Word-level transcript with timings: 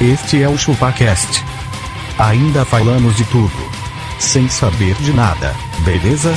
Este 0.00 0.42
é 0.42 0.48
o 0.48 0.56
ChupaCast. 0.56 1.44
Ainda 2.18 2.64
falamos 2.64 3.14
de 3.16 3.24
tudo. 3.26 3.52
Sem 4.18 4.48
saber 4.48 4.94
de 4.94 5.12
nada, 5.12 5.54
beleza? 5.84 6.34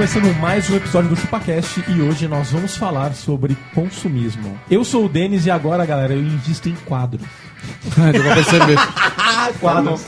Começando 0.00 0.34
mais 0.40 0.70
um 0.70 0.76
episódio 0.76 1.10
do 1.10 1.16
ChupaCast 1.16 1.84
e 1.86 2.00
hoje 2.00 2.26
nós 2.26 2.50
vamos 2.50 2.74
falar 2.74 3.12
sobre 3.12 3.54
consumismo. 3.74 4.58
Eu 4.70 4.82
sou 4.82 5.04
o 5.04 5.08
Denis 5.10 5.44
e 5.44 5.50
agora, 5.50 5.84
galera, 5.84 6.14
eu 6.14 6.22
invisto 6.22 6.70
em 6.70 6.74
quadros. 6.86 7.26
Deu 8.10 8.22
pra 8.22 8.34
perceber. 8.34 8.78
Quadros. 9.60 10.00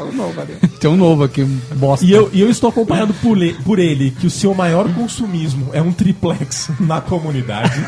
Tem 0.81 0.91
um 0.91 0.97
novo 0.97 1.25
aqui, 1.25 1.43
um 1.43 1.61
bosta. 1.77 2.07
E 2.07 2.11
eu, 2.11 2.31
e 2.33 2.41
eu 2.41 2.49
estou 2.49 2.71
acompanhado 2.71 3.13
por, 3.15 3.35
le- 3.37 3.53
por 3.53 3.79
ele, 3.79 4.13
que 4.13 4.27
o 4.27 4.31
seu 4.31 4.55
maior 4.55 4.89
consumismo 4.95 5.69
é 5.75 5.83
um 5.83 5.93
triplex 5.93 6.71
na 6.81 7.03
comunidade. 7.03 7.79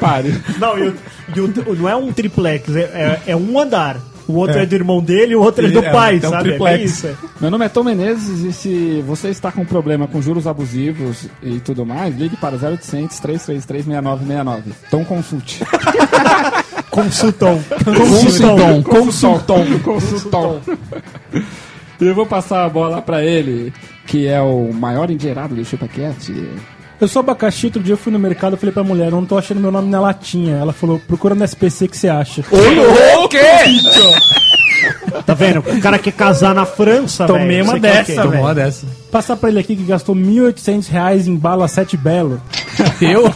pare. 0.00 0.34
Não, 0.58 0.78
e 0.78 0.88
o- 0.88 0.96
e 1.36 1.40
o- 1.40 1.74
não 1.76 1.86
é 1.88 1.94
um 1.94 2.10
triplex, 2.10 2.74
é, 2.74 2.80
é- 2.80 3.22
é 3.32 3.36
um 3.36 3.58
andar. 3.58 3.98
O 4.28 4.34
outro 4.34 4.58
É. 4.58 4.62
é. 4.62 4.66
do 4.66 4.74
irmão 4.74 5.02
dele 5.02 5.32
e 5.32 5.36
o 5.36 5.40
outro 5.42 5.66
é 5.66 5.70
do 5.70 5.78
É, 5.78 5.90
pai, 5.90 6.20
é 6.22 6.26
um 6.26 6.30
sabe? 6.30 6.42
triplex. 6.50 6.80
É 6.80 6.84
isso. 6.84 7.06
é. 7.06 7.14
Meu 7.40 7.50
nome 7.50 7.64
é 7.64 7.68
Tom 7.70 7.82
Menezes 7.84 8.44
e 8.44 8.52
se 8.52 9.02
você 9.06 9.28
está 9.30 9.50
com 9.50 9.64
problema 9.64 10.06
com 10.06 10.20
juros 10.20 10.46
abusivos 10.46 11.26
e 11.42 11.58
tudo 11.60 11.86
mais, 11.86 12.14
ligue 12.16 12.36
para 12.36 12.56
0800 12.56 13.18
333 13.18 13.84
6969. 13.84 14.72
Tom 14.90 15.04
Consulte. 15.04 15.64
Consultão. 16.90 17.62
Consultom. 17.84 18.82
Consultom. 18.82 19.64
Consultom. 19.84 20.60
E 22.00 22.04
eu 22.06 22.14
vou 22.14 22.26
passar 22.26 22.64
a 22.64 22.68
bola 22.68 23.00
para 23.02 23.24
ele, 23.24 23.72
que 24.06 24.26
é 24.26 24.40
o 24.40 24.72
maior 24.72 25.10
endinheirado 25.10 25.54
do 25.54 25.64
ChupaCast. 25.64 26.32
Eu 27.00 27.06
sou 27.06 27.20
abacaxi, 27.20 27.66
outro 27.66 27.82
dia 27.82 27.92
eu 27.92 27.98
fui 27.98 28.12
no 28.12 28.18
mercado 28.18 28.56
e 28.56 28.58
falei 28.58 28.72
pra 28.72 28.82
mulher, 28.82 29.06
eu 29.06 29.12
não 29.12 29.24
tô 29.24 29.38
achando 29.38 29.60
meu 29.60 29.70
nome 29.70 29.88
na 29.88 30.00
latinha. 30.00 30.56
Ela 30.56 30.72
falou, 30.72 30.98
procura 30.98 31.34
no 31.34 31.44
SPC 31.44 31.86
que 31.86 31.96
você 31.96 32.08
acha. 32.08 32.42
O 33.22 33.28
quê? 33.28 33.38
Tá 35.24 35.34
vendo? 35.34 35.60
O 35.60 35.80
cara 35.80 35.98
quer 35.98 36.12
casar 36.12 36.54
na 36.54 36.64
França, 36.66 37.26
velho. 37.26 37.38
Tomei 37.38 37.62
uma 37.62 37.74
Você 37.74 37.80
quer 37.80 38.02
o 38.02 38.06
dessa, 38.06 38.26
velho. 38.28 38.42
Uma 38.42 38.54
dessa. 38.54 38.86
Passar 39.10 39.36
pra 39.36 39.48
ele 39.48 39.58
aqui 39.60 39.76
que 39.76 39.84
gastou 39.84 40.14
1.800 40.14 40.88
reais 40.88 41.28
em 41.28 41.36
bala 41.36 41.68
sete 41.68 41.96
belo. 41.96 42.40
Eu? 43.00 43.26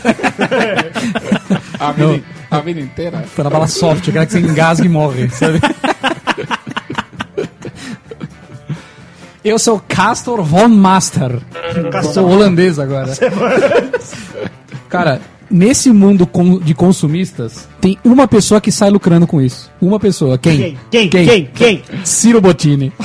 a, 1.79 1.93
vida, 1.93 2.23
a 2.51 2.61
vida 2.61 2.81
inteira? 2.81 3.25
Foi 3.27 3.45
na 3.45 3.51
bala 3.51 3.67
soft, 3.67 4.07
eu 4.07 4.13
quero 4.13 4.27
que 4.27 4.33
você 4.33 4.41
engasgue 4.41 4.87
e 4.87 4.91
morre, 4.91 5.29
sabe? 5.31 5.61
Eu 9.45 9.59
sou 9.59 9.83
Castor 9.89 10.43
von 10.45 10.69
Master. 10.69 11.41
Sou 12.13 12.31
holandês 12.31 12.79
agora. 12.79 13.13
Cara, 14.89 15.21
nesse 15.51 15.91
mundo 15.91 16.29
de 16.63 16.75
consumistas, 16.75 17.69
tem 17.81 17.99
uma 18.05 18.29
pessoa 18.29 18.61
que 18.61 18.71
sai 18.71 18.91
lucrando 18.91 19.27
com 19.27 19.41
isso. 19.41 19.69
Uma 19.81 19.99
pessoa. 19.99 20.39
Quem? 20.39 20.79
Quem? 20.91 21.09
Quem? 21.09 21.27
Quem? 21.27 21.47
Quem? 21.47 21.83
Ciro 22.05 22.41
Bottini. 22.41 22.93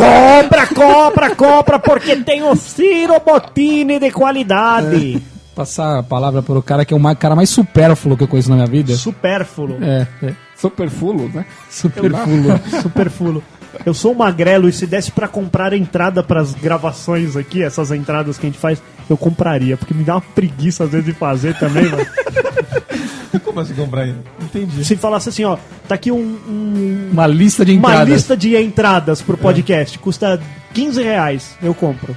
Compra, 0.00 0.66
compra, 0.66 1.36
compra, 1.36 1.78
porque 1.78 2.16
tem 2.16 2.42
o 2.42 2.56
Ciro 2.56 3.20
Bottini 3.20 3.98
de 3.98 4.10
qualidade. 4.10 5.22
Passar 5.54 5.98
a 5.98 6.02
palavra 6.02 6.40
para 6.40 6.58
o 6.58 6.62
cara 6.62 6.86
que 6.86 6.94
é 6.94 6.96
o 6.96 7.16
cara 7.16 7.36
mais 7.36 7.50
supérfluo 7.50 8.16
que 8.16 8.22
eu 8.22 8.28
conheço 8.28 8.48
na 8.48 8.56
minha 8.56 8.66
vida. 8.66 8.94
Supérfluo. 8.94 9.76
É, 9.82 10.06
é. 10.22 10.34
Superfulo, 10.56 11.30
né? 11.34 11.44
Superfluo. 11.68 12.58
Superfluo. 12.80 13.42
Eu 13.84 13.94
sou 13.94 14.12
um 14.12 14.16
magrelo 14.16 14.68
e 14.68 14.72
se 14.72 14.86
desse 14.86 15.10
pra 15.10 15.26
comprar 15.26 15.72
entrada 15.72 16.22
pras 16.22 16.52
gravações 16.54 17.34
aqui, 17.36 17.62
essas 17.62 17.90
entradas 17.90 18.36
que 18.36 18.46
a 18.46 18.50
gente 18.50 18.58
faz, 18.58 18.82
eu 19.08 19.16
compraria, 19.16 19.76
porque 19.76 19.94
me 19.94 20.04
dá 20.04 20.16
uma 20.16 20.20
preguiça 20.20 20.84
às 20.84 20.90
vezes 20.90 21.06
de 21.06 21.12
fazer 21.12 21.58
também, 21.58 21.84
mano. 21.88 22.06
Como 23.44 23.58
assim 23.60 23.74
comprar 23.74 24.06
ele? 24.06 24.18
Entendi. 24.42 24.84
Se 24.84 24.96
falasse 24.96 25.28
assim, 25.30 25.44
ó, 25.44 25.56
tá 25.88 25.94
aqui 25.94 26.12
um- 26.12 26.16
um, 26.18 27.08
Uma 27.12 27.26
lista 27.26 27.64
de 27.64 27.72
uma 27.72 27.90
entradas. 27.90 28.08
lista 28.14 28.36
de 28.36 28.56
entradas 28.56 29.22
pro 29.22 29.36
podcast, 29.38 29.98
custa 29.98 30.40
15 30.74 31.02
reais, 31.02 31.56
eu 31.62 31.72
compro. 31.74 32.14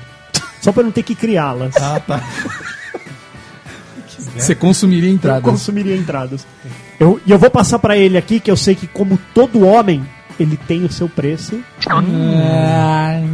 Só 0.62 0.72
pra 0.72 0.84
não 0.84 0.92
ter 0.92 1.04
que 1.04 1.16
criá-las. 1.16 1.76
Ah, 1.78 2.00
tá. 2.00 2.22
Você 4.36 4.56
consumiria 4.56 5.10
Eu 5.10 5.14
entradas. 5.16 5.44
consumiria 5.44 5.96
entradas. 5.96 6.46
Eu, 7.00 7.20
e 7.26 7.32
eu 7.32 7.38
vou 7.38 7.50
passar 7.50 7.80
pra 7.80 7.98
ele 7.98 8.18
aqui 8.18 8.40
que 8.40 8.50
eu 8.50 8.58
sei 8.58 8.74
que, 8.76 8.88
como 8.88 9.20
todo 9.34 9.66
homem, 9.66 10.06
ele 10.40 10.58
tem 10.68 10.84
o 10.86 10.92
seu 10.92 11.08
preço. 11.10 11.60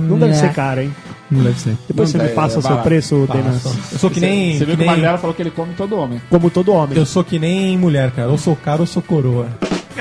Não 0.08 0.18
deve 0.20 0.34
ser 0.36 0.54
caro, 0.54 0.82
hein? 0.82 0.94
Não 1.32 1.44
deve 1.44 1.60
ser. 1.60 1.78
Depois 1.88 2.12
Não 2.14 2.22
você 2.22 2.28
me 2.28 2.34
passa 2.34 2.56
é 2.56 2.58
o 2.58 2.62
seu 2.62 2.70
barato. 2.72 2.88
preço, 2.88 3.28
Denas. 3.32 3.66
Eu 3.92 4.00
sou 4.00 4.10
que 4.10 4.20
nem. 4.20 4.58
Você 4.58 4.66
viu 4.66 4.76
que 4.76 4.78
que 4.78 4.84
o 4.84 4.86
nem- 4.86 4.88
Magrela 4.96 5.18
falou 5.20 5.36
que 5.36 5.42
ele 5.44 5.52
come 5.52 5.74
todo 5.76 5.96
homem. 5.96 6.20
Como 6.30 6.50
todo 6.50 6.72
homem. 6.74 6.98
eu 6.98 7.06
sou 7.06 7.24
que 7.24 7.38
nem 7.38 7.78
mulher, 7.78 8.10
cara. 8.12 8.30
Ou 8.30 8.38
sou 8.38 8.56
caro 8.56 8.82
ou 8.82 8.88
sou 8.88 9.02
coroa. 9.04 9.48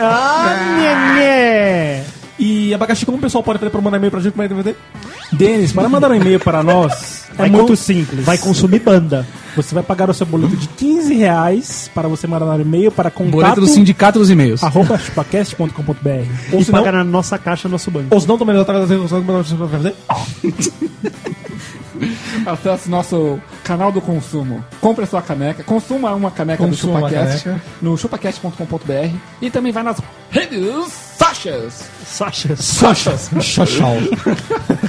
Ah, 0.01 0.57
nhenhê. 0.79 2.03
E 2.39 2.73
abacaxi, 2.73 3.05
como 3.05 3.19
o 3.19 3.21
pessoal 3.21 3.43
pode 3.43 3.59
fazer 3.59 3.71
pra 3.71 3.81
mandar 3.81 3.97
e-mail 3.97 4.11
pra 4.11 4.21
gente? 4.21 4.33
Como 4.33 4.43
é 4.45 4.49
que 4.49 4.55
vai? 4.55 4.77
Denis, 5.33 5.73
para 5.73 5.89
mandar 5.89 6.11
um 6.11 6.15
e-mail 6.15 6.39
para 6.39 6.63
nós, 6.63 7.25
é 7.37 7.49
muito 7.49 7.75
simples. 7.77 8.25
Vai 8.25 8.39
consumir 8.39 8.79
banda. 8.79 9.27
Você 9.57 9.75
vai 9.75 9.83
pagar 9.83 10.09
o 10.09 10.15
seu 10.15 10.25
boleto 10.25 10.57
de 10.57 10.69
15 10.69 11.15
reais 11.15 11.91
para 11.93 12.07
você 12.09 12.27
mandar 12.29 12.47
um 12.47 12.61
e-mail 12.61 12.93
para 12.93 13.11
contato 13.11 13.33
Boleto 13.33 13.61
do 13.61 13.67
sindicato 13.67 14.19
dos 14.21 14.31
e-mails. 14.31 14.63
arroba 14.63 14.97
chupacast.com.br. 14.99 16.09
Ou 16.53 16.61
e 16.61 16.65
se 16.65 16.71
não- 16.71 16.79
paga 16.79 16.93
na 16.93 17.03
nossa 17.05 17.37
caixa, 17.39 17.69
nosso 17.69 17.91
banco. 17.91 18.07
Ou 18.11 18.21
se 18.21 18.29
não, 18.29 18.39
também 18.39 18.55
fazendo 18.65 19.09
como 19.09 19.39
é 19.41 19.43
que 19.43 19.55
vai 19.55 19.69
fazer? 19.69 19.95
Acesse 22.47 22.89
nosso 22.89 23.41
canal 23.65 23.91
do 23.93 24.01
consumo. 24.01 24.65
Compre 24.81 25.05
a 25.05 25.07
sua 25.07 25.23
caneca. 25.23 25.63
Consuma 25.65 26.13
uma 26.15 26.31
caneca 26.31 26.65
Consuma 26.65 27.01
do 27.01 27.09
ChupaCast 27.09 27.45
caneca. 27.45 27.63
no 27.83 27.97
chupacast.com.br 27.97 29.17
e 29.41 29.51
também 29.51 29.73
vai 29.73 29.83
nas 29.83 30.01
redes 30.31 31.09
Sachas. 31.19 31.85
Sacha. 32.07 32.57
Sachas. 32.57 33.31
Xoxal. 33.43 33.97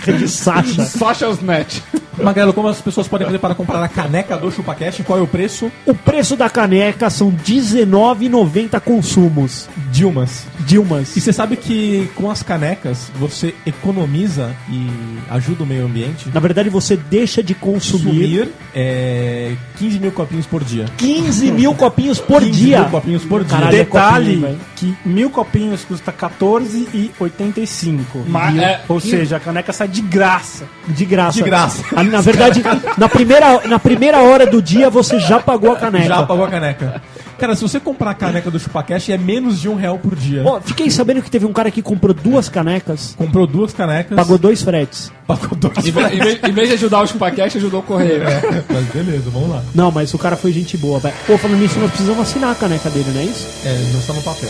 De 0.06 0.28
Sacha. 0.28 0.86
Sachas 0.86 1.42
Net. 1.42 1.84
Magrelo, 2.24 2.54
como 2.54 2.68
as 2.68 2.80
pessoas 2.82 3.08
podem 3.08 3.26
fazer 3.26 3.40
para 3.40 3.56
comprar 3.56 3.82
a 3.84 3.88
caneca 3.88 4.38
do 4.38 4.52
ChupaCast? 4.52 5.04
Qual 5.04 5.18
é 5.20 5.22
o 5.22 5.28
preço? 5.28 5.72
O 5.86 5.94
preço 5.96 6.36
da 6.36 6.50
caneca 6.50 7.10
são 7.10 7.30
R$19,90 7.30 8.80
consumos. 8.82 9.68
Dilmas. 9.92 10.46
Dilmas. 10.66 11.16
E 11.16 11.22
você 11.22 11.32
sabe 11.34 11.56
que 11.58 12.10
com 12.16 12.30
as 12.30 12.44
canecas 12.44 13.12
você 13.20 13.54
economiza 13.66 14.52
e 14.70 14.88
ajuda 15.30 15.64
o 15.64 15.66
meio 15.68 15.86
ambiente? 15.86 16.30
Na 16.34 16.40
verdade, 16.40 16.70
você 16.70 16.96
deixa 16.96 17.42
de 17.44 17.54
consumir 17.56 17.80
Consumir 18.00 18.50
é, 18.76 19.56
15 19.78 20.00
mil 20.00 20.12
copinhos 20.12 20.46
por 20.46 20.64
dia. 20.64 20.86
15 20.98 21.52
mil 21.52 21.74
copinhos 21.76 22.20
por 22.20 22.42
15 22.42 22.52
dia. 22.52 22.80
mil 22.82 22.90
copinhos 22.90 23.24
por 23.26 23.44
dia. 23.44 23.58
Caralho, 23.58 23.76
é 23.76 23.80
Detalhe 23.84 24.26
copinho, 24.36 24.42
velho. 24.42 24.60
que 24.76 24.96
mil 25.06 25.30
copinhos 25.30 25.84
custa 25.86 26.12
R$14,85. 26.12 28.00
Mas, 28.28 28.56
E- 28.56 28.60
é, 28.60 28.82
Ou 28.88 29.00
que- 29.00 29.10
seja, 29.10 29.38
a 29.38 29.40
caneca 29.40 29.72
sai 29.74 29.88
de 29.88 30.02
graça. 30.02 30.66
De 30.88 31.06
graça. 31.06 31.38
De 31.38 31.44
graça. 31.44 31.84
Ali, 31.96 32.09
Na 32.12 32.22
verdade, 32.22 32.62
na 32.98 33.08
primeira, 33.10 33.68
na 33.68 33.80
primeira 33.80 34.18
hora 34.22 34.46
do 34.46 34.62
dia 34.62 34.90
você 34.90 35.20
já 35.20 35.40
pagou 35.40 35.72
a 35.72 35.76
caneca. 35.76 36.08
Já 36.08 36.24
pagou 36.26 36.46
a 36.46 36.50
caneca. 36.50 37.02
Cara, 37.38 37.56
se 37.56 37.62
você 37.62 37.80
comprar 37.80 38.12
a 38.12 38.14
caneca 38.14 38.52
do 38.52 38.60
ChupaCast 38.60 39.14
é 39.14 39.18
menos 39.18 39.62
de 39.62 39.70
um 39.70 39.76
real 39.76 39.98
por 39.98 40.14
dia. 40.14 40.44
Ó, 40.46 40.60
fiquei 40.60 40.90
sabendo 40.90 41.22
que 41.22 41.32
teve 41.32 41.46
um 41.46 41.54
cara 41.54 41.72
que 41.72 41.82
comprou 41.82 42.14
duas 42.14 42.50
canecas, 42.50 43.16
Comprou 43.18 43.48
duas 43.48 43.72
canecas. 43.72 44.14
pagou 44.16 44.38
dois 44.38 44.62
fretes. 44.62 45.10
Pagou 45.26 45.56
dois. 45.58 45.78
Em 45.86 45.92
vez, 45.92 46.14
em 46.14 46.20
vez- 46.20 46.40
em 46.44 46.52
vez 46.52 46.68
de 46.68 46.74
ajudar 46.74 47.02
o 47.02 47.08
ChupaCast, 47.08 47.58
ajudou 47.58 47.80
o 47.80 47.84
Correio. 47.84 48.24
Mas 48.68 48.86
beleza, 48.88 49.30
vamos 49.30 49.50
lá. 49.52 49.62
Não, 49.74 49.90
mas 49.90 50.14
o 50.14 50.18
cara 50.18 50.36
foi 50.36 50.52
gente 50.52 50.76
boa, 50.76 51.00
velho. 51.00 51.16
Pô, 51.26 51.38
falando 51.38 51.60
nisso, 51.60 51.80
nós 51.80 51.92
precisamos 51.92 52.20
assinar 52.22 52.52
a 52.52 52.56
caneca 52.56 52.90
dele, 52.90 53.10
não 53.14 53.22
é 53.22 53.26
isso? 53.26 53.48
É, 53.64 53.74
não 53.94 54.00
está 54.02 54.14
no 54.14 54.22
papel. 54.22 54.50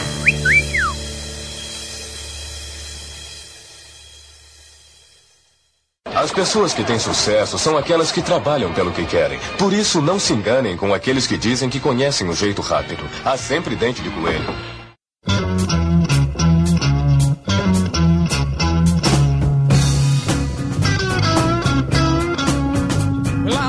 As 6.19 6.33
pessoas 6.33 6.73
que 6.73 6.83
têm 6.83 6.99
sucesso 6.99 7.57
são 7.57 7.77
aquelas 7.77 8.11
que 8.11 8.21
trabalham 8.21 8.73
pelo 8.73 8.91
que 8.91 9.05
querem. 9.05 9.39
Por 9.57 9.71
isso, 9.71 10.01
não 10.01 10.19
se 10.19 10.33
enganem 10.33 10.75
com 10.75 10.93
aqueles 10.93 11.25
que 11.25 11.37
dizem 11.37 11.69
que 11.69 11.79
conhecem 11.79 12.27
o 12.27 12.35
jeito 12.35 12.61
rápido. 12.61 13.05
Há 13.23 13.37
sempre 13.37 13.73
dente 13.73 14.01
de 14.01 14.09
coelho. 14.09 14.43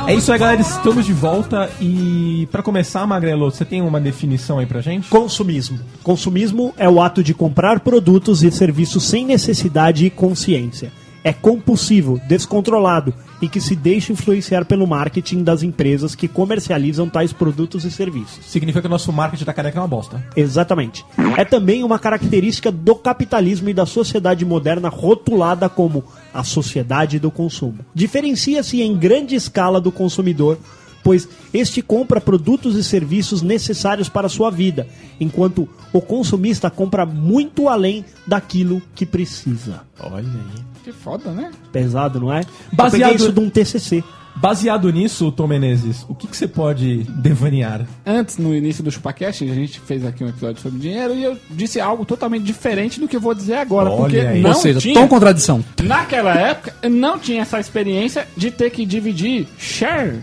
É 0.09 0.15
isso 0.17 0.33
aí, 0.33 0.39
galera. 0.41 0.61
Estamos 0.61 1.07
de 1.07 1.13
volta. 1.13 1.71
E 1.81 2.49
pra 2.51 2.65
começar, 2.65 3.07
Magrelo, 3.07 3.49
você 3.49 3.65
tem 3.65 3.81
uma 3.81 4.01
definição 4.01 4.59
aí 4.59 4.67
pra 4.67 4.81
gente? 4.81 5.09
Consumismo. 5.09 5.79
Consumismo 6.03 6.75
é 6.77 6.89
o 6.89 7.01
ato 7.01 7.23
de 7.23 7.33
comprar 7.33 7.79
produtos 7.79 8.43
e 8.43 8.51
serviços 8.51 9.05
sem 9.05 9.25
necessidade 9.25 10.05
e 10.05 10.11
consciência. 10.11 10.91
É 11.23 11.33
compulsivo, 11.33 12.21
descontrolado 12.27 13.13
e 13.43 13.49
que 13.49 13.61
se 13.61 13.75
deixa 13.75 14.13
influenciar 14.13 14.65
pelo 14.65 14.87
marketing 14.87 15.43
das 15.43 15.63
empresas 15.63 16.15
que 16.15 16.29
comercializam 16.29 17.09
tais 17.09 17.33
produtos 17.33 17.85
e 17.85 17.91
serviços. 17.91 18.45
Significa 18.47 18.83
que 18.83 18.87
o 18.87 18.91
nosso 18.91 19.13
marketing 19.13 19.45
da 19.45 19.53
careca 19.53 19.79
é 19.79 19.83
uma 19.83 19.89
bosta. 19.89 20.25
Exatamente. 20.37 21.05
É 21.37 21.45
também 21.45 21.83
uma 21.83 21.99
característica 21.99 22.71
do 22.71 22.95
capitalismo 22.95 23.69
e 23.69 23.75
da 23.75 23.87
sociedade 23.87 24.45
moderna 24.45 24.89
rotulada 24.89 25.69
como 25.69 26.05
a 26.33 26.45
sociedade 26.45 27.19
do 27.19 27.31
consumo. 27.31 27.79
Diferencia-se 27.95 28.83
em 28.83 28.97
grande 28.97 29.35
escala 29.35 29.81
do 29.81 29.91
consumidor, 29.91 30.59
pois 31.03 31.29
este 31.53 31.81
compra 31.81 32.21
produtos 32.21 32.77
e 32.77 32.85
serviços 32.85 33.41
necessários 33.41 34.09
para 34.09 34.27
a 34.27 34.31
sua 34.31 34.51
vida, 34.51 34.87
enquanto 35.19 35.69
o 35.93 36.01
consumista 36.01 36.71
compra 36.71 37.07
muito 37.07 37.69
além 37.69 38.05
daquilo 38.27 38.83
que 38.95 39.07
precisa. 39.07 39.83
Olha 39.99 40.19
aí. 40.19 40.70
Que 40.85 40.93
foda, 40.93 41.31
né? 41.31 41.51
Pesado, 41.73 42.19
não 42.21 42.33
é? 42.33 42.43
Baseado- 42.73 43.15
isso 43.17 43.33
de 43.33 43.41
um 43.41 43.51
TCC. 43.51 44.03
Baseado 44.37 44.91
nisso, 44.93 45.31
Tom 45.33 45.49
Menezes, 45.49 46.07
o 46.09 46.15
que, 46.15 46.27
que 46.27 46.37
você 46.37 46.47
pode 46.47 46.99
devanear? 47.21 47.85
Antes, 48.07 48.39
no 48.39 48.55
início 48.55 48.83
do 48.83 48.91
ChupaCast, 48.91 49.45
a 49.51 49.55
gente 49.55 49.81
fez 49.81 50.07
aqui 50.07 50.23
um 50.25 50.29
episódio 50.29 50.63
sobre 50.63 50.79
dinheiro 50.79 51.15
e 51.15 51.25
eu 51.25 51.37
disse 51.51 51.81
algo 51.81 52.05
totalmente 52.05 52.45
diferente 52.45 53.01
do 53.01 53.09
que 53.09 53.17
eu 53.17 53.21
vou 53.21 53.35
dizer 53.35 53.55
agora. 53.57 53.91
Olha 53.91 53.99
porque 54.01 54.19
aí. 54.21 54.41
não 54.41 54.51
Ou 54.51 54.57
seja, 54.57 54.79
tinha, 54.81 54.95
tom 54.95 55.09
contradição. 55.09 55.63
naquela 55.83 56.33
época, 56.35 56.73
eu 56.81 56.89
não 56.89 57.19
tinha 57.19 57.43
essa 57.43 57.59
experiência 57.59 58.27
de 58.37 58.51
ter 58.53 58.71
que 58.71 58.87
dividir 58.87 59.47
share. 59.59 60.21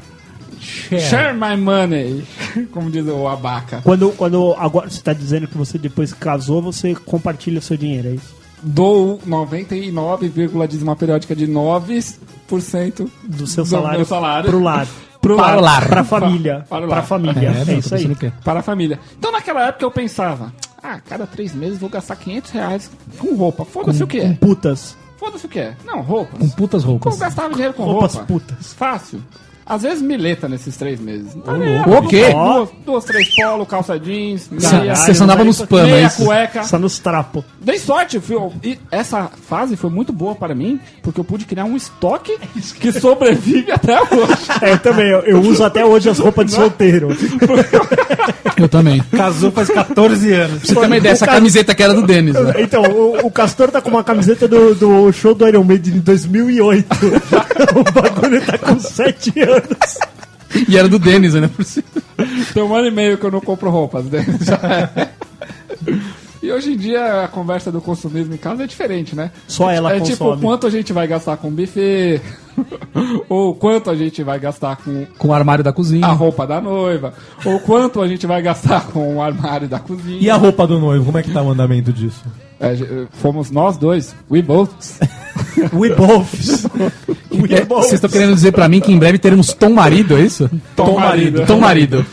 Share, 0.59 1.33
my 1.38 1.56
money, 1.56 2.24
como 2.71 2.89
diz 2.89 3.06
o 3.06 3.27
Abaca. 3.27 3.81
Quando, 3.83 4.09
quando 4.12 4.56
agora 4.57 4.89
você 4.89 4.98
está 4.98 5.13
dizendo 5.13 5.48
que 5.48 5.57
você 5.57 5.77
depois 5.77 6.13
casou, 6.13 6.62
você 6.62 6.95
compartilha 6.95 7.59
o 7.59 7.62
seu 7.62 7.77
dinheiro, 7.77 8.07
é 8.07 8.12
isso? 8.15 8.36
Dou 8.62 9.19
99, 9.25 10.31
dízima 10.68 10.95
periódica 10.95 11.36
de 11.36 11.48
9% 11.48 13.09
Do 13.24 13.45
seu 13.48 13.63
Do 13.63 13.69
salário, 13.69 13.98
meu 13.98 14.06
salário. 14.06 14.50
pro 14.50 14.59
lar. 14.59 14.88
pro 15.21 15.36
Para 15.36 15.57
o 15.57 15.62
lar. 15.62 15.88
Pra 15.88 16.04
família. 16.04 16.65
Para 16.69 16.86
o 16.86 16.88
pra 16.88 16.98
lar. 16.98 17.06
família. 17.06 17.50
É, 17.50 17.65
não, 17.65 17.77
isso 17.80 17.89
tô 17.89 17.95
aí. 17.95 18.31
para 18.44 18.59
a 18.59 18.63
família. 18.63 19.00
Então 19.18 19.31
naquela 19.31 19.68
época 19.68 19.86
eu 19.86 19.92
pensava, 19.92 20.51
ah, 20.81 21.00
cada 21.07 21.27
três 21.27 21.54
meses 21.54 21.77
vou 21.80 21.89
gastar 21.89 22.15
500 22.15 22.51
reais 22.51 22.92
com 23.18 23.36
roupa. 23.36 23.63
Foda-se 23.65 24.04
o 24.04 24.07
que 24.07 24.21
Com 24.21 24.27
é. 24.27 24.33
putas. 24.33 24.98
Foda-se 25.18 25.45
o 25.45 25.50
que 25.50 25.59
é. 25.59 25.75
Não, 25.86 26.01
roupas. 26.01 26.39
Com 26.39 26.50
putas 26.50 26.83
Como 26.83 26.94
roupas. 26.94 27.13
eu 27.13 27.19
gastava 27.19 27.50
dinheiro 27.54 27.74
com 27.74 27.83
Roupas 27.83 28.13
roupa? 28.13 28.27
putas. 28.27 28.74
Fácil. 28.74 29.19
Às 29.69 29.81
vezes 29.81 30.01
mileta 30.01 30.47
nesses 30.47 30.77
três 30.77 30.99
meses. 30.99 31.33
Tá 31.43 31.51
O 31.51 32.07
quê? 32.07 32.31
Duas, 32.31 32.69
duas, 32.85 33.03
três 33.05 33.35
polo, 33.35 33.65
calça 33.65 33.99
jeans, 33.99 34.49
Você 34.51 35.23
andava 35.23 35.43
nos 35.43 35.61
panos, 35.61 35.87
é 35.89 35.91
meia 35.91 36.07
isso? 36.07 36.23
cueca. 36.25 36.63
Só 36.63 36.79
nos 36.79 36.99
trapos. 36.99 37.43
Dei 37.59 37.77
sorte, 37.77 38.19
fio. 38.19 38.53
E 38.63 38.79
essa 38.89 39.29
fase 39.47 39.75
foi 39.75 39.89
muito 39.89 40.13
boa 40.13 40.35
para 40.35 40.55
mim, 40.55 40.79
porque 41.03 41.19
eu 41.19 41.23
pude 41.23 41.45
criar 41.45 41.65
um 41.65 41.75
estoque 41.75 42.37
que 42.79 42.91
sobrevive 42.93 43.71
até 43.71 43.99
hoje. 44.01 44.07
É, 44.61 44.71
eu 44.73 44.79
também. 44.79 45.07
Eu, 45.07 45.19
eu 45.19 45.39
uso 45.41 45.63
até 45.63 45.85
hoje 45.85 46.09
as 46.09 46.17
roupas 46.17 46.45
de 46.47 46.53
solteiro. 46.53 47.09
Eu 48.57 48.67
também. 48.67 48.99
Casou 49.15 49.51
faz 49.51 49.69
14 49.69 50.33
anos. 50.33 50.61
Você 50.63 50.73
ter 50.73 50.85
uma 50.85 50.97
ideia, 50.97 51.13
essa 51.13 51.25
O 51.25 51.27
cara- 51.27 51.37
camiseta 51.37 51.75
que 51.75 51.83
era 51.83 51.93
do 51.93 52.01
Denis, 52.01 52.33
né? 52.33 52.53
Então, 52.57 52.81
o, 52.83 53.27
o 53.27 53.31
Castor 53.31 53.69
tá 53.69 53.79
com 53.81 53.89
uma 53.91 54.03
camiseta 54.03 54.47
do, 54.47 54.73
do 54.73 55.11
show 55.13 55.35
do 55.35 55.47
Iron 55.47 55.63
Maiden 55.63 55.93
de 55.93 55.99
2008. 55.99 56.87
o 57.75 57.83
bagulho 57.92 58.45
tá 58.45 58.57
com 58.57 58.80
7 58.80 59.39
anos. 59.42 60.00
E 60.68 60.77
era 60.77 60.88
do 60.88 60.98
Denis, 61.00 61.33
né? 61.33 61.50
Por 61.54 61.63
cima. 61.65 61.86
Tem 62.54 62.63
um 62.63 62.74
ano 62.74 62.88
e 62.88 62.92
meio 62.92 63.18
que 63.18 63.25
eu 63.25 63.31
não 63.31 63.42
compro 63.42 63.69
roupas. 63.69 64.06
Né? 64.06 64.25
Já 64.42 64.56
é. 64.98 65.09
E 66.42 66.51
hoje 66.51 66.74
em 66.74 66.77
dia 66.77 67.24
a 67.24 67.27
conversa 67.27 67.71
do 67.71 67.81
consumismo 67.81 68.33
em 68.33 68.38
casa 68.38 68.63
é 68.63 68.68
diferente, 68.68 69.15
né? 69.15 69.31
Só 69.48 69.69
ela 69.69 69.94
É 69.94 70.00
tipo, 70.00 70.24
consome. 70.24 70.42
quanto 70.42 70.68
a 70.68 70.69
gente 70.69 70.94
vai 70.94 71.07
gastar 71.07 71.36
com 71.38 71.50
buffet, 71.51 72.21
ou 73.27 73.54
quanto 73.56 73.89
a 73.89 73.95
gente 73.95 74.24
vai 74.24 74.39
gastar 74.39 74.77
com 74.77 75.06
Com 75.18 75.27
o 75.30 75.33
armário 75.33 75.63
da 75.63 75.74
cozinha. 75.74 76.06
a 76.06 76.12
roupa 76.12 76.45
da 76.48 76.62
noiva, 76.62 77.13
ou 77.44 77.59
quanto 77.59 78.01
a 78.01 78.07
gente 78.07 78.25
vai 78.27 78.42
gastar 78.42 78.86
com 78.88 79.18
o 79.18 79.21
armário 79.21 79.68
da 79.68 79.80
cozinha. 79.80 80.19
E 80.21 80.30
a 80.30 80.36
roupa 80.36 80.65
do 80.68 80.80
noivo, 80.80 81.06
como 81.06 81.18
é 81.18 81.24
que 81.24 81.31
tá 81.31 81.42
o 81.42 81.50
andamento 81.51 81.92
disso? 81.92 82.24
É, 82.59 82.75
ge- 82.75 83.07
fomos 83.12 83.51
nós 83.51 83.77
dois, 83.77 84.15
we 84.30 84.42
both. 84.42 84.69
We 85.74 85.94
both. 85.95 86.27
É, 87.51 87.63
Vocês 87.65 87.94
estão 87.94 88.09
querendo 88.09 88.33
dizer 88.33 88.51
pra 88.51 88.68
mim 88.68 88.80
que 88.80 88.92
em 88.92 88.98
breve 88.98 89.19
teremos 89.19 89.54
Tom 89.54 89.69
Marido, 89.69 90.18
é 90.18 90.21
isso? 90.21 90.50
Tom 90.75 91.00
marido. 91.00 91.45
Tom 91.45 91.59
Marido. 91.59 92.04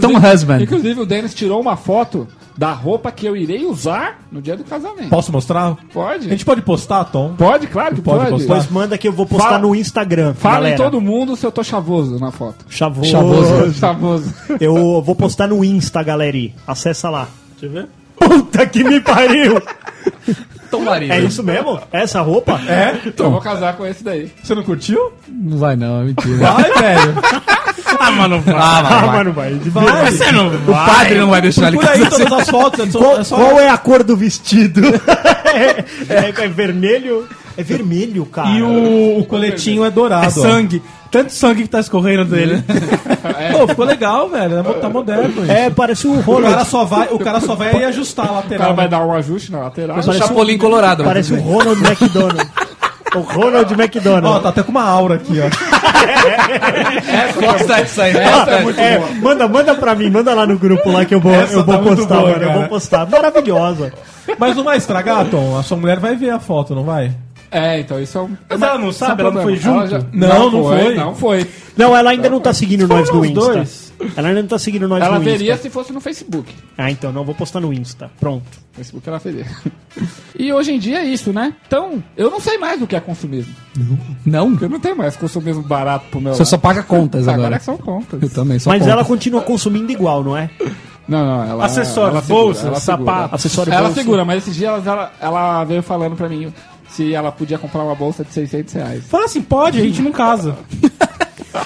Tom 0.00 0.12
Husband. 0.16 0.62
Inclusive 0.62 1.00
o 1.00 1.06
Dennis 1.06 1.34
tirou 1.34 1.60
uma 1.60 1.76
foto 1.76 2.28
da 2.56 2.72
roupa 2.72 3.10
que 3.10 3.26
eu 3.26 3.36
irei 3.36 3.66
usar 3.66 4.20
no 4.30 4.40
dia 4.40 4.56
do 4.56 4.62
casamento. 4.62 5.08
Posso 5.08 5.32
mostrar? 5.32 5.76
Pode? 5.92 6.26
A 6.26 6.30
gente 6.30 6.44
pode 6.44 6.62
postar, 6.62 7.04
Tom? 7.06 7.34
Pode, 7.36 7.66
claro 7.66 7.96
que 7.96 8.00
Pode 8.02 8.18
pode. 8.18 8.30
postar. 8.30 8.54
Pois 8.54 8.70
manda 8.70 8.96
que 8.96 9.08
eu 9.08 9.12
vou 9.12 9.26
postar 9.26 9.44
Fala- 9.46 9.58
no 9.58 9.74
Instagram. 9.74 10.34
Fala 10.34 10.54
galera. 10.56 10.74
em 10.74 10.78
todo 10.78 11.00
mundo 11.00 11.34
se 11.36 11.44
eu 11.44 11.50
tô 11.52 11.64
chavoso 11.64 12.18
na 12.20 12.30
foto. 12.30 12.64
Chavoso. 12.68 13.10
Chavoso. 13.10 13.74
Chavoso. 13.78 14.34
Eu 14.60 15.02
vou 15.02 15.14
postar 15.16 15.48
no 15.48 15.64
Insta, 15.64 16.02
galera. 16.04 16.38
Acessa 16.66 17.10
lá. 17.10 17.28
Deixa 17.60 17.66
eu 17.66 17.82
ver. 17.82 17.88
Puta 18.18 18.66
que 18.66 18.82
me 18.84 19.00
pariu! 19.00 19.60
Tom 20.70 20.80
Marido. 20.82 21.12
É 21.12 21.20
isso 21.20 21.42
mesmo? 21.42 21.80
Essa 21.90 22.20
roupa? 22.20 22.60
É? 22.68 22.94
Eu 23.16 23.30
vou 23.30 23.40
casar 23.40 23.74
com 23.76 23.86
esse 23.86 24.04
daí. 24.04 24.30
Você 24.42 24.54
não 24.54 24.62
curtiu? 24.62 25.12
Não 25.26 25.56
vai 25.56 25.76
não, 25.76 26.02
é 26.02 26.04
mentira. 26.04 26.36
Vai, 26.36 26.72
velho. 26.72 27.14
ah, 27.98 28.10
mano, 28.10 28.40
vai. 28.42 28.54
Ah, 28.54 28.78
Ah, 28.78 28.82
vai. 29.06 29.16
mano, 29.16 29.32
vai. 29.32 29.54
De 29.54 29.70
Vai. 29.70 30.12
Você 30.12 30.30
não 30.30 30.48
O 30.48 30.60
padre 30.66 31.14
não 31.18 31.30
vai 31.30 31.40
deixar 31.40 31.68
ele 31.68 31.78
Por 31.78 31.88
aí 31.88 32.00
casar. 32.02 32.18
todas 32.18 32.32
as 32.40 32.50
fotos. 32.50 32.80
É 32.86 32.90
só, 32.90 32.98
Qual, 32.98 33.18
é 33.18 33.24
só- 33.24 33.36
qual 33.36 33.60
é 33.60 33.68
a 33.70 33.78
cor 33.78 34.02
do 34.04 34.14
vestido? 34.14 34.82
é, 35.54 35.84
é- 36.14 36.34
é 36.44 36.48
vermelho? 36.48 37.26
É 37.56 37.62
vermelho, 37.62 38.26
cara. 38.26 38.50
E 38.50 38.62
o, 38.62 39.18
o 39.20 39.24
coletinho 39.24 39.84
é 39.86 39.90
dourado. 39.90 40.24
É 40.26 40.28
ó. 40.28 40.30
sangue. 40.30 40.82
Tanto 41.10 41.32
sangue 41.32 41.62
que 41.62 41.68
tá 41.68 41.80
escorrendo 41.80 42.26
dele. 42.26 42.62
Pô, 43.52 43.66
ficou 43.68 43.84
legal, 43.84 44.28
velho. 44.28 44.62
Tá 44.80 44.88
moderno 44.88 45.42
isso. 45.44 45.50
É, 45.52 45.70
parece 45.70 46.06
o 46.06 46.12
O 46.18 46.22
cara 46.22 46.48
Ronald. 46.48 46.64
só 46.66 46.84
vai, 46.84 47.08
o 47.10 47.18
cara 47.18 47.40
só 47.40 47.54
vai 47.54 47.74
aí 47.74 47.84
ajustar 47.84 48.26
a 48.28 48.32
O 48.32 48.34
lateral. 48.36 48.58
cara 48.62 48.72
vai 48.74 48.84
né? 48.86 48.90
dar 48.90 49.04
um 49.04 49.12
ajuste 49.12 49.50
na 49.52 49.60
lateral. 49.60 49.96
Parece 50.04 50.18
Chapolin 50.18 50.54
um- 50.54 50.58
Colorado. 50.58 51.04
Parece 51.04 51.32
o 51.34 51.40
Ronald 51.40 51.80
McDonald. 51.84 52.48
O 53.14 53.20
Ronald 53.20 53.70
Ó, 53.72 53.74
McDonald. 53.80 54.42
tá 54.42 54.48
até 54.50 54.62
com 54.62 54.70
uma 54.70 54.84
aura 54.84 55.14
aqui, 55.14 55.38
ó. 55.40 55.48
Posta 57.40 57.74
essa 57.80 58.02
aí. 58.02 58.12
Ah, 58.16 58.46
é, 58.80 58.98
manda, 59.22 59.48
manda 59.48 59.74
pra 59.74 59.94
mim, 59.94 60.10
manda 60.10 60.34
lá 60.34 60.46
no 60.46 60.58
grupo 60.58 60.90
lá 60.90 61.04
que 61.06 61.14
eu 61.14 61.20
vou, 61.20 61.32
Essa 61.34 61.54
eu 61.54 61.64
vou 61.64 61.74
tá 61.76 61.82
postar, 61.82 62.16
boa, 62.16 62.30
mano. 62.30 62.42
Eu 62.42 62.46
cara. 62.48 62.58
vou 62.60 62.68
postar. 62.68 63.06
Maravilhosa. 63.08 63.92
Mas 64.38 64.54
não 64.56 64.62
vai 64.62 64.76
estragar, 64.76 65.24
Tom? 65.26 65.56
A 65.58 65.62
sua 65.62 65.76
mulher 65.78 65.98
vai 65.98 66.14
ver 66.16 66.30
a 66.30 66.38
foto, 66.38 66.74
não 66.74 66.84
vai? 66.84 67.10
É, 67.50 67.80
então 67.80 68.00
isso 68.00 68.18
é 68.18 68.20
um. 68.22 68.36
Mas 68.48 68.60
ela 68.62 68.78
não 68.78 68.88
é 68.88 68.92
sabe, 68.92 69.22
ela 69.22 69.30
não 69.30 69.42
foi 69.42 69.56
junto? 69.56 69.86
já- 69.86 70.02
Não, 70.12 70.50
não 70.50 70.62
foi. 70.64 70.94
Não 70.94 71.14
foi. 71.14 71.46
Não, 71.76 71.96
ela 71.96 72.10
ainda 72.10 72.28
não 72.28 72.40
tá 72.40 72.52
seguindo 72.52 72.86
nós 72.88 73.10
no 73.10 73.24
Insta. 73.24 73.40
dois. 73.40 73.92
Ela 74.16 74.28
ainda 74.28 74.42
não 74.42 74.48
tá 74.48 74.58
seguindo 74.58 74.86
nós 74.86 75.02
Ela 75.02 75.18
no 75.18 75.24
veria 75.24 75.52
Insta. 75.54 75.62
se 75.62 75.70
fosse 75.70 75.92
no 75.92 76.00
Facebook. 76.00 76.52
Ah, 76.76 76.90
então 76.90 77.10
não 77.12 77.24
vou 77.24 77.34
postar 77.34 77.60
no 77.60 77.72
Insta. 77.72 78.10
Pronto. 78.20 78.44
Facebook 78.72 79.08
ela 79.08 79.18
veria. 79.18 79.46
E 80.40 80.52
hoje 80.52 80.72
em 80.72 80.78
dia 80.78 81.00
é 81.00 81.04
isso, 81.04 81.32
né? 81.32 81.52
Então, 81.66 82.00
eu 82.16 82.30
não 82.30 82.38
sei 82.38 82.58
mais 82.58 82.80
o 82.80 82.86
que 82.86 82.94
é 82.94 83.00
consumismo. 83.00 83.52
Não? 84.24 84.56
Eu 84.60 84.68
não 84.68 84.78
tenho 84.78 84.96
mais 84.96 85.16
consumismo 85.16 85.62
barato 85.64 86.04
pro 86.12 86.20
meu 86.20 86.32
Você 86.32 86.42
lado. 86.42 86.48
só 86.50 86.58
paga 86.58 86.80
contas 86.84 87.26
Agora 87.26 87.46
agora. 87.48 87.60
são 87.60 87.76
contas. 87.76 88.22
Eu 88.22 88.30
também, 88.30 88.56
só 88.60 88.70
Mas 88.70 88.78
contas. 88.78 88.92
ela 88.92 89.04
continua 89.04 89.40
consumindo 89.42 89.90
igual, 89.90 90.22
não 90.22 90.36
é? 90.36 90.48
Não, 91.08 91.26
não, 91.26 91.42
ela. 91.44 91.64
Acessórios, 91.64 92.12
ela 92.18 92.22
segura, 92.22 92.44
bolsa, 92.44 92.66
ela 92.68 92.78
segura. 92.80 93.04
sapato. 93.12 93.34
Acessório 93.34 93.72
Ela 93.72 93.82
bolsa. 93.88 93.94
segura, 94.00 94.24
mas 94.24 94.42
esses 94.44 94.54
dias 94.54 94.86
ela, 94.86 95.12
ela 95.20 95.64
veio 95.64 95.82
falando 95.82 96.14
pra 96.14 96.28
mim 96.28 96.52
se 96.88 97.12
ela 97.14 97.30
podia 97.32 97.58
comprar 97.58 97.82
uma 97.82 97.94
bolsa 97.94 98.24
de 98.24 98.32
600 98.32 98.74
reais. 98.74 99.04
Fala 99.08 99.24
assim, 99.26 99.40
pode, 99.42 99.78
a 99.80 99.82
gente 99.84 100.00
não 100.02 100.12
casa. 100.12 100.56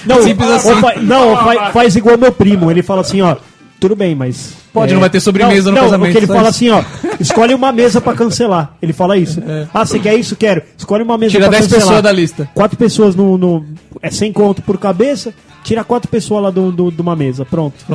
Não, 0.05 0.21
Simples 0.23 0.49
assim. 0.49 0.75
fa- 0.81 0.95
não 1.01 1.35
fa- 1.37 1.71
faz 1.71 1.95
igual 1.95 2.17
meu 2.17 2.31
primo. 2.31 2.71
Ele 2.71 2.81
fala 2.81 3.01
assim, 3.01 3.21
ó. 3.21 3.35
Tudo 3.79 3.95
bem, 3.95 4.15
mas. 4.15 4.53
Pode, 4.71 4.93
não 4.93 4.99
vai 5.01 5.09
ter 5.09 5.19
sobremesa 5.19 5.65
não, 5.65 5.71
no 5.71 5.75
não, 5.75 5.83
casamento, 5.83 6.11
Porque 6.13 6.25
ele 6.25 6.33
fala 6.33 6.49
assim, 6.49 6.69
ó. 6.69 6.83
Escolhe 7.19 7.53
uma 7.53 7.71
mesa 7.71 8.01
pra 8.01 8.13
cancelar. 8.13 8.75
Ele 8.81 8.91
fala 8.93 9.17
isso. 9.17 9.41
Ah, 9.73 9.85
você 9.85 9.99
quer 9.99 10.15
isso? 10.15 10.35
Quero. 10.35 10.63
Escolhe 10.77 11.03
uma 11.03 11.17
mesa 11.17 11.31
Tira 11.31 11.43
pra 11.49 11.59
10 11.59 11.63
cancelar. 11.65 11.83
pessoas 11.85 12.01
da 12.03 12.11
lista. 12.11 12.49
Quatro 12.55 12.77
pessoas 12.77 13.13
no, 13.15 13.37
no. 13.37 13.65
É 14.01 14.09
100 14.09 14.31
conto 14.33 14.61
por 14.61 14.77
cabeça. 14.77 15.33
Tira 15.63 15.83
quatro 15.83 16.09
pessoas 16.09 16.43
lá 16.43 16.49
do, 16.49 16.71
do- 16.71 16.91
de 16.91 17.01
uma 17.01 17.15
mesa. 17.15 17.45
Pronto. 17.45 17.75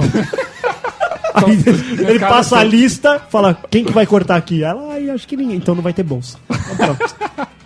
Aí 1.35 1.62
ele 2.11 2.18
cara 2.18 2.35
passa 2.35 2.58
a 2.58 2.64
lista, 2.64 3.20
fala 3.30 3.56
quem 3.70 3.85
que 3.85 3.92
vai 3.92 4.06
cortar 4.06 4.37
aqui. 4.37 4.62
Ela, 4.62 4.94
ai, 4.94 5.11
acho 5.11 5.26
que 5.26 5.37
ninguém. 5.37 5.56
Então 5.56 5.75
não 5.75 5.82
vai 5.82 5.92
ter 5.92 6.02
bolsa. 6.02 6.38
Então, 6.73 6.94
pronto. 6.94 7.16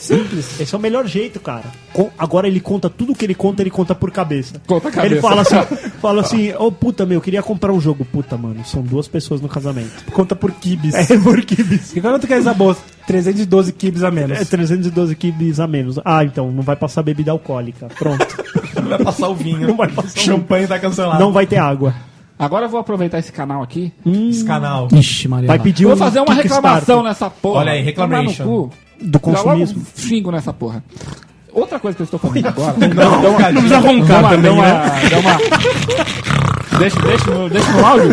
Simples. 0.00 0.58
Esse 0.58 0.74
é 0.74 0.78
o 0.78 0.80
melhor 0.80 1.06
jeito, 1.06 1.38
cara. 1.38 1.64
Com- 1.92 2.08
agora 2.18 2.48
ele 2.48 2.58
conta 2.58 2.88
tudo 2.88 3.14
que 3.14 3.22
ele 3.22 3.34
conta, 3.34 3.62
ele 3.62 3.68
conta 3.70 3.94
por 3.94 4.10
cabeça. 4.10 4.54
Conta 4.66 4.88
a 4.88 4.90
cabeça. 4.90 5.12
Ele 5.12 5.20
fala 5.20 5.42
assim, 5.42 5.56
fala 6.00 6.20
assim, 6.22 6.54
ô 6.54 6.72
puta 6.72 7.04
meu, 7.04 7.18
eu 7.18 7.20
queria 7.20 7.42
comprar 7.42 7.70
um 7.70 7.78
jogo. 7.80 8.02
Puta, 8.06 8.34
mano, 8.38 8.64
são 8.64 8.80
duas 8.82 9.06
pessoas 9.06 9.42
no 9.42 9.48
casamento. 9.48 10.10
Conta 10.12 10.34
por 10.34 10.52
kibs. 10.52 10.94
É 10.94 11.18
por 11.18 11.38
kibs. 11.42 11.94
E 11.94 12.00
quanto 12.00 12.26
que 12.26 12.32
é 12.32 12.38
essa 12.38 12.54
bolsa? 12.54 12.80
312 13.06 13.72
kibs 13.74 14.02
a 14.02 14.10
menos. 14.10 14.40
É 14.40 14.44
312 14.46 15.14
kibs 15.14 15.60
a 15.60 15.66
menos. 15.66 15.98
Ah, 16.02 16.24
então 16.24 16.50
não 16.50 16.62
vai 16.62 16.76
passar 16.76 17.02
bebida 17.02 17.30
alcoólica. 17.32 17.88
Pronto. 17.98 18.26
Não 18.76 18.88
vai 18.88 19.04
passar 19.04 19.28
o 19.28 19.34
vinho. 19.34 19.68
Não 19.68 19.76
vai 19.76 19.88
passar 19.88 20.18
o 20.18 20.22
Champanhe 20.22 20.66
tá 20.66 20.78
cancelado. 20.78 21.20
Não 21.22 21.30
vai 21.30 21.46
ter 21.46 21.58
água. 21.58 21.94
Agora 22.40 22.64
eu 22.64 22.70
vou 22.70 22.80
aproveitar 22.80 23.18
esse 23.18 23.30
canal 23.30 23.62
aqui. 23.62 23.92
Esse 24.06 24.44
canal. 24.46 24.88
Ixi, 24.90 25.28
Maria. 25.28 25.46
Vai 25.46 25.58
pedir 25.58 25.84
um 25.84 25.90
vou 25.90 25.98
fazer 25.98 26.20
uma 26.20 26.32
reclamação 26.32 27.02
nessa 27.02 27.28
porra. 27.28 27.58
Olha 27.60 27.72
aí, 27.72 27.82
reclamation. 27.82 28.70
Do 28.98 29.12
Já 29.12 29.18
consumismo. 29.20 29.82
xingo 29.94 30.30
nessa 30.30 30.50
porra. 30.52 30.82
Outra 31.52 31.78
coisa 31.78 31.96
que 31.96 32.02
eu 32.02 32.04
estou 32.04 32.18
fazendo 32.18 32.48
agora. 32.48 32.74
Não, 32.94 33.22
não 33.22 33.34
precisa 33.36 33.78
roncar 33.78 34.20
uma- 34.20 34.28
também, 34.30 34.56
dá 34.56 34.62
né? 34.62 34.72
uma- 34.72 35.08
dá 35.10 35.18
uma- 35.18 36.78
Deixa, 36.78 36.98
deixa, 37.00 37.30
no, 37.30 37.50
deixa 37.50 37.72
no 37.72 37.86
áudio? 37.86 38.10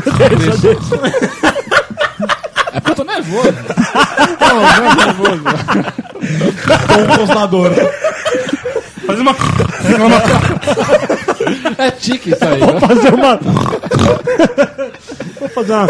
É 2.73 2.79
porque 2.81 2.91
eu 2.91 2.95
tô 2.95 3.03
nervoso. 3.05 3.53
Tô 4.39 5.05
nervoso. 5.05 5.43
Com 6.87 7.01
o 7.01 7.15
rosnador. 7.17 7.71
Faz 9.05 9.19
uma. 9.21 9.35
É 11.77 11.91
tique 11.91 12.31
isso 12.31 12.43
aí. 12.45 12.59
né? 12.59 12.79
fazer 12.79 13.13
uma. 13.13 13.37
Vou 15.39 15.49
fazer 15.49 15.73
uma. 15.73 15.87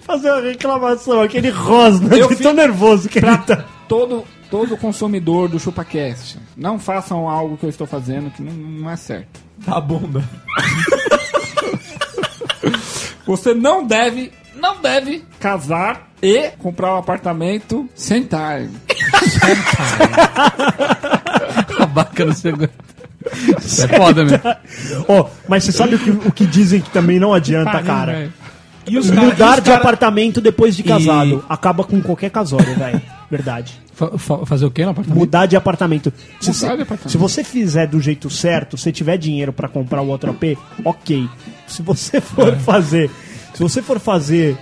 fazer 0.00 0.30
uma 0.32 0.40
reclamação, 0.42 1.20
aquele 1.20 1.50
rosna 1.50 2.16
Eu 2.16 2.28
de 2.28 2.34
fiz- 2.36 2.42
tão 2.44 2.52
nervoso 2.54 3.08
que 3.08 3.18
ele 3.18 3.36
tá. 3.38 3.64
todo, 3.88 4.24
todo 4.50 4.76
consumidor 4.76 5.48
do 5.48 5.58
ChupaCast, 5.58 6.38
não 6.56 6.78
façam 6.78 7.28
algo 7.28 7.56
que 7.56 7.64
eu 7.66 7.70
estou 7.70 7.86
fazendo 7.86 8.30
que 8.30 8.42
não, 8.42 8.52
não 8.52 8.90
é 8.90 8.96
certo. 8.96 9.40
Tá 9.64 9.80
bunda. 9.80 10.22
Você 13.26 13.52
não 13.52 13.86
deve, 13.86 14.32
não 14.54 14.80
deve 14.80 15.22
casar 15.38 16.08
e 16.22 16.48
comprar 16.58 16.94
um 16.94 16.98
apartamento 16.98 17.88
sem 17.94 18.22
time. 18.22 18.70
Babaca 21.98 22.24
no 22.24 22.32
segundo. 22.34 22.70
Isso 23.58 23.84
é 23.84 23.88
foda 23.88 24.24
mesmo. 24.24 24.40
Ó, 25.08 25.28
mas 25.48 25.64
você 25.64 25.72
sabe 25.72 25.96
o 25.96 25.98
que, 25.98 26.10
o 26.10 26.32
que 26.32 26.46
dizem 26.46 26.80
que 26.80 26.90
também 26.90 27.18
não 27.18 27.34
adianta, 27.34 27.82
cara? 27.82 28.12
velho. 28.12 28.32
E 28.86 28.96
os 28.96 29.10
cara- 29.10 29.22
e 29.22 29.26
Mudar 29.26 29.50
os 29.50 29.56
de 29.56 29.62
cara- 29.70 29.76
apartamento 29.78 30.40
depois 30.40 30.74
de 30.76 30.82
casado 30.82 31.44
acaba 31.48 31.84
com 31.84 32.00
qualquer 32.00 32.30
casório, 32.30 32.74
velho. 32.74 33.00
Verdade. 33.30 33.78
Fa- 33.92 34.16
fa- 34.16 34.46
fazer 34.46 34.64
o 34.64 34.70
quê 34.70 34.84
no 34.84 34.92
apartamento? 34.92 35.18
Mudar 35.18 35.46
de 35.46 35.56
apartamento. 35.56 36.12
Se, 36.40 36.48
Mudar 36.48 36.52
você- 36.58 36.66
de 36.76 36.82
apartamento. 36.82 37.10
se 37.10 37.18
você 37.18 37.44
fizer 37.44 37.86
do 37.88 38.00
jeito 38.00 38.30
certo, 38.30 38.78
se 38.78 38.90
tiver 38.92 39.18
dinheiro 39.18 39.52
pra 39.52 39.68
comprar 39.68 40.00
o 40.00 40.06
outro 40.08 40.30
AP, 40.30 40.56
ok. 40.84 41.28
Se 41.66 41.82
você 41.82 42.20
for 42.22 42.56
fazer, 42.56 43.10
se 43.52 43.60
você 43.62 43.82
for 43.82 43.98
fazer 43.98 44.56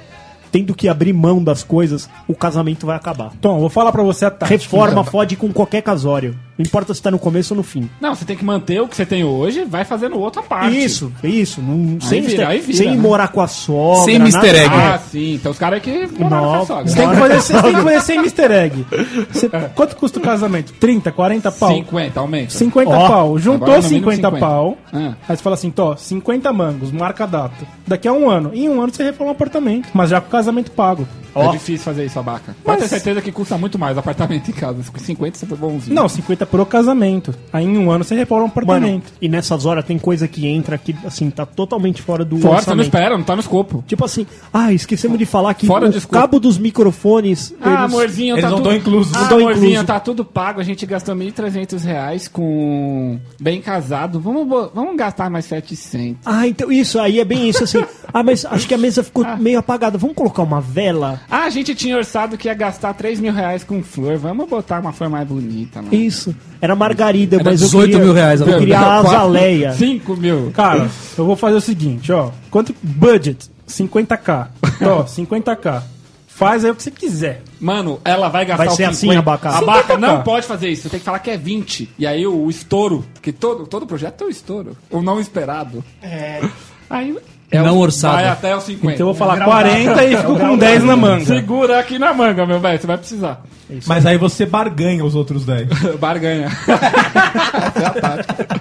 tendo 0.50 0.74
que 0.74 0.88
abrir 0.88 1.12
mão 1.12 1.44
das 1.44 1.62
coisas, 1.62 2.08
o 2.26 2.34
casamento 2.34 2.86
vai 2.86 2.96
acabar. 2.96 3.30
Tom, 3.40 3.60
vou 3.60 3.68
falar 3.68 3.92
pra 3.92 4.02
você 4.02 4.24
a 4.24 4.30
tática. 4.30 4.48
Reforma 4.58 5.04
fode 5.04 5.36
com 5.36 5.52
qualquer 5.52 5.82
casório. 5.82 6.36
Não 6.58 6.64
importa 6.64 6.94
se 6.94 7.02
tá 7.02 7.10
no 7.10 7.18
começo 7.18 7.52
ou 7.52 7.56
no 7.58 7.62
fim. 7.62 7.88
Não, 8.00 8.14
você 8.14 8.24
tem 8.24 8.34
que 8.36 8.44
manter 8.44 8.80
o 8.80 8.88
que 8.88 8.96
você 8.96 9.04
tem 9.04 9.22
hoje, 9.24 9.64
vai 9.64 9.84
fazendo 9.84 10.18
outra 10.18 10.42
parte. 10.42 10.76
Isso, 10.82 11.12
isso. 11.22 11.60
Não, 11.60 12.00
sem, 12.00 12.22
vira, 12.22 12.48
vira, 12.58 12.72
sem 12.72 12.90
né? 12.92 12.96
morar 12.96 13.28
com 13.28 13.42
a 13.42 13.46
sogra. 13.46 14.04
Sem 14.04 14.18
nada- 14.18 14.38
Mr. 14.38 14.58
Egg. 14.64 14.74
Ah, 14.74 14.98
sim. 14.98 15.34
Então 15.34 15.52
os 15.52 15.58
caras 15.58 15.82
que 15.82 15.90
moraram 16.18 16.46
com 16.46 16.54
a 16.54 16.56
Não, 16.58 16.66
sogra. 16.66 16.86
Você 16.88 16.96
tem 16.96 17.08
que 17.10 17.16
fazer, 17.16 17.40
você 17.42 17.62
tem 17.62 17.74
que 17.74 17.82
fazer 17.82 18.00
sem 18.00 18.18
Mr. 18.18 18.52
Egg. 18.54 18.86
Você- 19.32 19.50
quanto 19.74 19.96
custa 19.96 20.18
o 20.18 20.22
casamento? 20.22 20.72
30, 20.74 21.12
40 21.12 21.52
pau? 21.52 21.68
50, 21.74 22.20
aumenta. 22.20 22.50
50 22.52 22.90
Ó, 22.90 23.08
pau. 23.08 23.38
Juntou 23.38 23.66
agora 23.66 23.82
no 23.82 23.88
mínimo 23.90 24.10
50, 24.12 24.28
50. 24.28 24.46
pau. 24.46 24.78
Ah. 24.92 25.14
Aí 25.28 25.36
você 25.36 25.42
fala 25.42 25.54
assim, 25.54 25.70
Tó, 25.70 25.94
50 25.96 26.52
mangos, 26.54 26.90
marca 26.90 27.24
a 27.24 27.26
data. 27.26 27.66
Daqui 27.86 28.08
a 28.08 28.12
um 28.12 28.30
ano. 28.30 28.50
Em 28.54 28.66
um 28.68 28.80
ano 28.80 28.92
você 28.94 29.04
reforma 29.04 29.32
o 29.32 29.34
apartamento. 29.34 29.88
Mas 29.92 30.08
já 30.10 30.20
com 30.22 30.28
o 30.28 30.30
casamento 30.30 30.70
pago. 30.70 31.06
É 31.42 31.50
difícil 31.52 31.84
fazer 31.84 32.04
isso, 32.06 32.18
abaca. 32.18 32.56
Pode 32.64 32.82
ter 32.82 32.88
certeza 32.88 33.20
que 33.20 33.30
custa 33.32 33.56
muito 33.58 33.78
mais 33.78 33.96
apartamento 33.98 34.50
em 34.50 34.54
casa. 34.54 34.82
Com 34.92 34.98
50 34.98 35.38
você 35.38 35.46
foi 35.46 35.56
bonzinho. 35.56 35.94
Não, 35.94 36.08
50 36.08 36.46
pro 36.46 36.64
casamento. 36.66 37.34
Aí 37.52 37.64
em 37.64 37.76
um 37.78 37.90
ano 37.90 38.04
você 38.04 38.14
reforma 38.14 38.44
o 38.44 38.48
Mano, 38.48 38.52
apartamento. 38.62 39.12
e 39.20 39.28
nessas 39.28 39.66
horas 39.66 39.84
tem 39.84 39.98
coisa 39.98 40.26
que 40.28 40.46
entra 40.46 40.76
que, 40.78 40.94
assim, 41.04 41.30
tá 41.30 41.44
totalmente 41.46 42.00
fora 42.02 42.24
do 42.24 42.36
Fora, 42.36 42.42
você 42.42 42.50
não 42.50 42.58
orçamento. 42.76 42.82
espera, 42.86 43.16
não 43.18 43.24
tá 43.24 43.34
no 43.34 43.40
escopo. 43.40 43.84
Tipo 43.86 44.04
assim, 44.04 44.26
ah, 44.52 44.72
esquecemos 44.72 45.18
de 45.18 45.26
falar 45.26 45.54
que 45.54 45.66
Fora 45.66 45.88
o 45.88 45.90
do 45.92 46.08
cabo 46.08 46.38
dos 46.40 46.58
microfones. 46.58 47.54
Ah, 47.60 47.68
eles- 47.68 47.80
amorzinho, 47.94 48.34
Eles 48.34 48.44
tá 48.44 48.50
não 48.50 48.56
tudo... 48.58 48.68
dão 48.68 48.76
incluso. 48.76 49.12
Ah, 49.14 49.28
Não 49.30 49.38
amorzinho, 49.38 49.66
incluso. 49.72 49.86
tá 49.86 50.00
tudo 50.00 50.24
pago. 50.24 50.60
A 50.60 50.64
gente 50.64 50.84
gastou 50.86 51.14
1.300 51.14 51.82
reais 51.84 52.28
com 52.28 53.18
bem 53.40 53.60
casado. 53.60 54.20
Vamos, 54.20 54.46
vamos 54.74 54.96
gastar 54.96 55.28
mais 55.30 55.44
700. 55.46 56.20
Ah, 56.24 56.46
então 56.46 56.70
isso 56.70 56.98
aí 57.00 57.20
é 57.20 57.24
bem 57.24 57.48
isso 57.48 57.64
assim. 57.64 57.84
ah, 58.12 58.22
mas 58.22 58.44
acho 58.44 58.66
que 58.66 58.74
a 58.74 58.78
mesa 58.78 59.02
ficou 59.02 59.24
meio 59.38 59.58
apagada. 59.58 59.98
Vamos 59.98 60.16
colocar 60.16 60.42
uma 60.42 60.60
vela? 60.60 61.20
Ah, 61.30 61.42
a 61.44 61.50
gente 61.50 61.74
tinha 61.74 61.96
orçado 61.96 62.36
que 62.38 62.48
ia 62.48 62.54
gastar 62.54 62.94
3 62.94 63.18
mil 63.20 63.32
reais 63.32 63.64
com 63.64 63.82
flor. 63.82 64.16
Vamos 64.16 64.48
botar 64.48 64.80
uma 64.80 64.92
flor 64.92 65.10
mais 65.10 65.26
bonita, 65.26 65.82
mano. 65.82 65.94
Isso. 65.94 66.34
Era 66.60 66.74
margarida, 66.76 67.36
Era 67.36 67.44
mas 67.44 67.60
eu 67.60 67.66
18 67.66 67.84
queria, 67.90 68.04
mil 68.04 68.12
reais, 68.14 68.40
Eu 68.40 68.48
ela 68.48 68.58
queria 68.58 68.78
a 68.78 68.96
azaleia. 68.98 69.72
5 69.72 70.16
mil. 70.16 70.50
Cara, 70.54 70.88
eu 71.18 71.24
vou 71.24 71.36
fazer 71.36 71.56
o 71.56 71.60
seguinte, 71.60 72.12
ó. 72.12 72.30
Quanto 72.50 72.74
budget? 72.82 73.50
50k. 73.68 74.48
Ó, 74.82 75.04
50k. 75.04 75.82
Faz 76.28 76.66
aí 76.66 76.70
o 76.70 76.74
que 76.74 76.82
você 76.82 76.90
quiser. 76.90 77.42
Mano, 77.58 77.98
ela 78.04 78.28
vai 78.28 78.44
gastar 78.44 78.66
Vai 78.66 78.76
ser 78.76 78.84
assim, 78.84 79.08
50. 79.08 79.18
Abaca? 79.20 79.48
Abaca, 79.50 79.94
50K. 79.94 79.98
não 79.98 80.22
pode 80.22 80.46
fazer 80.46 80.68
isso. 80.68 80.82
Você 80.82 80.90
tem 80.90 80.98
que 81.00 81.04
falar 81.06 81.18
que 81.18 81.30
é 81.30 81.36
20. 81.38 81.88
E 81.98 82.06
aí 82.06 82.26
o, 82.26 82.44
o 82.44 82.50
estouro, 82.50 83.06
porque 83.14 83.32
todo, 83.32 83.66
todo 83.66 83.86
projeto 83.86 84.16
tem 84.16 84.26
o 84.26 84.30
estouro. 84.30 84.76
O 84.90 85.00
não 85.00 85.18
esperado. 85.18 85.82
É. 86.02 86.42
Aí, 86.90 87.16
é 87.50 87.62
Não 87.62 87.78
orçado. 87.78 88.14
Vai 88.16 88.28
até 88.28 88.56
os 88.56 88.64
50. 88.64 88.94
Então 88.94 89.06
eu 89.08 89.12
vou 89.12 89.14
falar 89.14 89.44
40 89.44 90.04
e 90.04 90.16
fico 90.16 90.36
com 90.38 90.56
10 90.56 90.84
na 90.84 90.96
manga. 90.96 91.24
Segura 91.24 91.78
aqui 91.80 91.98
na 91.98 92.12
manga, 92.12 92.44
meu 92.46 92.58
velho. 92.60 92.80
Você 92.80 92.86
vai 92.86 92.98
precisar. 92.98 93.42
Mas 93.86 94.04
aí 94.06 94.16
você 94.18 94.46
barganha 94.46 95.04
os 95.04 95.14
outros 95.14 95.44
10. 95.44 95.68
Barganha. 95.98 96.46
Essa 96.46 97.80
é 97.80 97.86
a 97.86 97.90
tática. 97.90 98.60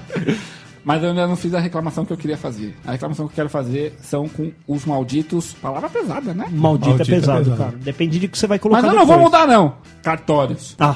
Mas 0.84 1.02
eu 1.02 1.10
ainda 1.10 1.26
não 1.28 1.36
fiz 1.36 1.52
a 1.56 1.60
reclamação 1.60 2.06
que 2.06 2.14
eu 2.14 2.18
queria 2.18 2.38
fazer. 2.38 2.76
A 2.86 2.92
reclamação 2.92 3.26
que 3.28 3.32
eu 3.32 3.36
quero 3.36 3.50
fazer 3.50 3.96
são 4.02 4.28
com 4.30 4.52
os 4.68 4.86
malditos. 4.86 5.54
Palavra 5.60 5.90
pesada, 5.90 6.32
né? 6.34 6.46
Maldito, 6.52 6.90
Maldito 6.90 7.02
é 7.12 7.16
é 7.16 7.20
pesado, 7.20 7.40
pesado. 7.44 7.58
cara. 7.58 7.74
Depende 7.78 8.20
de 8.20 8.28
que 8.28 8.38
você 8.38 8.46
vai 8.46 8.60
colocar 8.60 8.84
Mas 8.84 8.92
eu 8.92 8.96
não 9.00 9.06
vou 9.06 9.18
depois. 9.18 9.34
mudar, 9.34 9.48
não. 9.48 9.74
Cartórios. 10.04 10.76
Ah, 10.80 10.96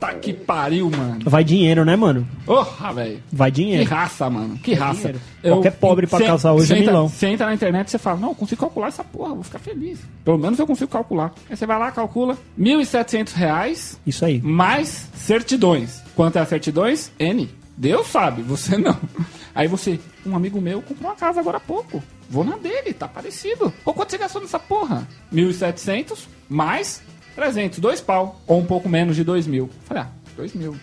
Puta 0.00 0.14
que 0.14 0.32
pariu, 0.32 0.90
mano. 0.90 1.18
vai 1.26 1.44
dinheiro, 1.44 1.84
né, 1.84 1.94
mano? 1.94 2.26
Porra, 2.46 2.92
velho. 2.94 3.22
Vai 3.30 3.50
Que 3.50 3.56
dinheiro. 3.62 3.90
raça, 3.90 4.30
mano. 4.30 4.56
Que 4.58 4.72
raça. 4.72 4.94
dinheiro. 5.12 5.20
Qualquer 5.42 5.72
pobre 5.72 6.06
pra 6.06 6.18
casar 6.20 6.52
hoje 6.54 6.72
é 6.72 6.78
entra- 6.78 6.92
milão. 6.92 7.08
Você 7.08 7.26
entra 7.26 7.46
na 7.46 7.52
internet 7.54 7.88
e 7.88 7.90
você 7.90 7.98
fala, 7.98 8.18
não, 8.18 8.30
eu 8.30 8.34
consigo 8.34 8.60
calcular 8.62 8.88
essa 8.88 9.04
porra, 9.04 9.34
vou 9.34 9.42
ficar 9.42 9.58
feliz. 9.58 9.98
Pelo 10.24 10.38
menos 10.38 10.58
eu 10.58 10.66
consigo 10.66 10.90
calcular. 10.90 11.32
Aí 11.50 11.56
você 11.56 11.66
vai 11.66 11.78
lá, 11.78 11.90
calcula, 11.92 12.38
1.700 12.58 13.32
reais 13.34 14.00
Isso 14.06 14.24
aí. 14.24 14.40
mais 14.40 15.06
certidões. 15.14 16.02
Quanto 16.16 16.36
é 16.36 16.40
a 16.40 16.46
certidões? 16.46 17.12
N. 17.18 17.48
Deus 17.76 18.06
sabe, 18.08 18.40
você 18.42 18.76
não. 18.78 18.96
Aí 19.54 19.66
você, 19.66 19.98
um 20.24 20.36
amigo 20.36 20.60
meu 20.60 20.80
comprou 20.80 21.10
uma 21.10 21.16
casa 21.16 21.40
agora 21.40 21.56
há 21.56 21.60
pouco. 21.60 22.02
Vou 22.28 22.44
na 22.44 22.56
dele, 22.56 22.92
tá 22.94 23.08
parecido. 23.08 23.72
Pô, 23.84 23.92
quanto 23.92 24.10
você 24.10 24.18
gastou 24.18 24.40
nessa 24.40 24.58
porra? 24.58 25.06
1.700 25.32 26.18
mais 26.48 27.02
300, 27.36 27.78
dois 27.78 28.00
pau. 28.00 28.40
Ou 28.46 28.58
um 28.60 28.64
pouco 28.64 28.88
menos 28.88 29.16
de 29.16 29.24
2 29.24 29.46
mil. 29.46 29.70
Falei, 29.84 30.02
ah, 30.04 30.08
2 30.36 30.54
mil. 30.54 30.76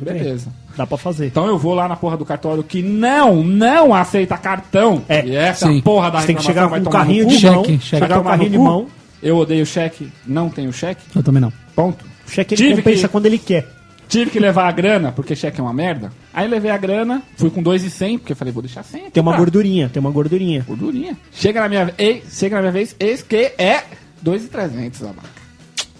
Beleza. 0.00 0.52
Dá 0.76 0.86
pra 0.86 0.96
fazer. 0.96 1.26
Então 1.26 1.46
eu 1.46 1.58
vou 1.58 1.74
lá 1.74 1.88
na 1.88 1.96
porra 1.96 2.16
do 2.16 2.24
cartório 2.24 2.62
que 2.62 2.80
não, 2.80 3.42
não 3.42 3.92
aceita 3.92 4.38
cartão. 4.38 5.02
É, 5.08 5.24
e 5.26 5.34
essa 5.34 5.66
sim. 5.66 5.80
porra 5.80 6.10
da 6.12 6.20
Você 6.20 6.28
tem 6.28 6.36
que 6.36 6.44
chegar 6.44 6.68
vai 6.68 6.80
com 6.80 6.88
um 6.88 6.92
carrinho 6.92 7.26
de 7.26 7.44
mão. 7.44 7.64
cheque. 7.64 7.78
Chegar 7.80 8.08
com 8.14 8.20
um 8.20 8.24
carrinho 8.24 8.50
de 8.50 8.58
mão. 8.58 8.86
Eu 9.20 9.36
odeio 9.36 9.66
cheque, 9.66 10.10
não 10.24 10.48
tenho 10.48 10.72
cheque. 10.72 11.02
Eu 11.14 11.22
também 11.24 11.40
não. 11.42 11.52
Ponto. 11.74 12.04
O 12.26 12.30
cheque 12.30 12.54
ele 12.54 12.62
Tive 12.62 12.82
compensa 12.82 13.02
que- 13.02 13.12
quando 13.12 13.26
ele 13.26 13.38
quer. 13.38 13.66
Tive 14.08 14.30
que 14.30 14.38
levar 14.40 14.68
a 14.68 14.72
grana, 14.72 15.10
porque 15.12 15.34
cheque 15.36 15.60
é 15.60 15.62
uma 15.62 15.72
merda. 15.72 16.12
Aí 16.32 16.46
levei 16.48 16.70
a 16.70 16.76
grana, 16.76 17.22
fui 17.36 17.50
com 17.50 17.60
2,100, 17.62 18.18
porque 18.18 18.32
eu 18.32 18.36
falei, 18.36 18.52
vou 18.52 18.62
deixar 18.62 18.82
100 18.84 19.02
aqui. 19.02 19.10
Tem 19.10 19.20
uma 19.20 19.32
pra- 19.32 19.38
gordurinha, 19.40 19.88
tem 19.88 20.00
uma 20.00 20.10
gordurinha. 20.10 20.64
Gordurinha. 20.66 21.16
Chega 21.32 21.60
na 21.60 21.68
minha, 21.68 21.92
ei, 21.98 22.22
chega 22.30 22.56
na 22.56 22.62
minha 22.62 22.72
vez, 22.72 22.94
eis 22.98 23.22
que 23.22 23.52
é 23.58 23.82
2,300, 24.22 25.02
abaca. 25.02 25.39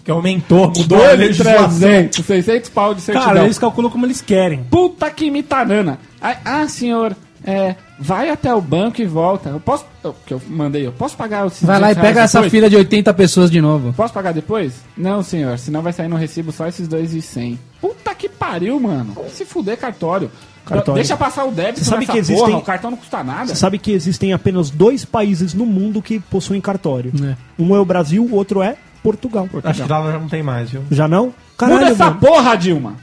Que 0.03 0.11
aumentou, 0.11 0.67
mudou 0.75 1.03
a 1.03 1.11
legislação. 1.11 1.67
2,300, 1.79 2.25
600 2.25 2.69
pau 2.69 2.93
de 2.95 3.01
certidão. 3.01 3.27
Cara, 3.27 3.43
eles 3.43 3.59
calculam 3.59 3.91
como 3.91 4.05
eles 4.05 4.21
querem. 4.21 4.63
Puta 4.63 5.09
que 5.11 5.29
me 5.29 5.43
tanana. 5.43 5.99
Aí, 6.19 6.35
ah, 6.43 6.67
senhor, 6.67 7.15
é, 7.43 7.75
vai 7.99 8.29
até 8.29 8.53
o 8.53 8.59
banco 8.61 9.01
e 9.01 9.05
volta. 9.05 9.49
Eu 9.49 9.59
posso, 9.59 9.85
eu, 10.03 10.15
que 10.25 10.33
eu 10.33 10.41
mandei, 10.47 10.85
eu 10.87 10.91
posso 10.91 11.15
pagar 11.15 11.45
os 11.45 11.61
Vai 11.61 11.79
lá 11.79 11.91
e 11.91 11.95
200 11.95 12.01
reais 12.01 12.07
pega 12.15 12.21
essa 12.23 12.37
depois? 12.39 12.51
fila 12.51 12.69
de 12.69 12.75
80 12.77 13.13
pessoas 13.13 13.51
de 13.51 13.61
novo. 13.61 13.93
Posso 13.93 14.13
pagar 14.13 14.33
depois? 14.33 14.73
Não, 14.97 15.21
senhor, 15.21 15.57
senão 15.59 15.81
vai 15.81 15.93
sair 15.93 16.07
no 16.07 16.15
recibo 16.15 16.51
só 16.51 16.67
esses 16.67 16.87
dois 16.87 17.13
e 17.13 17.21
cem. 17.21 17.59
Puta 17.79 18.13
que 18.15 18.27
pariu, 18.29 18.79
mano. 18.79 19.15
Se 19.29 19.45
fuder 19.45 19.77
cartório. 19.77 20.31
Cartório. 20.65 20.93
Deixa 20.95 21.17
passar 21.17 21.45
o 21.45 21.51
débito 21.51 21.79
Você 21.83 21.89
sabe 21.89 22.05
que 22.05 22.17
existem- 22.17 22.45
porra, 22.45 22.57
o 22.57 22.61
cartão 22.61 22.91
não 22.91 22.97
custa 22.97 23.23
nada. 23.23 23.47
Você 23.47 23.55
sabe 23.55 23.79
que 23.79 23.91
existem 23.91 24.31
apenas 24.31 24.69
dois 24.69 25.03
países 25.03 25.53
no 25.55 25.65
mundo 25.65 26.01
que 26.03 26.19
possuem 26.19 26.61
cartório. 26.61 27.11
É. 27.23 27.35
Um 27.61 27.75
é 27.75 27.79
o 27.79 27.85
Brasil, 27.85 28.23
o 28.23 28.35
outro 28.35 28.61
é 28.61 28.75
Portugal. 29.03 29.47
Acho 29.63 29.83
que 29.83 29.89
lá 29.91 30.11
já 30.11 30.19
não 30.19 30.27
tem 30.27 30.43
mais, 30.43 30.69
viu? 30.69 30.83
Já 30.91 31.07
não? 31.07 31.25
Muda 31.25 31.35
Caralho, 31.57 31.85
essa 31.87 32.05
mano. 32.05 32.17
porra, 32.19 32.55
Dilma. 32.55 32.95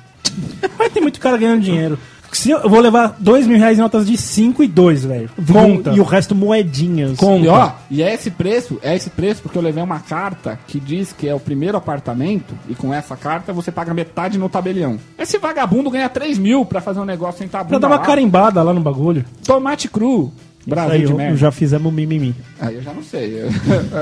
Mas 0.78 0.92
tem 0.92 1.02
muito 1.02 1.20
cara 1.20 1.36
ganhando 1.36 1.62
dinheiro. 1.62 1.98
Se 2.30 2.50
eu, 2.50 2.58
eu 2.58 2.68
vou 2.68 2.78
levar 2.80 3.16
2 3.18 3.46
mil 3.46 3.56
reais 3.56 3.78
em 3.78 3.80
notas 3.80 4.06
de 4.06 4.14
5 4.14 4.62
e 4.62 4.68
2, 4.68 5.04
velho. 5.06 5.30
Conta. 5.50 5.92
E 5.92 6.00
o 6.00 6.04
resto 6.04 6.34
moedinhas. 6.34 7.16
Conta. 7.16 7.44
E 7.44 7.48
ó, 7.48 7.70
e 7.90 8.02
é 8.02 8.12
esse 8.12 8.30
preço, 8.30 8.78
é 8.82 8.94
esse 8.94 9.08
preço 9.08 9.40
porque 9.40 9.56
eu 9.56 9.62
levei 9.62 9.82
uma 9.82 9.98
carta 9.98 10.58
que 10.66 10.78
diz 10.78 11.10
que 11.10 11.26
é 11.26 11.34
o 11.34 11.40
primeiro 11.40 11.78
apartamento 11.78 12.54
e 12.68 12.74
com 12.74 12.92
essa 12.92 13.16
carta 13.16 13.50
você 13.52 13.72
paga 13.72 13.94
metade 13.94 14.36
no 14.38 14.46
tabelião. 14.48 14.98
Esse 15.18 15.38
vagabundo 15.38 15.90
ganha 15.90 16.08
3 16.08 16.36
mil 16.36 16.66
pra 16.66 16.82
fazer 16.82 17.00
um 17.00 17.04
negócio 17.06 17.38
sem 17.38 17.48
Pra 17.48 17.60
tabunda 17.60 17.78
dar 17.80 17.88
uma 17.88 17.96
lá. 17.96 18.02
carimbada 18.02 18.62
lá 18.62 18.74
no 18.74 18.80
bagulho. 18.80 19.24
Tomate 19.46 19.88
cru. 19.88 20.30
Brasil 20.68 20.92
Aí, 20.92 21.06
de 21.06 21.14
merda. 21.14 21.36
já 21.36 21.50
fizemos 21.50 21.90
mimimi. 21.92 22.34
Aí 22.60 22.74
eu 22.74 22.82
já 22.82 22.92
não 22.92 23.02
sei. 23.02 23.42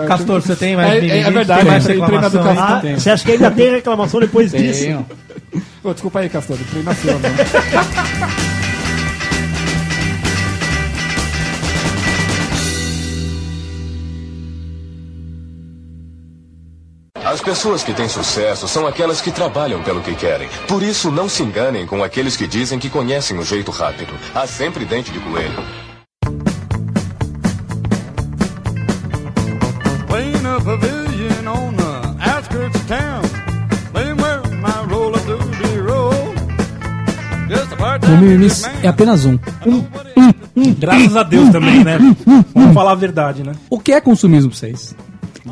Castor, 0.08 0.42
você 0.42 0.56
tem 0.56 0.74
mais 0.74 0.94
É- 0.94 0.98
é 0.98 1.00
mimimi? 1.00 1.30
verdade, 1.30 1.60
Tem 1.60 1.70
mais 1.70 1.86
reclamação. 1.86 2.42
Ah, 2.58 2.82
você 2.98 3.10
acha 3.10 3.24
que 3.24 3.32
ainda 3.32 3.50
tem 3.52 3.70
reclamação 3.70 4.18
depois 4.18 4.50
disso? 4.50 4.82
Tenho. 4.82 5.06
Ô, 5.84 5.92
desculpa 5.92 6.18
aí, 6.18 6.28
Castor, 6.28 6.58
treinação. 6.70 7.18
Né? 7.20 7.28
As 17.24 17.40
pessoas 17.40 17.82
que 17.82 17.92
têm 17.92 18.08
sucesso 18.08 18.68
são 18.68 18.86
aquelas 18.86 19.20
que 19.20 19.32
trabalham 19.32 19.82
pelo 19.82 20.00
que 20.00 20.14
querem. 20.14 20.48
Por 20.68 20.82
isso, 20.82 21.10
não 21.10 21.28
se 21.28 21.42
enganem 21.42 21.86
com 21.86 22.02
aqueles 22.04 22.36
que 22.36 22.46
dizem 22.46 22.78
que 22.78 22.88
conhecem 22.88 23.36
o 23.38 23.44
jeito 23.44 23.70
rápido. 23.70 24.14
Há 24.34 24.46
sempre 24.46 24.84
dente 24.84 25.10
de 25.10 25.18
coelho. 25.18 25.64
Pavilion 30.66 31.46
on 31.46 31.76
the 31.76 32.30
outskirts 32.30 32.74
of 32.74 32.88
town. 32.88 33.22
Playing 33.92 34.16
where 34.16 34.40
my 34.60 34.84
roller 34.90 35.20
doody 35.24 35.78
roll. 35.78 36.12
Just 37.48 37.72
a 37.72 37.76
part 37.76 38.04
O 38.04 38.16
mimimi 38.18 38.48
é 38.82 38.88
apenas 38.88 39.24
um. 39.24 39.38
Graças 40.78 41.16
a 41.16 41.22
Deus 41.22 41.50
também, 41.50 41.84
né? 41.84 41.98
Vamos 42.52 42.74
falar 42.74 42.92
a 42.92 42.94
verdade, 42.96 43.44
né? 43.44 43.52
O 43.70 43.78
que 43.78 43.92
é 43.92 44.00
consumismo 44.00 44.50
pra 44.50 44.58
vocês? 44.58 44.94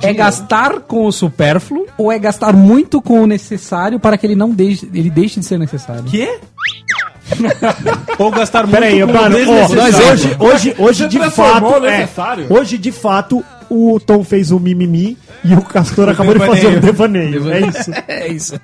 É 0.02 0.12
gastar 0.12 0.80
com 0.80 1.06
o 1.06 1.12
supérfluo 1.12 1.86
ou 1.96 2.10
é 2.10 2.18
gastar 2.18 2.52
muito 2.52 3.00
com 3.00 3.22
o 3.22 3.26
necessário 3.28 4.00
para 4.00 4.18
que 4.18 4.26
ele 4.26 4.34
não 4.34 4.50
deixe, 4.50 4.90
ele 4.92 5.08
deixe 5.08 5.38
de 5.38 5.46
ser 5.46 5.56
necessário? 5.56 6.02
Quê? 6.04 6.40
Ou 8.18 8.30
gastar 8.30 8.64
muito 8.66 8.72
Peraí, 8.72 9.00
com 9.00 9.12
mano, 9.12 9.36
ó, 9.36 9.66
desnecessário. 9.66 10.12
hoje, 10.12 10.36
hoje, 10.38 10.74
hoje 10.78 11.08
de 11.08 11.30
fato, 11.30 11.86
é, 11.86 12.08
hoje 12.50 12.76
de 12.76 12.92
fato, 12.92 13.42
o 13.74 13.98
Tom 14.00 14.22
fez 14.24 14.50
o 14.50 14.58
mimimi 14.60 15.16
e 15.44 15.54
o 15.54 15.62
Castor 15.62 16.08
acabou 16.08 16.34
de 16.34 16.40
fazer 16.46 16.66
o 16.76 16.80
devaneio. 16.80 17.50
É 17.50 17.60
isso. 17.60 17.90
É 18.08 18.28
isso. 18.28 18.60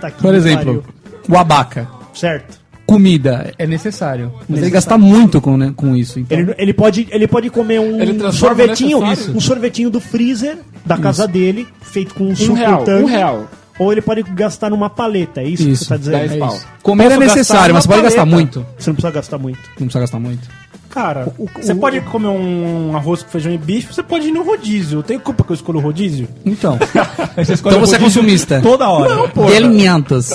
Tá 0.00 0.08
aqui 0.08 0.22
Por 0.22 0.34
exemplo, 0.34 0.82
pariu. 0.82 0.84
o 1.28 1.36
abaca. 1.38 1.88
certo? 2.14 2.58
Comida 2.86 3.52
é 3.58 3.66
necessário. 3.66 4.32
Mas 4.48 4.58
ele 4.58 4.60
Necessário. 4.60 4.72
gasta 4.72 4.96
muito 4.98 5.40
com, 5.42 5.56
né, 5.58 5.72
com 5.76 5.94
isso. 5.94 6.18
Então. 6.18 6.38
Ele, 6.38 6.54
ele, 6.56 6.72
pode, 6.72 7.06
ele 7.10 7.26
pode 7.28 7.50
comer 7.50 7.78
um 7.80 8.00
Ele 8.00 8.14
transforma 8.14 8.56
sorvetinho, 8.56 9.00
necessário. 9.00 9.36
um 9.36 9.40
sorvetinho 9.40 9.90
do 9.90 10.00
freezer 10.00 10.56
da 10.86 10.96
casa 10.96 11.28
dele, 11.28 11.68
feito 11.82 12.14
com 12.14 12.24
um 12.24 12.34
suco 12.34 12.54
real, 12.54 12.84
tangue, 12.84 13.02
um 13.04 13.06
real. 13.06 13.46
Ou 13.78 13.92
ele 13.92 14.00
pode 14.00 14.22
gastar 14.22 14.70
numa 14.70 14.88
paleta, 14.88 15.40
é 15.42 15.44
isso, 15.48 15.64
que 15.64 15.70
Isso, 15.70 15.84
você 15.84 15.88
tá 15.90 15.96
dizendo? 15.98 16.34
É 16.34 16.38
pau. 16.38 16.48
isso. 16.54 16.66
Comer 16.82 17.04
é 17.04 17.08
Posso 17.08 17.20
gastar 17.20 17.36
necessário, 17.36 17.74
mas 17.74 17.84
você 17.84 17.88
pode 17.90 18.02
gastar 18.02 18.24
muito. 18.26 18.66
Você 18.78 18.90
não 18.90 18.94
precisa 18.94 19.12
gastar 19.12 19.38
muito. 19.38 19.58
Não 19.68 19.74
precisa 19.86 20.00
gastar 20.00 20.18
muito. 20.18 20.48
Cara, 20.90 21.28
O- 21.38 21.46
você 21.60 21.72
o- 21.72 21.76
pode 21.76 22.00
comer 22.00 22.28
um 22.28 22.96
arroz 22.96 23.22
com 23.22 23.28
feijão 23.30 23.52
e 23.52 23.58
bicho, 23.58 23.92
você 23.92 24.02
pode 24.02 24.28
ir 24.28 24.32
no 24.32 24.42
rodízio. 24.42 25.02
Tem 25.02 25.18
culpa 25.18 25.44
que 25.44 25.50
eu 25.52 25.54
escolho 25.54 25.78
o 25.78 25.82
rodízio? 25.82 26.26
Então, 26.46 26.78
você 27.36 27.52
escolhe 27.54 27.76
então 27.76 27.86
você 27.86 27.96
é 27.96 27.98
consumista. 27.98 28.60
Toda 28.62 28.88
hora. 28.88 29.14
Não, 29.14 29.46
de 29.46 29.56
alimentos. 29.56 30.30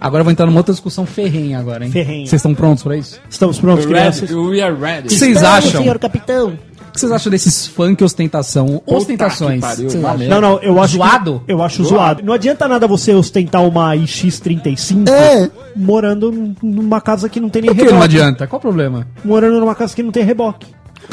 Agora 0.00 0.20
eu 0.22 0.24
vou 0.24 0.32
entrar 0.32 0.46
numa 0.46 0.58
outra 0.58 0.72
discussão 0.72 1.06
ferrenha 1.06 1.60
agora, 1.60 1.84
hein? 1.84 1.92
Ferrenha. 1.92 2.26
Vocês 2.26 2.40
estão 2.40 2.54
prontos 2.56 2.82
pra 2.82 2.96
isso? 2.96 3.20
Estamos 3.30 3.60
prontos, 3.60 3.86
crianças? 3.86 4.28
Ready, 4.28 4.34
we 4.34 4.60
are 4.60 4.74
ready. 4.74 5.06
O 5.06 5.10
que 5.10 5.16
vocês 5.16 5.36
Estamos, 5.36 5.66
acham? 5.66 5.80
senhor 5.82 5.98
capitão. 6.00 6.58
O 6.92 6.94
que 6.94 7.00
vocês 7.00 7.10
acham 7.10 7.30
desses 7.30 7.66
funk 7.66 8.04
ostentação? 8.04 8.82
Ostentações. 8.84 9.64
que 9.90 9.96
merda. 9.96 10.28
Não, 10.28 10.40
não, 10.42 10.58
eu 10.60 10.78
acho. 10.80 10.96
Zoado? 10.98 11.42
que- 11.46 11.50
eu 11.52 11.62
acho 11.62 11.82
zoado. 11.84 12.22
Não 12.22 12.34
adianta 12.34 12.68
nada 12.68 12.86
você 12.86 13.14
ostentar 13.14 13.64
uma 13.66 13.96
iX35 13.96 15.50
morando 15.74 16.54
numa 16.62 17.00
casa 17.00 17.28
que 17.28 17.40
não 17.40 17.48
tem 17.48 17.62
nem 17.62 17.70
Por 17.70 17.76
que 17.76 17.82
reboque. 17.82 17.96
não 17.98 18.04
adianta? 18.04 18.46
Qual 18.46 18.58
o 18.58 18.60
problema? 18.60 19.06
Morando 19.24 19.58
numa 19.58 19.74
casa 19.74 19.94
que 19.96 20.02
não 20.02 20.10
tem 20.12 20.22
reboque. 20.22 20.66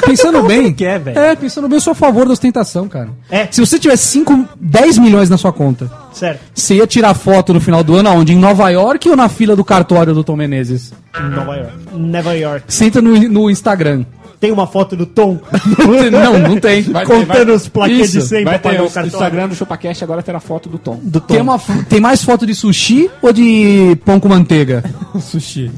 Pensando 0.05 0.43
bem. 0.43 0.71
quer, 0.73 0.99
velho. 0.99 1.17
É, 1.17 1.35
pensando 1.35 1.67
bem, 1.67 1.77
eu 1.77 1.81
sou 1.81 1.91
a 1.91 1.95
favor 1.95 2.25
da 2.25 2.31
ostentação, 2.33 2.87
cara. 2.87 3.09
É. 3.29 3.47
Se 3.49 3.59
você 3.59 3.79
tivesse 3.79 4.05
5, 4.07 4.47
10 4.59 4.97
milhões 4.97 5.29
na 5.29 5.37
sua 5.37 5.51
conta, 5.51 5.91
Certo. 6.13 6.39
você 6.53 6.75
ia 6.75 6.85
tirar 6.87 7.13
foto 7.15 7.53
no 7.53 7.59
final 7.59 7.83
do 7.83 7.95
ano 7.95 8.07
aonde? 8.07 8.31
Em 8.31 8.37
Nova 8.37 8.69
York 8.69 9.09
ou 9.09 9.15
na 9.15 9.27
fila 9.27 9.55
do 9.55 9.65
cartório 9.65 10.13
do 10.13 10.23
Tom 10.23 10.35
Menezes? 10.35 10.93
Nova 11.35 11.55
York. 11.55 11.73
Nova 11.93 12.33
York. 12.37 12.85
Entra 12.85 13.01
no, 13.01 13.17
no 13.29 13.49
Instagram. 13.49 14.05
Tem 14.39 14.51
uma 14.53 14.65
foto 14.67 14.95
do 14.95 15.05
Tom 15.05 15.37
não, 16.11 16.39
não 16.39 16.59
tem. 16.59 16.81
Vai 16.83 17.05
ter, 17.05 17.13
contando 17.13 17.47
vai- 17.47 17.55
os 17.55 17.67
plaquês 17.67 18.11
de 18.13 18.19
Isso, 18.19 18.27
100 18.29 18.43
Vai 18.45 18.57
pra 18.57 18.71
ter 18.71 18.77
pagar 18.77 18.83
o 18.83 18.87
o 18.87 18.91
cartão. 18.91 19.11
Instagram 19.19 19.49
do 19.49 19.55
ChupaCast 19.55 20.03
agora 20.03 20.23
terá 20.23 20.39
foto 20.39 20.69
do 20.69 20.77
Tom. 20.77 20.99
do 21.03 21.19
Tom. 21.19 21.33
Tem, 21.33 21.41
uma, 21.41 21.59
fo- 21.59 21.83
tem 21.89 21.99
mais 21.99 22.23
foto 22.23 22.45
de 22.45 22.55
sushi 22.55 23.09
ou 23.21 23.33
de 23.33 23.97
pão 24.05 24.17
com 24.19 24.29
manteiga? 24.29 24.83
Sushi. 25.19 25.69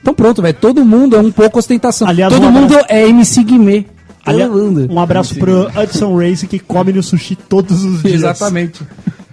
Então 0.00 0.14
pronto, 0.14 0.40
velho. 0.40 0.54
Todo 0.60 0.84
mundo 0.84 1.16
é 1.16 1.18
um 1.20 1.32
pouco 1.32 1.58
ostentação. 1.58 2.06
Aliás, 2.06 2.32
Todo 2.32 2.46
um 2.46 2.50
mundo 2.52 2.74
abraço- 2.74 2.86
é 2.88 3.08
MC 3.08 3.42
Guimê. 3.42 3.84
Ali- 4.24 4.40
Todo 4.44 4.52
mundo. 4.56 4.88
um 4.92 5.00
abraço 5.00 5.34
pro 5.36 5.68
Hudson 5.68 6.16
Race 6.16 6.46
que 6.46 6.58
come 6.58 6.92
no 6.92 7.02
sushi 7.02 7.34
todos 7.36 7.84
os 7.84 8.02
dias. 8.02 8.14
Exatamente. 8.14 8.82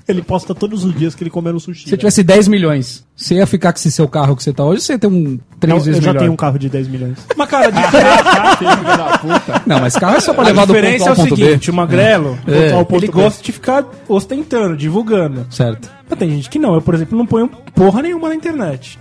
Ele 0.08 0.22
posta 0.22 0.54
todos 0.54 0.84
os 0.84 0.94
dias 0.96 1.16
que 1.16 1.24
ele 1.24 1.30
come 1.30 1.52
no 1.52 1.60
sushi. 1.60 1.84
Se 1.86 1.90
você 1.92 1.98
tivesse 1.98 2.24
10 2.24 2.48
milhões, 2.48 3.04
você 3.16 3.36
ia 3.36 3.46
ficar 3.48 3.72
com 3.74 3.78
esse 3.80 3.92
seu 3.92 4.08
carro 4.08 4.36
que 4.36 4.44
você 4.44 4.52
tá 4.52 4.64
hoje, 4.64 4.82
você 4.82 4.94
ia 4.94 5.00
ter 5.00 5.08
um 5.08 5.34
eu, 5.34 5.40
três 5.60 5.78
eu 5.78 5.84
vezes 5.86 6.02
já 6.04 6.10
melhor. 6.10 6.20
tenho 6.22 6.34
um 6.34 6.36
carro 6.36 6.58
de 6.60 6.68
10 6.70 6.88
milhões. 6.88 7.18
Mas, 7.38 7.50
cara, 7.50 7.72
a, 7.74 8.56
Filho 8.58 8.84
da 8.84 9.18
puta. 9.18 9.62
Não, 9.66 9.80
mas 9.80 9.96
carro 9.96 10.16
é 10.18 10.20
só 10.20 10.34
pra 10.34 10.44
a 10.44 10.48
levar 10.48 10.66
do 10.66 10.74
ponto 10.74 10.82
diferença 10.82 11.04
A 11.06 11.08
é 11.08 11.10
ao 11.10 11.14
o 11.14 11.18
ponto 11.18 11.36
seguinte, 11.36 11.66
B. 11.68 11.72
o 11.72 11.76
Magrelo, 11.76 12.40
É. 12.48 12.52
ele 12.52 12.74
Ao 12.74 12.86
ponto 12.86 13.02
B. 13.02 13.08
gosta 13.08 13.44
de 13.44 13.52
ficar 13.52 13.86
ostentando, 14.08 14.76
divulgando. 14.76 15.46
Certo. 15.50 15.90
Mas 16.10 16.20
tem 16.20 16.30
gente 16.30 16.50
que 16.50 16.60
não. 16.60 16.74
Eu, 16.76 16.82
por 16.82 16.94
exemplo, 16.96 17.18
não 17.18 17.26
ponho 17.26 17.50
porra 17.76 18.02
nenhuma 18.02 18.30
na 18.30 18.36
internet. 18.36 19.00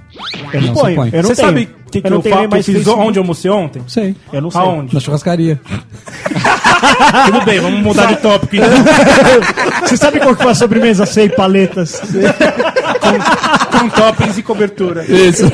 Eu 0.52 0.60
não, 0.60 0.68
Não, 0.68 0.74
você 0.74 0.80
ponho. 0.82 0.96
põe. 0.96 1.08
Eu 1.12 1.22
não 1.22 1.28
Você 1.30 1.34
tenho. 1.36 1.48
sabe 1.48 1.68
o 1.86 1.90
que, 1.90 2.00
que 2.00 2.06
eu 2.08 2.12
eu, 2.12 2.22
faço? 2.22 2.42
eu 2.44 2.48
mais 2.48 2.66
fiz 2.66 2.86
onde 2.86 3.18
eu 3.18 3.22
almocei 3.22 3.50
ontem? 3.50 3.82
Sei. 3.86 4.14
Eu 4.32 4.40
não 4.42 4.50
sei. 4.50 4.60
Aonde? 4.60 4.94
Na 4.94 5.00
churrascaria. 5.00 5.60
Tudo 7.26 7.44
bem, 7.44 7.60
vamos 7.60 7.80
mudar 7.80 8.06
de 8.06 8.16
tópico. 8.16 8.56
então. 8.56 9.80
Você 9.88 9.96
sabe 9.96 10.20
qual 10.20 10.34
que 10.36 10.42
foi 10.42 10.52
a 10.52 10.54
sobremesa 10.54 11.06
sem 11.06 11.28
paletas? 11.28 12.00
com 12.00 13.61
toppings 13.90 14.38
e 14.38 14.42
cobertura. 14.42 15.04
Isso. 15.04 15.50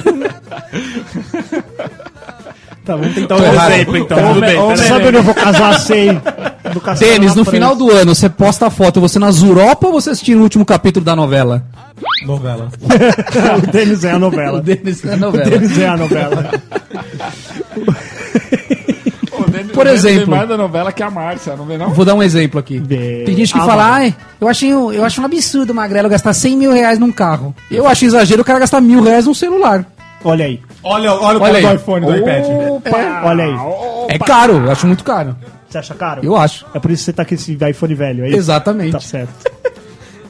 Tá, 2.85 2.97
vamos 2.97 3.15
tentar 3.15 3.37
um 3.37 3.41
Porra. 3.41 3.75
exemplo 3.75 3.97
então. 3.99 4.19
Tudo 4.29 4.41
bem. 4.41 4.59
Ô, 4.59 4.63
pera 4.69 4.77
Você 4.77 4.83
aí. 4.85 4.89
sabe 4.89 5.07
onde 5.09 5.17
eu 5.19 5.23
vou 5.23 5.35
casar 5.35 5.79
sem? 5.79 6.15
Do 6.73 6.81
castelo 6.81 7.13
Denis, 7.13 7.31
na 7.31 7.37
no 7.37 7.45
França. 7.45 7.51
final 7.51 7.77
do 7.77 7.91
ano, 7.91 8.15
você 8.15 8.29
posta 8.31 8.67
a 8.67 8.71
foto, 8.71 8.99
você 9.01 9.19
na 9.19 9.31
Zuropa 9.31 9.87
ou 9.89 9.93
você 9.93 10.11
assistindo 10.11 10.39
o 10.39 10.43
último 10.43 10.65
capítulo 10.65 11.05
da 11.05 11.15
novela? 11.15 11.63
Novela. 12.25 12.69
o 13.63 13.67
Denis 13.71 14.05
é 14.05 14.13
a 14.13 14.19
novela. 14.19 14.59
O 14.59 14.63
Denis 14.63 15.03
na 15.03 15.15
O 15.15 15.19
novela. 15.19 15.51
Denis 15.51 15.79
é 15.79 15.87
a 15.89 15.97
novela. 15.97 16.49
Por 19.73 19.87
exemplo. 19.87 20.27
Tem 20.27 20.35
mais 20.37 20.49
da 20.49 20.57
novela 20.57 20.93
que 20.93 21.03
a 21.03 21.11
Márcia, 21.11 21.57
não 21.57 21.65
vê 21.65 21.77
não? 21.79 21.91
Vou 21.91 22.05
dar 22.05 22.15
um 22.15 22.23
exemplo 22.23 22.59
aqui. 22.61 22.79
Vê. 22.79 23.23
Tem 23.27 23.35
gente 23.37 23.53
que 23.53 23.59
Ah, 23.59 23.65
fala, 23.65 23.85
ai, 23.95 24.15
eu 24.41 24.49
acho, 24.49 24.65
eu 24.67 25.05
acho 25.05 25.21
um 25.21 25.25
absurdo 25.25 25.71
o 25.71 25.75
Magrelo 25.75 26.09
gastar 26.09 26.33
100 26.33 26.57
mil 26.57 26.73
reais 26.73 26.99
num 26.99 27.13
carro. 27.13 27.55
Eu 27.71 27.87
acho 27.87 28.05
exagero 28.05 28.43
o 28.43 28.45
cara 28.45 28.59
gastar 28.59 28.81
mil 28.81 29.03
reais 29.03 29.27
num 29.27 29.35
celular. 29.35 29.85
Olha 30.25 30.45
aí. 30.47 30.61
Olha, 30.83 31.13
olha 31.15 31.39
o 31.39 31.43
Olha 31.43 31.53
cara 31.53 31.61
do 31.61 31.69
aí. 31.69 31.75
iPhone, 31.77 32.07
do 32.07 32.17
iPad. 32.17 32.45
Olha 33.25 33.45
aí. 33.45 33.55
É 34.09 34.19
caro, 34.19 34.55
eu 34.65 34.71
acho 34.73 34.87
muito 34.87 35.05
caro. 35.05 35.37
Você 35.69 35.79
acha 35.79 35.95
caro? 35.95 36.21
Eu 36.25 36.35
acho. 36.37 36.65
É 36.75 36.79
por 36.81 36.91
isso 36.91 37.03
que 37.03 37.05
você 37.07 37.13
tá 37.13 37.25
com 37.25 37.35
esse 37.35 37.53
iPhone 37.71 37.95
velho, 37.95 38.25
é 38.25 38.29
isso? 38.29 38.39
Exatamente. 38.39 38.93
Tá 38.93 39.01
certo. 39.01 39.29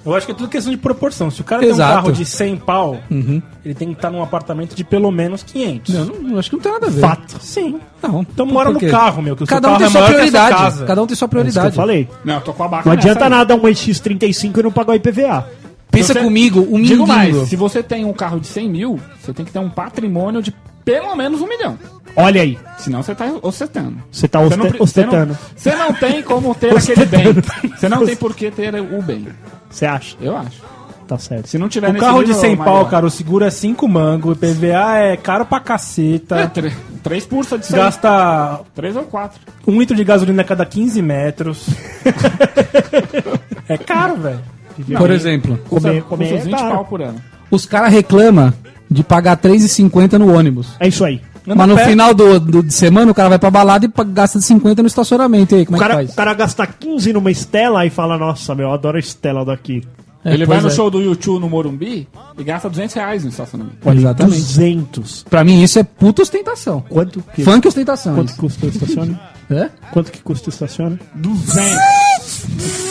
Eu 0.08 0.16
acho 0.16 0.26
que 0.26 0.32
é 0.32 0.34
tudo 0.34 0.48
questão 0.48 0.70
de 0.72 0.78
proporção. 0.78 1.30
Se 1.30 1.40
o 1.40 1.44
cara 1.44 1.64
Exato. 1.64 1.76
tem 1.76 1.84
um 1.98 2.02
carro 2.02 2.12
de 2.12 2.24
100 2.24 2.56
pau, 2.56 2.98
ele 3.64 3.74
tem 3.74 3.88
que 3.88 3.94
estar 3.94 4.10
num 4.10 4.22
apartamento 4.22 4.74
de 4.74 4.84
pelo 4.84 5.10
menos 5.10 5.42
500. 5.42 5.94
Não, 5.94 6.04
não, 6.06 6.30
eu 6.32 6.38
acho 6.38 6.50
que 6.50 6.56
não 6.56 6.62
tem 6.62 6.72
nada 6.72 6.86
a 6.86 6.90
ver. 6.90 7.00
Fato. 7.00 7.36
Sim. 7.40 7.80
Não. 8.02 8.22
Então 8.22 8.46
mora 8.46 8.70
no 8.70 8.80
carro, 8.80 9.22
meu, 9.22 9.36
que 9.36 9.42
o 9.42 9.46
seu 9.46 9.54
Cada 9.56 9.68
um 9.68 9.72
carro 9.72 9.78
tem 9.78 9.86
é 9.86 9.90
sua 10.00 10.08
prioridade. 10.08 10.84
Cada 10.84 11.02
um 11.02 11.06
tem 11.06 11.06
sua 11.06 11.06
É 11.06 11.06
isso 11.06 11.16
que 11.16 11.24
eu 11.24 11.28
prioridade. 11.28 11.76
falei. 11.76 12.08
Não, 12.24 12.34
eu 12.34 12.40
tô 12.40 12.52
com 12.52 12.64
a 12.64 12.82
Não 12.84 12.92
adianta 12.92 13.24
aí. 13.24 13.30
nada 13.30 13.54
um 13.54 13.60
X35 13.62 14.58
e 14.58 14.62
não 14.62 14.72
pagar 14.72 14.92
o 14.92 14.96
IPVA. 14.96 15.46
Pensa 15.90 16.12
Você- 16.12 16.20
comigo, 16.20 16.66
um 16.70 16.82
Digo 16.82 17.06
mais, 17.06 17.34
se 17.48 17.56
você 17.56 17.82
tem 17.82 18.04
um 18.04 18.12
carro 18.12 18.38
de 18.38 18.46
100 18.46 18.68
mil, 18.68 19.00
você 19.20 19.32
tem 19.32 19.44
que 19.44 19.50
ter 19.50 19.58
um 19.58 19.70
patrimônio 19.70 20.42
de 20.42 20.54
pelo 20.92 21.14
menos 21.14 21.40
um 21.42 21.46
milhão. 21.48 21.78
Olha 22.16 22.40
aí. 22.42 22.58
Senão 22.78 23.02
você 23.02 23.14
tá 23.14 23.26
ostentando. 23.42 23.98
Você 24.10 24.26
tá 24.26 24.40
Você 24.40 24.56
não 24.56 24.64
oste- 24.64 24.72
pre- 24.76 24.82
ostentando. 24.82 25.38
Você 25.54 25.74
não, 25.76 25.92
tem 25.92 26.22
como 26.22 26.54
ter 26.54 26.76
aquele 26.76 27.04
bem. 27.04 27.24
Você 27.76 27.88
não 27.88 28.04
tem 28.06 28.16
por 28.16 28.34
que 28.34 28.50
ter 28.50 28.74
o 28.74 29.02
bem. 29.02 29.28
Você 29.70 29.84
acha? 29.86 30.16
Eu 30.20 30.36
acho. 30.36 30.62
Tá 31.06 31.16
certo. 31.18 31.46
Se 31.48 31.56
não 31.58 31.68
tiver 31.68 31.88
O 31.88 31.92
nesse 31.92 32.04
carro 32.04 32.20
de 32.22 32.26
nível, 32.28 32.40
100 32.40 32.56
Maria, 32.56 32.72
pau, 32.72 32.86
cara, 32.86 33.06
o 33.06 33.10
seguro 33.10 33.44
é 33.44 33.50
5 33.50 33.86
mango, 33.88 34.28
o 34.30 34.32
IPVA 34.32 34.96
é 34.98 35.16
caro 35.16 35.44
pra 35.46 35.56
É, 35.58 35.60
caceta, 35.60 36.48
tre- 36.48 36.72
três 37.02 37.24
pulsa 37.24 37.58
de 37.58 37.64
100. 37.66 37.76
gasta 37.78 38.60
Três 38.74 38.94
ou 38.96 39.04
quatro. 39.04 39.40
um 39.66 39.78
litro 39.78 39.96
de 39.96 40.04
gasolina 40.04 40.42
a 40.42 40.44
cada 40.44 40.66
15 40.66 41.00
metros. 41.00 41.66
é 43.68 43.78
caro, 43.78 44.16
velho. 44.16 44.40
Por 44.96 45.10
exemplo, 45.10 45.58
Comer, 45.68 46.02
comer 46.02 46.30
é 46.32 46.34
uns 46.36 46.44
20 46.44 46.56
caro. 46.56 46.74
pau 46.74 46.84
por 46.84 47.02
ano. 47.02 47.20
os 47.50 47.66
caras 47.66 47.92
reclamam 47.92 48.52
de 48.90 49.02
pagar 49.04 49.38
R$3,50 49.42 50.12
no 50.18 50.34
ônibus. 50.34 50.68
É 50.80 50.88
isso 50.88 51.04
aí. 51.04 51.20
Anda 51.46 51.54
Mas 51.56 51.68
no 51.68 51.74
perto. 51.76 51.88
final 51.88 52.12
do, 52.14 52.38
do- 52.40 52.62
de 52.62 52.74
semana 52.74 53.10
o 53.10 53.14
cara 53.14 53.28
vai 53.30 53.38
pra 53.38 53.50
balada 53.50 53.86
e 53.86 53.92
gasta 54.12 54.38
50 54.40 54.82
no 54.82 54.86
estacionamento. 54.88 55.54
E 55.54 55.58
aí, 55.60 55.66
como 55.66 55.78
O 55.78 55.80
é 55.80 55.84
que 55.84 55.88
cara, 55.88 55.94
faz? 56.00 56.10
o 56.12 56.14
cara 56.16 56.34
gasta 56.34 56.66
15 56.66 57.12
numa 57.12 57.30
Estela 57.30 57.86
e 57.86 57.90
fala, 57.90 58.18
nossa, 58.18 58.54
meu, 58.54 58.68
eu 58.68 58.72
adoro 58.74 58.96
a 58.96 59.00
Estela 59.00 59.44
daqui. 59.44 59.82
Ele 60.24 60.44
vai 60.44 60.60
no 60.60 60.66
é. 60.68 60.70
show 60.70 60.90
do 60.90 61.00
YouTube 61.00 61.40
no 61.40 61.48
Morumbi 61.48 62.06
e 62.36 62.44
gasta 62.44 62.68
200 62.68 62.94
reais 62.96 63.22
no 63.24 63.30
estacionamento. 63.30 63.76
Exatamente. 63.88 64.36
200. 64.36 65.24
Pra 65.30 65.42
mim 65.44 65.62
isso 65.62 65.78
é 65.78 65.82
puta 65.84 66.20
ostentação. 66.20 66.84
Quanto 66.88 67.22
que, 67.34 67.42
Funk 67.44 67.66
ostentação. 67.66 68.14
quanto 68.14 68.28
isso. 68.28 68.34
que 68.34 68.40
custa 68.40 68.66
o 68.66 68.68
estaciona? 68.68 69.20
É? 69.50 69.70
Quanto 69.92 70.12
que 70.12 70.20
custa 70.20 70.50
o 70.50 70.52
estaciona? 70.52 71.00
200! 71.14 72.87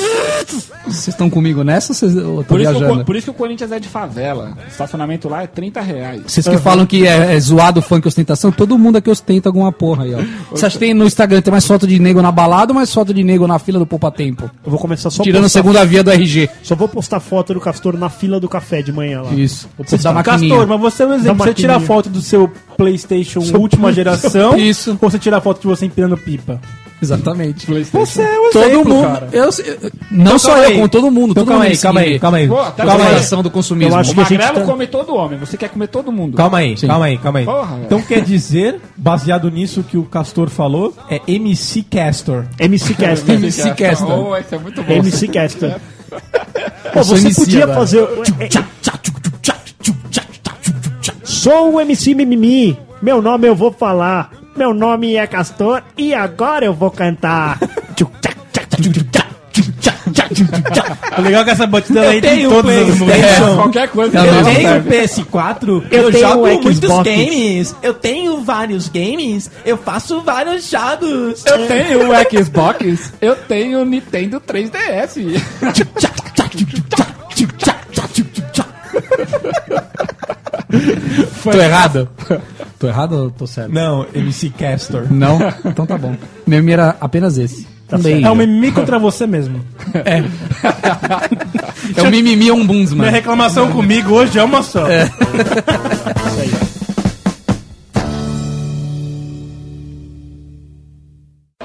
Vocês 0.86 1.10
estão 1.10 1.30
comigo 1.30 1.63
nessa 1.63 1.91
ou 1.91 1.95
vocês 1.95 2.15
ou 2.15 2.43
Por 2.43 2.62
isso, 2.62 2.69
que 2.71 2.75
o, 2.75 2.80
viajando? 2.80 2.99
Co- 2.99 3.06
por 3.06 3.15
isso 3.15 3.25
que 3.25 3.32
o 3.32 3.34
Corinthians 3.34 3.71
é 3.71 3.80
de 3.80 3.88
favela. 3.88 4.58
O 4.63 4.67
estacionamento 4.67 5.27
lá 5.27 5.43
é 5.43 5.47
30 5.47 5.82
reais. 5.82 6.21
Vocês 6.25 6.47
que 6.47 6.58
falam 6.58 6.86
que 6.86 7.06
é, 7.06 7.36
é 7.36 7.39
zoado 7.39 7.82
funk 7.82 8.08
ostentação, 8.08 8.51
todo 8.51 8.77
mundo 8.77 8.97
aqui 8.97 9.10
ostenta 9.10 9.49
alguma 9.49 9.71
porra 9.71 10.03
aí, 10.06 10.13
ó. 10.15 10.19
Você 10.51 10.65
acha 10.65 10.77
que 10.77 10.86
tem 10.86 10.93
no 10.93 11.06
Instagram 11.06 11.41
tem 11.41 11.51
mais 11.51 11.65
foto 11.65 11.86
de 11.86 11.99
nego 11.99 12.21
na 12.21 12.32
balada 12.32 12.71
ou 12.71 12.75
mais 12.75 12.93
foto 12.93 13.13
de 13.13 13.23
nego 13.23 13.45
na 13.47 13.60
fila 13.60 13.80
do 13.80 13.86
Poupa 13.86 14.10
Tempo? 14.12 14.49
Eu 14.63 14.71
vou 14.71 14.80
começar 14.80 15.10
só 15.10 15.23
Tirando 15.23 15.45
a 15.45 15.49
segunda 15.49 15.86
via 15.86 16.03
do 16.03 16.12
RG. 16.12 16.49
Só 16.63 16.75
vou 16.75 16.88
postar 16.88 17.19
foto 17.19 17.53
do 17.53 17.60
Castor 17.60 17.97
na 17.97 18.10
fila 18.10 18.39
do 18.39 18.47
café 18.47 18.82
de 18.82 18.91
manhã 18.91 19.21
lá. 19.21 19.32
Isso. 19.34 19.69
Vou 19.77 19.86
Você 19.86 19.97
dá. 19.97 20.23
Castor, 20.23 20.67
mas 20.67 20.80
você 20.80 21.03
é 21.03 21.08
um 21.08 21.13
exemplo. 21.13 21.45
Você 21.45 21.53
tira 21.53 21.80
foto 21.80 22.10
do 22.10 22.21
seu 22.21 22.49
PlayStation 22.77 23.39
última 23.58 23.91
geração 23.91 24.56
Isso. 24.58 24.97
ou 25.01 25.10
você 25.10 25.19
tira 25.19 25.38
a 25.38 25.41
foto 25.41 25.62
de 25.62 25.67
você 25.67 25.86
empinando 25.86 26.17
pipa? 26.17 26.60
Exatamente. 26.99 27.67
Você 27.91 28.21
é 28.23 28.39
um 28.39 28.51
Todo 28.51 28.63
exemplo, 28.65 28.89
mundo. 28.95 29.07
cara. 29.07 29.29
Eu, 29.31 29.43
eu- 29.43 29.91
não 30.10 30.39
só 30.39 30.49
calma 30.49 30.63
eu, 30.63 30.69
aí. 30.69 30.75
como 30.75 30.89
todo 30.89 31.12
mundo. 31.12 31.31
Então 31.31 31.43
todo 31.43 31.47
calma 31.49 31.63
mundo 31.65 31.71
aí, 31.73 31.77
calma 31.77 31.99
aí, 31.99 32.19
calma 32.19 32.38
aí. 32.38 32.47
Pô, 32.47 32.60
até 32.60 32.86
Calma 32.86 33.05
aí. 33.07 33.15
ação 33.15 33.43
do 33.43 33.51
consumismo. 33.51 33.93
Eu 33.93 33.99
acho 33.99 34.12
O 34.12 34.15
que 34.15 34.19
a 34.19 34.23
gente 34.23 34.38
magrelo 34.39 34.60
tá- 34.65 34.71
come 34.71 34.88
todo 34.88 35.15
homem, 35.15 35.38
você 35.39 35.55
quer 35.57 35.69
comer 35.69 35.88
todo 35.88 36.12
mundo. 36.12 36.36
Calma 36.36 36.57
aí, 36.57 36.75
Sim. 36.75 36.88
calma 36.88 37.05
aí, 37.05 37.17
calma 37.19 37.39
aí. 37.39 37.45
Porra, 37.45 37.79
então 37.86 38.01
quer 38.01 38.21
dizer, 38.21 38.79
baseado 38.97 39.51
nisso 39.51 39.83
que 39.83 39.95
o 39.97 40.03
Castor 40.05 40.49
falou, 40.49 40.93
é 41.10 41.21
MC 41.27 41.83
Castor. 41.83 42.45
MC 42.60 42.93
Caster. 42.95 43.36
MC 43.36 43.71
Casta. 43.75 44.05
Oh, 44.07 44.36
esse 44.36 44.55
é 44.55 44.57
muito 44.57 44.81
bom. 44.81 44.93
MC 44.93 45.27
Caster. 45.27 45.75
Pô, 46.93 47.03
você 47.03 47.27
MC 47.27 47.41
podia 47.41 47.63
agora. 47.65 47.79
fazer. 47.79 48.07
Sou 51.23 51.73
o 51.75 51.81
MC 51.81 52.13
Mimimi. 52.13 52.77
Meu 53.01 53.21
nome 53.21 53.47
eu 53.47 53.55
vou 53.55 53.71
falar. 53.71 54.31
Meu 54.58 54.74
nome 54.74 55.15
é 55.15 55.28
Castor 55.28 55.84
e 55.98 56.13
agora 56.13 56.65
eu 56.65 56.74
vou 56.74 56.89
cantar. 56.91 57.60
O 61.17 61.22
legal 61.22 61.41
é 61.41 61.46
que 61.46 61.50
essa 61.52 61.65
batida 61.67 62.02
aí 62.02 62.22
tem 62.22 62.36
tenho 62.38 62.50
todas 62.50 62.72
as 62.89 62.98
PlayStation. 62.98 63.06
músicas. 63.06 63.56
Qualquer 63.56 63.88
coisa. 63.89 64.20
É, 64.20 64.22
eu 64.22 64.34
eu 64.36 64.43
tenho 64.43 64.84
tenho. 64.84 65.08
PS4, 65.08 65.84
Eu 65.91 66.12
tenho 66.12 66.46
um 66.46 66.74
Xbox. 66.74 67.04
games, 67.10 67.76
eu 67.82 67.93
tenho 67.93 68.41
vários 68.41 68.88
games, 68.89 69.50
eu 69.65 69.78
faço 69.78 70.22
vários 70.22 70.70
jogos. 70.70 71.43
Eu 71.46 71.67
tenho 71.67 72.00
o 72.12 72.43
Xbox, 72.46 73.13
eu 73.22 73.36
tenho 73.36 73.82
o 73.82 73.86
Nintendo 73.86 74.39
3DS. 74.41 75.17
Tô 81.51 81.62
errado? 81.62 82.10
Tô 82.79 82.88
errado 82.88 83.13
ou 83.13 83.31
tô 83.31 83.47
certo? 83.47 83.73
Não, 83.73 84.05
MC 84.13 84.49
Castor. 84.51 85.12
Não? 85.12 85.39
Então 85.65 85.86
tá 85.86 85.97
bom. 85.97 86.15
Meu 86.45 86.60
meme 86.60 86.73
era 86.73 86.95
apenas 87.01 87.38
esse. 87.38 87.67
Também. 87.88 88.23
É 88.23 88.29
um 88.29 88.36
mimimi 88.36 88.71
contra 88.71 88.99
você 88.99 89.25
mesmo. 89.25 89.62
É 90.03 90.21
o 92.01 92.05
mimimi 92.05 92.36
Minha 92.36 92.53
ombudsman. 92.53 93.10
reclamação 93.10 93.71
comigo 93.71 94.13
hoje 94.13 94.38
é 94.38 94.43
uma 94.43 94.62
só. 94.62 94.86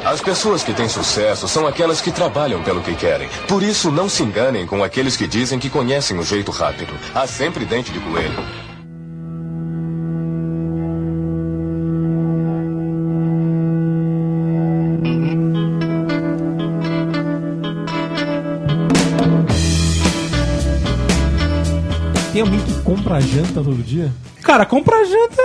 As 0.05 0.21
pessoas 0.21 0.63
que 0.65 0.73
têm 0.75 0.89
sucesso 0.89 1.47
são 1.47 1.67
aquelas 1.67 2.01
que 2.01 2.11
trabalham 2.11 2.63
pelo 2.63 2.83
que 2.83 2.95
querem. 2.95 3.29
Por 3.47 3.63
isso, 3.63 3.91
não 3.91 4.09
se 4.09 4.23
enganem 4.23 4.67
com 4.67 4.83
aqueles 4.83 5.17
que 5.17 5.27
dizem 5.27 5.59
que 5.59 5.71
conhecem 5.71 6.19
o 6.19 6.23
jeito 6.25 6.51
rápido. 6.51 6.93
Há 7.15 7.27
sempre 7.27 7.65
dente 7.65 7.93
de 7.93 8.01
coelho. 8.01 8.45
Compra 22.97 23.21
janta 23.21 23.55
todo 23.55 23.75
dia? 23.83 24.13
Cara, 24.43 24.65
comprar 24.67 25.05
janta. 25.05 25.43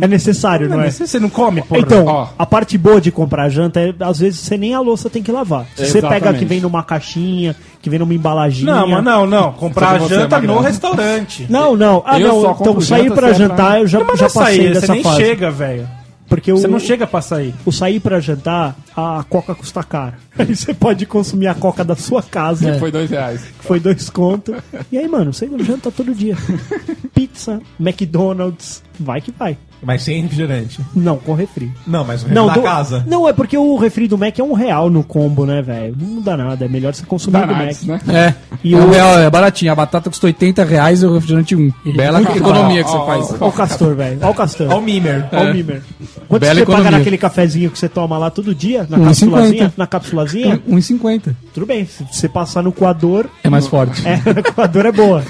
É 0.00 0.06
necessário, 0.06 0.68
não 0.68 0.80
é? 0.80 0.90
Você 0.90 1.18
não 1.18 1.28
come, 1.28 1.62
porra. 1.62 1.80
Então, 1.80 2.04
Ó. 2.06 2.28
a 2.38 2.46
parte 2.46 2.78
boa 2.78 3.00
de 3.00 3.10
comprar 3.10 3.48
janta 3.48 3.80
é, 3.80 3.92
às 4.00 4.20
vezes, 4.20 4.38
você 4.40 4.56
nem 4.56 4.72
a 4.72 4.80
louça 4.80 5.10
tem 5.10 5.20
que 5.22 5.32
lavar. 5.32 5.66
Se 5.74 5.86
você 5.86 6.00
pega 6.00 6.32
que 6.32 6.44
vem 6.44 6.60
numa 6.60 6.82
caixinha, 6.84 7.56
que 7.82 7.90
vem 7.90 7.98
numa 7.98 8.14
embalaginha. 8.14 8.72
Não, 8.72 8.86
mas 8.86 9.02
não, 9.04 9.26
não. 9.26 9.52
Comprar 9.52 9.96
é 9.96 10.06
janta 10.08 10.36
no 10.40 10.46
magrelo. 10.46 10.60
restaurante. 10.60 11.46
Não, 11.50 11.74
não. 11.76 12.02
Ah, 12.06 12.20
Eu 12.20 12.28
não. 12.28 12.40
só 12.42 12.56
Então, 12.60 12.80
sair 12.80 13.02
janta 13.04 13.14
pra 13.16 13.28
é 13.30 13.34
jantar, 13.34 13.56
pra- 13.56 13.80
eu 13.80 13.86
já, 13.88 13.98
Não, 13.98 14.06
já 14.06 14.12
não 14.14 14.14
é 14.14 14.28
passei 14.30 14.56
sair, 14.56 14.72
dessa 14.74 14.86
você 14.86 14.92
nem 14.92 15.02
fase. 15.02 15.16
chega, 15.16 15.50
velho. 15.50 15.88
Porque 16.28 16.52
o, 16.52 16.56
Você 16.58 16.68
não 16.68 16.78
chega 16.78 17.06
pra 17.06 17.22
sair. 17.22 17.54
o 17.64 17.72
sair 17.72 17.98
pra 18.00 18.20
jantar, 18.20 18.76
a 18.94 19.24
coca 19.28 19.54
custa 19.54 19.82
caro. 19.82 20.12
Aí 20.48 20.54
você 20.54 20.72
pode 20.74 21.04
consumir 21.06 21.46
a 21.48 21.54
coca 21.54 21.84
da 21.84 21.96
sua 21.96 22.22
casa, 22.22 22.78
Foi 22.78 22.90
dois 22.92 23.10
reais. 23.10 23.42
que 23.42 23.64
foi 23.66 23.80
dois 23.80 24.08
conto. 24.10 24.54
E 24.92 24.96
aí, 24.98 25.08
mano, 25.08 25.32
você 25.32 25.48
janta 25.60 25.90
todo 25.90 26.14
dia. 26.14 26.36
Pizza, 27.14 27.60
McDonald's, 27.80 28.82
vai 28.98 29.20
que 29.20 29.32
vai. 29.36 29.56
Mas 29.80 30.02
sem 30.02 30.22
refrigerante. 30.22 30.80
Não, 30.92 31.18
com 31.18 31.34
refri. 31.34 31.70
Não, 31.86 32.04
mas 32.04 32.24
o 32.24 32.28
Não, 32.28 32.48
da 32.48 32.54
do- 32.54 32.62
casa. 32.62 33.04
Não, 33.06 33.28
é 33.28 33.32
porque 33.32 33.56
o 33.56 33.76
refri 33.76 34.08
do 34.08 34.18
Mac 34.18 34.36
é 34.36 34.42
um 34.42 34.52
real 34.52 34.90
no 34.90 35.04
combo, 35.04 35.46
né, 35.46 35.62
velho? 35.62 35.94
Não 35.96 36.06
muda 36.16 36.36
nada, 36.36 36.64
é 36.64 36.68
melhor 36.68 36.92
você 36.92 37.06
consumir 37.06 37.44
o 37.44 37.46
do 37.46 37.54
Mac. 37.54 37.82
Né? 37.84 38.00
É. 38.12 38.34
E 38.64 38.74
o- 38.74 38.90
real 38.90 39.20
é 39.20 39.30
baratinho. 39.30 39.70
A 39.70 39.76
batata 39.76 40.10
custa 40.10 40.26
80 40.26 40.64
reais 40.64 41.00
e 41.02 41.06
o 41.06 41.14
refrigerante 41.14 41.54
1. 41.54 41.72
Bela 41.94 42.18
Muito 42.20 42.36
economia 42.36 42.82
que 42.82 42.90
você 42.90 43.06
faz. 43.06 43.30
Olha 43.40 43.44
o 43.44 43.52
Castor, 43.52 43.94
velho. 43.94 44.18
Olha 44.20 44.30
o 44.30 44.34
Castor. 44.34 44.66
Olha 44.66 44.76
o 44.78 44.82
Mimer. 44.82 45.28
Olha 45.30 45.50
o 45.52 45.54
Mimer. 45.54 45.82
Quanto 46.26 46.40
Bela 46.40 46.54
você 46.54 46.60
paga 46.66 46.72
economia. 46.78 46.98
naquele 46.98 47.18
cafezinho 47.18 47.70
que 47.70 47.78
você 47.78 47.88
toma 47.88 48.18
lá 48.18 48.30
todo 48.30 48.52
dia? 48.52 48.84
Na 48.90 48.98
1,50. 48.98 49.04
capsulazinha? 49.04 49.74
Na 49.76 49.86
capsulazinha? 49.86 50.27
1,50. 50.36 51.34
Tudo 51.54 51.66
bem, 51.66 51.86
se 51.86 52.04
você 52.04 52.28
passar 52.28 52.62
no 52.62 52.72
coador, 52.72 53.26
É 53.42 53.48
mais 53.48 53.66
forte. 53.66 54.02
é, 54.06 54.16
o 54.40 54.54
coador 54.54 54.86
é 54.86 54.92
boa. 54.92 55.24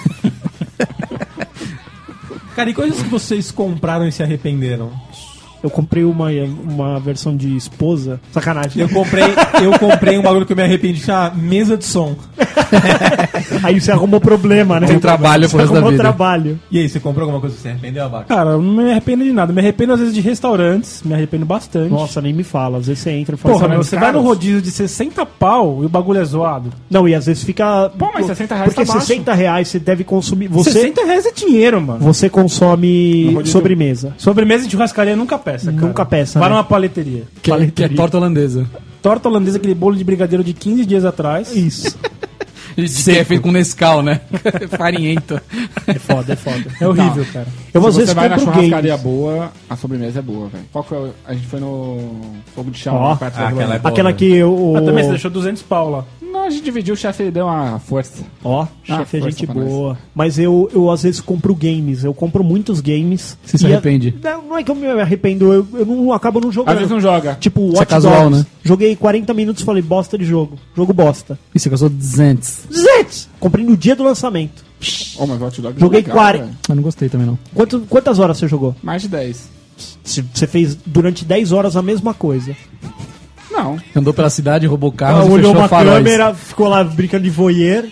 Cara, 2.57 2.71
e 2.71 2.75
coisas 2.75 3.01
que 3.01 3.09
vocês 3.09 3.51
compraram 3.51 4.07
e 4.09 4.13
se 4.13 4.23
arrependeram? 4.23 4.91
Eu 5.63 5.71
comprei 5.71 6.05
uma, 6.05 6.29
uma 6.69 7.01
versão 7.01 7.37
de 7.37 7.57
esposa. 7.57 8.21
Sacanagem. 8.33 8.81
Eu 8.83 8.89
comprei, 8.89 9.25
eu 9.63 9.79
comprei 9.79 10.19
um 10.19 10.23
bagulho 10.23 10.47
que 10.47 10.53
eu 10.53 10.57
me 10.57 10.63
arrependi, 10.63 11.01
chama 11.01 11.31
mesa 11.35 11.77
de 11.77 11.85
som. 11.85 12.15
Aí 13.63 13.81
você 13.81 13.91
arrumou 13.93 14.21
problema, 14.21 14.79
né? 14.81 14.87
Tem 14.87 14.99
trabalho 14.99 15.49
pro 15.49 15.59
resto 15.59 15.73
da 15.73 15.79
arrumou 15.79 15.91
vida. 15.93 16.03
trabalho. 16.03 16.59
E 16.71 16.79
aí, 16.79 16.89
você 16.89 17.01
comprou 17.01 17.23
alguma 17.25 17.41
coisa 17.41 17.57
que 17.57 17.63
você 17.63 17.69
arrependeu, 17.69 18.05
Abaca? 18.05 18.25
Cara, 18.27 18.51
eu 18.51 18.63
não 18.63 18.85
me 18.85 18.91
arrependo 18.91 19.25
de 19.25 19.33
nada. 19.33 19.53
Me 19.53 19.61
arrependo 19.61 19.93
às 19.95 20.01
vezes 20.01 20.15
de 20.15 20.21
restaurantes. 20.21 21.03
Me 21.05 21.15
arrependo 21.15 21.47
bastante. 21.47 21.91
Nossa, 21.91 22.21
nem 22.21 22.33
me 22.33 22.43
fala. 22.43 22.79
Às 22.79 22.87
vezes 22.87 23.03
você 23.03 23.11
entra 23.11 23.35
e 23.35 23.39
fala 23.39 23.55
Porra, 23.55 23.65
assim, 23.65 23.71
meu, 23.71 23.79
mas 23.79 23.87
você 23.87 23.97
caros. 23.97 24.13
vai 24.13 24.23
no 24.23 24.29
rodízio 24.29 24.63
de 24.63 24.71
60 24.71 25.27
pau 25.27 25.83
e 25.83 25.87
o 25.87 25.89
bagulho 25.89 26.21
é 26.21 26.25
zoado. 26.25 26.71
Não, 26.91 27.09
e 27.09 27.15
às 27.15 27.27
vezes 27.27 27.43
fica. 27.43 27.91
Pô, 27.99 28.11
mas 28.13 28.27
60 28.27 28.55
reais 28.55 28.69
Porque 28.75 28.87
tá 28.87 28.93
baixo. 28.93 29.07
60 29.07 29.35
reais 29.35 29.69
você 29.69 29.79
deve 29.79 30.05
consumir. 30.05 30.49
Você, 30.49 30.73
60 30.73 31.05
reais 31.05 31.27
é 31.27 31.33
dinheiro, 31.33 31.81
mano. 31.81 32.01
você 32.01 32.29
consome 32.29 33.39
sobremesa. 33.45 34.15
Sobremesa 34.19 34.65
de 34.65 34.73
churrascaria 34.73 35.17
nunca 35.17 35.39
peça, 35.53 35.73
cara. 35.73 35.87
Nunca 35.87 36.05
peça, 36.07 36.39
Vai 36.39 36.49
né? 36.49 36.55
numa 36.55 36.65
paleteria. 36.65 37.23
Que, 37.23 37.25
é- 37.25 37.43
que 37.43 37.51
é 37.51 37.55
Paleteria. 37.55 37.97
torta 37.97 38.17
holandesa. 38.17 38.67
Torta 39.03 39.29
holandesa, 39.29 39.59
aquele 39.59 39.75
bolo 39.75 39.97
de 39.97 40.05
brigadeiro 40.05 40.43
de 40.45 40.53
15 40.53 40.85
dias 40.85 41.05
atrás. 41.05 41.55
Isso. 41.55 41.97
Que 42.77 43.19
é 43.19 43.25
feito 43.25 43.43
com 43.43 43.51
Nescau, 43.51 44.03
né? 44.03 44.21
Farinhento. 44.79 45.41
É 45.87 45.95
foda, 45.95 46.33
é 46.35 46.37
foda. 46.37 46.65
É 46.81 46.87
horrível, 46.87 47.27
cara. 47.33 47.47
Eu 47.75 47.81
Se 47.83 47.87
vezes 47.99 48.11
você 48.11 48.15
vai 48.15 48.29
na 48.29 48.39
churrascaria 48.39 48.91
games. 48.93 49.03
boa, 49.03 49.51
a 49.69 49.77
sobremesa 49.77 50.21
é 50.21 50.23
boa, 50.23 50.47
velho. 50.49 50.65
Qual 50.71 50.85
que 50.85 50.91
foi? 50.91 50.99
o- 51.09 51.15
A 51.27 51.35
gente 51.35 51.47
foi 51.49 51.59
no 51.59 52.21
Fogo 52.55 52.71
de 52.71 52.79
Chão, 52.79 52.95
da 53.19 53.27
aquela 53.27 53.49
é 53.75 53.79
boa. 53.81 53.91
Aquela 53.93 54.13
que 54.13 54.33
eu. 54.33 54.75
Ah, 54.77 54.83
também 54.83 55.03
você 55.03 55.11
deixou 55.11 55.29
200 55.31 55.63
pau 55.63 55.91
lá. 55.91 56.05
Não, 56.33 56.45
a 56.45 56.51
gente 56.51 56.63
dividiu, 56.65 56.95
o 56.95 56.97
chefe 56.97 57.31
deu 57.31 57.47
uma 57.47 57.79
força. 57.79 58.23
Ó, 58.45 58.67
chefe 58.85 59.17
é 59.17 59.21
força 59.21 59.31
gente 59.31 59.47
pra 59.47 59.55
nós. 59.55 59.65
boa. 59.69 59.99
Mas 60.15 60.39
eu, 60.39 60.71
eu 60.73 60.91
às 60.91 61.03
vezes 61.03 61.21
compro 61.21 61.55
games. 61.55 62.05
Eu 62.05 62.13
compro 62.15 62.45
muitos 62.45 62.81
games. 62.81 63.37
Você 63.45 63.59
se 63.59 63.65
E 63.65 63.67
a- 63.67 63.71
arrepende? 63.77 64.15
Não, 64.23 64.43
não 64.43 64.57
é 64.59 64.63
que 64.63 64.71
eu 64.71 64.75
me 64.75 64.87
arrependo, 64.87 65.53
eu, 65.53 65.67
eu 65.75 65.87
não 65.87 66.13
acabo 66.13 66.41
não 66.41 66.53
jogando. 66.53 66.73
Às 66.75 66.79
vezes 66.79 66.91
não 66.93 67.01
joga. 67.01 67.37
Tipo, 67.41 67.69
Você 67.71 67.77
é 67.77 67.79
Watch 67.81 67.91
casual, 67.91 68.23
Dogs. 68.31 68.39
né? 68.41 68.47
Joguei 68.63 68.95
40 68.97 69.33
minutos 69.35 69.63
e 69.63 69.67
falei, 69.67 69.83
bosta 69.83 70.17
de 70.19 70.25
jogo. 70.25 70.59
Jogo 70.77 70.93
bosta. 70.93 71.39
E 71.55 71.59
você 71.59 71.69
gastou 71.71 71.89
200. 71.89 72.61
Zets! 72.73 73.29
Comprei 73.41 73.65
no 73.65 73.77
dia 73.77 73.97
do 73.97 74.03
lançamento. 74.05 74.65
Oh, 75.19 75.27
mas 75.27 75.43
Hot 75.43 75.61
Dog 75.61 75.77
é 75.77 75.81
Joguei 75.81 76.01
legal, 76.01 76.15
40. 76.17 76.45
velho. 76.45 76.57
Eu 76.69 76.75
não 76.77 76.83
gostei 76.83 77.09
também, 77.09 77.27
não. 77.27 77.39
Quanto, 77.55 77.81
quantas 77.89 78.19
horas 78.19 78.39
você 78.39 78.47
jogou? 78.47 78.77
Mais 78.83 79.03
de 79.03 79.09
10. 79.09 79.49
Se- 80.05 80.25
Você 80.35 80.47
fez 80.47 80.77
durante 80.87 81.25
10 81.25 81.53
horas 81.53 81.77
a 81.77 81.83
mesma 81.83 82.13
coisa. 82.15 82.55
Não. 83.63 83.77
Andou 83.97 84.15
pela 84.15 84.31
cidade, 84.31 84.67
roubou 84.67 84.91
Ela 84.99 85.13
carros 85.13 85.29
e 85.29 85.31
olhou 85.33 85.53
uma 85.53 85.69
faróis. 85.69 85.97
câmera, 85.99 86.35
ficou 86.35 86.69
lá 86.69 86.85
brincando 86.85 87.25
de 87.25 87.31
voyeur 87.31 87.85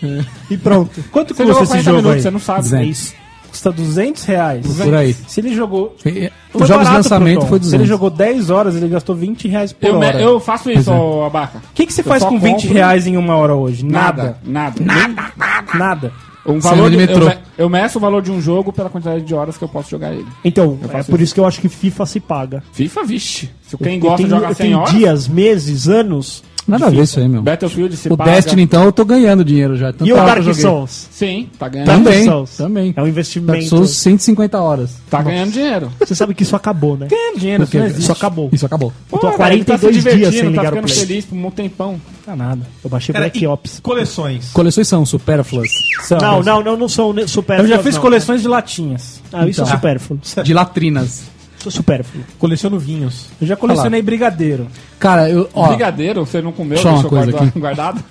e 0.50 0.56
pronto. 0.56 1.02
Quanto 1.10 1.34
Você 1.34 1.44
custa 1.44 1.62
esse 1.62 1.68
40 1.72 1.84
jogo 1.84 1.96
minutos, 1.98 2.16
aí? 2.16 2.22
você 2.22 2.30
não 2.30 2.40
sabe. 2.40 2.60
200. 2.62 3.14
Custa 3.50 3.72
200 3.72 4.24
reais. 4.24 4.66
Por 4.66 4.94
aí. 4.94 5.14
Se 5.26 5.40
ele 5.40 5.54
jogou... 5.54 5.96
Foi 6.02 6.30
Os 6.52 6.68
jogos 6.68 6.86
de 6.88 6.92
lançamento 6.94 7.40
foi 7.46 7.58
Se 7.60 7.64
ele 7.74 7.84
200. 7.84 7.88
jogou 7.88 8.10
10 8.10 8.50
horas, 8.50 8.76
ele 8.76 8.86
gastou 8.88 9.14
20 9.16 9.48
reais 9.48 9.72
por 9.72 9.86
Eu, 9.88 9.96
hora. 9.96 10.20
eu 10.20 10.38
faço 10.40 10.70
isso, 10.70 10.84
Pois 10.90 10.96
é. 10.98 11.00
ô, 11.00 11.24
Abaca. 11.24 11.58
O 11.58 11.60
que, 11.74 11.86
que 11.86 11.92
você 11.92 12.02
Eu 12.02 12.04
faz 12.04 12.22
com 12.22 12.38
20 12.38 12.52
compro- 12.62 12.72
reais 12.74 13.06
em 13.06 13.16
uma 13.16 13.34
hora 13.36 13.54
hoje? 13.54 13.82
Nada. 13.84 14.36
Nada. 14.44 14.74
Nada. 14.84 15.08
Nada. 15.36 15.78
Nada. 15.78 16.12
Um 16.48 16.60
valor 16.60 16.90
de 16.90 16.96
metrô. 16.96 17.22
eu, 17.24 17.28
me- 17.28 17.38
eu 17.58 17.68
meço 17.68 17.98
o 17.98 18.00
valor 18.00 18.22
de 18.22 18.30
um 18.30 18.40
jogo 18.40 18.72
pela 18.72 18.88
quantidade 18.90 19.22
de 19.22 19.34
horas 19.34 19.56
que 19.56 19.64
eu 19.64 19.68
posso 19.68 19.90
jogar 19.90 20.12
ele. 20.12 20.26
Então, 20.44 20.78
é 20.84 21.02
por 21.02 21.14
isso. 21.14 21.22
isso 21.24 21.34
que 21.34 21.40
eu 21.40 21.46
acho 21.46 21.60
que 21.60 21.68
FIFA 21.68 22.06
se 22.06 22.20
paga. 22.20 22.62
FIFA, 22.72 23.04
vixe. 23.04 23.50
Se 23.66 23.76
quem 23.76 23.94
Eu 23.96 24.00
gosta 24.00 24.16
tenho- 24.18 24.28
de 24.28 24.34
jogar 24.34 24.48
eu 24.50 24.54
100 24.54 24.66
tenho 24.66 24.78
horas, 24.78 24.94
dias, 24.94 25.28
meses, 25.28 25.88
anos. 25.88 26.44
Nada 26.66 26.86
a 26.86 26.90
ver 26.90 27.02
isso 27.02 27.20
aí, 27.20 27.28
meu. 27.28 27.42
Battlefield 27.42 27.96
se 27.96 28.08
O 28.12 28.16
paga. 28.16 28.32
Destiny, 28.32 28.62
então, 28.62 28.82
eu 28.84 28.90
tô 28.92 29.04
ganhando 29.04 29.44
dinheiro 29.44 29.76
já. 29.76 29.90
E 29.90 29.92
Tanta 29.92 30.04
o 30.04 30.08
eu 30.08 30.16
Dark. 30.16 30.54
Souls? 30.54 31.08
Sim, 31.12 31.48
tá 31.58 31.68
ganhando. 31.68 31.86
Dark 31.86 32.02
Também, 32.04 32.24
Souls. 32.24 32.56
também. 32.56 32.86
É 32.88 32.90
um 32.90 32.92
Dark 32.94 33.08
investimento. 33.08 33.64
Souls, 33.66 33.90
150 33.90 34.60
horas. 34.60 34.90
Tá 35.08 35.22
ganhando 35.22 35.52
dinheiro. 35.52 35.92
Você 36.00 36.14
sabe 36.14 36.34
que 36.34 36.42
isso 36.42 36.56
acabou, 36.56 36.96
né? 36.96 37.06
Ganha 37.08 37.36
dinheiro, 37.38 37.62
isso 37.64 37.76
não 37.78 37.84
existe. 37.86 38.02
Isso 38.02 38.12
acabou. 38.12 38.48
Isso 38.52 38.66
acabou. 38.66 38.92
Eu 39.12 39.18
tô 39.18 39.26
há 39.28 39.32
Pô, 39.32 39.38
velho, 39.38 39.52
ele 39.54 39.64
tá 39.64 39.74
se 39.78 39.80
42 39.86 40.02
dias 40.02 40.14
divertindo, 40.14 40.40
sem 40.42 40.48
ligar 40.50 40.62
tá 40.62 40.68
o 40.68 40.72
ficando 40.72 40.86
Play. 40.92 41.06
feliz 41.06 41.24
por 41.24 41.36
um 41.36 41.50
tempão. 41.50 42.00
Tá 42.24 42.34
nada. 42.34 42.62
Eu 42.82 42.90
baixei 42.90 43.12
Cara, 43.12 43.24
Black 43.26 43.38
e 43.44 43.46
Ops. 43.46 43.78
coleções. 43.80 44.50
Coleções 44.52 44.88
são 44.88 45.06
supérfluas. 45.06 45.68
São. 46.02 46.18
Não, 46.18 46.42
não, 46.42 46.62
não, 46.62 46.76
não 46.76 46.88
sou 46.88 47.14
ne- 47.14 47.28
supérfluo. 47.28 47.70
Eu 47.70 47.76
já 47.76 47.82
fiz 47.82 47.94
não. 47.94 48.02
coleções 48.02 48.42
de 48.42 48.48
latinhas. 48.48 49.22
Ah, 49.32 49.46
isso 49.46 49.60
é 49.60 49.64
Então. 49.64 49.76
supérfluo. 49.76 50.18
De 50.42 50.52
latrinas. 50.52 51.22
Sou 51.66 51.72
supérfluo. 51.72 52.22
Coleciono 52.38 52.78
vinhos. 52.78 53.26
Eu 53.40 53.46
já 53.48 53.56
colecionei 53.56 54.00
brigadeiro. 54.00 54.68
Cara, 55.00 55.28
eu, 55.28 55.48
ó, 55.52 55.66
Brigadeiro, 55.66 56.24
você 56.24 56.40
não 56.40 56.52
comeu, 56.52 56.78
Só 56.78 56.90
uma 56.90 56.94
deixou 56.94 57.10
coisa 57.10 57.32
guarda- 57.32 57.48
aqui. 57.48 57.58
guardado? 57.58 58.04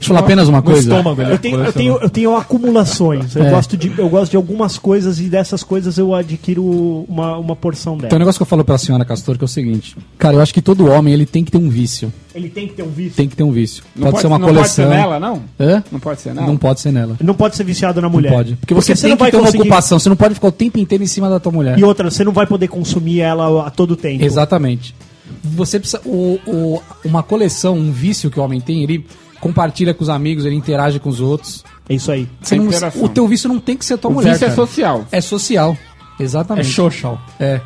Deixa 0.00 0.12
eu 0.12 0.16
falar 0.16 0.20
apenas 0.20 0.48
uma 0.48 0.62
coisa. 0.62 0.80
estômago, 0.80 1.22
Eu 1.22 1.38
tenho, 1.38 1.62
eu, 1.64 1.72
tenho, 1.72 1.98
eu 2.02 2.10
tenho 2.10 2.36
acumulações. 2.36 3.36
Eu, 3.36 3.44
É. 3.44 3.50
gosto 3.50 3.76
de, 3.76 3.92
eu 3.96 4.08
gosto 4.08 4.30
de 4.32 4.36
algumas 4.36 4.78
coisas 4.78 5.20
e 5.20 5.24
dessas 5.28 5.62
coisas 5.62 5.98
eu 5.98 6.14
adquiro 6.14 6.64
uma, 7.08 7.36
uma 7.38 7.54
porção 7.54 7.96
Tem 7.96 8.06
um 8.06 8.08
dela. 8.08 8.18
negócio 8.18 8.38
que 8.38 8.42
eu 8.42 8.46
falo 8.46 8.64
pra 8.64 8.76
senhora 8.78 9.04
Castor 9.04 9.36
que 9.38 9.44
é 9.44 9.46
o 9.46 9.48
seguinte. 9.48 9.96
Cara, 10.18 10.34
eu 10.36 10.40
acho 10.40 10.52
que 10.52 10.60
todo 10.62 10.88
homem 10.88 11.12
ele 11.14 11.26
tem 11.26 11.44
que 11.44 11.50
ter 11.52 11.58
um 11.58 11.68
vício. 11.68 12.12
Ele 12.34 12.48
tem 12.48 12.66
que 12.68 12.74
ter 12.74 12.82
um 12.82 12.88
vício. 12.90 13.12
Tem 13.16 13.28
que 13.28 13.36
ter 13.36 13.42
um 13.42 13.52
vício. 13.52 13.82
Não 13.94 14.08
pode, 14.10 14.20
ser 14.20 14.26
uma 14.28 14.38
não 14.38 14.48
coleção. 14.48 14.84
pode 14.86 14.96
ser 14.96 15.02
nela, 15.02 15.20
não? 15.20 15.42
Hã? 15.58 15.84
Não 15.92 16.00
pode 16.00 16.20
ser 16.20 16.34
nela? 16.34 16.46
Não 16.46 16.56
pode 16.56 16.80
ser 16.80 16.92
nela. 16.92 17.16
Não 17.22 17.34
pode 17.34 17.56
ser 17.56 17.64
viciado 17.64 18.00
na 18.00 18.08
mulher. 18.08 18.30
Não 18.30 18.36
pode. 18.38 18.56
Porque 18.56 18.72
você 18.74 18.94
tem 18.94 19.10
não 19.10 19.16
que 19.16 19.22
vai 19.22 19.30
ter 19.30 19.36
uma 19.36 19.44
conseguir- 19.46 19.62
ocupação. 19.62 19.98
Você 19.98 20.08
não 20.08 20.16
pode 20.16 20.34
ficar 20.34 20.48
o 20.48 20.52
tempo 20.52 20.78
inteiro 20.78 21.02
em 21.04 21.06
cima 21.08 21.28
da 21.28 21.40
tua 21.40 21.52
mulher. 21.52 21.78
E 21.78 21.84
outra, 21.84 22.10
você 22.10 22.22
não 22.24 22.32
vai 22.32 22.46
poder 22.46 22.68
consumir 22.68 23.20
ela 23.20 23.66
a 23.66 23.70
todo 23.70 23.96
tempo. 23.96 24.24
Exatamente. 24.24 24.94
Você 25.42 25.78
precisa. 25.78 26.00
O, 26.04 26.38
o- 26.46 26.82
uma 27.04 27.22
coleção, 27.22 27.74
um 27.76 27.90
vício 27.92 28.30
que 28.30 28.38
o 28.38 28.42
homem 28.42 28.60
tem, 28.60 28.82
ele 28.82 29.04
compartilha 29.40 29.94
com 29.94 30.02
os 30.02 30.08
amigos, 30.08 30.44
ele 30.44 30.54
interage 30.56 30.98
com 30.98 31.08
os 31.08 31.20
outros. 31.20 31.64
É 31.88 31.94
isso 31.94 32.10
aí. 32.12 32.28
Você 32.40 32.54
É 32.54 32.58
não- 32.58 33.04
o 33.04 33.08
teu 33.08 33.26
vício 33.26 33.48
não 33.48 33.58
tem 33.58 33.76
que 33.76 33.84
ser 33.84 33.98
tua 33.98 34.10
O 34.10 34.14
mulher. 34.14 34.32
vício 34.32 34.44
é 34.44 34.48
cara. 34.48 34.56
social. 34.56 35.04
É 35.10 35.20
social. 35.20 35.76
É 36.18 36.22
Exatamente. 36.22 36.68
social. 36.68 37.20
É. 37.38 37.60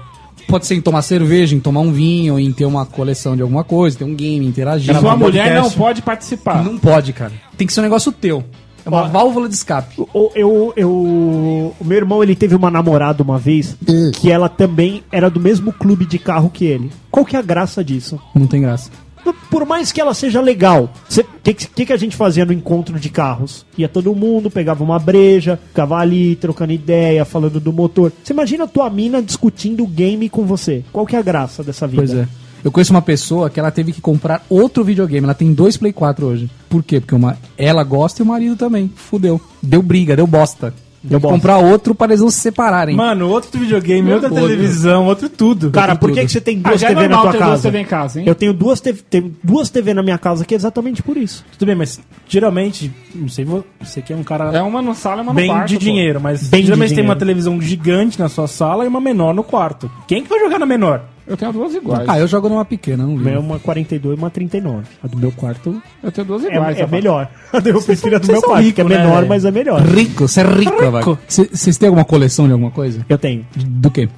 Pode 0.47 0.67
ser 0.67 0.75
em 0.75 0.81
tomar 0.81 1.03
cerveja, 1.03 1.55
em 1.57 1.61
tomar 1.61 1.81
um 1.81 1.91
vinho, 1.93 2.39
em 2.39 2.53
ter 2.53 2.67
uma 2.67 2.85
coleção 2.85 3.35
de 3.35 3.43
alguma 3.43 3.65
coisa, 3.65 3.99
ter 3.99 4.05
um 4.05 4.15
game, 4.15 4.47
interagir. 4.47 4.93
Sua 4.93 5.01
Gravar 5.01 5.17
mulher 5.17 5.55
não 5.55 5.71
pode 5.71 6.03
participar. 6.03 6.63
Não 6.63 6.79
pode, 6.79 7.13
cara. 7.13 7.33
Tem 7.57 7.67
que 7.67 7.73
ser 7.73 7.81
um 7.81 7.85
negócio 7.85 8.13
teu. 8.13 8.45
É 8.85 8.89
uma 8.91 9.05
Ó. 9.05 9.09
válvula 9.09 9.49
de 9.49 9.55
escape. 9.55 9.95
O, 10.13 10.31
eu, 10.35 10.73
eu, 10.77 10.91
o 10.91 11.75
meu 11.83 11.97
irmão 11.97 12.23
ele 12.23 12.35
teve 12.37 12.55
uma 12.55 12.71
namorada 12.71 13.23
uma 13.23 13.39
vez 13.39 13.75
que 14.21 14.31
ela 14.31 14.47
também 14.47 15.03
era 15.11 15.31
do 15.31 15.41
mesmo 15.41 15.73
clube 15.73 16.05
de 16.05 16.19
carro 16.19 16.51
que 16.51 16.67
ele. 16.67 16.91
Qual 17.11 17.25
que 17.25 17.35
é 17.35 17.39
a 17.39 17.43
graça 17.43 17.83
disso? 17.83 18.21
Não 18.35 18.47
tem 18.47 18.61
graça. 18.61 18.91
Por 19.33 19.65
mais 19.65 19.93
que 19.93 20.01
ela 20.01 20.15
seja 20.15 20.41
legal, 20.41 20.93
o 21.09 21.25
que, 21.43 21.55
que, 21.55 21.87
que 21.87 21.93
a 21.93 21.97
gente 21.97 22.17
fazia 22.17 22.45
no 22.45 22.53
encontro 22.53 22.99
de 22.99 23.09
carros? 23.09 23.65
Ia 23.79 23.89
todo 23.89 24.15
mundo, 24.15 24.51
pegava 24.51 24.85
uma 24.85 24.99
breja, 24.99 25.59
ficava 25.69 25.97
ali 25.97 26.37
trocando 26.37 26.73
ideia, 26.73 27.25
falando 27.25 27.61
do 27.61 27.73
motor. 27.73 28.13
Você 28.23 28.33
imagina 28.33 28.65
a 28.65 28.69
tua 28.69 28.91
mina 28.91 29.23
discutindo 29.23 29.87
game 29.87 30.29
com 30.29 30.45
você? 30.45 30.85
Qual 30.93 31.07
que 31.07 31.17
é 31.17 31.19
a 31.19 31.23
graça 31.23 31.63
dessa 31.63 31.87
vida? 31.87 32.05
Pois 32.05 32.15
é. 32.15 32.29
Eu 32.65 32.73
conheço 32.73 32.93
uma 32.95 33.03
pessoa 33.03 33.51
que 33.51 33.61
ela 33.61 33.71
teve 33.71 33.93
que 33.93 34.01
comprar 34.01 34.43
outro 34.49 34.83
videogame. 34.83 35.25
Ela 35.25 35.35
tem 35.35 35.53
dois 35.53 35.77
Play 35.77 35.93
4 35.93 36.27
hoje. 36.27 36.51
Por 36.67 36.83
quê? 36.83 36.99
Porque 36.99 37.15
uma, 37.15 37.37
ela 37.59 37.85
gosta 37.85 38.23
e 38.23 38.25
o 38.25 38.27
marido 38.27 38.57
também. 38.57 38.91
Fudeu. 38.97 39.39
Deu 39.63 39.83
briga, 39.83 40.17
deu 40.17 40.27
bosta. 40.27 40.73
Bosta. 41.19 41.29
comprar 41.29 41.59
outro 41.59 41.95
para 41.95 42.13
eles 42.13 42.21
não 42.23 42.31
se 42.31 42.39
separarem. 42.41 42.97
Mano, 42.97 43.29
outro 43.29 43.59
videogame, 43.61 44.13
outra 44.13 44.31
televisão, 44.31 45.05
outro 45.07 45.29
tudo. 45.29 45.71
Cara, 45.71 45.95
por 45.97 46.09
que, 46.11 46.17
tudo. 46.17 46.27
que 46.27 46.33
você 46.33 46.41
tem 46.41 46.61
Ah, 46.65 46.69
duas 46.71 46.83
é 46.83 46.87
TV 46.89 47.03
na 47.03 47.09
normal 47.09 47.23
tua 47.25 47.33
ter 47.33 47.39
casa? 47.39 47.51
duas 47.51 47.63
TV 47.63 47.79
em 47.79 47.85
casa, 47.85 48.21
hein? 48.21 48.27
Eu 48.29 48.35
tenho 48.35 48.53
duas 48.55 48.81
TV, 48.81 49.03
tenho 49.11 49.37
duas 49.43 49.69
TV 49.71 49.93
na 49.95 50.03
minha 50.03 50.17
casa 50.19 50.45
que 50.45 50.55
é 50.55 50.57
exatamente 50.57 51.03
por 51.03 51.17
isso. 51.17 51.45
Tudo 51.53 51.67
bem, 51.67 51.75
mas 51.75 52.01
geralmente, 52.29 52.91
não 53.15 53.29
sei, 53.29 53.45
vo- 53.45 53.65
você 53.83 54.01
que 54.03 54.13
é 54.13 54.17
um 54.17 54.23
cara 54.25 54.51
É 54.57 54.63
uma 54.63 54.81
no 54.81 54.95
sala 54.95 55.19
e 55.21 55.23
uma 55.23 55.33
no 55.33 55.37
bem 55.37 55.49
quarto. 55.49 55.69
de 55.69 55.75
pô. 55.75 55.81
dinheiro, 55.81 56.21
mas 56.21 56.49
Bem 56.49 56.61
de 56.63 56.67
geralmente 56.69 56.95
tem 56.95 57.05
uma 57.05 57.17
televisão 57.17 57.61
gigante 57.61 58.19
na 58.19 58.29
sua 58.29 58.47
sala 58.47 58.85
e 58.85 58.89
uma 58.89 59.01
menor 59.01 59.35
no 59.35 59.45
quarto. 59.45 59.91
Quem 60.09 60.23
que 60.23 60.29
vai 60.29 60.39
jogar 60.41 60.59
na 60.59 60.67
menor? 60.67 61.03
Eu 61.27 61.37
tenho 61.39 61.53
duas 61.53 61.75
iguais. 61.75 62.07
Ah, 62.09 62.19
eu 62.19 62.27
jogo 62.27 62.49
numa 62.51 62.65
pequena, 62.65 63.05
não 63.05 63.17
minha 63.17 63.31
é 63.31 63.35
ligo. 63.37 63.43
uma 63.47 63.59
42 63.59 64.15
e 64.17 64.21
uma 64.21 64.29
39. 64.31 64.85
A 65.03 65.07
do 65.07 65.17
meu 65.17 65.33
quarto 65.33 65.83
Eu 66.03 66.13
tenho 66.13 66.27
duas 66.27 66.45
é, 66.45 66.49
iguais. 66.49 66.77
é 66.77 66.81
rapaz. 66.83 66.91
melhor. 66.91 67.31
A 67.53 67.59
do 67.61 67.69
eu 67.71 67.83
prefiro 67.83 68.17
a 68.17 68.19
do 68.19 68.27
meu 68.27 68.43
quarto, 68.43 68.61
ricos, 68.63 68.75
que 68.75 68.81
é 68.81 68.85
né, 68.85 68.99
menor, 69.05 69.27
mas 69.27 69.45
é 69.45 69.51
melhor. 69.51 69.81
Rico, 69.81 70.29
você 70.29 70.41
é 70.43 70.45
rico, 70.45 70.91
velho. 70.91 71.19
Cê- 71.27 71.49
Vocês 71.51 71.79
têm 71.79 71.89
alguma 71.89 72.05
coleção 72.05 72.47
de 72.47 72.53
alguma 72.53 72.71
coisa? 72.71 73.05
Eu 73.09 73.17
tenho. 73.17 73.47
Do 73.57 73.91
quê? 73.91 74.09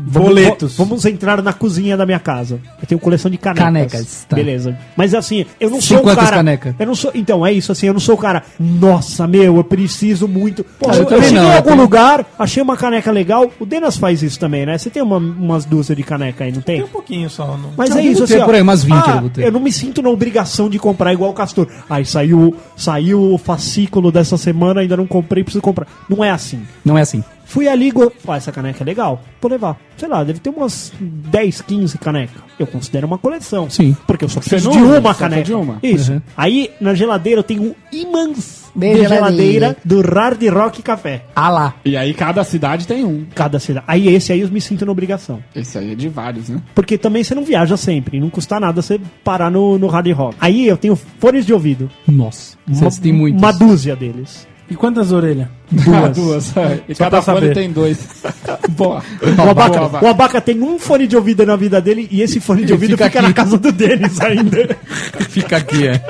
Boletos. 0.00 0.76
Vamos, 0.76 0.88
vamos 1.02 1.04
entrar 1.06 1.42
na 1.42 1.52
cozinha 1.52 1.96
da 1.96 2.06
minha 2.06 2.18
casa. 2.18 2.60
Eu 2.80 2.86
tenho 2.86 3.00
coleção 3.00 3.30
de 3.30 3.36
canecas. 3.38 3.64
Canecas, 3.64 4.26
tá. 4.28 4.36
Beleza. 4.36 4.76
Mas 4.96 5.14
assim, 5.14 5.44
eu 5.60 5.70
não 5.70 5.80
sou 5.80 5.98
o 5.98 6.04
cara. 6.14 6.36
canecas? 6.36 6.74
Eu 6.78 6.86
não 6.86 6.94
sou. 6.94 7.10
Então, 7.14 7.44
é 7.44 7.52
isso 7.52 7.70
assim, 7.72 7.86
eu 7.86 7.92
não 7.92 8.00
sou 8.00 8.14
o 8.14 8.18
cara. 8.18 8.42
Nossa, 8.58 9.26
meu, 9.26 9.56
eu 9.56 9.64
preciso 9.64 10.26
muito. 10.26 10.64
Pô, 10.64 10.90
eu, 10.90 11.02
eu 11.02 11.10
eu 11.10 11.22
cheguei 11.22 11.32
não, 11.38 11.44
em 11.44 11.50
eu 11.50 11.56
algum 11.56 11.70
tenho- 11.70 11.82
lugar, 11.82 12.26
achei 12.38 12.62
uma 12.62 12.76
caneca 12.76 13.10
legal. 13.10 13.50
O 13.60 13.66
Denas 13.66 13.96
faz 13.96 14.22
isso 14.22 14.38
também, 14.38 14.64
né? 14.66 14.78
Você 14.78 14.90
tem 14.90 15.02
uma- 15.02 15.18
umas 15.18 15.64
dúzias 15.64 15.96
de 15.96 16.02
caneca 16.02 16.44
aí, 16.44 16.52
não 16.52 16.60
tem? 16.62 16.76
Tem 16.76 16.84
um 16.84 16.88
pouquinho 16.88 17.28
só. 17.28 17.46
Não... 17.56 17.70
Mas 17.76 17.90
Não, 17.90 17.98
é 17.98 18.02
isso, 18.02 18.24
assim, 18.24 18.38
ó. 18.38 18.44
por 18.44 18.54
aí, 18.54 18.62
umas 18.62 18.82
20 18.84 18.94
eu 18.94 19.00
ah, 19.14 19.24
ter. 19.32 19.44
eu 19.46 19.52
não 19.52 19.60
me 19.60 19.72
sinto 19.72 20.02
na 20.02 20.08
obrigação 20.08 20.68
de 20.70 20.78
comprar 20.78 21.12
igual 21.12 21.30
o 21.30 21.34
Castor. 21.34 21.66
Aí 21.88 22.04
saiu, 22.04 22.54
saiu 22.76 23.20
o 23.34 23.38
fascículo 23.38 24.10
dessa 24.12 24.36
semana, 24.36 24.80
ainda 24.80 24.96
não 24.96 25.06
comprei, 25.06 25.42
preciso 25.42 25.62
comprar. 25.62 25.86
Não 26.08 26.24
é 26.24 26.30
assim. 26.30 26.62
Não 26.84 26.96
é 26.96 27.02
assim. 27.02 27.22
Fui 27.50 27.66
ali, 27.66 27.90
go... 27.90 28.12
ah, 28.28 28.36
essa 28.36 28.52
caneca 28.52 28.84
é 28.84 28.86
legal, 28.86 29.20
vou 29.42 29.50
levar. 29.50 29.76
Sei 29.96 30.08
lá, 30.08 30.22
deve 30.22 30.38
ter 30.38 30.50
umas 30.50 30.92
10, 31.00 31.62
15 31.62 31.98
canecas. 31.98 32.40
Eu 32.56 32.66
considero 32.66 33.08
uma 33.08 33.18
coleção. 33.18 33.68
Sim. 33.68 33.96
Porque 34.06 34.24
eu 34.24 34.28
só 34.28 34.38
preciso 34.38 34.70
de 34.70 34.78
uma 34.78 35.12
caneca. 35.12 35.42
de 35.42 35.52
uma. 35.52 35.80
Isso. 35.82 36.12
Uhum. 36.12 36.22
Aí 36.36 36.70
na 36.80 36.94
geladeira 36.94 37.40
eu 37.40 37.42
tenho 37.42 37.74
imãs 37.92 38.70
de 38.72 38.78
Beijo, 38.78 39.08
geladeira 39.08 39.76
do 39.84 40.00
Hard 40.00 40.40
Rock 40.48 40.80
Café. 40.80 41.24
Ah 41.34 41.50
lá. 41.50 41.74
E 41.84 41.96
aí 41.96 42.14
cada 42.14 42.44
cidade 42.44 42.86
tem 42.86 43.04
um. 43.04 43.26
Cada 43.34 43.58
cidade. 43.58 43.84
Aí 43.88 44.06
esse 44.06 44.32
aí 44.32 44.42
eu 44.42 44.48
me 44.48 44.60
sinto 44.60 44.86
na 44.86 44.92
obrigação. 44.92 45.42
Esse 45.52 45.76
aí 45.76 45.90
é 45.90 45.94
de 45.96 46.08
vários, 46.08 46.48
né? 46.48 46.62
Porque 46.72 46.96
também 46.96 47.24
você 47.24 47.34
não 47.34 47.44
viaja 47.44 47.76
sempre, 47.76 48.20
não 48.20 48.30
custa 48.30 48.60
nada 48.60 48.80
você 48.80 49.00
parar 49.24 49.50
no, 49.50 49.76
no 49.76 49.88
Hard 49.88 50.08
Rock. 50.12 50.36
Aí 50.40 50.68
eu 50.68 50.76
tenho 50.76 50.94
fones 50.94 51.44
de 51.44 51.52
ouvido. 51.52 51.90
Nossa. 52.06 52.56
Vocês 52.68 52.98
têm 52.98 53.12
muitos. 53.12 53.42
Uma 53.42 53.52
dúzia 53.52 53.96
deles. 53.96 54.46
E 54.70 54.76
quantas 54.76 55.10
orelhas? 55.10 55.48
Duas. 55.70 56.16
duas. 56.16 56.56
é. 56.56 56.80
E 56.88 56.94
Só 56.94 57.04
cada 57.04 57.20
fone 57.22 57.40
saber. 57.40 57.54
tem 57.54 57.72
dois. 57.72 57.98
Boa. 58.70 59.02
O 59.22 59.50
abaca, 59.50 59.88
Boa, 59.88 60.02
o 60.02 60.06
Abaca 60.06 60.40
tem 60.40 60.62
um 60.62 60.78
fone 60.78 61.06
de 61.06 61.16
ouvido 61.16 61.44
na 61.44 61.56
vida 61.56 61.80
dele 61.80 62.08
e 62.10 62.22
esse 62.22 62.38
fone 62.40 62.64
de 62.64 62.72
ouvido 62.72 62.92
fica 62.92 63.06
fica, 63.06 63.22
na 63.22 63.32
casa 63.32 63.58
do 63.58 63.72
Denis 63.72 64.20
ainda. 64.20 64.76
Fica 65.28 65.56
aqui, 65.56 65.88
é. 65.88 66.02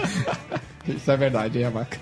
Isso 0.87 1.11
é 1.11 1.16
verdade, 1.16 1.59
hein, 1.59 1.64
Abaca? 1.64 1.99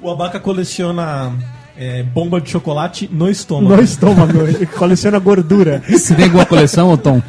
O 0.00 0.10
Abaca 0.10 0.38
coleciona 0.38 1.32
é, 1.76 2.02
bomba 2.02 2.40
de 2.40 2.50
chocolate 2.50 3.08
no 3.12 3.28
estômago. 3.28 3.76
No 3.76 3.82
estômago, 3.82 4.46
ele 4.46 4.66
coleciona 4.66 5.18
gordura. 5.18 5.82
Você 5.88 6.14
tem 6.14 6.26
alguma 6.26 6.46
coleção, 6.46 6.96
Tom? 6.96 7.22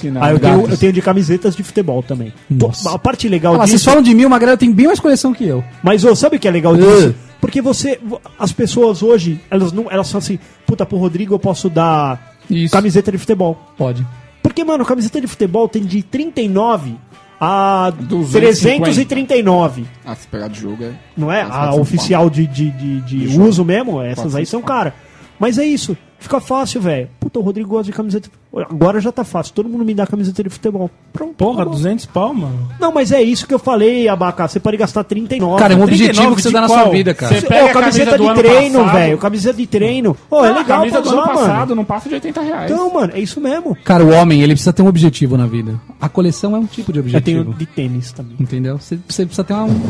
Que 0.00 0.10
não. 0.10 0.22
Ah, 0.22 0.30
eu 0.32 0.38
tenho, 0.38 0.56
gatos. 0.56 0.70
eu 0.72 0.78
tenho 0.78 0.92
de 0.92 1.02
camisetas 1.02 1.54
de 1.56 1.62
futebol 1.62 2.02
também. 2.02 2.32
Nossa. 2.48 2.90
A 2.94 2.98
parte 2.98 3.28
legal 3.28 3.54
Ah, 3.54 3.58
vocês 3.58 3.72
disso. 3.72 3.84
falam 3.84 4.02
de 4.02 4.14
mim, 4.14 4.24
uma 4.24 4.38
galera 4.38 4.56
tem 4.58 4.72
bem 4.72 4.86
mais 4.86 4.98
coleção 5.00 5.32
que 5.34 5.44
eu. 5.46 5.62
Mas 5.82 6.04
ô, 6.04 6.14
sabe 6.16 6.36
o 6.36 6.40
que 6.40 6.48
é 6.48 6.50
legal 6.50 6.76
disso? 6.76 7.14
Porque 7.40 7.60
você. 7.60 7.98
As 8.38 8.52
pessoas 8.52 9.02
hoje, 9.02 9.40
elas 9.50 9.72
não. 9.72 9.90
Elas 9.90 10.10
falam 10.10 10.22
assim, 10.24 10.38
puta, 10.66 10.86
pro 10.86 10.96
Rodrigo 10.98 11.34
eu 11.34 11.38
posso 11.38 11.68
dar 11.68 12.34
Isso. 12.48 12.72
camiseta 12.72 13.10
de 13.12 13.18
futebol. 13.18 13.58
Pode. 13.76 14.06
Porque, 14.42 14.64
mano, 14.64 14.84
camiseta 14.84 15.20
de 15.20 15.26
futebol 15.26 15.68
tem 15.68 15.82
de 15.84 16.02
39 16.02 16.94
a 17.40 17.90
250. 17.98 18.84
339. 18.84 19.84
Ah, 20.04 20.14
se 20.14 20.26
pegar 20.28 20.48
de 20.48 20.60
jogo 20.60 20.84
é. 20.84 20.92
Não 21.16 21.30
é? 21.32 21.42
Mas 21.44 21.52
A 21.54 21.74
oficial 21.74 22.30
de, 22.30 22.46
de, 22.46 22.70
de, 22.70 23.00
de 23.00 23.40
uso 23.40 23.64
mesmo, 23.64 24.00
essas 24.00 24.34
aí 24.36 24.46
são 24.46 24.62
cara. 24.62 24.94
Mas 25.38 25.58
é 25.58 25.64
isso. 25.64 25.96
Fica 26.22 26.40
fácil, 26.40 26.80
velho. 26.80 27.08
Puta, 27.18 27.38
o 27.38 27.42
Rodrigo 27.42 27.68
gosta 27.68 27.84
de 27.84 27.92
camiseta. 27.92 28.30
Agora 28.70 29.00
já 29.00 29.10
tá 29.10 29.24
fácil. 29.24 29.52
Todo 29.54 29.68
mundo 29.68 29.84
me 29.84 29.92
dá 29.92 30.06
camiseta 30.06 30.42
de 30.42 30.48
futebol. 30.50 30.88
Pronto. 31.12 31.34
Porra, 31.34 31.62
acabou. 31.62 31.74
200 31.74 32.06
pau, 32.06 32.32
mano. 32.32 32.68
Não, 32.78 32.92
mas 32.92 33.10
é 33.10 33.20
isso 33.20 33.46
que 33.46 33.52
eu 33.52 33.58
falei, 33.58 34.06
Abaca. 34.08 34.46
Você 34.46 34.60
pode 34.60 34.76
gastar 34.76 35.02
39. 35.04 35.58
Cara, 35.58 35.74
é 35.74 35.76
um 35.76 35.84
39 35.86 36.04
objetivo 36.12 36.36
que 36.36 36.42
você 36.42 36.50
dá 36.50 36.60
na 36.60 36.68
sua 36.68 36.84
vida, 36.90 37.12
cara. 37.12 37.34
Você 37.40 37.44
Ô, 37.44 37.48
pega 37.48 37.64
a 37.70 37.72
camiseta 37.72 38.10
camisa 38.12 38.18
de 38.34 38.40
ano 38.40 38.48
treino, 38.54 38.88
velho. 38.92 39.18
Camiseta 39.18 39.56
de 39.58 39.66
treino. 39.66 40.16
Pô, 40.30 40.44
é 40.44 40.48
Ah, 40.48 40.52
a 40.52 40.58
legal 40.58 40.78
camisa 40.78 41.02
pra 41.02 41.10
do 41.10 41.16
ano 41.18 41.22
usar, 41.22 41.32
passado 41.34 41.58
mano. 41.70 41.74
não 41.74 41.84
passa 41.84 42.08
de 42.08 42.14
80 42.14 42.40
reais. 42.40 42.70
Então, 42.70 42.94
mano, 42.94 43.12
é 43.14 43.20
isso 43.20 43.40
mesmo. 43.40 43.76
Cara, 43.84 44.04
o 44.04 44.10
homem, 44.12 44.42
ele 44.42 44.52
precisa 44.52 44.72
ter 44.72 44.82
um 44.82 44.86
objetivo 44.86 45.36
na 45.36 45.46
vida. 45.46 45.74
A 46.00 46.08
coleção 46.08 46.54
é 46.54 46.58
um 46.58 46.66
tipo 46.66 46.92
de 46.92 47.00
Eu 47.00 47.20
tenho 47.20 47.40
objetivo. 47.40 47.54
de 47.58 47.66
tênis 47.66 48.12
também. 48.12 48.36
Entendeu? 48.38 48.78
Você, 48.78 48.98
você 49.08 49.24
precisa 49.26 49.42
ter 49.44 49.54
uma- 49.54 49.64
um, 49.64 49.80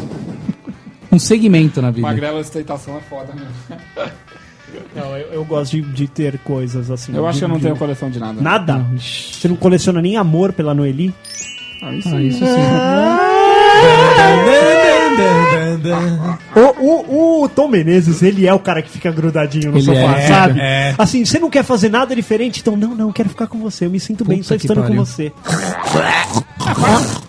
um 1.13 1.19
segmento 1.19 1.83
na 1.83 1.91
vida. 1.91 2.07
Magrela 2.07 2.41
ostentação 2.41 2.97
é 2.97 3.01
foda, 3.01 3.35
né? 3.35 3.77
Não, 4.95 5.17
eu, 5.17 5.29
eu 5.33 5.45
gosto 5.45 5.73
de, 5.73 5.83
de 5.83 6.07
ter 6.07 6.39
coisas 6.39 6.91
assim. 6.91 7.15
Eu 7.15 7.27
acho 7.27 7.39
que 7.39 7.45
eu 7.45 7.49
não 7.49 7.61
tenho 7.61 7.77
coleção 7.77 8.11
de 8.11 8.19
nada. 8.19 8.41
Nada? 8.41 8.87
Você 8.99 9.49
não 9.49 9.57
coleciona 9.57 10.03
nem 10.03 10.17
amor 10.17 10.53
pela 10.53 10.75
Noeli? 10.75 11.15
Ah, 11.83 11.95
isso 11.95 12.15
Ah, 12.15 12.23
isso 12.23 12.39
sim. 12.39 12.45
O, 16.55 16.61
o, 16.61 17.43
o 17.45 17.49
Tom 17.49 17.69
Menezes, 17.69 18.23
ele 18.23 18.47
é 18.47 18.53
o 18.55 18.59
cara 18.59 18.83
que 18.83 18.91
fica 18.91 19.11
grudadinho 19.11 19.71
no 19.73 19.79
Ele 19.79 19.85
sofá, 19.85 20.19
é, 20.19 20.29
sabe? 20.29 20.61
é. 20.61 20.95
Assim, 20.99 21.25
você 21.25 21.39
não 21.39 21.51
quer 21.51 21.65
fazer 21.65 21.89
nada 21.89 22.15
diferente, 22.15 22.61
então 22.61 22.77
não, 22.77 22.95
não, 22.95 23.09
eu 23.09 23.13
quero 23.13 23.29
ficar 23.29 23.47
com 23.47 23.59
você, 23.59 23.87
eu 23.87 23.91
me 23.91 23.99
sinto 24.01 24.25
bem 24.25 24.39
Puta 24.39 24.49
só 24.49 24.55
que 24.57 24.63
estando 24.63 24.83
com 24.83 24.89
pariu. 24.89 25.05
você. 25.05 25.33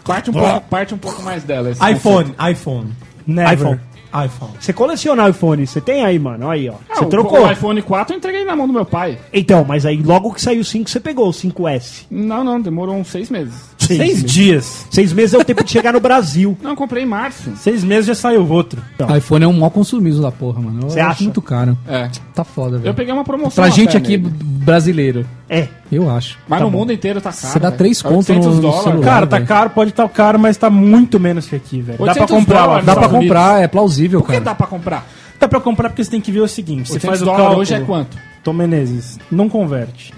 Parte 0.04 0.30
um, 0.30 0.34
pouco, 0.34 0.62
parte 0.70 0.94
um 0.94 0.98
pouco 0.98 1.22
mais 1.24 1.44
dela. 1.44 1.72
esse 1.72 1.92
iPhone, 1.92 2.34
iPhone, 2.52 2.90
Never. 3.26 3.54
iPhone. 3.54 3.80
iPhone. 4.26 4.54
Você 4.60 4.72
coleciona 4.74 5.28
iPhone, 5.30 5.66
você 5.66 5.82
tem 5.82 6.04
aí, 6.04 6.20
mano, 6.20 6.50
aí, 6.50 6.70
ó. 6.70 6.74
Ah, 6.90 6.96
Você 6.98 7.06
o- 7.06 7.10
trocou. 7.10 7.46
O 7.46 7.52
iPhone 7.52 7.82
4 7.82 8.14
eu 8.14 8.18
entreguei 8.18 8.44
na 8.46 8.56
mão 8.56 8.68
do 8.68 8.74
meu 8.74 8.86
pai. 8.86 9.18
Então, 9.34 9.66
mas 9.68 9.86
aí 9.86 10.02
logo 10.04 10.34
que 10.34 10.42
saiu 10.42 10.62
o 10.62 10.64
5, 10.64 10.90
você 10.90 11.00
pegou 11.00 11.28
o 11.28 11.34
5S. 11.34 12.06
Não, 12.12 12.44
não, 12.44 12.62
demorou 12.62 12.96
uns 12.96 13.08
seis 13.08 13.30
meses. 13.30 13.73
Seis, 13.86 14.00
Seis 14.00 14.24
dias. 14.24 14.86
Seis 14.90 15.14
meses 15.14 15.34
é 15.34 15.38
o 15.38 15.44
tempo 15.44 15.64
de 15.64 15.72
chegar 15.72 15.94
no 15.94 16.00
Brasil. 16.00 16.58
Não, 16.64 16.72
eu 16.72 16.76
comprei 16.76 17.04
em 17.04 17.06
março. 17.08 17.52
Seis 17.58 17.84
meses 17.84 18.06
já 18.06 18.16
saiu 18.16 18.48
outro. 18.50 18.82
iPhone 19.18 19.44
é 19.44 19.48
um 19.48 19.54
mau 19.60 19.70
consumismo 19.72 20.22
da 20.22 20.32
porra, 20.32 20.62
mano. 20.62 20.82
Eu 20.84 20.90
Você 20.90 21.00
acho 21.00 21.10
acha? 21.12 21.24
muito 21.24 21.42
caro. 21.42 21.78
É. 21.88 22.10
Tá 22.34 22.44
foda, 22.44 22.78
Eu 22.78 22.82
velho. 22.82 22.94
peguei 22.96 23.14
uma 23.14 23.24
promoção. 23.24 23.64
Pra 23.64 23.70
gente 23.70 23.96
aqui 23.96 24.18
nele. 24.18 24.34
brasileiro, 24.64 25.26
É. 25.50 25.68
eu 25.92 26.10
acho. 26.10 26.38
Mas 26.48 26.60
tá 26.60 26.66
no 26.66 26.72
bom. 26.72 26.80
mundo 26.80 26.92
inteiro 26.94 27.22
tá 27.22 27.32
caro. 27.32 27.54
Você 27.54 27.60
dá 27.60 27.72
três 27.72 28.02
conto 28.02 28.16
800 28.18 28.46
no- 28.48 28.56
no 28.56 28.62
dólares. 28.62 28.84
celular. 28.84 29.06
Cara, 29.06 29.28
tá 29.28 29.42
caro, 29.42 29.70
pode 29.70 29.90
estar 29.92 30.08
caro, 30.10 30.40
mas 30.40 30.58
tá 30.58 30.70
muito 30.70 31.20
menos 31.20 31.46
que 31.48 31.56
aqui, 31.56 31.82
velho. 31.82 31.98
Dá 32.00 32.14
pra 32.14 32.24
800 32.24 32.36
comprar 32.36 32.66
lá. 32.66 32.82
Dá 32.82 32.96
pra 32.96 33.10
comprar, 33.10 33.62
é 33.62 33.68
plausível, 33.68 34.20
Por 34.22 34.28
que 34.28 34.32
cara. 34.34 34.46
dá 34.46 34.56
pra 34.56 34.68
comprar? 34.68 35.08
Dá 35.40 35.48
pra 35.48 35.60
comprar 35.60 35.90
porque 35.90 36.04
você 36.04 36.10
tem 36.12 36.22
que 36.22 36.32
ver 36.32 36.40
o 36.40 36.48
seguinte: 36.48 36.88
você 36.88 36.94
800 36.94 37.20
faz 37.20 37.22
o 37.22 37.26
cálculo. 37.36 37.60
hoje 37.60 37.74
é 37.74 37.80
quanto? 37.82 38.18
Tom 38.44 38.54
Menezes, 38.54 39.20
não 39.32 39.48
converte. 39.48 40.14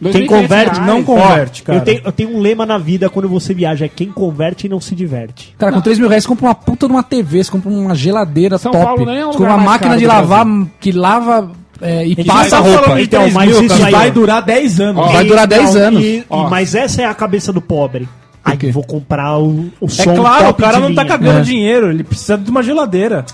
Quem 0.00 0.12
2.500 0.24 0.26
converte, 0.26 0.74
reais. 0.80 0.86
não 0.86 1.02
converte, 1.04 1.62
cara. 1.62 1.78
Eu 1.78 1.82
tenho, 1.84 2.00
eu 2.04 2.12
tenho 2.12 2.36
um 2.36 2.40
lema 2.40 2.64
na 2.66 2.78
vida 2.78 3.08
quando 3.10 3.28
você 3.28 3.52
viaja: 3.54 3.84
é 3.84 3.88
quem 3.88 4.08
converte 4.10 4.66
e 4.66 4.70
não 4.70 4.80
se 4.80 4.94
diverte. 4.94 5.54
Cara, 5.58 5.72
com 5.72 5.80
3 5.80 5.98
mil 5.98 6.08
reais 6.08 6.24
você 6.24 6.28
compra 6.28 6.46
uma 6.46 6.54
puta 6.54 6.86
de 6.86 6.92
uma 6.92 7.02
TV, 7.02 7.44
você 7.44 7.50
compra 7.50 7.70
uma 7.70 7.94
geladeira 7.94 8.56
São 8.58 8.72
top. 8.72 8.84
Paulo 8.84 9.04
nem 9.06 9.18
é 9.18 9.26
o 9.26 9.32
você 9.32 9.38
lugar 9.38 9.50
compra 9.50 9.52
uma 9.52 9.56
mais 9.58 9.70
máquina 9.70 9.90
caro 9.90 10.00
de 10.00 10.06
do 10.06 10.08
lavar 10.12 10.46
que 10.80 10.92
lava 10.92 11.52
é, 11.80 12.06
e 12.06 12.12
Então, 12.12 12.24
passa 12.24 12.50
tá 12.50 12.58
roupa. 12.60 12.82
falando 12.82 13.00
então, 13.00 13.30
mas 13.30 13.50
isso 13.50 13.76
que 13.76 13.82
aí 13.84 13.92
vai 13.92 14.10
durar 14.10 14.42
10 14.42 14.80
anos. 14.80 15.12
Vai 15.12 15.24
durar 15.24 15.46
10 15.46 15.74
Não, 15.74 15.82
anos. 15.82 16.02
e- 16.02 16.24
Ó. 16.30 16.48
mas 16.48 16.74
essa 16.74 17.02
é 17.02 17.04
a 17.04 17.14
cabeça 17.14 17.52
do 17.52 17.60
pobre. 17.60 18.08
Aí 18.44 18.58
vou 18.72 18.82
comprar 18.82 19.38
o, 19.38 19.70
o 19.80 19.86
É 19.86 19.88
som 19.88 20.16
claro, 20.16 20.48
o 20.48 20.54
cara 20.54 20.80
não 20.80 20.92
tá 20.94 21.02
linha. 21.04 21.16
cagando 21.16 21.38
É. 21.38 21.42
dinheiro, 21.42 21.90
ele 21.90 22.02
precisa 22.02 22.36
de 22.36 22.50
uma 22.50 22.60
geladeira. 22.62 23.24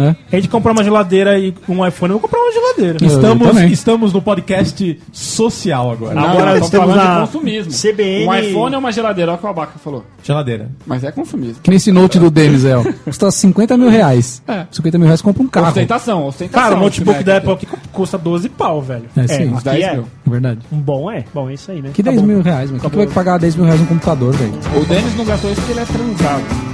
É. 0.00 0.08
Em 0.10 0.16
vez 0.30 0.42
de 0.42 0.48
comprar 0.48 0.72
uma 0.72 0.82
geladeira 0.82 1.38
e 1.38 1.54
um 1.68 1.86
iPhone, 1.86 2.12
eu 2.12 2.18
vou 2.18 2.28
comprar 2.28 2.40
uma 2.40 2.52
geladeira. 2.52 2.98
Eu 3.00 3.06
Estamos, 3.06 3.56
estamos 3.70 4.12
no 4.12 4.20
podcast 4.20 5.00
social 5.12 5.90
agora. 5.92 6.14
Não, 6.14 6.28
Agora 6.30 6.58
estamos 6.58 6.86
falando 6.88 6.96
na 7.06 7.14
de 7.14 7.26
consumismo. 7.26 7.72
CBN. 7.72 8.26
Um 8.26 8.34
iPhone 8.34 8.74
é 8.74 8.78
uma 8.78 8.92
geladeira, 8.92 9.30
olha 9.32 9.36
o 9.36 9.40
que 9.40 9.46
o 9.46 9.48
Abaca 9.48 9.78
falou. 9.78 10.04
Geladeira. 10.22 10.68
Mas 10.86 11.04
é 11.04 11.12
consumismo. 11.12 11.62
Que 11.62 11.70
nesse 11.70 11.92
note 11.92 12.18
do 12.18 12.30
Denis, 12.30 12.64
é, 12.64 12.76
ó. 12.76 12.82
Custa 13.04 13.30
50 13.30 13.76
mil 13.76 13.88
reais. 13.88 14.42
É. 14.48 14.66
50 14.70 14.98
mil 14.98 15.06
reais 15.06 15.22
compra 15.22 15.42
um 15.42 15.46
carro. 15.46 15.68
Ostentação, 15.68 16.26
ostentação. 16.26 16.62
Cara, 16.62 16.76
o 16.76 16.80
notebook 16.82 17.16
esse 17.16 17.24
da. 17.24 17.36
Apple 17.36 17.52
aqui 17.52 17.66
custa 17.92 18.18
12 18.18 18.48
pau, 18.48 18.82
velho. 18.82 19.04
É, 19.16 19.20
É, 19.24 19.28
sim. 19.28 19.54
Aqui 19.54 19.64
10 19.64 19.84
é. 19.84 19.92
mil. 19.94 20.06
Verdade. 20.26 20.60
Um 20.72 20.78
bom 20.78 21.10
é? 21.10 21.24
Bom, 21.32 21.48
é 21.50 21.54
isso 21.54 21.70
aí, 21.70 21.80
né? 21.80 21.90
Que 21.92 22.02
Tá 22.02 22.10
10 22.10 22.20
bom. 22.22 22.26
mil 22.26 22.42
reais, 22.42 22.70
mano? 22.70 22.80
Quem 22.80 22.90
que 22.90 22.96
vai 22.96 23.06
pagar 23.06 23.38
10 23.38 23.56
mil 23.56 23.64
reais 23.64 23.80
num 23.80 23.86
computador, 23.86 24.34
velho? 24.34 24.52
O 24.76 24.84
Denis 24.86 25.16
não 25.16 25.24
gastou 25.24 25.50
isso 25.52 25.60
porque 25.60 25.72
ele 25.72 25.80
é 25.80 25.84
transado. 25.84 26.73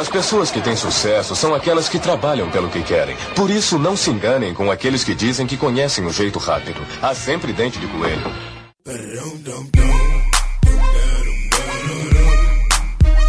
As 0.00 0.08
pessoas 0.08 0.50
que 0.50 0.62
têm 0.62 0.74
sucesso 0.74 1.36
são 1.36 1.54
aquelas 1.54 1.86
que 1.86 1.98
trabalham 1.98 2.50
pelo 2.50 2.70
que 2.70 2.82
querem. 2.82 3.14
Por 3.36 3.50
isso, 3.50 3.78
não 3.78 3.94
se 3.94 4.08
enganem 4.08 4.54
com 4.54 4.70
aqueles 4.70 5.04
que 5.04 5.14
dizem 5.14 5.46
que 5.46 5.58
conhecem 5.58 6.06
o 6.06 6.10
jeito 6.10 6.38
rápido. 6.38 6.80
Há 7.02 7.14
sempre 7.14 7.52
dente 7.52 7.78
de 7.78 7.86
coelho. 7.86 8.32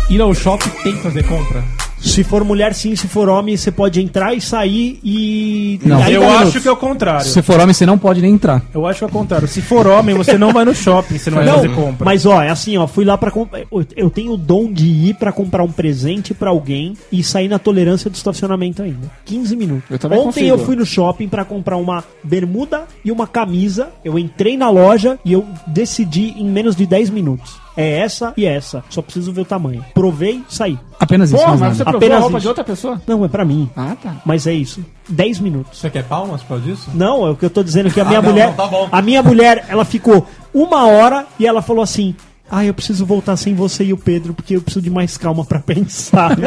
Ir 0.10 0.22
ao 0.22 0.34
shopping 0.34 0.70
tem 0.82 0.96
que 0.96 1.04
fazer 1.04 1.28
compra? 1.28 1.81
Se 2.02 2.24
for 2.24 2.44
mulher, 2.44 2.74
sim. 2.74 2.96
Se 2.96 3.08
for 3.08 3.30
homem, 3.30 3.56
você 3.56 3.72
pode 3.72 4.02
entrar 4.02 4.34
e 4.34 4.42
sair 4.42 5.00
e. 5.04 5.80
Não. 5.86 6.02
Aí 6.02 6.14
Eu 6.14 6.24
acho 6.28 6.38
minutos. 6.40 6.62
que 6.62 6.68
é 6.68 6.72
o 6.72 6.76
contrário. 6.78 7.26
Se 7.26 7.42
for 7.42 7.60
homem, 7.60 7.74
você 7.74 7.86
não 7.86 7.98
pode 7.98 8.22
nem 8.22 8.34
entrar. 8.34 8.62
Eu 8.74 8.86
acho 8.88 9.00
que 9.00 9.04
é 9.06 9.08
o 9.08 9.12
contrário. 9.12 9.48
Se 9.48 9.62
for 9.62 9.86
homem, 9.88 10.16
você 10.16 10.38
não 10.38 10.52
vai 10.52 10.66
no 10.66 10.74
shopping, 10.74 11.18
você 11.18 11.30
não 11.30 11.38
vai 11.38 11.46
Não, 11.46 11.56
fazer 11.56 11.70
compra. 11.76 12.06
mas 12.06 12.26
ó, 12.26 12.42
é 12.42 12.50
assim, 12.50 12.76
ó, 12.78 12.88
fui 12.88 13.06
lá 13.06 13.18
pra 13.18 13.30
comprar. 13.32 13.62
Eu 13.96 14.10
tenho 14.10 14.34
o 14.34 14.38
dom 14.38 14.72
de 14.72 14.88
ir 14.88 15.14
pra 15.16 15.32
comprar 15.32 15.64
um 15.64 15.72
presente 15.72 16.34
pra 16.34 16.50
alguém 16.50 16.98
e 17.12 17.24
sair 17.24 17.48
na 17.48 17.60
tolerância 17.60 18.10
do 18.10 18.16
estacionamento 18.16 18.82
ainda. 18.82 19.10
15 19.26 19.56
minutos. 19.56 19.90
Eu 19.90 20.00
também 20.00 20.18
Ontem 20.20 20.28
consigo. 20.28 20.48
eu 20.50 20.58
fui 20.58 20.76
no 20.76 20.86
shopping 20.86 21.28
pra 21.30 21.46
comprar 21.46 21.78
uma 21.78 22.04
bermuda 22.24 22.84
e 23.06 23.12
uma 23.12 23.28
camisa. 23.28 23.90
Eu 24.04 24.18
entrei 24.18 24.58
na 24.58 24.70
loja 24.70 25.20
e 25.24 25.34
eu 25.34 25.46
decidi 25.68 26.34
em 26.38 26.46
menos 26.50 26.76
de 26.76 26.86
10 26.86 27.10
minutos. 27.10 27.60
É 27.76 28.00
essa 28.00 28.34
e 28.36 28.46
essa. 28.46 28.84
Só 28.90 29.02
preciso 29.02 29.32
ver 29.32 29.42
o 29.42 29.46
tamanho. 29.46 29.84
Provei, 29.94 30.44
saí. 30.50 30.78
Apenas 31.00 31.32
isso, 31.32 31.42
Pô, 31.42 31.48
mais 31.48 31.60
mas 31.60 31.78
você 31.78 31.84
provou 31.84 31.98
Apenas 32.00 32.18
a 32.18 32.22
roupa 32.22 32.38
isso. 32.38 32.42
de 32.42 32.48
outra 32.50 32.64
pessoa? 32.64 33.02
Não, 33.08 33.24
é 33.24 33.28
pra 33.28 33.46
mim. 33.46 33.70
Ah, 33.76 33.96
tá. 34.02 34.16
Mas 34.26 34.46
é 34.46 34.54
isso. 34.54 34.84
10 35.08 35.40
minutos. 35.40 35.80
Você 35.80 35.90
quer 35.90 36.04
palmas 36.04 36.42
por 36.42 36.50
causa 36.50 36.64
disso? 36.66 36.90
Não, 36.94 37.26
é 37.26 37.30
o 37.32 37.36
que 37.36 37.46
eu 37.46 37.50
tô 37.50 37.64
dizendo 37.64 37.90
que 37.90 38.00
a 38.02 38.06
minha 38.06 38.22
não, 38.22 38.30
mulher. 38.30 38.48
não, 38.48 38.54
tá 38.56 38.68
bom. 38.68 38.90
A 38.92 39.02
minha 39.02 39.24
mulher, 39.24 39.66
ela 39.70 39.86
ficou 39.86 40.28
uma 40.54 40.86
hora 40.88 41.26
e 41.40 41.48
ela 41.48 41.62
falou 41.62 41.82
assim. 41.84 42.16
Ah, 42.54 42.66
eu 42.66 42.74
preciso 42.74 43.06
voltar 43.06 43.38
sem 43.38 43.56
você 43.56 43.86
e 43.86 43.94
o 43.94 43.98
Pedro, 43.98 44.34
porque 44.34 44.58
eu 44.58 44.62
preciso 44.62 44.84
de 44.84 44.90
mais 44.90 45.18
calma 45.18 45.46
pra 45.46 45.60
pensar. 45.60 46.32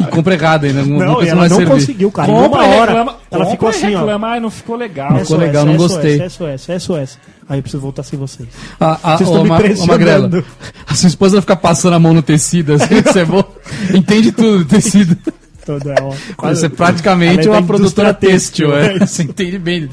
E 0.00 0.04
compra 0.04 0.34
errado 0.34 0.64
ainda. 0.64 0.84
Não, 0.84 0.98
não, 0.98 1.22
e 1.22 1.28
ela 1.28 1.48
não 1.48 1.64
conseguiu, 1.64 2.10
cara. 2.12 2.30
Em 2.30 2.34
Compra 2.34 2.60
uma 2.62 2.68
hora. 2.68 2.92
reclama. 2.92 3.16
Ela 3.30 3.46
ficou 3.46 3.68
assim, 3.68 3.94
ó. 3.94 4.00
reclama, 4.00 4.28
ai, 4.28 4.40
não 4.40 4.50
ficou 4.50 4.76
legal. 4.76 5.18
Ficou 5.18 5.36
legal, 5.36 5.66
não 5.66 5.76
gostei. 5.76 6.18
SOS, 6.28 6.62
SOS, 6.62 6.82
SOS. 6.82 7.18
Aí 7.48 7.58
eu 7.58 7.62
preciso 7.62 7.82
voltar 7.82 8.02
sem 8.02 8.18
vocês. 8.18 8.48
A, 8.78 9.14
a, 9.14 9.16
Vocês 9.16 9.28
ô, 9.28 9.32
estão 9.32 9.44
me 9.44 9.56
pressionando. 9.56 9.86
Magrela, 9.86 10.44
a 10.86 10.94
sua 10.94 11.08
esposa 11.08 11.32
vai 11.36 11.40
ficar 11.40 11.56
passando 11.56 11.94
a 11.94 11.98
mão 11.98 12.12
no 12.12 12.22
tecido, 12.22 12.74
assim, 12.74 12.96
isso 12.96 13.18
é 13.18 13.24
bom. 13.24 13.42
Entende 13.94 14.32
tudo 14.32 14.58
do 14.58 14.64
tecido. 14.64 15.16
Todo 15.68 15.90
ela. 15.90 16.14
Você 16.54 16.64
é 16.64 16.68
praticamente 16.70 17.46
ela 17.46 17.56
é 17.56 17.60
uma 17.60 17.66
produtora 17.66 18.14
têxtil, 18.14 18.70
têxtil, 18.70 18.76
é. 18.76 18.96
é. 18.96 18.98
Você 19.06 19.22
entende 19.22 19.58
bem. 19.58 19.86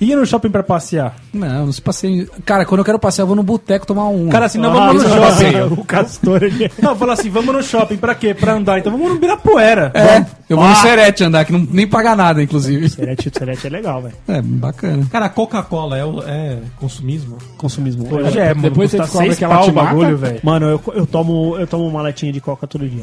Ir 0.00 0.14
no 0.14 0.24
shopping 0.24 0.50
pra 0.50 0.62
passear. 0.62 1.16
Não, 1.34 1.66
não 1.66 1.72
se 1.72 1.82
passei. 1.82 2.28
Cara, 2.44 2.64
quando 2.64 2.78
eu 2.78 2.84
quero 2.84 2.98
passear, 2.98 3.24
eu 3.24 3.26
vou 3.26 3.34
no 3.34 3.42
boteco 3.42 3.84
tomar 3.84 4.08
um. 4.08 4.28
Cara, 4.28 4.46
assim, 4.46 4.58
não 4.58 4.70
Ah, 4.70 4.86
vamos 4.86 5.02
no 5.02 5.08
é 5.08 5.12
shopping. 5.32 5.56
O 5.80 5.84
Castor 5.84 6.42
ele 6.44 6.70
Não, 6.80 6.94
fala 6.94 7.14
assim, 7.14 7.28
vamos 7.28 7.52
no 7.54 7.62
shopping 7.62 7.96
pra 7.96 8.14
quê? 8.14 8.32
Pra 8.34 8.52
andar. 8.54 8.78
Então 8.78 8.92
vamos 8.92 9.08
no 9.08 9.18
Birapuera. 9.18 9.90
é, 9.94 10.24
eu 10.48 10.56
vou 10.56 10.64
no 10.66 10.72
Ah. 10.72 10.76
Serete 10.76 11.24
andar, 11.24 11.44
que 11.44 11.52
não, 11.52 11.66
nem 11.70 11.86
paga 11.88 12.14
nada, 12.14 12.40
inclusive. 12.40 12.88
Serete, 12.88 13.30
Serete 13.36 13.66
é 13.66 13.70
legal, 13.70 14.02
velho. 14.02 14.14
É, 14.28 14.40
bacana. 14.40 15.06
Cara, 15.10 15.26
a 15.26 15.28
Coca-Cola 15.28 15.96
é, 15.98 16.04
o- 16.04 16.22
é 16.22 16.58
consumismo? 16.76 17.36
Consumismo. 17.56 18.06
Hoje 18.14 18.38
é, 18.38 18.48
mano. 18.54 18.62
Depois 18.62 18.90
você 18.92 18.98
descobre 18.98 19.34
que 19.34 19.44
ela 19.44 19.56
pau 19.56 19.64
te 19.64 19.70
o 19.70 19.72
bagulho, 19.72 20.16
velho. 20.16 20.40
Mano, 20.42 20.66
eu, 20.68 20.80
eu, 20.94 21.06
tomo, 21.06 21.56
eu 21.58 21.66
tomo 21.66 21.86
uma 21.88 22.00
latinha 22.02 22.32
de 22.32 22.40
coca 22.40 22.66
todo 22.66 22.88
dia. 22.88 23.02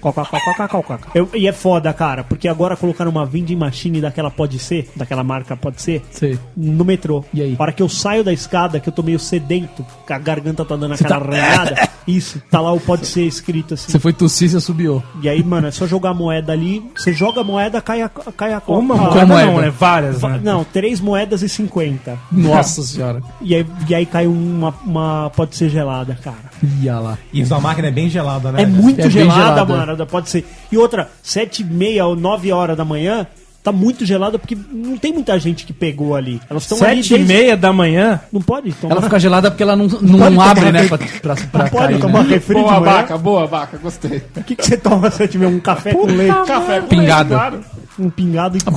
Coca-Cola, 0.00 0.68
Coca, 0.68 0.98
coca. 1.02 1.18
Eu, 1.18 1.28
e 1.34 1.46
é 1.46 1.52
foda, 1.52 1.92
cara, 1.92 2.24
porque 2.24 2.48
agora 2.48 2.76
colocaram 2.76 3.10
uma 3.10 3.24
vending 3.26 3.56
machine 3.56 4.00
daquela 4.00 4.30
pode 4.30 4.58
ser, 4.58 4.88
daquela 4.96 5.22
marca 5.22 5.56
pode 5.56 5.80
ser, 5.82 6.02
Sei. 6.10 6.38
no 6.56 6.84
metrô. 6.84 7.24
E 7.34 7.42
aí? 7.42 7.56
A 7.58 7.62
hora 7.62 7.72
que 7.72 7.82
eu 7.82 7.88
saio 7.88 8.24
da 8.24 8.32
escada, 8.32 8.80
que 8.80 8.88
eu 8.88 8.92
tô 8.92 9.02
meio 9.02 9.18
sedento, 9.18 9.84
que 10.06 10.12
a 10.12 10.18
garganta 10.18 10.64
tá 10.64 10.76
dando 10.76 10.94
aquela 10.94 11.08
tá- 11.10 11.16
arranhada, 11.16 11.88
isso, 12.06 12.40
tá 12.50 12.60
lá 12.60 12.72
o 12.72 12.80
pode 12.80 13.06
ser 13.06 13.24
escrito 13.26 13.74
assim. 13.74 13.90
Você 13.92 13.98
foi 13.98 14.12
tossir, 14.12 14.48
você 14.48 14.60
subiu. 14.60 15.02
E 15.22 15.28
aí, 15.28 15.42
mano, 15.42 15.66
é 15.68 15.70
só 15.70 15.86
jogar 15.86 16.10
a 16.10 16.14
moeda 16.14 16.52
ali, 16.52 16.82
você 16.96 17.12
joga 17.12 17.40
a 17.40 17.44
moeda, 17.44 17.80
cai 17.80 18.02
a, 18.02 18.08
cai 18.08 18.52
a 18.52 18.60
coca. 18.60 18.78
Uma 18.80 18.94
Ah, 18.94 18.98
moeda 18.98 19.26
moeda? 19.26 19.46
não, 19.52 19.60
né? 19.60 19.70
Várias, 19.70 20.20
va- 20.20 20.30
né? 20.30 20.40
Não, 20.42 20.64
três 20.64 21.00
moedas 21.00 21.42
e 21.42 21.48
cinquenta. 21.48 22.18
Nossa 22.30 22.82
senhora. 22.82 23.22
E 23.40 23.54
aí, 23.54 23.66
e 23.88 23.94
aí 23.94 24.06
cai 24.06 24.26
uma, 24.26 24.74
uma 24.84 25.30
pode 25.34 25.56
ser 25.56 25.68
gelada, 25.68 26.16
cara. 26.22 26.51
Ia 26.82 26.98
lá. 26.98 27.18
E 27.32 27.44
sua 27.44 27.60
máquina 27.60 27.88
é 27.88 27.90
bem 27.90 28.08
gelada, 28.08 28.52
né? 28.52 28.62
É 28.62 28.66
muito 28.66 29.00
É 29.00 29.10
gelada, 29.10 29.64
gelada. 29.64 29.64
mano. 29.64 30.06
Pode 30.06 30.30
ser. 30.30 30.44
E 30.70 30.76
outra, 30.78 31.10
sete 31.22 31.62
e 31.62 31.64
meia 31.64 32.06
ou 32.06 32.14
nove 32.16 32.52
horas 32.52 32.76
da 32.76 32.84
manhã, 32.84 33.26
tá 33.64 33.70
muito 33.72 34.04
gelada 34.04 34.38
porque 34.38 34.56
não 34.72 34.96
tem 34.96 35.12
muita 35.12 35.38
gente 35.38 35.64
que 35.64 35.72
pegou 35.72 36.14
ali. 36.16 36.40
Elas 36.50 36.62
estão 36.64 36.78
ali 36.86 37.02
Sete 37.02 37.14
e 37.14 37.18
desde- 37.18 37.34
meia 37.34 37.56
da 37.56 37.72
manhã. 37.72 38.20
Não 38.32 38.40
pode 38.40 38.72
tomar. 38.72 38.94
Ela 38.94 39.02
fica 39.02 39.18
gelada 39.20 39.50
porque 39.50 39.62
ela 39.62 39.76
não, 39.76 39.86
não, 39.86 40.18
pode 40.18 40.38
abre, 40.40 40.60
tomar 40.66 40.72
né? 40.72 40.88
Pra, 40.88 40.98
pra, 40.98 41.08
pra 41.20 41.62
Não 41.64 41.70
pode 41.70 41.86
cair, 41.86 42.00
tomar 42.00 42.24
né? 42.24 42.30
refri 42.34 42.54
de 42.56 42.60
Boa, 42.62 42.80
manhã. 42.80 42.92
vaca, 42.92 43.18
boa, 43.18 43.46
vaca, 43.46 43.78
gostei. 43.78 44.22
O 44.36 44.42
que, 44.44 44.56
que 44.56 44.64
você 44.66 44.76
toma 44.76 45.10
se 45.12 45.26
tiver 45.28 45.46
um 45.46 45.60
café 45.60 45.92
com 45.94 46.06
leite? 46.06 46.44
Café 46.46 46.80
com 46.80 46.86
Pingado. 46.88 47.30
leite, 47.34 47.40
claro. 47.40 47.64
Um 47.98 48.08
pingado 48.08 48.56
e 48.56 48.60
A 48.64 48.70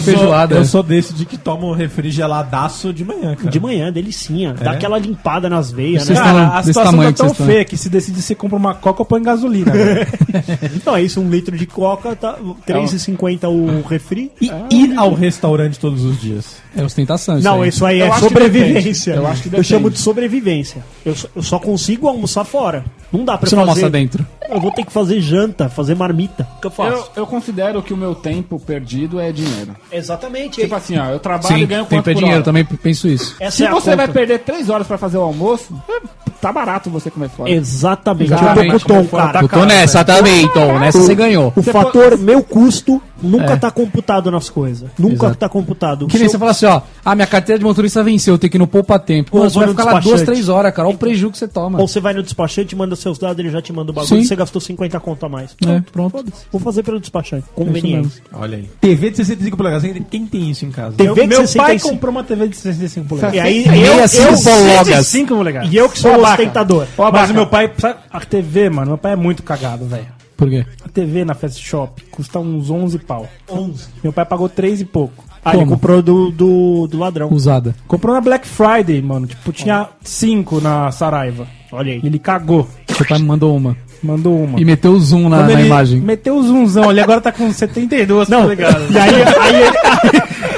feijoada. 0.00 0.54
Eu 0.54 0.64
sou 0.64 0.82
desse 0.82 1.12
de 1.12 1.26
que 1.26 1.36
toma 1.36 1.66
um 1.66 1.72
refrigeladaço 1.72 2.92
de 2.92 3.04
manhã, 3.04 3.34
cara. 3.36 3.50
De 3.50 3.60
manhã, 3.60 3.92
delicinha. 3.92 4.54
Dá 4.54 4.72
É? 4.72 4.74
aquela 4.74 4.98
limpada 4.98 5.48
nas 5.50 5.70
veias, 5.70 6.08
né? 6.08 6.14
Cara, 6.16 6.48
a 6.56 6.62
situação 6.62 6.96
tá 6.98 7.12
tão 7.12 7.26
estão. 7.26 7.46
feia 7.46 7.64
que 7.64 7.76
se 7.76 7.88
decide 7.88 8.22
se 8.22 8.34
compra 8.34 8.56
uma 8.56 8.74
coca 8.74 9.02
ou 9.02 9.06
põe 9.06 9.22
gasolina. 9.22 9.72
Então 10.74 10.96
é 10.96 11.02
isso, 11.02 11.20
um 11.20 11.30
litro 11.30 11.56
de 11.56 11.66
coca, 11.66 12.14
tá 12.16 12.32
R$3,50 12.32 13.48
o 13.48 13.86
refri. 13.86 14.30
E 14.40 14.50
ir 14.70 14.94
ao 14.98 15.14
restaurante 15.14 15.78
todos 15.78 16.04
os 16.04 16.20
dias. 16.20 16.56
É 16.76 16.82
ostentação. 16.84 17.38
Isso 17.38 17.44
Não, 17.48 17.62
aí. 17.62 17.68
isso 17.68 17.84
aí 17.86 18.00
Eu 18.00 18.06
é 18.06 18.08
acho 18.10 18.18
que 18.20 18.28
sobrevivência. 18.28 19.12
depende. 19.12 19.26
Eu 19.26 19.26
acho 19.32 19.42
que 19.42 19.48
Eu 19.48 19.50
depende. 19.50 19.68
chamo 19.68 19.90
de 19.90 19.98
sobrevivência. 19.98 20.84
Eu 21.04 21.14
só, 21.14 21.28
eu 21.36 21.42
só 21.42 21.58
consigo 21.58 22.08
almoçar 22.08 22.44
fora. 22.44 22.84
Não 23.12 23.24
dá 23.24 23.38
pra 23.38 23.48
Você 23.48 23.54
não 23.54 23.64
fazer... 23.66 23.80
almoça 23.82 23.90
dentro. 23.90 24.26
Eu 24.50 24.60
vou 24.60 24.70
ter 24.72 24.84
que 24.84 24.92
fazer 24.92 25.20
janta, 25.20 25.68
fazer 25.68 25.94
marmita. 25.94 26.46
O 26.56 26.60
que 26.60 26.66
eu 26.66 26.70
faço? 26.70 27.10
Eu, 27.16 27.22
eu 27.22 27.26
considero 27.26 27.82
que 27.82 27.94
o 27.94 27.96
meu 27.96 28.14
tempo 28.14 28.58
perdido 28.60 29.18
é 29.20 29.30
dinheiro. 29.32 29.74
Exatamente. 29.90 30.60
Tipo 30.60 30.74
assim, 30.74 30.98
ó, 30.98 31.06
eu 31.10 31.18
trabalho 31.18 31.56
e 31.56 31.60
Sim, 31.60 31.66
ganho 31.66 31.84
tempo 31.86 32.10
é 32.10 32.12
por 32.12 32.18
dinheiro, 32.18 32.36
hora. 32.38 32.44
também 32.44 32.64
penso 32.64 33.08
isso. 33.08 33.36
Essa 33.40 33.56
Se 33.56 33.64
é 33.64 33.68
a 33.68 33.70
você 33.70 33.90
conta. 33.92 33.96
vai 33.96 34.08
perder 34.08 34.40
3 34.40 34.68
horas 34.68 34.86
pra 34.86 34.98
fazer 34.98 35.16
o 35.16 35.22
almoço, 35.22 35.72
é, 35.88 36.00
tá 36.40 36.52
barato 36.52 36.90
você 36.90 37.10
comer 37.10 37.30
fora. 37.30 37.50
Exatamente. 37.50 38.32
Exatamente. 38.32 38.72
Eu 38.74 38.80
tô 38.80 38.86
com 38.94 39.00
o 39.00 39.04
Tom, 39.06 39.16
cara. 39.16 39.40
Eu 39.42 39.48
tô 39.48 39.64
nessa 39.64 40.04
também, 40.04 40.48
Tom. 40.52 40.78
Nessa 40.78 40.98
você 40.98 41.14
ganhou. 41.14 41.52
O 41.56 41.62
fator 41.62 42.18
meu 42.18 42.42
custo 42.42 43.00
nunca 43.22 43.54
É. 43.54 43.56
tá 43.56 43.70
computado 43.70 44.30
nas 44.30 44.50
coisas. 44.50 44.90
Nunca 44.98 45.14
Exato. 45.26 45.36
tá 45.36 45.48
computado. 45.48 46.06
Que 46.06 46.18
nem 46.18 46.28
Se 46.28 46.32
você 46.32 46.36
eu- 46.36 46.40
fala 46.40 46.50
assim, 46.50 46.63
ó. 46.64 46.82
Ah, 47.04 47.14
minha 47.14 47.26
carteira 47.26 47.58
de 47.58 47.64
motorista 47.64 48.02
venceu, 48.02 48.34
eu 48.34 48.38
tenho 48.38 48.50
que 48.50 48.56
ir 48.56 48.58
no 48.58 48.66
poupa 48.66 48.98
tempo. 48.98 49.30
Pô, 49.30 49.40
você 49.40 49.58
vai 49.58 49.68
ficar 49.68 49.84
lá 49.84 50.00
duas, 50.00 50.22
três 50.22 50.48
horas, 50.48 50.74
cara. 50.74 50.88
Olha 50.88 50.94
o 50.94 50.98
prejuízo 50.98 51.32
que 51.32 51.38
você 51.38 51.46
toma. 51.46 51.80
Ou 51.80 51.86
você 51.86 52.00
vai 52.00 52.14
no 52.14 52.22
despachante, 52.22 52.74
manda 52.74 52.96
seus 52.96 53.18
dados, 53.18 53.38
ele 53.38 53.50
já 53.50 53.60
te 53.60 53.72
manda 53.72 53.90
o 53.90 53.94
bagulho 53.94 54.22
Sim. 54.22 54.24
você 54.24 54.34
gastou 54.34 54.60
50 54.60 54.98
conto 55.00 55.26
a 55.26 55.28
mais. 55.28 55.54
É, 55.66 55.80
pronto. 55.92 56.24
Vou 56.50 56.60
fazer 56.60 56.82
pelo 56.82 56.98
despachante. 56.98 57.44
Conveniente. 57.54 58.22
Olha 58.32 58.56
aí. 58.56 58.70
TV 58.80 59.10
de 59.10 59.18
65 59.18 59.56
polegadas. 59.56 59.90
Quem 60.10 60.26
tem 60.26 60.50
isso 60.50 60.64
em 60.64 60.70
casa? 60.70 60.96
TV 60.96 61.22
de 61.22 61.26
Meu 61.26 61.38
pai 61.38 61.46
65. 61.46 61.88
comprou 61.90 62.10
uma 62.10 62.24
TV 62.24 62.48
de 62.48 62.56
65 62.56 63.08
polegadas. 63.08 63.36
E 63.36 63.40
aí, 63.40 63.66
eu, 63.66 63.72
eu, 63.74 64.42
polegadas. 64.42 64.86
65 64.86 65.34
polegadas. 65.36 65.72
e 65.72 65.76
eu 65.76 65.88
que 65.88 65.98
sou 65.98 66.12
o 66.12 66.22
ostentador. 66.22 66.86
Ó, 66.96 67.12
mas 67.12 67.30
o 67.30 67.34
meu 67.34 67.46
pai, 67.46 67.70
sabe, 67.76 67.98
a 68.10 68.20
TV, 68.20 68.70
mano, 68.70 68.88
meu 68.88 68.98
pai 68.98 69.12
é 69.12 69.16
muito 69.16 69.42
cagado, 69.42 69.84
velho. 69.84 70.06
Por 70.36 70.48
quê? 70.48 70.64
A 70.84 70.88
TV 70.88 71.24
na 71.24 71.34
Fast 71.34 71.62
Shop 71.62 72.02
custa 72.10 72.38
uns 72.38 72.70
11 72.70 72.98
pau. 73.00 73.28
11. 73.48 73.86
Meu 74.02 74.12
pai 74.12 74.24
pagou 74.24 74.48
3 74.48 74.80
e 74.80 74.84
pouco. 74.84 75.24
Ah, 75.44 75.54
ele 75.56 75.66
comprou 75.66 76.00
do, 76.00 76.30
do, 76.30 76.86
do 76.86 76.98
ladrão. 76.98 77.28
Usada. 77.30 77.74
Comprou 77.86 78.14
na 78.14 78.20
Black 78.20 78.48
Friday, 78.48 79.02
mano. 79.02 79.26
Tipo, 79.26 79.52
tinha 79.52 79.88
5 80.02 80.60
na 80.60 80.90
Saraiva. 80.90 81.46
Olha 81.70 81.92
aí. 81.92 82.00
Ele 82.02 82.18
cagou. 82.18 82.66
Seu 82.88 83.04
pai 83.06 83.18
me 83.18 83.26
mandou 83.26 83.54
uma. 83.54 83.76
Mandou 84.02 84.42
uma. 84.42 84.60
E 84.60 84.64
meteu 84.64 84.92
o 84.92 85.00
zoom 85.00 85.28
na, 85.28 85.38
Quando 85.38 85.52
na 85.52 85.52
ele 85.52 85.66
imagem. 85.66 86.00
Meteu 86.00 86.36
o 86.36 86.42
zoomzão, 86.42 86.90
ele 86.90 87.00
agora 87.00 87.20
tá 87.20 87.32
com 87.32 87.50
72 87.52 88.28
Não, 88.28 88.42
polegadas. 88.42 88.88
e 88.90 88.98
aí, 88.98 89.10
aí 89.40 89.56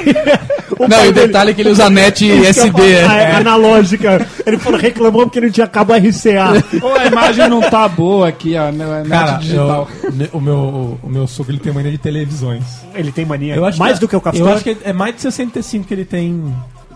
ele... 0.09 0.47
o 0.79 0.87
Não, 0.87 1.05
e 1.05 1.09
o 1.09 1.13
dele- 1.13 1.27
detalhe 1.27 1.51
é 1.51 1.53
que 1.53 1.61
ele 1.61 1.69
usa 1.69 1.89
net 1.89 2.29
SD. 2.45 2.81
é. 2.81 3.01
é, 3.03 3.35
analógica. 3.35 4.25
Ele 4.45 4.57
falou, 4.57 4.79
reclamou 4.79 5.23
porque 5.23 5.41
não 5.41 5.49
tinha 5.49 5.67
cabo 5.67 5.93
RCA. 5.93 6.63
Ou 6.81 6.93
a 6.97 7.05
imagem 7.05 7.47
não 7.49 7.61
tá 7.61 7.87
boa 7.87 8.27
aqui, 8.27 8.55
ó, 8.55 8.71
na 8.71 8.99
net 8.99 9.09
Cara, 9.09 9.37
digital. 9.37 9.87
eu- 10.03 10.29
o, 10.33 10.41
meu, 10.41 10.99
o 11.03 11.09
meu 11.09 11.27
sogro 11.27 11.51
ele 11.53 11.59
tem 11.59 11.73
mania 11.73 11.91
de 11.91 11.97
televisões. 11.97 12.63
Ele 12.93 13.11
tem 13.11 13.25
mania. 13.25 13.55
Eu 13.55 13.65
acho 13.65 13.79
mais 13.79 13.95
que, 13.95 13.99
do 14.01 14.07
que 14.07 14.15
o 14.15 14.21
Castor. 14.21 14.47
Eu 14.47 14.53
acho 14.53 14.63
que 14.63 14.77
é 14.83 14.93
mais 14.93 15.15
de 15.15 15.21
65 15.21 15.85
que 15.87 15.93
ele 15.93 16.05
tem. 16.05 16.53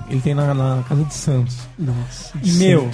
Ele 0.09 0.19
tem 0.19 0.34
na, 0.36 0.53
na 0.53 0.84
casa 0.89 1.03
de 1.05 1.13
Santos. 1.13 1.57
Nossa. 1.79 2.34
E 2.43 2.51
meu, 2.53 2.89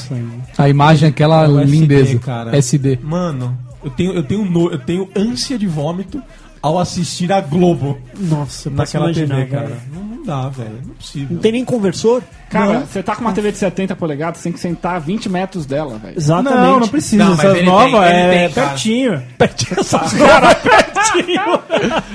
A 0.58 0.70
imagem 0.70 1.08
é 1.08 1.10
aquela 1.10 1.46
É 1.46 1.48
o 1.48 1.60
SD, 1.60 1.72
lindeza. 1.80 2.20
cara. 2.20 2.56
SD. 2.56 3.00
mano, 3.02 3.58
eu 3.84 3.90
tenho, 3.90 4.14
eu 4.14 4.24
tenho 4.24 4.46
no- 4.46 4.72
eu 4.72 4.78
tenho 4.78 5.10
ânsia 5.16 5.58
de 5.58 5.66
vômito 5.66 6.22
ao 6.62 6.80
assistir 6.80 7.32
a 7.32 7.42
Globo 7.42 7.98
Nossa, 8.18 8.70
naquela 8.70 9.06
imaginar, 9.06 9.36
TV, 9.36 9.46
cara. 9.52 9.78
Não, 9.94 10.02
não 10.04 10.24
dá, 10.24 10.50
velho. 10.50 10.70
Não 10.84 10.92
é 10.92 10.96
possível. 10.96 11.28
Não 11.32 11.42
tem 11.42 11.52
nem 11.52 11.66
conversor? 11.66 12.22
Cara, 12.50 12.80
você 12.80 13.04
tá 13.04 13.16
com 13.16 13.22
uma 13.22 13.34
TV 13.34 13.52
de 13.52 13.58
70 13.58 13.96
polegadas, 13.96 14.42
tem 14.42 14.52
que 14.54 14.60
sentar 14.60 14.96
a 14.96 15.00
20 15.00 15.28
metros 15.30 15.66
dela, 15.66 15.98
velho. 15.98 16.18
Exatamente. 16.18 16.62
Não, 16.62 16.80
não 16.80 16.88
precisa. 16.88 17.24
Não, 17.26 17.36
mas 17.36 17.46
Essas 17.46 17.66
novas 17.66 17.92
tem, 17.92 18.20
é 18.20 18.30
tem, 18.30 18.50
cara. 18.54 18.70
pertinho. 18.70 19.24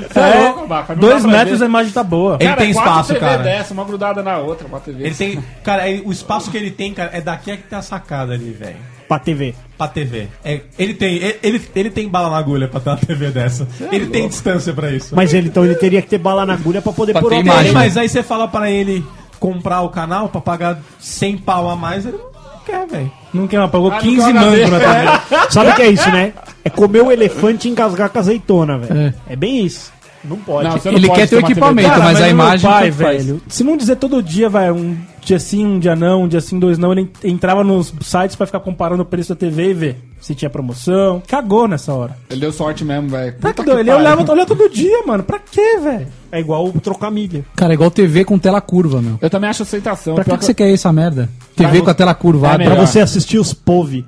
Você 0.08 0.20
é 0.20 0.44
louco, 0.44 0.66
Baca, 0.66 0.94
não 0.94 1.00
dá 1.02 1.08
Dois 1.08 1.24
metros 1.24 1.58
ver. 1.58 1.64
a 1.64 1.68
imagem 1.68 1.92
tá 1.92 2.02
boa. 2.02 2.36
Ele 2.40 2.54
tem 2.56 2.72
quatro 2.72 2.90
espaço, 2.90 3.08
TV 3.14 3.20
cara. 3.20 3.42
dessa, 3.42 3.74
uma 3.74 3.84
grudada 3.84 4.22
na 4.22 4.38
outra, 4.38 4.66
uma 4.66 4.80
TV. 4.80 5.04
Ele 5.04 5.14
tem. 5.14 5.42
Cara, 5.62 5.82
aí 5.82 6.02
o 6.04 6.10
espaço 6.12 6.50
que 6.50 6.56
ele 6.56 6.70
tem, 6.70 6.92
cara, 6.94 7.10
é 7.12 7.20
daqui 7.20 7.50
a 7.50 7.56
que 7.56 7.64
tem 7.64 7.78
a 7.78 7.82
sacada 7.82 8.32
ali, 8.32 8.50
velho. 8.50 8.76
Pra 9.12 9.18
TV. 9.18 9.54
Pra 9.76 9.88
TV. 9.88 10.28
É, 10.42 10.60
ele 10.78 10.94
tem. 10.94 11.16
Ele, 11.42 11.60
ele, 11.74 11.90
tem 11.90 12.08
bala 12.08 12.30
na 12.30 12.38
agulha 12.38 12.66
pra 12.66 12.80
ter 12.80 12.88
uma 12.88 12.96
TV 12.96 13.30
dessa. 13.30 13.68
ele 13.90 14.06
tem 14.06 14.26
distância 14.26 14.72
pra 14.72 14.90
isso. 14.90 15.14
Mas 15.14 15.34
ele, 15.34 15.48
então 15.48 15.62
ele 15.66 15.74
teria 15.74 16.00
que 16.00 16.08
ter 16.08 16.16
bala 16.16 16.46
na 16.46 16.54
agulha 16.54 16.80
pra 16.80 16.94
poder 16.94 17.12
Pra 17.12 17.20
pôr 17.20 17.32
o 17.32 17.34
imagem. 17.34 17.50
aparelho. 17.50 17.74
Mas 17.74 17.96
aí 17.98 18.08
você 18.08 18.22
fala 18.22 18.48
pra 18.48 18.70
ele 18.70 19.04
comprar 19.38 19.82
o 19.82 19.90
canal 19.90 20.30
pra 20.30 20.40
pagar 20.40 20.80
100 20.98 21.36
pau 21.38 21.68
a 21.68 21.76
mais, 21.76 22.06
ele 22.06 22.16
não 22.16 22.60
quer, 22.64 22.86
velho. 22.86 23.12
Não 23.34 23.46
quer, 23.46 23.68
pagou 23.68 23.90
Ah, 23.90 23.96
não 23.96 24.00
15 24.00 24.16
quer 24.32 24.32
mangos 24.34 24.70
na 24.70 24.80
TV. 24.80 25.44
Sabe 25.52 25.70
o 25.70 25.74
que 25.74 25.82
é 25.82 25.90
isso, 25.90 26.10
né? 26.10 26.32
É 26.64 26.70
comer 26.70 27.02
o 27.02 27.12
elefante 27.12 27.68
e 27.68 27.70
engasgar 27.70 28.08
com 28.08 28.18
azeitona, 28.18 28.78
velho. 28.78 29.14
É. 29.28 29.36
bem 29.36 29.62
isso. 29.62 29.91
Não 30.24 30.36
pode. 30.36 30.68
Não, 30.68 30.76
não 30.84 30.92
Ele 30.98 31.06
pode 31.06 31.20
quer 31.20 31.28
ter 31.28 31.36
o 31.36 31.40
equipamento, 31.40 31.88
dessa. 31.88 32.02
mas 32.02 32.16
a 32.16 32.20
o 32.20 32.22
meu 32.22 32.30
imagem 32.30 32.70
pai, 32.70 32.90
tanto 32.90 33.02
faz. 33.02 33.24
velho, 33.26 33.42
se 33.48 33.64
não 33.64 33.76
dizer 33.76 33.96
todo 33.96 34.22
dia, 34.22 34.48
vai, 34.48 34.70
um 34.70 34.96
dia 35.20 35.38
sim, 35.38 35.66
um 35.66 35.78
dia 35.78 35.96
não, 35.96 36.22
um 36.24 36.28
dia 36.28 36.40
sim, 36.40 36.58
dois 36.58 36.78
não, 36.78 36.92
ele 36.92 37.10
entrava 37.24 37.64
nos 37.64 37.92
sites 38.00 38.36
pra 38.36 38.46
ficar 38.46 38.60
comparando 38.60 39.02
o 39.02 39.06
preço 39.06 39.30
da 39.30 39.36
TV 39.36 39.70
e 39.70 39.74
ver 39.74 39.96
se 40.20 40.34
tinha 40.34 40.48
promoção. 40.48 41.20
Cagou 41.26 41.66
nessa 41.66 41.92
hora. 41.92 42.16
Ele 42.30 42.40
deu 42.40 42.52
sorte 42.52 42.84
mesmo, 42.84 43.08
velho. 43.08 43.34
Tá 43.40 43.52
que 43.52 43.62
doido, 43.64 43.80
ele 43.80 43.90
olhava, 43.90 44.22
olhava 44.22 44.46
todo 44.46 44.68
dia, 44.70 45.02
mano. 45.04 45.24
Pra 45.24 45.38
quê, 45.38 45.78
velho? 45.82 46.06
É 46.30 46.38
igual 46.40 46.70
trocar 46.72 47.10
milha. 47.10 47.44
Cara, 47.56 47.72
é 47.72 47.74
igual 47.74 47.90
TV 47.90 48.24
com 48.24 48.38
tela 48.38 48.60
curva, 48.60 49.02
meu. 49.02 49.18
Eu 49.20 49.28
também 49.28 49.50
acho 49.50 49.64
aceitação. 49.64 50.14
Pra 50.14 50.24
que, 50.24 50.38
que 50.38 50.44
você 50.44 50.54
quer 50.54 50.72
essa 50.72 50.92
merda? 50.92 51.28
TV 51.56 51.82
com 51.82 51.90
a 51.90 51.94
tela 51.94 52.14
curvada. 52.14 52.62
É 52.62 52.66
Pra 52.66 52.76
você 52.76 53.00
assistir 53.00 53.38
os 53.38 53.52
POV. 53.52 54.04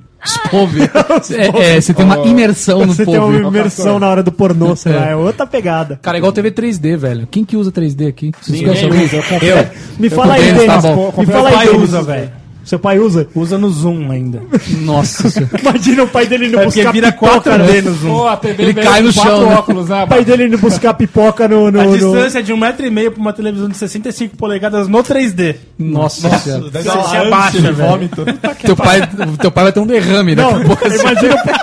Pove. 0.51 0.83
é, 1.35 1.77
é, 1.77 1.81
você 1.81 1.95
tem 1.95 2.05
uma 2.05 2.27
imersão 2.27 2.87
no 2.87 2.95
Você 2.95 3.05
tem 3.05 3.19
uma 3.19 3.49
imersão 3.49 3.99
na 3.99 4.09
hora 4.09 4.23
do 4.23 4.33
pornô, 4.33 4.75
sei 4.77 4.93
lá. 4.93 5.09
É 5.09 5.17
outra 5.17 5.47
pegada. 5.47 5.99
Cara, 6.03 6.17
é 6.17 6.19
igual 6.19 6.33
TV 6.33 6.51
3D, 6.51 6.97
velho. 6.97 7.29
Quem 7.31 7.45
que 7.45 7.57
usa 7.57 7.71
3D 7.71 8.09
aqui? 8.09 8.33
Usa, 8.43 8.87
alguém? 8.87 9.09
eu 9.13 9.23
comprei. 9.23 9.67
Me 9.99 10.11
fala 10.11 10.35
aí, 10.35 10.53
Denis, 10.53 10.83
tá. 10.83 11.21
Me 11.21 11.27
fala 11.27 11.49
aí, 11.51 11.67
Denis. 11.67 11.83
usa, 11.83 12.03
velho. 12.03 12.44
Seu 12.65 12.79
pai 12.79 12.99
usa? 12.99 13.29
Usa 13.35 13.59
no 13.59 13.69
Zoom 13.71 14.11
ainda. 14.11 14.43
Nossa 14.81 15.29
senhora. 15.31 15.61
Imagina 15.61 16.03
o 16.05 16.09
pai 16.09 16.27
dele 16.27 16.47
indo 16.47 16.59
É 16.59 16.65
porque 16.65 16.79
buscar 16.81 16.93
vira 16.93 17.13
pipoca. 17.13 17.59
4D 17.59 17.83
no 17.83 17.93
Zoom. 17.95 18.09
Pô, 18.11 18.27
a 18.27 18.37
TV 18.39 18.63
Ele 18.63 18.75
cai 18.75 19.01
com 19.03 19.07
no 19.09 19.15
quatro 19.15 19.31
chão, 19.31 19.49
né? 19.49 19.55
óculos, 19.57 19.89
né? 19.91 20.05
O 20.05 20.07
pai 20.09 20.25
dele 20.25 20.47
indo 20.47 20.59
buscar 20.59 20.95
pipoca 20.95 21.47
no... 21.47 21.71
no, 21.71 21.81
A 21.81 21.85
no- 21.85 21.93
distância 21.93 22.39
é 22.39 22.43
de 22.43 22.53
um 22.53 22.57
metro 22.57 22.87
e 22.87 22.91
meio 22.91 23.13
pra 23.13 23.21
uma 23.21 23.33
televisão 23.35 23.69
de 23.69 23.77
65 23.77 24.37
polegadas 24.37 24.89
no 24.89 24.99
3D. 25.05 25.57
Nossa, 25.79 26.29
senhora. 26.39 26.71
Deve 26.71 26.83
Você 26.85 26.89
dar 26.89 26.95
uma 26.95 27.03
se 27.09 27.17
ânsia 27.17 27.27
abaixa, 27.29 27.73
vômito. 27.73 28.25
Teu 28.65 28.77
pai, 28.77 29.09
teu 29.41 29.51
pai 29.53 29.65
vai 29.65 29.73
ter 29.73 29.81
um 29.81 29.87
derrame, 29.87 30.35
né? 30.35 30.43
Não, 30.43 30.61
imagina, 30.63 31.35
o 31.35 31.45
pai- 31.45 31.61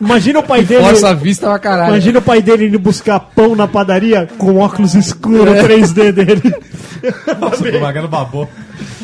imagina 0.00 0.38
o 0.40 0.42
pai 0.42 0.64
dele... 0.64 0.82
Força 0.84 1.08
a 1.10 1.14
vista 1.14 1.46
pra 1.46 1.58
caralho. 1.60 1.90
Imagina 1.92 2.18
o 2.18 2.22
pai 2.22 2.42
dele 2.42 2.66
indo 2.66 2.78
buscar 2.80 3.20
pão 3.20 3.54
na 3.54 3.68
padaria 3.68 4.28
com 4.38 4.56
óculos 4.58 4.94
escuros 4.94 5.54
3D 5.54 6.10
dele. 6.12 6.54
Nossa, 7.40 7.62
o 7.64 7.80
Magano 7.80 8.08
babou. 8.08 8.48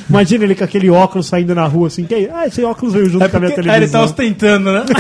Imagina 0.08 0.44
ele 0.44 0.54
com 0.54 0.64
aquele 0.64 0.88
óculos 0.90 1.26
saindo 1.26 1.54
na 1.54 1.66
rua 1.66 1.88
assim. 1.88 2.04
Que 2.04 2.14
aí? 2.14 2.30
Ah, 2.32 2.46
esse 2.46 2.62
óculos 2.64 2.94
veio 2.94 3.08
junto 3.10 3.28
com 3.28 3.36
a 3.36 3.40
minha 3.40 3.50
É, 3.52 3.54
ele 3.58 3.62
tá 3.62 3.72
televisão. 3.72 4.04
ostentando, 4.04 4.72
né? 4.72 4.84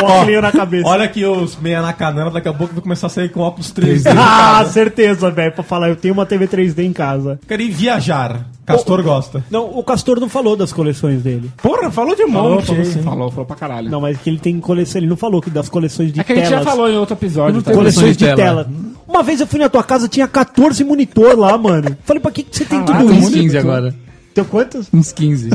óculos 0.00 0.42
na 0.42 0.52
cabeça. 0.52 0.88
Olha 0.88 1.04
aqui 1.04 1.24
os 1.24 1.56
meia 1.56 1.82
na 1.82 1.92
canela, 1.92 2.30
daqui 2.30 2.48
a 2.48 2.52
pouco 2.52 2.72
vai 2.74 2.82
começar 2.82 3.08
a 3.08 3.10
sair 3.10 3.28
com 3.30 3.40
óculos 3.40 3.72
3D. 3.72 4.08
Ah, 4.16 4.64
certeza, 4.64 5.30
velho. 5.30 5.52
Pra 5.52 5.62
falar, 5.64 5.88
eu 5.88 5.96
tenho 5.96 6.14
uma 6.14 6.24
TV 6.26 6.46
3D 6.48 6.84
em 6.84 6.92
casa. 6.92 7.38
Quero 7.46 7.62
ir 7.62 7.70
viajar. 7.70 8.46
Castor 8.66 9.02
gosta. 9.02 9.42
Não, 9.50 9.64
o 9.78 9.82
Castor 9.82 10.20
não 10.20 10.28
falou 10.28 10.54
das 10.56 10.72
coleções 10.72 11.22
dele. 11.22 11.50
Porra, 11.62 11.90
falou 11.90 12.14
de 12.14 12.24
monte. 12.26 12.66
Falou, 12.66 12.82
aí. 12.82 13.02
falou, 13.02 13.30
falou 13.30 13.46
pra 13.46 13.56
caralho. 13.56 13.90
Não, 13.90 14.00
mas 14.00 14.18
que 14.18 14.28
ele 14.28 14.38
tem 14.38 14.58
coleção. 14.60 15.00
Ele 15.00 15.06
não 15.08 15.16
falou 15.16 15.40
que 15.40 15.48
das 15.50 15.68
coleções 15.70 16.12
de 16.12 16.20
é 16.20 16.24
que 16.24 16.32
a 16.32 16.34
telas. 16.34 16.50
gente 16.50 16.58
já 16.64 16.70
falou 16.70 16.90
em 16.90 16.96
outro 16.96 17.14
episódio. 17.16 17.62
Tá? 17.62 17.72
Coleções 17.72 18.16
de 18.16 18.26
de 18.26 18.34
tela. 18.36 18.64
tela. 18.64 18.70
Uma 19.08 19.22
vez 19.22 19.40
eu 19.40 19.46
fui 19.46 19.58
na 19.58 19.68
tua 19.68 19.82
casa, 19.82 20.06
tinha 20.06 20.28
14 20.28 20.84
monitor 20.84 21.36
lá, 21.38 21.56
mano. 21.56 21.96
Falei, 22.04 22.20
pra 22.20 22.30
que, 22.30 22.42
que 22.42 22.56
você 22.56 22.64
tem 22.64 22.78
Ah, 22.78 22.82
tudo 22.82 22.98
tem 22.98 23.06
uns 23.18 23.22
isso? 23.24 23.32
15 23.32 23.58
agora. 23.58 23.94
Tem 24.34 24.44
quantos? 24.44 24.86
Uns 24.92 25.10
15. 25.10 25.48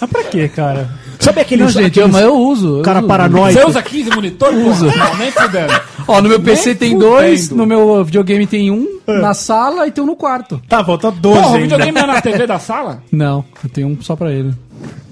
Mas 0.00 0.10
pra 0.10 0.24
quê, 0.24 0.48
cara? 0.48 0.88
Sabe 1.20 1.40
aqueles, 1.40 1.66
Não, 1.66 1.70
gente, 1.82 1.98
eu, 1.98 2.06
aqueles 2.06 2.10
mas 2.12 2.22
eu 2.24 2.34
uso. 2.36 2.78
eu 2.78 2.82
cara 2.82 2.98
uso. 3.00 3.08
paranoico? 3.08 3.60
Você 3.60 3.66
usa 3.66 3.82
15 3.82 4.10
monitor? 4.10 4.54
Usa. 4.54 4.86
Não, 4.86 5.16
nem 5.16 5.30
fudendo. 5.30 5.72
Ó, 6.08 6.20
no 6.22 6.28
meu 6.28 6.40
PC 6.40 6.70
Nem 6.70 6.76
tem 6.76 6.92
fudendo. 6.92 7.10
dois, 7.12 7.50
no 7.50 7.66
meu 7.66 8.04
videogame 8.04 8.46
tem 8.46 8.70
um, 8.70 8.86
na 9.06 9.34
sala 9.34 9.86
e 9.86 9.90
tem 9.92 10.02
um 10.02 10.06
no 10.06 10.16
quarto. 10.16 10.60
Tá, 10.68 10.82
falta 10.84 11.10
12 11.10 11.40
Porra, 11.42 11.56
o 11.56 11.60
videogame 11.60 11.92
não 11.92 12.02
é 12.02 12.06
na 12.06 12.20
TV 12.22 12.46
da 12.46 12.58
sala? 12.58 13.02
Não, 13.12 13.44
eu 13.62 13.70
tenho 13.70 13.88
um 13.88 14.00
só 14.00 14.16
pra 14.16 14.32
ele. 14.32 14.52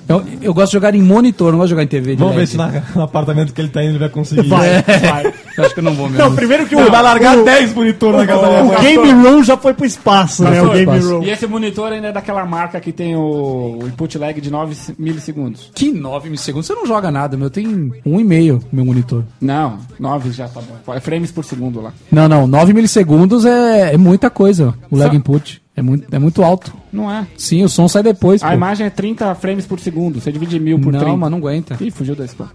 Eu, 0.08 0.24
eu 0.40 0.54
gosto 0.54 0.68
de 0.68 0.72
jogar 0.74 0.94
em 0.94 1.02
monitor, 1.02 1.50
não 1.50 1.58
gosto 1.58 1.68
de 1.68 1.70
jogar 1.70 1.82
em 1.82 1.86
TV. 1.88 2.14
de 2.14 2.22
Vamos 2.22 2.36
ver 2.36 2.46
se 2.46 2.56
na- 2.56 2.82
no 2.94 3.02
apartamento 3.02 3.52
que 3.52 3.60
ele 3.60 3.68
tá 3.68 3.82
indo 3.82 3.90
ele 3.92 3.98
vai 3.98 4.08
conseguir. 4.08 4.48
Vai, 4.48 4.68
É. 4.68 4.82
vai. 5.10 5.34
Eu 5.56 5.64
acho 5.64 5.74
que 5.74 5.80
eu 5.80 5.84
não 5.84 5.94
vou 5.94 6.08
mesmo. 6.08 6.22
Não, 6.24 6.34
primeiro 6.34 6.66
que 6.66 6.76
o, 6.76 6.80
Ele 6.80 6.90
vai 6.90 7.02
largar 7.02 7.38
o, 7.38 7.44
10 7.44 7.74
monitores 7.74 8.18
na 8.20 8.26
casa 8.26 8.62
o 8.62 8.68
dele. 8.68 8.80
Game 8.82 9.12
Room 9.22 9.42
já 9.42 9.56
foi 9.56 9.72
pro 9.74 9.86
espaço, 9.86 10.44
né? 10.44 10.60
O 10.62 10.66
Game 10.70 10.80
espaço. 10.82 11.14
Room. 11.16 11.22
E 11.24 11.30
esse 11.30 11.46
monitor 11.46 11.92
ainda 11.92 12.08
é 12.08 12.12
daquela 12.12 12.44
marca 12.46 12.78
que 12.80 12.92
tem 12.92 13.16
o 13.16 13.78
o 13.82 13.86
input 13.88 14.16
lag 14.18 14.40
de 14.40 14.50
9 14.50 14.76
milissegundos. 14.98 15.70
Que 15.74 15.90
9 15.92 16.26
milissegundos? 16.28 16.66
Você 16.66 16.74
não 16.74 16.86
joga 16.86 17.10
nada, 17.10 17.36
meu. 17.36 17.50
Tem 17.50 17.66
um 18.04 18.20
e 18.20 18.24
meio 18.24 18.60
meu 18.70 18.84
monitor. 18.84 19.24
Não, 19.40 19.78
9 19.98 20.30
já 20.30 20.46
tá 20.46 20.60
bom. 20.60 20.94
É 20.94 21.00
frames 21.00 21.32
por 21.32 21.44
segundo 21.44 21.80
lá. 21.80 21.92
Não, 22.12 22.28
não. 22.28 22.46
9 22.46 22.72
milissegundos 22.72 23.44
é, 23.44 23.94
é 23.94 23.96
muita 23.96 24.28
coisa. 24.30 24.74
O 24.90 24.96
lag 24.96 25.10
Só- 25.10 25.16
input. 25.16 25.62
É 25.76 25.82
muito, 25.82 26.06
é 26.14 26.18
muito 26.18 26.42
alto. 26.42 26.72
Não 26.90 27.10
é. 27.10 27.26
Sim, 27.36 27.62
o 27.62 27.68
som 27.68 27.86
sai 27.86 28.02
depois. 28.02 28.42
A 28.42 28.48
pô. 28.48 28.54
imagem 28.54 28.86
é 28.86 28.90
30 28.90 29.34
frames 29.34 29.66
por 29.66 29.78
segundo. 29.78 30.20
Você 30.20 30.32
divide 30.32 30.58
mil 30.58 30.78
por 30.80 30.90
não, 30.92 31.00
30. 31.00 31.16
mas 31.16 31.30
não 31.30 31.38
aguenta. 31.38 31.76
Ih, 31.80 31.90
fugiu 31.90 32.16
da 32.16 32.24
spam. 32.26 32.48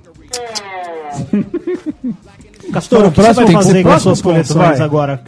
Castor, 2.73 3.05
o 3.05 3.11
que 3.11 3.21
você 3.21 3.33
vai 3.33 3.51
fazer 3.51 3.83
com 3.83 3.89
as 3.89 4.01
suas 4.01 4.21
coleções 4.21 4.77
vai. 4.77 4.81
agora? 4.81 5.21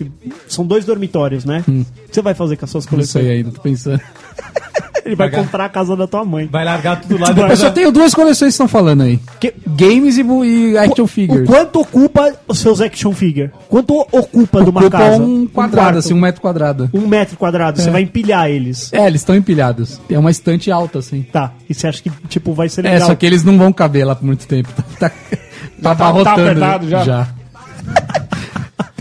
São 0.47 0.65
dois 0.65 0.85
dormitórios, 0.85 1.45
né? 1.45 1.63
O 1.67 1.71
que 1.85 1.85
você 2.11 2.21
vai 2.21 2.33
fazer 2.33 2.55
com 2.55 2.65
as 2.65 2.71
suas 2.71 2.85
Não 2.85 2.91
coleções? 2.91 3.25
sei 3.25 3.35
ainda, 3.37 3.51
tô 3.51 3.61
pensando. 3.61 4.01
Ele 5.05 5.15
vai 5.15 5.27
Largar. 5.27 5.43
comprar 5.43 5.65
a 5.65 5.69
casa 5.69 5.95
da 5.95 6.07
tua 6.07 6.23
mãe. 6.23 6.47
Vai 6.51 6.63
largar 6.63 7.01
tudo 7.01 7.17
lá 7.19 7.27
Eu 7.49 7.57
só 7.57 7.69
tenho 7.71 7.91
duas 7.91 8.13
coleções 8.13 8.49
que 8.49 8.53
estão 8.53 8.67
falando 8.67 9.01
aí. 9.03 9.19
Que- 9.39 9.53
Games 9.67 10.17
e, 10.17 10.21
e 10.23 10.77
action 10.77 11.03
O 11.03 11.07
figures. 11.07 11.47
quanto 11.49 11.81
ocupa 11.81 12.33
os 12.47 12.59
seus 12.59 12.79
action 12.81 13.11
figure? 13.11 13.51
Quanto 13.69 13.99
ocupa 13.99 14.63
de 14.63 14.69
uma 14.69 14.81
Ocupa 14.81 14.97
casa? 14.97 15.21
um 15.21 15.47
quadrado, 15.47 15.83
quarto. 15.83 15.97
assim, 15.99 16.13
um 16.13 16.19
metro 16.19 16.41
quadrado. 16.41 16.89
Um 16.93 17.07
metro 17.07 17.35
quadrado. 17.37 17.81
Você 17.81 17.89
vai 17.89 18.01
empilhar 18.03 18.49
eles. 18.49 18.91
É, 18.93 19.05
eles 19.07 19.21
estão 19.21 19.35
empilhados. 19.35 19.99
É 20.09 20.17
uma 20.17 20.31
estante 20.31 20.71
alta, 20.71 20.99
assim. 20.99 21.23
Tá. 21.31 21.51
E 21.69 21.73
você 21.73 21.87
acha 21.87 22.01
que, 22.01 22.09
tipo, 22.29 22.53
vai 22.53 22.69
ser 22.69 22.85
É, 22.85 22.93
legal? 22.93 23.07
só 23.09 23.15
que 23.15 23.25
eles 23.25 23.43
não 23.43 23.57
vão 23.57 23.73
caber 23.73 24.05
lá 24.05 24.15
por 24.15 24.25
muito 24.25 24.47
tempo. 24.47 24.69
Tá, 25.83 25.95
tá, 25.95 26.13
tá 26.13 26.23
tá 26.23 26.33
apertado 26.33 26.87
já? 26.89 27.27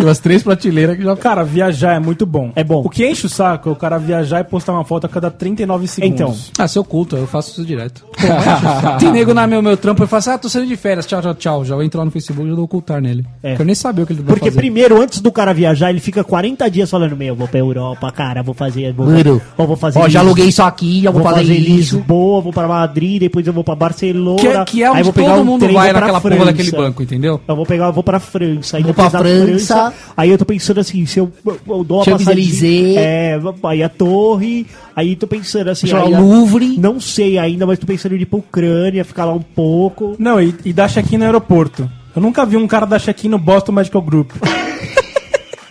Tem 0.02 0.08
umas 0.08 0.18
três 0.18 0.42
prateleiras 0.42 0.96
que 0.96 1.04
já... 1.04 1.14
Cara, 1.14 1.44
viajar 1.44 1.94
é 1.94 2.00
muito 2.00 2.26
bom. 2.26 2.50
É 2.56 2.64
bom. 2.64 2.82
O 2.84 2.90
que 2.90 3.06
enche 3.08 3.26
o 3.26 3.28
saco 3.28 3.68
é 3.68 3.72
o 3.72 3.76
cara 3.76 3.98
viajar 3.98 4.40
e 4.40 4.44
postar 4.44 4.72
uma 4.72 4.84
foto 4.84 5.04
a 5.06 5.08
cada 5.08 5.30
39 5.30 5.86
segundos. 5.86 6.14
Então. 6.20 6.36
Ah, 6.58 6.66
seu 6.66 6.82
culto, 6.82 7.16
eu 7.16 7.24
faço 7.26 7.52
isso 7.52 7.64
direto. 7.64 8.04
Tem 8.98 9.12
nego 9.12 9.32
na 9.32 9.46
meu, 9.46 9.62
meu 9.62 9.76
trampo, 9.76 10.02
eu 10.02 10.08
faço 10.08 10.28
assim, 10.30 10.36
ah, 10.36 10.38
tô 10.40 10.48
saindo 10.48 10.66
de 10.66 10.76
férias, 10.76 11.06
tchau, 11.06 11.22
tchau, 11.22 11.34
tchau. 11.34 11.64
Já 11.64 11.76
vou 11.76 11.84
entrar 11.84 12.00
lá 12.00 12.04
no 12.06 12.10
Facebook 12.10 12.44
e 12.44 12.50
já 12.50 12.56
vou 12.56 12.64
ocultar 12.64 13.00
nele. 13.00 13.24
É. 13.44 13.50
Porque 13.50 13.62
eu 13.62 13.66
nem 13.66 13.74
sabia 13.76 14.02
o 14.02 14.06
que 14.08 14.12
ele 14.12 14.22
vai 14.22 14.34
Porque 14.34 14.46
fazer. 14.50 14.58
primeiro, 14.58 15.00
antes 15.00 15.20
do 15.20 15.30
cara 15.30 15.54
viajar, 15.54 15.90
ele 15.90 16.00
fica 16.00 16.24
40 16.24 16.68
dias 16.68 16.90
falando, 16.90 17.16
meu, 17.16 17.36
vou 17.36 17.46
pra 17.46 17.60
Europa, 17.60 18.10
cara, 18.10 18.42
vou 18.42 18.54
fazer... 18.54 18.92
Vou, 18.92 19.06
Mano, 19.06 19.40
ó, 19.56 19.64
vou 19.66 19.76
fazer 19.76 20.00
Ó, 20.00 20.08
já 20.08 20.18
aluguei 20.18 20.46
isso 20.46 20.62
aqui, 20.64 21.02
já 21.02 21.12
Vou 21.12 21.22
vou, 21.22 21.30
fazer, 21.30 21.46
fazer, 21.46 21.58
isso. 21.58 21.96
Lisboa, 21.98 22.40
vou 22.40 22.52
pra 22.52 22.66
Madrid, 22.66 23.20
depois 23.20 23.46
eu 23.46 23.52
vou 23.52 23.62
pra 23.62 23.76
Barcelona. 23.76 24.40
Que, 24.40 24.48
é- 24.48 24.64
que 24.64 24.82
é 24.82 24.86
aí 24.86 24.92
onde 24.94 25.02
vou 25.04 25.12
pegar 25.12 25.30
todo 25.34 25.42
um 25.42 25.44
mundo 25.44 25.60
trem, 25.60 25.74
vai 25.74 25.92
naquela 25.92 26.20
porra 26.20 26.34
França. 26.34 26.44
daquele 26.52 26.70
banco, 26.72 27.02
entendeu? 27.04 27.40
Eu 27.46 27.54
vou 27.56 27.64
pegar, 27.66 27.86
eu 27.86 27.92
vou 27.92 28.02
pra 28.02 28.18
França. 28.18 28.76
Aí 28.78 28.82
Vou 28.82 28.94
pra 28.94 29.08
da 29.08 29.18
França. 29.20 29.91
Aí 30.16 30.30
eu 30.30 30.38
tô 30.38 30.44
pensando 30.44 30.80
assim, 30.80 31.04
se 31.06 31.18
eu, 31.18 31.30
eu, 31.44 31.60
eu 31.66 31.84
dou 31.84 31.98
uma 31.98 32.04
Champs-Élysées. 32.04 32.96
É, 32.96 33.40
aí 33.64 33.82
a 33.82 33.88
torre. 33.88 34.66
Aí 34.94 35.16
tô 35.16 35.26
pensando 35.26 35.68
assim, 35.68 35.88
eu 35.88 35.96
aí 35.96 36.14
ao 36.14 36.20
Louvre. 36.20 36.78
Não 36.78 37.00
sei 37.00 37.38
ainda, 37.38 37.66
mas 37.66 37.78
tô 37.78 37.86
pensando 37.86 38.14
em 38.14 38.20
ir 38.20 38.26
pra 38.26 38.38
Ucrânia, 38.38 39.04
ficar 39.04 39.24
lá 39.24 39.32
um 39.34 39.42
pouco. 39.42 40.16
Não, 40.18 40.40
e, 40.40 40.54
e 40.64 40.72
dar 40.72 40.88
check-in 40.88 41.18
no 41.18 41.24
aeroporto. 41.24 41.90
Eu 42.14 42.20
nunca 42.20 42.44
vi 42.44 42.56
um 42.56 42.66
cara 42.66 42.86
dar 42.86 43.00
check-in 43.00 43.28
no 43.28 43.38
Boston 43.38 43.72
Medical 43.72 44.02
Group. 44.02 44.32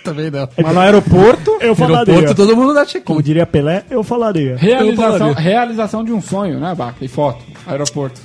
Também 0.03 0.31
não. 0.31 0.49
Mas 0.57 0.73
no 0.73 0.79
aeroporto, 0.79 1.57
Eu 1.61 1.75
falaria. 1.75 2.13
Aeroporto, 2.13 2.35
todo 2.35 2.55
mundo 2.57 2.73
dá 2.73 2.85
check 2.85 3.03
Como 3.03 3.21
diria 3.21 3.45
Pelé, 3.45 3.83
eu 3.89 4.03
falaria. 4.03 4.55
Realização, 4.57 5.33
realização 5.33 6.03
de 6.03 6.11
um 6.11 6.21
sonho, 6.21 6.59
né, 6.59 6.73
Baca? 6.73 6.95
E 7.03 7.07
foto. 7.07 7.43
Aeroporto. 7.67 8.19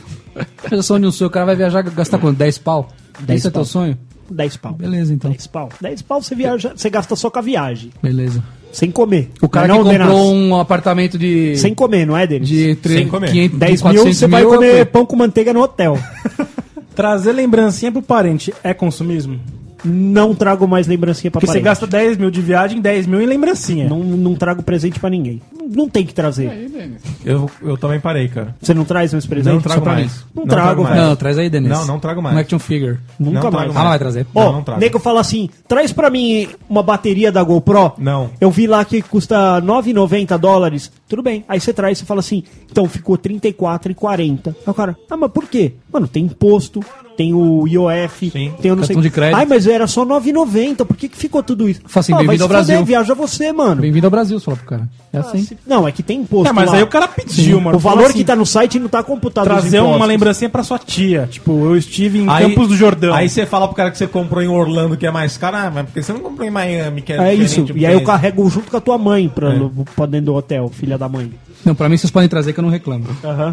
Sonho 0.82 1.00
de 1.00 1.06
um 1.06 1.12
sonho, 1.12 1.28
o 1.28 1.30
cara 1.30 1.46
vai 1.46 1.56
viajar 1.56 1.82
gastar 1.82 2.18
quanto? 2.18 2.36
10 2.38 2.58
pau? 2.58 2.88
10 3.20 3.38
Esse 3.38 3.48
é 3.48 3.50
pau. 3.50 3.62
teu 3.62 3.70
sonho? 3.70 3.98
10 4.34 4.56
pau. 4.56 4.72
Beleza, 4.74 5.12
então. 5.14 5.30
10 5.30 5.46
pau. 5.46 5.68
10 5.80 6.02
pau 6.02 6.22
você 6.22 6.34
viaja, 6.34 6.72
você 6.76 6.88
gasta 6.90 7.14
só 7.16 7.30
com 7.30 7.38
a 7.38 7.42
viagem. 7.42 7.90
Beleza. 8.02 8.42
Sem 8.72 8.90
comer. 8.90 9.30
O 9.40 9.48
cara 9.48 9.68
Não, 9.68 9.82
que 9.82 9.90
Denas? 9.90 10.06
comprou 10.08 10.34
um 10.34 10.56
apartamento 10.60 11.16
de... 11.16 11.56
Sem 11.56 11.74
comer, 11.74 12.06
não 12.06 12.16
é, 12.16 12.26
Denis? 12.26 12.46
de 12.48 12.74
tre- 12.76 12.94
Sem 12.98 13.08
comer. 13.08 13.30
500, 13.30 13.58
10 13.58 13.70
mil, 13.72 13.80
400 13.82 14.16
você 14.18 14.26
vai 14.26 14.42
mil, 14.42 14.50
comer 14.50 14.80
eu- 14.80 14.86
pão 14.86 15.06
com 15.06 15.16
manteiga 15.16 15.52
no 15.54 15.62
hotel. 15.62 15.98
trazer 16.94 17.32
lembrancinha 17.32 17.90
pro 17.92 18.02
parente 18.02 18.52
é 18.62 18.72
consumismo? 18.74 19.38
Não 19.84 20.34
trago 20.34 20.66
mais 20.66 20.86
lembrancinha 20.86 21.30
pra 21.30 21.40
Porque 21.40 21.46
você 21.52 21.60
parente. 21.60 21.64
gasta 21.64 21.86
10 21.86 22.16
mil 22.18 22.30
de 22.30 22.40
viagem, 22.40 22.80
10 22.80 23.06
mil 23.06 23.20
em 23.20 23.26
lembrancinha. 23.26 23.88
Não, 23.88 24.00
não 24.00 24.34
trago 24.34 24.62
presente 24.62 24.98
pra 24.98 25.08
ninguém. 25.08 25.40
Não, 25.68 25.84
não 25.84 25.88
tem 25.88 26.04
que 26.04 26.14
trazer. 26.14 26.48
Aí, 26.50 26.68
Denis. 26.68 27.02
Eu, 27.24 27.50
eu 27.62 27.76
também 27.76 27.98
parei, 28.00 28.28
cara. 28.28 28.54
Você 28.60 28.72
não 28.74 28.84
traz 28.84 29.12
meus 29.12 29.26
presentes? 29.26 29.54
Não 29.54 29.60
trago 29.60 29.78
Só 29.80 29.84
pra 29.84 29.92
mais. 29.94 30.06
mim? 30.12 30.20
Não, 30.34 30.46
trago, 30.46 30.82
mais. 30.82 30.94
velho. 30.94 31.06
Não, 31.08 31.16
traz 31.16 31.38
aí, 31.38 31.50
Denis. 31.50 31.68
Não, 31.70 31.86
não 31.86 31.98
trago 32.00 32.22
mais. 32.22 32.36
Um 32.36 32.38
action 32.38 32.58
figure. 32.58 32.98
Nunca 33.18 33.34
Não 33.42 33.50
mais. 33.50 33.64
trago 33.64 33.70
Ah, 33.78 33.82
não 33.82 33.90
vai 33.90 33.98
trazer. 33.98 34.26
Ó, 34.34 34.44
Não, 34.44 34.52
não 34.52 34.62
trago. 34.62 34.80
nego 34.80 34.98
fala 34.98 35.20
assim, 35.20 35.48
traz 35.68 35.92
pra 35.92 36.10
mim 36.10 36.48
uma 36.68 36.82
bateria 36.82 37.30
da 37.32 37.42
GoPro. 37.42 37.92
Não. 37.98 38.30
Eu 38.40 38.50
vi 38.50 38.66
lá 38.66 38.84
que 38.84 39.02
custa 39.02 39.60
9,90 39.62 40.38
dólares. 40.38 40.90
Tudo 41.08 41.22
bem. 41.22 41.44
Aí 41.48 41.60
você 41.60 41.72
traz 41.72 42.00
e 42.00 42.04
fala 42.04 42.20
assim, 42.20 42.42
então 42.70 42.88
ficou 42.88 43.16
34,40. 43.18 44.48
Aí 44.48 44.54
o 44.66 44.74
cara, 44.74 44.96
ah, 45.10 45.16
mas 45.16 45.30
por 45.30 45.46
quê? 45.48 45.74
Mano, 45.92 46.06
tem 46.08 46.24
imposto, 46.24 46.80
tem 47.16 47.32
o 47.34 47.66
IOF, 47.66 48.30
Sim. 48.30 48.52
tem 48.60 48.70
o 48.70 48.76
não 48.76 48.82
Cartão 48.82 48.96
sei... 48.96 49.02
de 49.02 49.10
crédito. 49.10 49.36
Ai, 49.38 49.46
mas 49.46 49.66
era 49.66 49.86
só 49.86 50.04
9,90. 50.04 50.84
Por 50.84 50.96
que, 50.96 51.08
que 51.08 51.16
ficou 51.16 51.42
tudo 51.42 51.68
isso? 51.68 51.80
Fala 51.86 52.00
assim, 52.00 52.12
Ah, 52.12 52.18
bem-vindo 52.18 52.42
ao 52.44 52.48
Brasil. 52.48 52.74
foder, 52.76 52.86
Viaja 52.86 53.14
você, 53.14 53.52
mano. 53.52 53.80
Bem-vindo 53.80 54.06
ao 54.06 54.10
Brasil, 54.10 54.38
você 54.38 54.44
fala 54.44 54.56
pro 54.56 54.66
cara. 54.66 54.88
É 55.12 55.18
assim. 55.18 55.42
Se- 55.42 55.56
Não, 55.66 55.88
é 55.88 55.92
que 55.92 56.02
tem 56.02 56.20
imposto 56.20 56.48
É, 56.48 56.52
mas 56.52 56.70
lá. 56.70 56.76
aí 56.76 56.82
o 56.82 56.86
cara 56.86 57.08
pediu, 57.08 57.60
mano. 57.60 57.76
O 57.76 57.80
valor 57.80 58.06
assim, 58.06 58.18
que 58.18 58.24
tá 58.24 58.36
no 58.36 58.44
site 58.44 58.78
não 58.78 58.88
tá 58.88 59.02
computado 59.02 59.44
Trazer 59.44 59.80
uma 59.80 60.04
lembrancinha 60.04 60.50
pra 60.50 60.62
sua 60.62 60.78
tia. 60.78 61.26
Tipo, 61.30 61.52
eu 61.66 61.76
estive 61.76 62.18
em 62.20 62.28
Aí- 62.28 62.48
Campos 62.48 62.68
do 62.68 62.76
Jordão. 62.76 63.14
Aí 63.14 63.28
você 63.28 63.46
fala 63.46 63.66
pro 63.66 63.76
cara 63.76 63.90
que 63.90 63.98
você 63.98 64.06
comprou 64.06 64.42
em 64.42 64.48
Orlando 64.48 64.96
que 64.96 65.06
é 65.06 65.10
mais 65.10 65.36
caro, 65.38 65.56
ah, 65.56 65.70
mas 65.74 65.86
porque 65.86 66.02
você 66.02 66.12
não 66.12 66.20
comprou 66.20 66.46
em 66.46 66.50
Miami 66.50 67.00
que 67.02 67.12
é, 67.12 67.16
É 67.30 67.34
isso. 67.34 67.64
E 67.74 67.86
aí 67.86 67.94
eu 67.94 68.04
carrego 68.04 68.48
junto 68.50 68.70
com 68.70 68.76
a 68.76 68.80
tua 68.80 68.98
mãe 68.98 69.28
pra, 69.28 69.54
É. 69.54 69.58
pra 69.94 70.06
dentro 70.06 70.26
do 70.26 70.34
hotel, 70.34 70.68
filha 70.68 70.98
da 70.98 71.08
mãe. 71.08 71.30
Não, 71.64 71.74
pra 71.74 71.88
mim 71.88 71.96
vocês 71.96 72.10
podem 72.10 72.28
trazer 72.28 72.52
que 72.52 72.60
eu 72.60 72.62
não 72.62 72.70
reclamo. 72.70 73.04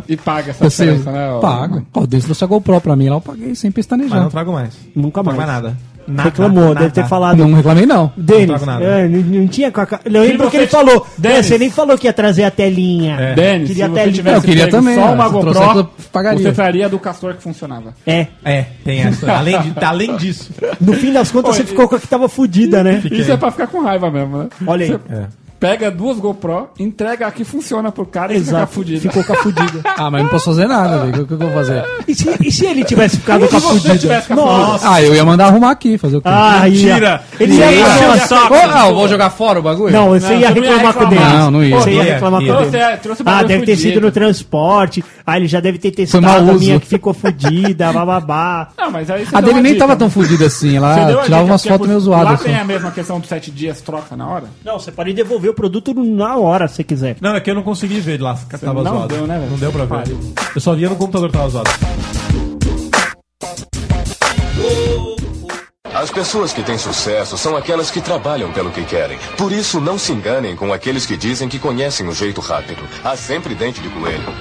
E 0.08 0.16
paga 0.16 0.52
essa 0.52 0.64
Eu 0.66 0.70
sei, 0.70 0.92
né? 0.98 1.30
ó. 1.32 1.40
pago. 1.40 1.84
Ó, 1.94 2.06
Deus 2.06 2.26
trouxe 2.26 2.44
a 2.44 2.48
GoPro 2.48 2.80
pra 2.82 2.96
mim 2.96 3.10
lá, 3.10 3.16
eu 3.16 3.22
paguei 3.22 3.53
sem 3.56 3.70
Mas 3.70 3.76
pestanejar. 3.76 4.22
não 4.22 4.30
trago 4.30 4.52
mais. 4.54 4.74
Nunca 4.96 5.22
Não 5.22 5.24
trago 5.24 5.38
mais. 5.38 5.50
mais 5.50 5.64
nada. 5.64 5.78
Nada, 6.06 6.24
Reclamou, 6.24 6.64
nada. 6.70 6.80
deve 6.82 6.92
ter 6.92 7.06
falado. 7.08 7.38
Não 7.38 7.54
reclamei, 7.54 7.86
não. 7.86 8.12
Denis, 8.18 8.48
trago 8.48 8.66
nada. 8.66 8.84
é, 8.84 9.08
não, 9.08 9.22
não 9.22 9.48
tinha 9.48 9.72
caca... 9.72 10.02
Eu 10.04 10.22
lembro 10.22 10.50
que 10.52 10.58
ele 10.58 10.68
falou. 10.68 11.08
Denis. 11.18 11.46
Você 11.46 11.58
nem 11.58 11.70
falou 11.70 11.98
que 11.98 12.08
ia 12.08 12.14
trazer 12.14 12.44
a 12.44 12.52
telinha. 12.52 13.16
É. 13.18 13.34
Denis, 13.36 13.70
Queria 13.70 13.86
se 13.86 13.92
você 13.92 14.12
tivesse 14.12 14.36
Eu 14.36 14.42
queria 14.42 14.70
também, 14.70 14.96
só 14.96 15.14
uma 15.14 15.30
GoPro, 15.30 15.54
você 15.54 16.52
traria 16.52 16.90
do 16.90 17.00
castor 17.00 17.36
que 17.36 17.42
funcionava. 17.42 17.94
É. 18.06 18.28
É, 18.44 18.66
tem 18.84 19.00
essa. 19.02 19.32
além, 19.32 19.62
de, 19.62 19.72
tá 19.72 19.90
além 19.90 20.18
disso. 20.18 20.52
No 20.80 20.94
fim 20.94 21.14
das 21.14 21.32
contas, 21.32 21.56
você 21.56 21.64
ficou 21.64 21.88
com 21.88 21.96
a 21.96 22.00
que 22.00 22.08
tava 22.08 22.28
fudida, 22.28 22.84
né? 22.84 23.02
Isso 23.10 23.32
é 23.32 23.38
pra 23.38 23.52
ficar 23.52 23.68
com 23.68 23.82
raiva 23.82 24.12
mesmo, 24.12 24.40
né? 24.40 24.50
Olha 24.68 24.86
aí. 24.86 24.92
Você 24.92 25.00
É. 25.10 25.43
pega 25.64 25.90
duas 25.90 26.20
GoPro, 26.20 26.68
entrega 26.78 27.26
a 27.26 27.32
que 27.32 27.46
funciona 27.46 27.90
pro 27.90 28.06
cara 28.06 28.34
e 28.34 28.40
fica 28.40 28.50
Exato. 28.50 28.74
fudido. 28.74 29.00
Ficou 29.00 29.24
com 29.24 29.32
a 29.32 29.36
fudida. 29.38 29.82
Ah, 29.96 30.10
mas 30.10 30.24
não 30.24 30.30
posso 30.30 30.46
fazer 30.46 30.68
nada, 30.68 31.06
velho. 31.06 31.24
O 31.24 31.28
que, 31.28 31.34
eu 31.34 31.38
vou 31.38 31.52
fazer? 31.52 31.86
E 32.08 32.16
se, 32.16 32.30
e 32.42 32.52
se 32.52 32.66
ele 32.66 32.84
tivesse 32.84 33.18
ficado 33.18 33.48
com 33.48 33.56
a 33.56 33.62
fudida? 33.62 33.98
tivesse 33.98 34.28
com 34.28 34.34
a 34.34 34.36
Nossa. 34.36 34.92
Ah, 34.92 35.02
eu 35.02 35.14
ia 35.16 35.24
mandar 35.24 35.46
arrumar 35.46 35.72
aqui, 35.72 35.98
fazer 35.98 36.18
o 36.18 36.22
quê? 36.22 36.28
Ah. 36.28 36.62
Mentira. 36.64 37.24
Ele 37.40 37.54
ia 37.54 37.68
uma 37.68 38.50
Ô, 38.50 38.54
ah, 38.54 38.90
eu 38.90 38.96
vou 38.96 39.08
jogar 39.08 39.30
fora 39.30 39.60
o 39.60 39.62
bagulho? 39.62 39.94
Não, 39.94 40.10
você 40.10 40.34
Não, 40.34 40.40
ia 40.40 40.50
reclamar 40.50 40.94
com 40.94 41.04
o 41.04 41.08
reclamar. 41.08 41.10
Denis. 41.10 41.40
Não, 41.40 41.52
não 41.52 41.64
ia. 41.64 41.80
Você 41.80 41.90
ia 41.92 42.04
Ia, 42.04 42.14
reclamar 42.16 42.42
com 42.42 42.52
o 42.52 42.98
trouxe 43.02 43.24
o 43.24 43.30
Ah, 43.30 43.44
deve 43.44 43.66
ter 43.66 43.78
sido 43.78 44.02
no 44.02 44.12
transporte. 44.12 45.04
Ah, 45.26 45.38
ele 45.38 45.48
já 45.48 45.60
deve 45.60 45.78
ter 45.78 45.92
testado 45.92 46.28
a 46.28 46.40
uso. 46.40 46.60
minha 46.60 46.80
que 46.80 46.88
ficou 46.88 47.14
fudida, 47.14 47.94
bababá. 47.94 48.70
Não, 48.78 48.92
mas 48.92 49.10
aí 49.10 49.26
A 49.32 49.40
dele 49.40 49.62
nem 49.62 49.78
tava 49.78 49.96
tão 49.96 50.10
fodida 50.10 50.48
assim. 50.48 50.76
Ela 50.76 51.24
tirava 51.24 51.44
umas 51.44 51.62
porque 51.62 51.70
fotos 51.70 51.88
é 51.88 51.90
meio 51.90 52.00
zoadas. 52.02 52.32
Lá 52.32 52.38
tem 52.38 52.56
a 52.56 52.66
mesma 52.66 52.92
questão 52.92 53.20
dos 53.20 53.30
sete 53.30 53.52
dias, 53.52 53.80
troca 53.80 54.18
na 54.18 54.28
hora? 54.28 54.46
Não, 54.66 54.78
você 54.80 54.92
pode 54.92 55.14
devolver 55.14 55.53
o 55.54 55.56
produto 55.56 55.94
na 55.94 56.36
hora, 56.36 56.68
se 56.68 56.84
quiser. 56.84 57.16
Não, 57.22 57.36
é 57.36 57.40
que 57.40 57.50
eu 57.50 57.56
não 57.56 57.64
consegui 57.64 58.00
ver 58.00 58.20
lá 58.20 58.36
que 58.36 58.58
tava 58.58 58.84
não 58.84 58.98
zoado. 58.98 59.16
deu, 59.16 59.28
né? 59.28 59.48
Não 59.50 59.58
deu 59.58 59.72
pra 59.72 59.86
ver. 59.86 59.90
Pariu. 59.90 60.20
Eu 60.56 60.62
só 60.62 60.74
via 60.74 60.90
no 60.90 60.96
computador 60.96 61.30
que 61.30 61.38
tava 61.38 61.50
zoado. 61.50 61.70
As 65.94 66.10
pessoas 66.12 66.52
que 66.52 66.64
têm 66.64 66.78
sucesso 66.78 67.38
são 67.38 67.56
aquelas 67.56 67.90
que 67.92 68.02
trabalham 68.02 68.52
pelo 68.52 68.72
que 68.72 68.84
querem. 68.84 69.18
Por 69.38 69.52
isso, 69.52 69.80
não 69.80 69.98
se 69.98 70.12
enganem 70.12 70.56
com 70.56 70.74
aqueles 70.74 71.06
que 71.06 71.16
dizem 71.16 71.48
que 71.48 71.60
conhecem 71.60 72.08
o 72.08 72.14
jeito 72.14 72.42
rápido. 72.42 72.82
Há 73.04 73.16
sempre 73.16 73.56
dente 73.56 73.80
de 73.80 73.90
coelho. 73.90 74.34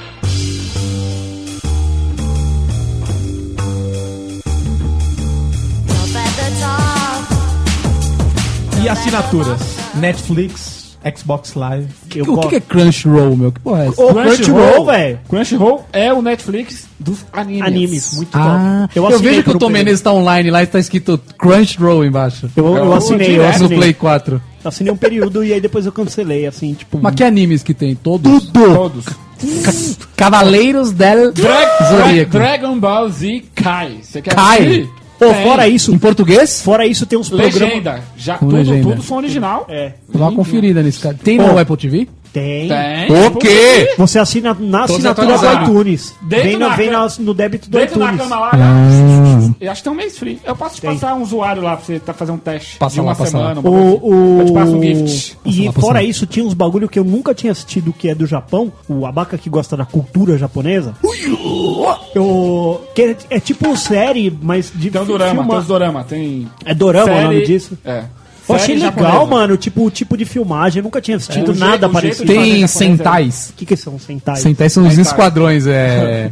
E 8.82 8.88
assinaturas? 8.88 9.60
Netflix, 9.94 10.81
Xbox 11.16 11.55
Live. 11.55 11.88
Eu 12.14 12.24
O 12.34 12.40
que, 12.42 12.48
que 12.50 12.57
é 12.57 12.61
Crunchyroll, 12.61 13.36
meu? 13.36 13.53
Que 13.53 13.61
porra 13.61 13.84
é 13.84 13.88
essa? 13.88 14.03
Ô, 14.03 14.14
Crunchyroll, 14.14 14.84
velho. 14.86 15.20
Crunchyroll 15.28 15.86
é 15.92 16.12
o 16.12 16.22
Netflix 16.22 16.86
dos 16.98 17.24
animes. 17.32 17.62
Animes, 17.62 18.14
muito 18.16 18.30
Ah, 18.36 18.88
top. 18.88 18.96
eu, 18.98 19.07
assinei 19.07 19.30
vejo 19.32 19.42
que 19.44 19.50
o 19.50 19.59
Tom. 19.59 19.68
Menezes 19.70 20.00
tá 20.00 20.12
online 20.12 20.50
lá 20.50 20.62
e 20.62 20.66
tá 20.66 20.78
escrito 20.78 21.18
Crunchyroll 21.38 22.05
embaixo. 22.05 22.48
Eu, 22.57 22.76
eu 22.76 22.92
É, 22.92 22.96
assinei, 22.96 23.38
eu 23.38 23.42
No 23.42 23.48
assinei. 23.48 23.78
Play 23.78 23.94
4. 23.94 24.42
Assinei 24.64 24.92
um 24.92 24.96
período 24.96 25.42
e 25.44 25.53
aí 25.53 25.61
depois 25.61 25.84
eu 25.86 25.92
cancelei, 25.92 26.46
assim, 26.46 26.72
tipo... 26.74 26.98
Mas 27.03 27.14
que 27.16 27.24
animes 27.24 27.62
que 27.64 27.74
tem? 27.74 27.96
Todos? 27.96 28.46
Todos. 28.50 29.05
Cavaleiros 30.16 30.92
del 30.92 31.32
Dra- 31.32 31.78
Zodíaco. 31.88 32.30
Dragon 32.30 32.78
Ball 32.78 33.09
Z 33.11 33.44
Kai. 33.55 33.98
Você 34.03 34.22
quer 34.22 34.34
Kai? 34.34 34.59
assistir? 34.61 34.90
Pô, 35.28 35.34
fora 35.34 35.68
isso, 35.68 35.92
Em 35.94 35.98
português? 35.98 36.62
fora 36.62 36.86
isso 36.86 37.06
tem 37.06 37.18
uns 37.18 37.28
programas... 37.28 37.54
Legenda. 37.54 38.02
Já, 38.16 38.38
Com 38.38 38.46
tudo, 38.46 38.56
legenda. 38.58 38.82
tudo 38.90 39.02
som 39.02 39.16
original. 39.16 39.66
É, 39.68 39.92
Vou 40.08 40.20
dar 40.20 40.28
uma 40.28 40.36
conferida 40.36 40.82
nesse 40.82 41.00
cara. 41.00 41.16
Tem 41.22 41.36
Pô. 41.38 41.46
no 41.46 41.58
Apple 41.58 41.76
TV? 41.76 42.08
Tem. 42.32 42.68
Tem. 42.68 43.26
O 43.26 43.30
quê? 43.36 43.94
Você 43.98 44.18
assina 44.18 44.56
na 44.58 44.86
Todos 44.86 45.04
assinatura 45.04 45.38
do 45.38 45.62
iTunes. 45.64 46.14
Deito 46.22 46.44
Vem, 46.44 46.52
no, 46.54 46.68
na 46.68 46.76
vem 46.76 46.90
na- 46.90 47.08
no 47.18 47.34
débito 47.34 47.68
do 47.70 47.76
Deito 47.78 47.98
na 47.98 48.06
iTunes. 48.12 48.22
cama 48.22 48.40
lá. 48.40 48.50
Eu 49.60 49.70
acho 49.70 49.80
que 49.82 49.84
tem 49.84 49.92
um 49.92 49.96
mês 49.96 50.18
free. 50.18 50.40
Eu 50.44 50.56
posso 50.56 50.76
te 50.76 50.80
Tem. 50.80 50.90
passar 50.94 51.14
um 51.14 51.22
usuário 51.22 51.62
lá 51.62 51.76
pra 51.76 51.84
você 51.84 52.00
tá 52.00 52.12
fazer 52.12 52.32
um 52.32 52.38
teste. 52.38 52.78
Passa 52.78 52.94
de 52.94 53.00
uma 53.00 53.10
lá, 53.10 53.14
passa 53.14 53.30
semana. 53.30 53.54
lá. 53.54 53.60
uma 53.60 53.62
coisa 53.62 53.86
assim. 53.88 54.00
O, 54.02 54.38
Eu 54.40 54.46
te 54.46 54.52
passo 54.52 54.72
o... 54.72 54.78
um 54.78 54.82
gift. 54.82 55.38
E 55.44 55.60
lá, 55.66 55.72
passa 55.72 55.80
fora 55.86 55.98
lá. 55.98 56.02
isso, 56.04 56.26
tinha 56.26 56.44
uns 56.44 56.54
bagulho 56.54 56.88
que 56.88 56.98
eu 56.98 57.04
nunca 57.04 57.34
tinha 57.34 57.52
assistido 57.52 57.92
que 57.92 58.08
é 58.08 58.14
do 58.14 58.26
Japão. 58.26 58.72
O 58.88 59.06
Abaca 59.06 59.36
que 59.38 59.48
gosta 59.50 59.76
da 59.76 59.84
cultura 59.84 60.36
japonesa. 60.38 60.94
Eu... 62.14 62.80
Que 62.94 63.02
é, 63.02 63.16
é 63.30 63.40
tipo 63.40 63.76
série, 63.76 64.36
mas 64.42 64.72
de 64.74 64.90
Tem 64.90 65.00
um 65.00 65.04
dorama, 65.04 65.30
filma- 65.34 65.48
tem 65.48 65.58
os 65.58 65.66
dorama. 65.66 66.04
Tem 66.04 66.48
É 66.64 66.74
dorama 66.74 67.12
o 67.12 67.22
nome 67.22 67.42
disso? 67.44 67.78
É. 67.84 68.04
Eu 68.53 68.57
achei 68.62 68.74
legal, 68.76 68.92
japonesa. 68.92 69.26
mano, 69.26 69.57
tipo, 69.57 69.84
o 69.86 69.90
tipo 69.90 70.16
de 70.16 70.24
filmagem. 70.24 70.80
Eu 70.80 70.84
nunca 70.84 71.00
tinha 71.00 71.16
assistido 71.16 71.53
É, 71.53 71.55
nada 71.55 71.70
jeito- 71.72 71.86
o 71.86 71.92
parecido. 71.92 72.26
Tem 72.32 72.62
é- 72.62 72.66
Sentais. 72.66 73.50
O 73.50 73.57
que, 73.57 73.66
que 73.66 73.76
são 73.76 73.98
Sentai? 73.98 74.36
Sentais 74.36 74.72
são 74.72 74.86
os 74.86 74.96
esquadrões, 74.98 75.66
é... 75.66 76.30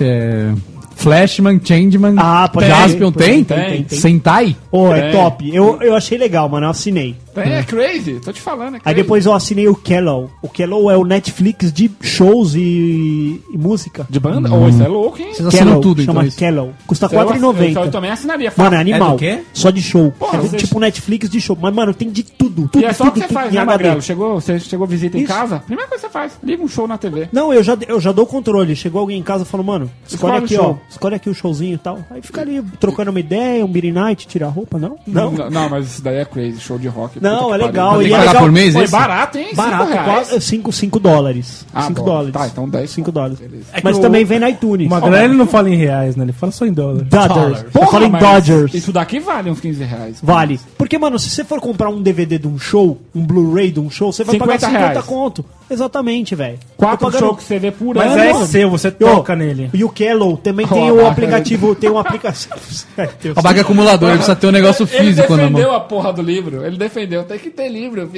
é 0.00 0.52
Flashman, 0.96 1.60
Changeman, 1.62 2.14
Ah, 2.16 2.48
Jaspion, 2.60 3.10
tem? 3.12 3.42
tem, 3.44 3.58
tem, 3.66 3.82
tem. 3.84 3.98
Sentai? 3.98 4.56
Pô, 4.70 4.94
é 4.94 5.02
Tem. 5.02 5.12
top. 5.12 5.54
Eu, 5.54 5.82
eu 5.82 5.94
achei 5.94 6.16
legal, 6.16 6.48
mano. 6.48 6.66
Eu 6.66 6.70
assinei. 6.70 7.16
É, 7.36 7.62
crazy, 7.62 8.20
tô 8.20 8.32
te 8.32 8.40
falando. 8.40 8.76
É 8.76 8.80
Aí 8.84 8.94
depois 8.94 9.26
eu 9.26 9.32
assinei 9.32 9.68
o 9.68 9.74
Kellow. 9.74 10.30
O 10.42 10.48
Kellow 10.48 10.90
é 10.90 10.96
o 10.96 11.04
Netflix 11.04 11.72
de 11.72 11.90
shows 12.00 12.54
e, 12.54 13.40
e 13.52 13.58
música. 13.58 14.06
De 14.08 14.18
banda? 14.20 14.52
Ô, 14.52 14.68
isso 14.68 14.82
é 14.82 14.88
louco, 14.88 15.20
hein? 15.20 15.32
Vocês 15.34 15.46
assinam 15.48 15.80
tudo, 15.80 16.02
então. 16.02 16.14
chama 16.14 16.26
isso. 16.26 16.36
Kellow. 16.38 16.72
Custa 16.86 17.06
eu- 17.06 17.20
Eu, 17.20 17.20
eu 17.20 17.52
R$4,90. 17.52 17.90
também 17.90 18.10
assinaria. 18.10 18.52
Mano, 18.56 18.68
é 18.74 18.78
fácil. 18.78 18.80
animal. 18.80 19.08
É 19.08 19.12
do 19.12 19.18
quê? 19.18 19.40
Só 19.52 19.70
de 19.70 19.82
show. 19.82 20.12
Porra, 20.18 20.38
é 20.38 20.40
vocês- 20.42 20.62
tipo 20.62 20.78
Netflix 20.80 21.28
de 21.28 21.40
show. 21.40 21.56
Mas, 21.60 21.74
mano, 21.74 21.92
tem 21.94 22.10
de 22.10 22.22
tudo. 22.22 22.68
Tudo, 22.70 22.82
E 22.82 22.84
é 22.84 22.92
só 22.92 23.04
o 23.04 23.06
tudo, 23.08 23.14
que 23.14 23.20
você 23.20 23.26
tudo 23.26 23.34
faz, 23.34 23.50
em 23.52 23.56
né, 23.56 23.60
HD. 23.62 23.72
Magrelo? 23.72 24.02
Chegou, 24.02 24.34
você 24.40 24.60
chegou 24.60 24.86
visita 24.86 25.18
em 25.18 25.22
Isso. 25.22 25.32
casa? 25.32 25.58
Primeira 25.66 25.88
coisa 25.88 26.06
que 26.06 26.08
você 26.08 26.12
faz, 26.12 26.32
liga 26.42 26.62
um 26.62 26.68
show 26.68 26.86
na 26.86 26.96
TV. 26.96 27.28
Não, 27.32 27.52
eu 27.52 27.62
já, 27.62 27.76
eu 27.88 28.00
já 28.00 28.12
dou 28.12 28.24
o 28.24 28.28
controle. 28.28 28.76
Chegou 28.76 29.00
alguém 29.00 29.18
em 29.18 29.22
casa 29.22 29.42
e 29.42 29.46
falou, 29.46 29.66
mano, 29.66 29.90
escolhe, 30.06 30.14
Escolhe 30.14 30.32
o 30.34 30.44
aqui, 30.44 30.54
show. 30.54 30.78
ó. 30.80 30.90
Escolhe 30.90 31.14
aqui 31.16 31.28
o 31.30 31.34
showzinho 31.34 31.74
e 31.74 31.78
tal. 31.78 31.98
Aí 32.10 32.22
fica 32.22 32.40
ali 32.42 32.62
trocando 32.78 33.10
uma 33.10 33.18
ideia, 33.20 33.64
um 33.64 33.68
beer 33.68 33.92
night, 33.92 34.26
tira 34.28 34.46
a 34.46 34.50
roupa, 34.50 34.78
não? 34.78 34.96
Não. 35.06 35.32
Não, 35.32 35.50
não, 35.50 35.68
mas 35.68 35.86
isso 35.86 36.02
daí 36.02 36.16
é 36.18 36.24
crazy, 36.24 36.60
show 36.60 36.78
de 36.78 36.86
rock. 36.88 37.18
Não, 37.24 37.54
é 37.54 37.56
legal. 37.58 37.98
Tem 37.98 38.06
E 38.06 38.08
que 38.08 38.14
é 38.14 38.24
pagar 38.24 38.40
por 38.40 38.52
mês, 38.52 38.72
Foi 38.74 38.84
esse? 38.84 38.92
barato, 38.92 39.38
hein? 39.38 39.48
Barato, 39.54 39.84
Cinco 39.84 39.92
reais. 40.04 40.28
5 40.28 40.40
cinco, 40.40 40.72
cinco 40.72 41.00
dólares. 41.00 41.66
Ah, 41.74 41.82
5 41.82 42.00
bom. 42.00 42.04
dólares. 42.06 42.32
Tá, 42.32 42.46
então 42.46 42.68
10 42.68 42.90
5 42.90 43.12
dólares. 43.12 43.38
É 43.72 43.80
Mas 43.82 43.98
também 43.98 44.24
vem 44.24 44.38
na 44.38 44.50
iTunes. 44.50 44.86
O 44.86 44.90
Magrelo 44.90 45.16
ele 45.16 45.34
não 45.34 45.46
fala 45.46 45.68
em 45.70 45.76
reais, 45.76 46.16
né? 46.16 46.24
Ele 46.24 46.32
fala 46.32 46.52
só 46.52 46.64
em 46.66 46.72
dólar. 46.72 47.02
Dodgers. 47.04 47.64
Eu 47.74 47.86
falo 47.86 48.04
em 48.04 48.10
Dodgers. 48.10 48.74
Isso 48.74 48.92
daqui 48.92 49.18
vale 49.20 49.50
uns 49.50 49.60
15 49.60 49.84
reais. 49.84 50.18
Vale. 50.22 50.60
Porque, 50.78 50.98
mano, 50.98 51.18
se 51.18 51.30
você 51.30 51.44
for 51.44 51.60
comprar 51.60 51.88
um 51.88 52.00
DVD 52.02 52.38
de 52.38 52.46
um 52.48 52.58
show, 52.58 53.00
um 53.14 53.24
Blu-ray 53.24 53.70
de 53.70 53.80
um 53.80 53.90
show, 53.90 54.12
você 54.12 54.24
vai 54.24 54.36
pagar 54.36 54.58
50 54.60 54.66
50 54.78 54.92
reais. 54.92 55.06
conto. 55.06 55.44
Exatamente, 55.74 56.34
velho. 56.34 56.58
Quatro 56.76 57.10
shows 57.18 57.36
que 57.38 57.42
você 57.44 57.58
vê 57.58 57.70
por 57.70 57.94
Mas 57.96 58.12
ano. 58.12 58.20
é 58.22 58.46
seu, 58.46 58.70
você 58.70 58.90
toca 58.90 59.34
nele. 59.36 59.70
E 59.74 59.84
o 59.84 59.88
Kellow 59.88 60.36
também 60.36 60.66
tem 60.66 60.90
Oh, 60.90 60.94
o 60.94 61.00
abaca. 61.00 61.10
aplicativo, 61.10 61.74
tem 61.74 61.90
um 61.90 61.98
aplicativo. 61.98 62.54
A 63.36 63.42
baga 63.42 63.60
acumulador, 63.62 64.08
ele 64.10 64.18
precisa 64.18 64.36
ter 64.36 64.46
um 64.46 64.52
negócio 64.52 64.88
Ele 64.92 65.04
físico 65.06 65.36
na 65.36 65.42
defendeu 65.44 65.68
mão. 65.68 65.76
a 65.76 65.80
porra 65.80 66.12
do 66.12 66.22
livro. 66.22 66.64
Ele 66.64 66.76
defendeu. 66.76 67.24
Tem 67.24 67.38
que 67.38 67.50
ter 67.50 67.68
livro. 67.68 68.08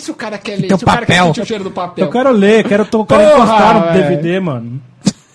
se 0.00 0.10
o 0.10 0.14
cara 0.14 0.38
quer 0.38 0.56
ler? 0.58 0.66
Tem 0.68 0.74
o 0.74 0.78
Se 0.78 0.84
o 0.84 0.86
cara 0.86 1.04
quer 1.06 1.14
papel. 1.14 1.26
sentir 1.26 1.40
o 1.42 1.46
cheiro 1.46 1.64
do 1.64 1.70
papel? 1.70 2.04
Eu 2.06 2.10
quero 2.10 2.32
ler, 2.32 2.64
quero 2.66 2.84
tocar 2.84 3.22
encostar 3.22 3.86
no. 3.86 3.92
DVD, 3.92 4.40
mano. 4.40 4.80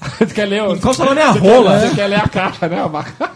Você 0.17 0.33
quer 0.33 0.45
ler? 0.45 0.63
o- 0.63 0.73
Encosta 0.75 1.05
na 1.05 1.13
minha 1.13 1.31
Você 1.33 1.39
rola, 1.39 1.71
quer- 1.71 1.79
né? 1.81 1.87
Você 1.89 1.95
quer 1.95 2.07
ler 2.07 2.15
a 2.19 2.27
caixa, 2.27 2.67
né? 2.67 2.77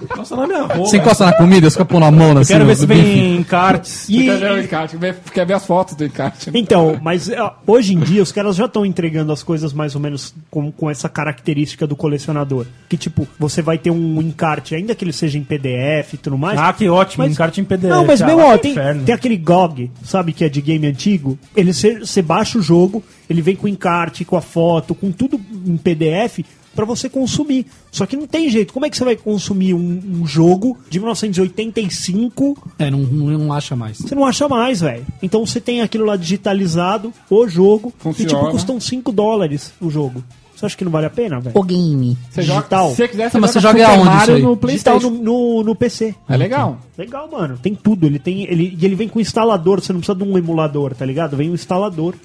Encosta 0.04 0.36
na 0.36 0.48
minha 0.48 0.62
rola. 0.64 0.76
Você 0.88 0.98
encosta 0.98 1.26
na 1.26 1.34
comida, 1.34 1.70
você 1.70 1.74
fica 1.74 1.86
pondo 1.86 2.06
a 2.06 2.12
mão 2.12 2.38
assim. 2.38 2.54
Quero 2.54 2.66
ver 2.66 2.76
se 2.76 2.86
vem 2.86 3.36
encartes. 3.38 4.10
E- 4.10 4.24
quer 4.26 4.36
ler 4.40 4.52
o 4.52 4.62
encarte? 4.62 4.98
Quer 4.98 5.14
ver- 5.14 5.46
ver 5.46 5.54
as 5.54 5.66
fotos 5.66 5.96
do 5.96 6.04
encarte? 6.06 6.50
né? 6.52 6.60
Então, 6.60 7.00
mas 7.02 7.30
hoje 7.68 7.94
em 7.94 8.00
dia 8.00 8.24
os 8.24 8.32
caras 8.32 8.56
já 8.56 8.66
estão 8.66 8.86
entregando 8.86 9.32
as 9.32 9.44
coisas 9.44 9.74
mais 9.74 9.94
ou 9.96 10.02
menos 10.02 10.34
com, 10.50 10.72
com 10.72 10.90
essa 10.90 11.08
característica 11.08 11.86
do 11.86 11.96
colecionador. 11.96 12.66
Que 12.90 12.98
tipo, 12.98 13.28
você 13.40 13.62
vai 13.62 13.78
ter 13.78 13.92
um 13.92 14.22
encarte, 14.22 14.74
ainda 14.76 14.96
que 14.96 15.04
ele 15.04 15.14
seja 15.14 15.38
em 15.38 15.44
PDF 15.44 16.14
e 16.14 16.18
tudo 16.18 16.38
mais. 16.38 16.60
Ah, 16.60 16.74
que 16.74 16.90
ótimo, 16.90 17.24
Mas- 17.26 17.34
encarte 17.34 17.62
em 17.62 17.64
PDF. 17.64 17.90
Não, 17.90 18.06
mas 18.06 18.22
Ah, 18.22 18.26
meu, 18.26 18.38
vai 18.38 18.46
ó, 18.46 18.50
pro 18.52 18.60
tem, 18.60 18.72
inferno. 18.72 19.04
tem 19.04 19.14
aquele 19.16 19.38
GOG, 19.38 19.92
sabe, 20.04 20.34
que 20.34 20.44
é 20.44 20.50
de 20.50 20.62
game 20.62 20.88
antigo. 20.88 21.38
Ele 21.56 21.72
você 21.74 22.22
baixa 22.22 22.58
o 22.58 22.62
jogo, 22.62 23.04
ele 23.30 23.42
vem 23.42 23.56
com 23.56 23.68
encarte, 23.68 24.24
com 24.26 24.36
a 24.38 24.42
foto, 24.42 24.96
com 24.96 25.12
tudo 25.12 25.40
em 25.66 25.78
PDF 25.78 26.40
pra 26.76 26.86
você 26.86 27.08
consumir. 27.10 27.66
Só 27.92 28.06
que 28.06 28.16
não 28.18 28.28
tem 28.28 28.50
jeito. 28.50 28.74
Como 28.74 28.86
é 28.86 28.90
que 28.90 28.98
você 28.98 29.06
vai 29.06 29.16
consumir 29.16 29.74
um, 29.74 30.02
um 30.22 30.28
jogo 30.28 30.78
de 30.90 31.00
1985? 31.00 32.72
É, 32.78 32.92
não, 32.92 33.00
não, 33.00 33.38
não 33.38 33.54
acha 33.54 33.76
mais. 33.76 33.98
Você 33.98 34.14
não 34.14 34.26
acha 34.26 34.48
mais, 34.48 34.82
velho. 34.82 35.06
Então 35.22 35.46
você 35.46 35.60
tem 35.62 35.82
aquilo 35.82 36.06
lá 36.06 36.16
digitalizado, 36.16 37.14
o 37.30 37.48
jogo, 37.48 37.94
Funciona. 37.98 38.32
e 38.32 38.34
tipo, 38.36 38.52
custam 38.52 38.80
5 38.80 39.12
dólares 39.12 39.74
o 39.82 39.90
jogo. 39.90 40.24
Você 40.56 40.66
acha 40.68 40.78
que 40.78 40.86
não 40.86 40.92
vale 40.92 41.06
a 41.06 41.10
pena, 41.10 41.38
velho? 41.42 41.62
game. 41.64 42.18
Você 42.32 42.42
joga, 42.42 42.60
Digital. 42.60 42.90
se 42.92 42.96
você 42.96 43.08
quiser, 43.10 43.30
você 43.30 43.40
Mas 43.40 43.52
você 43.52 43.60
joga 43.60 43.78
joga 43.78 43.90
Super 43.90 44.00
aonde 44.00 44.10
Mario 44.16 44.22
isso 44.24 44.32
aí? 44.32 44.42
no 44.42 44.56
Digital 44.56 45.00
Playstation. 45.00 45.10
no, 45.10 45.24
no, 45.58 45.64
no 45.64 45.76
PC. 45.76 46.16
É 46.30 46.38
legal. 46.38 46.80
Legal, 46.98 47.30
mano. 47.30 47.60
Tem 47.62 47.76
tudo. 47.76 48.06
Ele 48.06 48.20
tem. 48.20 48.44
Ele, 48.44 48.78
e 48.80 48.86
ele 48.86 48.96
vem 48.96 49.10
com 49.10 49.20
instalador. 49.20 49.82
Você 49.82 49.92
não 49.92 50.00
precisa 50.00 50.18
de 50.18 50.24
um 50.24 50.38
emulador, 50.38 50.96
tá 50.96 51.06
ligado? 51.06 51.36
Vem 51.36 51.52
um 51.52 51.54
instalador. 51.56 52.16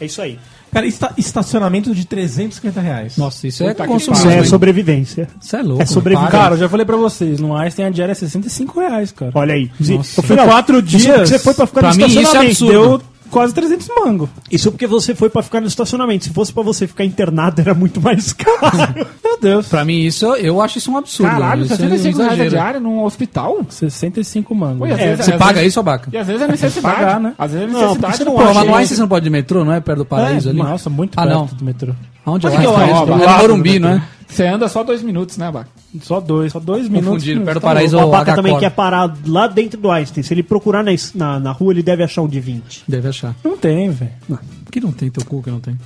É 0.00 0.04
isso 0.04 0.20
aí. 0.20 0.38
Cara, 0.76 0.86
esta- 0.86 1.12
estacionamento 1.16 1.94
de 1.94 2.04
350 2.06 2.80
reais. 2.80 3.16
Nossa, 3.16 3.46
isso 3.48 3.64
é 3.64 3.68
Puta 3.68 3.86
consumismo. 3.86 4.28
Isso 4.30 4.38
é 4.40 4.44
sobrevivência. 4.44 5.28
Isso 5.40 5.56
é 5.56 5.62
louco. 5.62 5.82
É 5.82 5.86
sobrevivência. 5.86 6.30
para. 6.30 6.40
Cara, 6.42 6.54
eu 6.54 6.58
já 6.58 6.68
falei 6.68 6.84
pra 6.84 6.96
vocês, 6.96 7.40
no 7.40 7.56
Einstein 7.56 7.86
a 7.86 7.90
diária 7.90 8.12
é 8.12 8.14
65 8.14 8.78
reais, 8.80 9.10
cara. 9.12 9.32
Olha 9.34 9.54
aí. 9.54 9.70
Nossa. 9.80 10.20
Afinal, 10.20 10.44
Foi 10.44 10.54
quatro 10.54 10.82
dias. 10.82 11.06
porque 11.06 11.26
Você 11.26 11.38
foi 11.38 11.54
pra 11.54 11.66
ficar 11.66 11.80
Pra 11.80 11.90
no 11.90 11.96
mim, 11.96 12.04
isso 12.06 12.18
é 12.18 12.22
estacionamento. 12.22 12.50
absurdo. 12.64 12.98
Deu 12.98 13.02
quase 13.30 13.54
300 13.54 13.88
mango. 13.88 14.28
Isso 14.50 14.70
porque 14.70 14.86
você 14.86 15.14
foi 15.14 15.28
pra 15.30 15.42
ficar 15.42 15.60
no 15.60 15.66
estacionamento. 15.66 16.24
Se 16.24 16.30
fosse 16.30 16.52
pra 16.52 16.62
você 16.62 16.86
ficar 16.86 17.04
internado, 17.04 17.60
era 17.60 17.74
muito 17.74 18.00
mais 18.00 18.32
caro. 18.36 19.06
Meu 19.42 19.52
Deus. 19.54 19.68
Pra 19.68 19.84
mim, 19.84 20.00
isso, 20.00 20.26
eu 20.36 20.60
acho 20.60 20.78
isso 20.78 20.90
um 20.90 20.96
absurdo. 20.96 21.30
Caralho, 21.30 21.64
isso 21.64 21.72
é 21.72 21.76
um 21.76 21.78
65 21.90 22.18
reais 22.22 22.40
a 22.40 22.48
diária 22.48 22.80
num 22.80 23.02
hospital? 23.04 23.58
65 23.68 24.54
mango. 24.54 24.84
Oi, 24.84 24.92
às 24.92 24.98
É, 24.98 25.06
vezes- 25.10 25.24
Você 25.24 25.32
às 25.32 25.38
paga 25.38 25.52
vezes- 25.54 25.68
isso, 25.68 25.80
Abaca? 25.80 26.08
E 26.12 26.16
às 26.16 26.26
vezes 26.26 26.42
é 26.42 26.48
necessidade. 26.48 26.96
Pagar, 26.96 27.20
né? 27.20 27.34
Às 27.38 27.52
vezes 27.52 27.68
é 27.68 27.70
Não, 27.72 27.80
necessidade. 27.80 28.24
Pô, 28.24 28.34
mas 28.36 28.48
isso. 28.56 28.74
Einstein 28.74 28.86
você 28.96 29.00
não 29.02 29.08
pode 29.08 29.24
ir 29.24 29.28
de 29.28 29.30
metrô, 29.30 29.64
não 29.64 29.72
é? 29.72 29.80
Perto 29.80 29.98
do 29.98 30.04
paraíso 30.04 30.48
É, 30.48 30.50
ali? 30.50 30.58
Nossa, 30.58 30.88
muito 30.90 31.18
Ah, 31.18 31.22
perto 31.26 31.34
não. 31.36 31.46
do 31.46 31.64
metrô. 31.64 31.92
Onde 32.26 32.46
é 32.46 32.48
Onde 32.50 32.58
que 32.58 32.64
é 32.64 32.68
o 32.68 32.76
Einstein? 32.76 32.90
Einstein? 32.98 33.12
É 33.22 33.26
no 33.26 33.36
do 33.36 33.42
Morumbi, 33.42 33.78
não 33.78 33.88
é? 33.90 34.02
Você 34.28 34.44
anda 34.44 34.68
só 34.68 34.82
dois 34.82 35.02
minutos, 35.02 35.36
né, 35.38 35.50
Baca? 35.52 35.68
Só 36.02 36.20
dois, 36.20 36.50
só 36.52 36.58
dois 36.58 36.88
minutos. 36.88 37.08
Confundido, 37.10 37.40
perto 37.42 37.58
do 37.58 37.60
Tá 37.60 37.66
paraíso 37.68 37.96
o 37.96 38.00
ou 38.00 38.08
Abaca 38.08 38.34
também 38.34 38.52
H-Core. 38.52 38.70
quer 38.70 38.74
parar 38.74 39.16
lá 39.24 39.46
dentro 39.46 39.80
do 39.80 39.88
Einstein. 39.90 40.22
Se 40.24 40.34
ele 40.34 40.42
procurar 40.42 40.82
na, 40.82 40.92
es- 40.92 41.14
na, 41.14 41.38
na 41.38 41.52
rua, 41.52 41.72
ele 41.72 41.82
deve 41.82 42.02
achar 42.02 42.22
um 42.22 42.28
de 42.28 42.40
20. 42.40 42.82
Deve 42.88 43.08
achar. 43.08 43.34
Não 43.44 43.56
tem, 43.56 43.88
velho. 43.90 44.10
Por 44.28 44.72
que 44.72 44.80
não 44.80 44.90
tem 44.90 45.08
teu 45.10 45.24
cu 45.24 45.40
que 45.42 45.50
não 45.50 45.60
tem? 45.60 45.78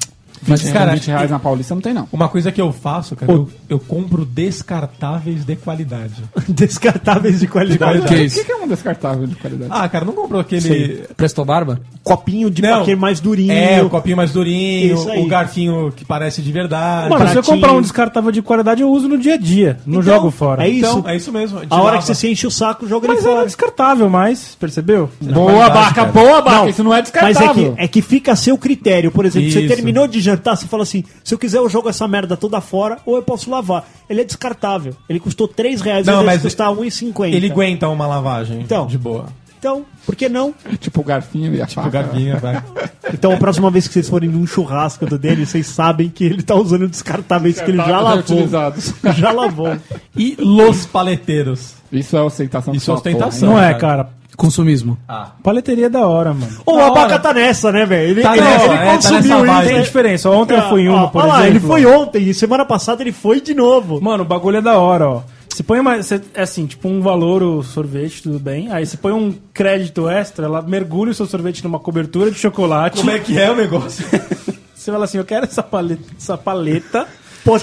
Mas, 0.47 0.63
Mas, 0.63 0.73
cara, 0.73 0.93
20 0.95 1.07
reais 1.09 1.31
na 1.31 1.39
Paulista 1.39 1.75
não 1.75 1.83
tem, 1.83 1.93
não. 1.93 2.09
Uma 2.13 2.29
coisa 2.29 2.51
que 2.51 2.61
eu 2.61 2.73
faço, 2.73 3.15
cara, 3.17 3.31
eu, 3.31 3.49
eu 3.69 3.79
compro 3.79 4.25
descartáveis 4.25 5.45
de 5.45 5.57
qualidade. 5.57 6.15
Descartáveis 6.49 7.41
de 7.41 7.47
qualidade. 7.47 7.99
O 8.01 8.05
que 8.05 8.15
é 8.15 8.23
isso? 8.25 8.39
que 8.41 8.45
que 8.45 8.53
é 8.53 8.57
um 8.57 8.69
descartável 8.69 9.27
de 9.27 9.35
qualidade? 9.37 9.71
Ah, 9.75 9.89
cara, 9.89 10.05
não 10.05 10.13
comprou 10.13 10.41
aquele. 10.41 11.05
Prestou 11.17 11.45
barba? 11.45 11.81
Copinho 12.03 12.51
de 12.51 12.63
Não. 12.63 12.83
aquele 12.83 12.97
mais 12.97 13.21
durinho. 13.21 13.53
É, 13.53 13.83
o 13.83 13.91
copinho 13.91 14.17
mais 14.17 14.31
durinho, 14.33 14.95
Isso 14.95 15.11
aí. 15.11 15.23
o 15.23 15.27
garfinho 15.29 15.93
que 15.95 16.05
parece 16.05 16.41
de 16.43 16.51
verdade. 16.53 17.09
Mano, 17.11 17.29
se 17.29 17.37
eu 17.37 17.43
pratinho. 17.43 17.57
comprar 17.57 17.73
um 17.73 17.83
descartável 17.83 18.31
de 18.33 18.41
qualidade, 18.43 18.83
eu 18.83 18.91
uso 18.91 19.09
no 19.09 19.19
dia 19.19 19.35
a 19.35 19.37
dia. 19.37 19.79
Não 19.87 20.01
Então, 20.01 20.15
jogo 20.15 20.31
fora. 20.31 20.65
é 20.65 20.69
isso. 20.69 20.99
Então, 20.99 21.11
é 21.11 21.17
isso 21.17 21.33
mesmo. 21.33 21.61
A 21.69 21.83
hora 21.83 21.99
que 21.99 22.05
você 22.05 22.15
se 22.15 22.29
enche 22.31 22.47
o 22.47 22.51
saco, 22.51 22.87
joga 22.89 23.07
ele 23.07 23.15
Mas 23.17 23.25
era 23.25 23.35
fora. 23.35 23.47
descartável, 23.47 24.09
mas, 24.09 24.57
percebeu? 24.59 25.11
Boa, 25.21 25.45
qualidade, 25.53 25.75
Baca, 25.75 25.95
cara. 25.95 26.13
boa, 26.13 26.43
Baca. 26.43 26.57
Não, 26.59 26.69
Isso 26.69 26.83
não 26.85 26.93
é 26.95 27.01
Mas 27.01 27.09
é 27.09 27.13
descartável. 27.13 27.75
que, 27.75 27.83
é 27.83 27.89
que 27.89 28.03
fica 28.03 28.33
a 28.33 28.37
seu 28.37 28.57
critério. 28.57 29.11
Por 29.11 29.25
exemplo, 29.25 29.51
você 29.51 29.61
Isso. 29.61 29.75
terminou 29.75 30.07
de 30.07 30.21
jantar, 30.31 30.57
você 30.57 30.67
fala 30.67 30.83
assim: 30.83 31.05
se 31.23 31.35
eu 31.35 31.39
quiser, 31.39 31.59
eu 31.59 31.69
jogo 31.69 31.89
essa 31.89 32.07
merda 32.09 32.37
toda 32.37 32.61
fora 32.61 32.99
ou 33.07 33.17
eu 33.17 33.23
posso 33.23 33.51
lavar. 33.51 33.89
Ele 34.09 34.21
é 34.21 34.25
descartável. 34.25 34.95
Ele 35.09 35.21
custou 35.21 35.47
3 35.49 35.81
reais, 35.81 36.07
Não, 36.07 36.25
mas 36.25 36.39
de 36.39 36.43
custar 36.45 36.69
1,50. 36.71 37.33
Ele 37.33 37.51
aguenta 37.51 37.89
uma 37.89 38.07
lavagem. 38.07 38.61
Então. 38.61 38.87
De 38.87 38.99
boa. 38.99 39.27
Então, 39.59 39.85
por 40.07 40.17
que 40.17 40.27
não? 40.27 40.55
Tipo 40.79 41.03
o 41.03 41.05
garfinho 41.05 41.55
e 41.55 41.61
a 41.61 41.67
Tipo, 41.67 41.83
faca. 41.83 42.03
garfinho, 42.03 42.39
vai. 42.39 42.63
Então, 43.13 43.33
a 43.35 43.37
próxima 43.37 43.71
vez 43.71 43.87
que 43.89 43.93
vocês 43.93 44.09
forem 44.09 44.31
num 44.31 44.47
churrasco 44.47 45.05
do 45.05 45.19
dele, 45.19 45.45
vocês 45.45 45.67
sabem 45.67 46.09
que 46.09 46.25
ele 46.25 46.43
tá 46.43 46.55
usando 46.55 46.89
descartáveis 46.89 47.61
que 47.61 47.71
ele 47.71 47.77
já 47.79 48.01
lavou. 48.01 48.49
Já 49.17 49.33
lavou. 49.33 49.77
E 50.17 50.37
los 50.39 50.87
paleteiros. 50.87 51.75
Isso 51.93 52.17
é 52.17 52.23
ostentação. 52.23 52.73
Isso 52.73 52.91
é 52.91 52.95
ostentação. 52.95 53.51
Não 53.51 53.61
é, 53.63 53.75
cara. 53.75 54.09
Consumismo. 54.41 54.99
Paleteria 55.43 55.87
é 55.87 55.89
da 55.89 56.07
hora, 56.07 56.33
mano. 56.33 56.61
O 56.65 56.77
Da 56.77 56.87
Abaca 56.87 57.01
hora. 57.15 57.19
tá 57.19 57.35
nessa, 57.35 57.71
né, 57.71 57.85
velho? 57.85 58.11
Ele, 58.11 58.23
Tá 58.23 58.37
ele, 58.37 58.45
nessa, 58.47 58.65
ele 58.65 58.75
é, 58.75 58.77
tá 58.79 58.93
consumiu 58.93 59.21
isso. 59.47 59.63
Tem 59.65 59.75
né? 59.77 59.83
diferença. 59.83 60.31
Ontem 60.31 60.55
eu 60.57 60.69
fui 60.69 60.83
em 60.83 60.89
uma, 60.89 61.05
Ó, 61.05 61.07
por 61.09 61.23
olha 61.23 61.29
lá, 61.29 61.41
exemplo. 61.41 61.57
ele 61.59 61.67
foi 61.67 61.87
ontem 61.87 62.29
e 62.29 62.35
semana 62.35 62.65
passada 62.65 63.03
ele 63.03 63.13
foi 63.13 63.41
de 63.41 63.53
novo. 63.55 64.01
Mano, 64.01 64.23
o 64.25 64.27
bagulho 64.27 64.57
é 64.57 64.63
da 64.63 64.79
hora, 64.79 65.09
ó. 65.09 65.23
Você 65.49 65.63
põe 65.63 65.81
mais. 65.83 66.07
você- 66.07 66.21
é 66.35 66.43
assim, 66.43 66.65
tipo 66.65 66.89
um 66.89 67.01
valor 67.03 67.43
o 67.43 67.63
sorvete, 67.63 68.23
tudo 68.23 68.39
bem. 68.39 68.71
Aí 68.73 68.87
você 68.87 68.97
põe 68.97 69.13
um 69.13 69.35
crédito 69.53 70.09
extra, 70.09 70.47
ela 70.47 70.63
mergulha 70.63 71.11
o 71.11 71.15
seu 71.15 71.27
sorvete 71.27 71.63
numa 71.63 71.79
cobertura 71.79 72.31
de 72.31 72.39
chocolate. 72.39 72.99
Como 72.99 73.11
é 73.11 73.19
que 73.19 73.39
é 73.39 73.51
o 73.51 73.57
negócio? 73.57 74.05
Você 74.81 74.91
fala 74.91 75.05
assim, 75.05 75.19
eu 75.19 75.25
quero 75.27 75.45
essa 75.45 75.63
paleta. 75.63 76.03
Essa 76.19 76.39
paleta 76.39 77.07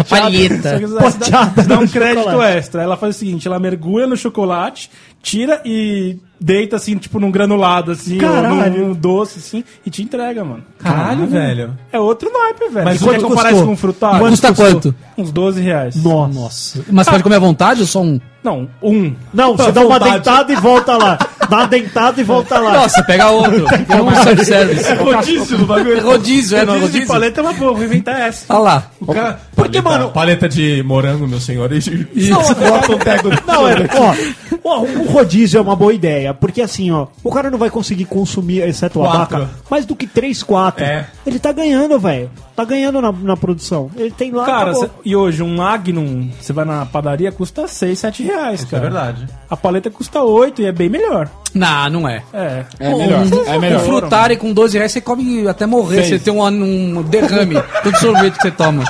Palheta. 0.10 0.80
Pochada 1.00 1.64
dá, 1.64 1.80
um 1.80 1.88
crédito 1.88 2.24
chocolate. 2.24 2.58
extra. 2.58 2.82
Ela 2.82 2.98
faz 2.98 3.16
o 3.16 3.20
seguinte, 3.20 3.48
ela 3.48 3.60
mergulha 3.60 4.08
no 4.08 4.18
chocolate, 4.18 4.90
tira 5.22 5.62
e 5.66 6.18
deita 6.40 6.76
assim, 6.76 6.98
tipo 6.98 7.20
num 7.20 7.32
granulado, 7.32 7.92
assim, 7.92 8.16
ou 8.16 8.22
Caralho. 8.22 8.72
num, 8.72 8.88
num 8.90 8.94
doce, 8.94 9.40
assim, 9.40 9.64
e 9.86 9.90
te 9.90 10.04
entrega, 10.04 10.44
mano. 10.44 10.64
Caralho, 10.78 11.28
velho. 11.28 11.74
É 11.92 12.00
outro 12.00 12.32
naipe, 12.32 12.70
velho. 12.70 12.86
Mas 12.86 13.00
Você 13.00 13.06
quanto 13.06 13.28
comparar 13.28 13.52
isso 13.52 13.66
com 13.66 13.72
um 13.72 13.78
frutável? 13.78 14.28
Custa 14.28 14.50
Custou 14.50 14.66
quanto? 14.66 14.96
Uns 15.18 15.32
12 15.32 15.62
reais. 15.62 15.96
Nossa. 15.96 16.34
Nossa. 16.40 16.86
Mas 16.92 17.10
pode 17.10 17.24
comer 17.24 17.36
à 17.36 17.40
vontade 17.40 17.82
ou 17.82 17.88
só 17.88 18.02
um? 18.02 18.20
Não, 18.44 18.70
um. 18.82 19.14
Não, 19.34 19.58
você 19.58 19.72
dá 19.72 19.82
uma 19.82 20.00
vontade. 20.00 20.14
dentada 20.16 20.54
e 20.54 20.56
volta 20.56 20.96
lá. 20.96 21.18
dá 21.50 21.58
uma 21.58 21.68
dentada 21.68 22.20
e 22.22 22.24
volta 22.24 22.60
lá. 22.60 22.74
Nossa, 22.74 23.04
pega 23.04 23.30
outro. 23.30 23.66
Tem 23.88 24.02
um 24.02 24.16
self-service. 24.24 24.94
Rodízio 24.96 25.58
do 25.58 25.66
bagulho. 25.66 26.04
Rodízio, 26.06 26.58
é, 26.58 26.66
não 26.66 26.76
é 26.76 26.80
Rodízio 26.80 27.02
de 27.02 27.08
paleta 27.08 27.42
é 27.42 27.44
uma 27.44 27.54
boa, 27.54 27.74
vou 27.74 27.84
inventar 27.84 28.20
essa. 28.22 28.46
Olha 28.54 28.60
lá. 28.60 28.92
O 29.00 29.14
cara, 29.14 29.40
Porque, 29.56 29.82
paleta, 29.82 30.00
mano- 30.04 30.12
Paleta 30.14 30.50
de 30.50 30.84
morango, 30.84 31.28
meu 31.28 31.40
senhor. 31.40 31.70
E, 31.72 32.30
não, 32.30 32.42
bota 32.42 32.92
um 32.92 32.98
tego 33.00 33.30
Não, 33.46 33.68
é, 33.68 33.76
ó, 33.96 34.16
ó, 34.64 34.82
o 34.82 35.08
rodízio 35.12 35.58
é 35.58 35.62
uma 35.62 35.76
boa 35.76 35.94
ideia, 35.94 36.34
porque 36.34 36.62
assim, 36.62 36.92
ó, 36.92 37.08
o 37.24 37.32
cara 37.32 37.50
não 37.50 37.58
vai 37.58 37.70
conseguir 37.70 38.06
consumir, 38.06 38.62
exceto 38.68 39.00
o 39.00 39.04
Quatro. 39.04 39.38
abaca, 39.38 39.50
mais 39.70 39.86
do 39.86 39.96
que 39.96 40.08
3, 40.08 40.42
4. 40.44 40.84
É. 40.84 41.08
Ele 41.26 41.40
tá 41.40 41.52
ganhando, 41.52 41.98
velho. 42.00 42.30
Tá 42.56 42.66
ganhando 42.66 43.00
na, 43.00 43.12
na 43.12 43.38
produção. 43.38 43.92
Ele 43.96 44.10
tem 44.10 44.32
lá. 44.32 44.44
Cara, 44.46 44.74
cê- 44.74 44.90
e 45.06 45.16
hoje 45.16 45.44
um 45.44 45.58
Magnum, 45.58 46.32
você 46.42 46.52
vai 46.52 46.66
na 46.66 46.88
padaria, 46.88 47.32
custa 47.32 47.68
6, 47.68 48.00
7 48.00 48.24
reais, 48.24 48.64
É 48.64 48.66
cara. 48.66 48.82
verdade. 48.82 49.28
A 49.48 49.56
paleta 49.56 49.92
custa 49.92 50.24
8 50.24 50.64
e 50.64 50.66
é 50.66 50.72
bem 50.72 50.90
melhor. 50.90 51.30
Não, 51.54 51.90
não 51.90 52.10
é. 52.10 52.22
É. 52.34 52.64
É 52.80 52.90
melhor. 52.96 53.26
É 53.48 53.58
Um 53.58 53.60
melhor. 53.60 53.80
frutari 53.84 54.38
com 54.38 54.52
12 54.54 54.78
reais 54.78 54.92
você 54.92 55.02
come 55.02 55.48
até 55.48 55.66
morrer. 55.66 56.04
Seis. 56.04 56.10
Você 56.10 56.20
tem 56.20 56.34
um, 56.34 56.44
um 56.46 57.02
derrame. 57.04 57.56
Tanto 57.84 58.00
sorvete 58.00 58.36
que 58.36 58.42
você 58.44 58.52
toma. 58.52 58.84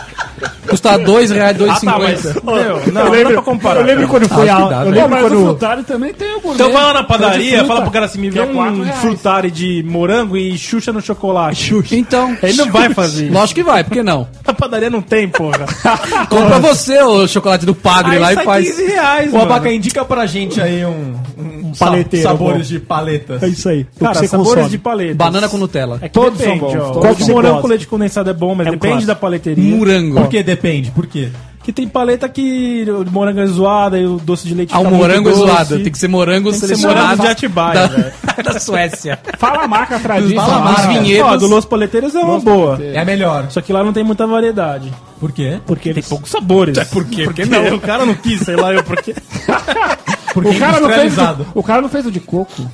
Custa 0.70 0.98
2 0.98 1.32
reais, 1.32 1.58
2,50. 1.58 2.44
Meu, 2.44 2.92
não, 2.92 3.06
eu 3.06 3.12
lembro, 3.12 3.24
não 3.24 3.24
dá 3.24 3.30
pra 3.32 3.42
comparar. 3.42 3.80
eu 3.80 3.86
lembro 3.86 4.08
quando 4.10 4.28
foi 4.28 4.50
Acho 4.50 4.58
a. 4.58 4.62
eu. 4.66 4.84
Pô, 4.84 4.90
lembro 4.92 5.10
mas 5.10 5.20
o 5.24 5.30
quando. 5.30 5.44
frutari 5.46 5.84
também 5.84 6.14
tem 6.14 6.28
o 6.36 6.42
gourmet. 6.42 6.56
Então 6.56 6.74
vai 6.74 6.84
lá 6.84 6.94
na 6.94 7.02
de 7.04 7.08
padaria, 7.08 7.64
fala 7.66 7.82
pro 7.84 7.92
cara 7.92 8.06
assim, 8.06 8.20
me 8.20 8.30
vê 8.30 8.40
é 8.40 8.44
um 8.44 8.84
reais. 8.84 9.00
frutari 9.00 9.50
de 9.50 9.82
morango 9.88 10.36
e 10.36 10.58
xuxa 10.58 10.92
no 10.92 11.02
chocolate. 11.02 11.74
Então, 11.92 12.38
Ele 12.44 12.54
não 12.58 12.70
vai 12.70 12.94
fazer 12.94 13.26
isso. 13.26 13.34
lógico 13.34 13.56
que 13.62 13.64
vai, 13.64 13.84
por 13.86 13.94
que 13.94 14.04
não? 14.04 14.28
Na 14.46 14.54
padaria 14.54 14.90
não 14.90 15.02
tem, 15.02 15.30
porra. 15.30 15.66
Compra 16.30 16.60
você 16.60 17.02
o 17.02 17.26
chocolate 17.28 17.66
do 17.66 17.74
Pagre 17.74 18.16
Aí 18.16 18.20
lá 18.20 18.34
e 18.34 18.44
faz. 18.44 18.68
15 18.68 18.86
reais, 18.88 19.30
O 19.32 19.38
mano. 19.38 19.46
Abaca, 19.46 19.72
indica 19.72 20.04
pra 20.04 20.26
gente 20.26 20.60
aí 20.62 20.86
um, 20.86 21.16
um, 21.38 21.74
sa- 21.74 21.86
paleteiro 21.86 22.28
sabores 22.48 22.68
bom. 22.68 22.74
de 22.74 22.80
paletas. 22.80 23.44
É 23.44 23.48
isso 23.48 23.70
aí. 23.70 23.86
Cara, 24.00 24.14
sabores 24.28 24.50
consome. 24.54 24.70
de 24.70 24.78
paleta. 24.78 25.16
Banana 25.16 25.48
com 25.50 25.58
Nutella. 25.58 26.00
É 26.02 26.10
Todos 26.10 26.40
depende, 26.40 26.60
são 26.60 26.70
bons, 26.70 26.80
ó. 26.82 26.92
todos. 27.02 27.28
O 27.28 27.32
morango 27.32 27.54
gosta? 27.54 27.62
com 27.62 27.68
leite 27.68 27.88
condensado 27.88 28.30
é 28.30 28.34
bom, 28.34 28.56
mas 28.56 28.68
É 28.68 28.70
um 28.70 28.74
depende 28.74 28.92
clássico. 28.94 29.08
da 29.08 29.16
paleteria. 29.16 29.76
Morango. 29.76 30.16
Por 30.22 30.28
que 30.30 30.44
depende? 30.44 30.92
Por 30.92 31.08
quê? 31.08 31.30
Que 31.64 31.74
tem 31.74 31.86
paleta 31.86 32.30
que 32.30 32.86
o 32.90 33.12
morango 33.12 33.42
é 33.42 33.46
zoado 33.46 33.98
e 33.98 34.06
o 34.06 34.18
doce 34.20 34.48
de 34.48 34.54
leite 34.54 34.74
Ah, 34.74 34.80
o 34.80 34.84
muito 34.86 34.96
morango 35.00 35.28
é 35.28 35.32
doce. 35.34 35.44
zoado. 35.46 35.80
Tem 35.84 35.92
que 35.92 35.98
ser 35.98 36.08
morango 36.08 36.50
Tem 36.52 36.60
que 36.62 36.66
ser 36.68 36.78
morango 36.78 37.22
de 37.22 37.28
Atibaia, 37.28 37.74
da, 37.74 37.88
velho. 37.94 38.14
da 38.46 38.58
Suécia. 38.58 39.20
Fala 39.38 39.64
a 39.64 39.68
marca 39.68 40.00
tradicional. 40.00 40.46
Fala 40.50 40.62
a 40.62 40.64
marca. 40.64 40.82
Fala. 40.84 41.00
vinhedos. 41.02 41.30
Ó, 41.30 41.36
do 41.36 41.48
Los 41.48 41.66
Paleteiros 41.66 42.16
é 42.16 42.20
uma 42.20 42.40
boa. 42.40 42.80
É 42.82 43.04
melhor. 43.04 43.48
Só 43.50 43.60
que 43.60 43.74
lá 43.74 43.84
não 43.84 43.92
tem 43.92 44.02
muita 44.02 44.26
variedade. 44.26 44.94
Por 45.20 45.34
quê? 45.34 45.60
Porque 45.66 45.90
Tem 45.90 45.92
eles... 46.00 46.08
poucos 46.08 46.30
sabores. 46.32 46.78
É 46.78 46.86
por 46.86 47.04
quê? 47.04 47.26
Porque 47.26 47.44
não. 47.46 47.76
O 47.76 47.82
cara 47.82 48.06
não 48.06 48.14
quis, 48.14 48.40
sei 48.42 48.56
lá 48.56 48.72
eu 48.74 48.82
por 48.84 49.02
quê. 49.02 49.14
Porque 50.42 50.56
O 50.56 50.60
cara, 50.60 50.80
não 50.80 50.90
fez 50.90 51.18
o, 51.18 51.46
o 51.56 51.64
cara 51.64 51.82
não 51.82 51.90
fez 51.90 52.06
o 52.06 52.12
de 52.12 52.20
coco. 52.20 52.70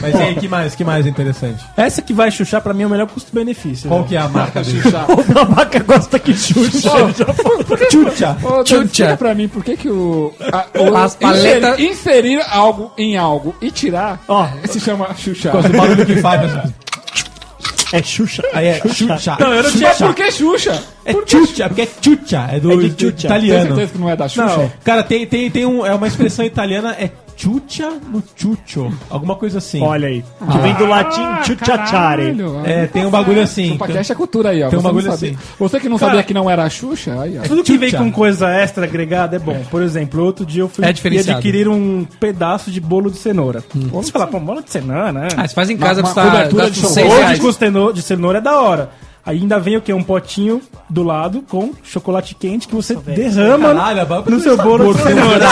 Mas 0.00 0.14
e 0.14 0.18
aí, 0.18 0.34
que 0.36 0.46
mais, 0.46 0.74
que 0.74 0.84
mais 0.84 1.06
interessante? 1.06 1.64
Essa 1.76 2.00
que 2.02 2.12
vai 2.12 2.30
chuchar 2.30 2.60
pra 2.60 2.72
mim 2.72 2.82
é 2.82 2.86
o 2.86 2.90
melhor 2.90 3.06
custo-benefício. 3.08 3.88
Qual 3.88 4.02
né? 4.02 4.06
que 4.08 4.16
é 4.16 4.18
a 4.20 4.28
marca 4.28 4.62
dele? 4.62 4.80
O 5.08 5.32
babaca 5.32 5.80
gosta 5.80 6.18
que 6.18 6.34
chucha. 6.34 6.90
Chucha. 7.90 8.36
Ô, 8.44 8.62
Tchutcha. 8.62 8.84
Explica 8.84 9.16
pra 9.16 9.34
mim 9.34 9.48
por 9.48 9.64
que 9.64 9.76
que 9.76 9.88
o... 9.88 10.32
A, 10.52 10.66
o 10.80 10.96
As 10.96 11.16
paleta- 11.16 11.70
inserir, 11.80 11.90
inserir 11.90 12.42
algo 12.48 12.92
em 12.96 13.16
algo 13.16 13.54
e 13.60 13.70
tirar 13.70 14.20
Ó. 14.28 14.46
se 14.68 14.78
chama 14.78 15.12
chuchar. 15.16 15.52
Causa 15.52 15.68
do 15.68 15.76
barulho 15.76 16.06
que 16.06 16.16
faz. 16.16 16.52
É 17.92 18.02
xuxa. 18.02 18.42
Aí 18.52 18.66
é 18.66 18.80
chucha. 18.80 19.36
Não, 19.40 19.54
eu 19.54 19.62
não 19.62 19.70
tinha... 19.70 19.88
Mas 19.88 19.98
por 19.98 20.14
que 20.14 20.30
Xuxa? 20.30 20.82
É 21.04 21.12
chucha, 21.26 21.68
porque 21.68 21.82
é 21.82 21.88
chucha. 22.02 22.48
É 22.52 22.60
do, 22.60 22.72
É 22.72 22.76
de 22.76 22.88
do 22.90 23.00
chucha. 23.00 23.12
Tem 23.12 23.26
italiano. 23.30 23.66
certeza 23.68 23.92
que 23.92 23.98
não 23.98 24.10
é 24.10 24.16
da 24.16 24.28
Xuxa? 24.28 24.44
Não. 24.56 24.72
Cara, 24.84 25.02
tem, 25.02 25.26
tem, 25.26 25.50
tem 25.50 25.64
um, 25.66 25.84
é 25.86 25.94
uma 25.94 26.06
expressão 26.06 26.44
italiana, 26.44 26.92
é 26.98 27.10
chucha 27.38 27.88
no 28.10 28.20
chucho. 28.34 28.92
Alguma 29.08 29.36
coisa 29.36 29.58
assim. 29.58 29.80
Olha 29.80 30.08
aí. 30.08 30.24
Que 30.50 30.58
vem 30.58 30.74
do 30.74 30.86
latim 30.86 31.22
chuchachare. 31.44 32.34
Caralho, 32.34 32.62
É, 32.66 32.86
tem 32.88 33.06
um 33.06 33.10
bagulho 33.10 33.40
assim. 33.40 33.68
Chupacast 33.70 34.12
é 34.12 34.14
cultura 34.14 34.48
aí, 34.50 34.62
ó. 34.62 34.68
Tem 34.68 34.78
um 34.78 34.82
bagulho 34.82 35.12
assim. 35.12 35.36
Você 35.58 35.78
que 35.78 35.88
não 35.88 35.96
Cara, 35.98 36.10
sabia 36.12 36.24
que 36.24 36.34
não 36.34 36.50
era 36.50 36.64
a 36.64 36.68
Xuxa, 36.68 37.20
aí, 37.22 37.38
ó. 37.38 37.42
Tudo 37.42 37.62
que 37.62 37.78
vem 37.78 37.92
com 37.92 38.10
coisa 38.10 38.48
extra 38.50 38.84
agregada 38.84 39.36
é 39.36 39.38
bom. 39.38 39.62
Por 39.70 39.82
exemplo, 39.82 40.22
outro 40.24 40.44
dia 40.44 40.62
eu 40.62 40.68
fui 40.68 40.84
É 40.84 40.88
adquirir 40.88 41.68
um 41.68 42.04
pedaço 42.18 42.70
de 42.70 42.80
bolo 42.80 43.10
de 43.10 43.18
cenoura. 43.18 43.62
Você 43.92 44.10
fala, 44.10 44.26
pô, 44.26 44.40
bolo 44.40 44.60
de 44.62 44.70
cenoura, 44.70 45.12
né? 45.12 45.28
Ah, 45.36 45.46
você 45.46 45.54
faz 45.54 45.70
em 45.70 45.76
casa, 45.76 46.00
Uma- 46.00 46.08
custa, 46.08 46.22
uma 46.22 46.30
cobertura 46.32 46.64
gasta 46.64 46.80
de 46.80 46.86
uns 46.86 46.92
6 46.92 47.06
Bolo 47.08 47.20
reais. 47.20 47.40
de 47.40 47.52
cenoura, 47.52 47.92
de 47.94 48.02
cenoura 48.02 48.38
é 48.38 48.40
da 48.40 48.60
hora. 48.60 48.90
Aí 49.28 49.40
ainda 49.40 49.60
vem 49.60 49.76
o 49.76 49.82
quê? 49.82 49.92
Um 49.92 50.02
potinho 50.02 50.62
do 50.88 51.02
lado 51.02 51.44
com 51.46 51.74
chocolate 51.84 52.34
quente 52.34 52.66
que 52.66 52.74
você 52.74 52.94
derrama 52.94 53.74
Caralho, 53.74 54.24
no 54.26 54.40
seu 54.40 54.56
bolo 54.56 54.94
de 54.94 55.02
cenoura. 55.02 55.46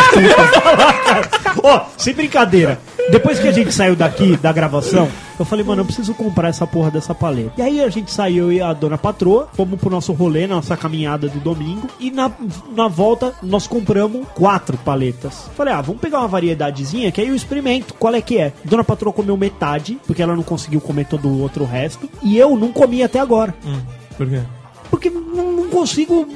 Ó, 1.62 1.82
sem 1.98 2.14
brincadeira. 2.14 2.78
Depois 3.10 3.38
que 3.38 3.46
a 3.46 3.52
gente 3.52 3.70
saiu 3.70 3.94
daqui 3.94 4.34
da 4.38 4.50
gravação, 4.50 5.10
eu 5.38 5.44
falei, 5.44 5.64
mano, 5.64 5.82
eu 5.82 5.84
preciso 5.84 6.14
comprar 6.14 6.48
essa 6.48 6.66
porra 6.66 6.90
dessa 6.90 7.14
paleta. 7.14 7.52
E 7.58 7.62
aí 7.62 7.82
a 7.82 7.88
gente 7.88 8.10
saiu 8.10 8.52
e 8.52 8.60
a 8.60 8.72
dona 8.72 8.98
patroa, 8.98 9.48
fomos 9.52 9.78
pro 9.78 9.90
nosso 9.90 10.12
rolê, 10.12 10.46
nossa 10.46 10.76
caminhada 10.76 11.28
do 11.28 11.38
domingo. 11.40 11.88
E 12.00 12.10
na, 12.10 12.30
na 12.74 12.88
volta 12.88 13.34
nós 13.42 13.66
compramos 13.66 14.26
quatro 14.34 14.76
paletas. 14.78 15.48
Falei, 15.56 15.74
ah, 15.74 15.80
vamos 15.80 16.00
pegar 16.00 16.20
uma 16.20 16.28
variedadezinha 16.28 17.10
que 17.12 17.20
aí 17.20 17.28
eu 17.28 17.34
experimento. 17.34 17.94
Qual 17.94 18.14
é 18.14 18.20
que 18.20 18.38
é? 18.38 18.52
Dona 18.64 18.84
patroa 18.84 19.12
comeu 19.12 19.36
metade, 19.36 19.98
porque 20.06 20.22
ela 20.22 20.34
não 20.34 20.42
conseguiu 20.42 20.80
comer 20.80 21.06
todo 21.06 21.28
o 21.28 21.40
outro 21.40 21.64
resto. 21.64 22.08
E 22.22 22.36
eu 22.38 22.56
não 22.56 22.72
comi 22.72 23.02
até 23.02 23.18
agora. 23.18 23.54
Por 24.16 24.28
quê? 24.28 24.40
Porque 24.90 25.10
não, 25.10 25.52
não 25.52 25.68
consigo. 25.68 26.26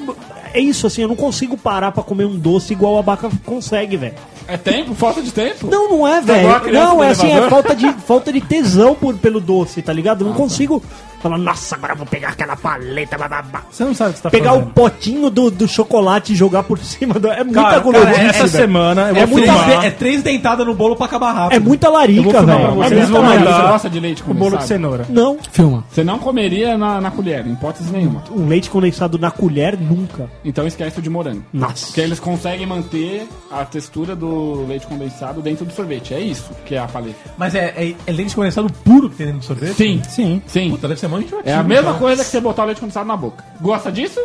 É 0.53 0.61
isso, 0.61 0.87
assim, 0.87 1.03
eu 1.03 1.09
não 1.09 1.17
consigo 1.17 1.57
parar 1.57 1.93
pra 1.93 2.03
comer 2.03 2.25
um 2.25 2.37
doce 2.37 2.73
igual 2.73 2.97
a 2.97 3.01
Abaca 3.01 3.31
consegue, 3.47 3.97
velho. 3.97 4.15
É 4.51 4.57
tempo? 4.57 4.95
Falta 4.95 5.23
de 5.23 5.31
tempo? 5.31 5.69
Não, 5.69 5.89
não 5.89 6.09
é, 6.09 6.19
a 6.19 6.21
velho. 6.21 6.73
Não, 6.73 7.03
é 7.03 7.11
assim, 7.11 7.29
é 7.29 7.37
elevador? 7.37 7.51
falta 7.51 7.77
de, 7.77 7.93
falta 8.03 8.33
de 8.33 8.41
tesão 8.41 8.97
por, 8.97 9.17
pelo 9.17 9.41
doce, 9.41 9.81
tá 9.81 9.93
ligado? 9.93 10.25
Não 10.25 10.33
consigo 10.33 10.83
falar, 11.21 11.39
nossa, 11.39 11.75
agora 11.77 11.93
eu 11.93 11.97
vou 11.97 12.07
pegar 12.07 12.31
aquela 12.31 12.57
paleta, 12.57 13.17
bababá. 13.19 13.63
Você 13.71 13.85
não 13.85 13.95
sabe 13.95 14.11
o 14.11 14.13
que 14.15 14.19
você 14.19 14.23
tá 14.25 14.31
Pegar 14.31 14.55
o 14.55 14.67
potinho 14.67 15.31
do, 15.31 15.51
do 15.51 15.69
chocolate 15.69 16.33
e 16.33 16.37
jogar 16.37 16.63
por 16.63 16.79
cima 16.85 17.15
do. 17.15 17.29
É 17.29 17.45
muita 17.45 17.61
Cara, 17.63 17.83
essa 18.21 18.47
velho. 18.47 18.49
semana 18.49 19.03
eu 19.11 19.17
É 19.17 19.27
vou 19.27 19.39
muita 19.39 19.53
filmar 19.53 19.85
É 19.85 19.91
três 19.91 20.23
dentadas 20.23 20.67
no 20.67 20.75
bolo 20.75 20.97
pra 20.97 21.07
acabar 21.07 21.33
rápido. 21.33 21.57
É 21.57 21.59
muita 21.59 21.89
larica, 21.89 22.43
velho. 22.43 22.61
É 22.61 22.75
vocês, 22.75 22.93
muita 22.93 23.07
vão 23.13 23.23
mandar 23.23 23.55
Você 23.63 23.69
gosta 23.69 23.91
de 23.91 24.01
leite 24.01 24.23
o 24.27 24.35
bolo 24.35 24.57
de 24.57 24.65
cenoura. 24.65 25.07
Não, 25.09 25.39
Filma. 25.53 25.85
Você 25.91 26.03
não 26.05 26.19
comeria 26.19 26.77
na, 26.79 27.01
na 27.01 27.11
colher, 27.11 27.47
em 27.47 27.53
hipótese 27.53 27.91
nenhuma. 27.91 28.23
um 28.31 28.47
leite 28.49 28.71
condensado 28.71 29.19
na 29.19 29.31
colher, 29.31 29.77
nunca. 29.79 30.31
Então 30.45 30.67
esquece 30.67 30.99
o 30.99 31.03
de 31.03 31.11
morango. 31.11 31.43
Nossa. 31.53 31.87
Porque 31.87 32.01
eles 32.01 32.21
conseguem 32.21 32.67
manter 32.67 33.27
a 33.51 33.65
textura 33.65 34.15
do 34.17 34.65
leite 34.67 34.87
condensado 34.87 35.41
dentro 35.43 35.65
do 35.65 35.73
sorvete. 35.73 36.15
É 36.15 36.21
isso 36.21 36.51
que 36.65 36.75
é 36.75 36.79
a 36.79 36.87
paleta. 36.87 37.17
Mas 37.37 37.55
é, 37.55 37.67
é, 37.77 37.95
é 38.07 38.13
leite 38.13 38.35
condensado 38.35 38.71
puro 38.85 39.11
que 39.11 39.17
tem 39.17 39.27
dentro 39.27 39.41
do 39.41 39.45
sorvete? 39.47 39.75
Sim, 39.75 40.03
Sim. 40.09 40.43
sim. 40.47 40.71
Puta, 40.71 40.89
deve 40.89 41.01
ser 41.01 41.09
muito 41.11 41.27
enjoativo, 41.27 41.51
É 41.51 41.55
a 41.59 41.63
mesma 41.63 41.91
então. 41.91 41.99
coisa 42.01 42.25
que 42.25 42.31
você 42.31 42.41
botar 42.41 42.63
o 42.63 42.67
leite 42.67 42.81
condensado 42.81 43.07
na 43.07 43.17
boca. 43.17 43.45
Gosta 43.61 43.91
disso? 43.93 44.21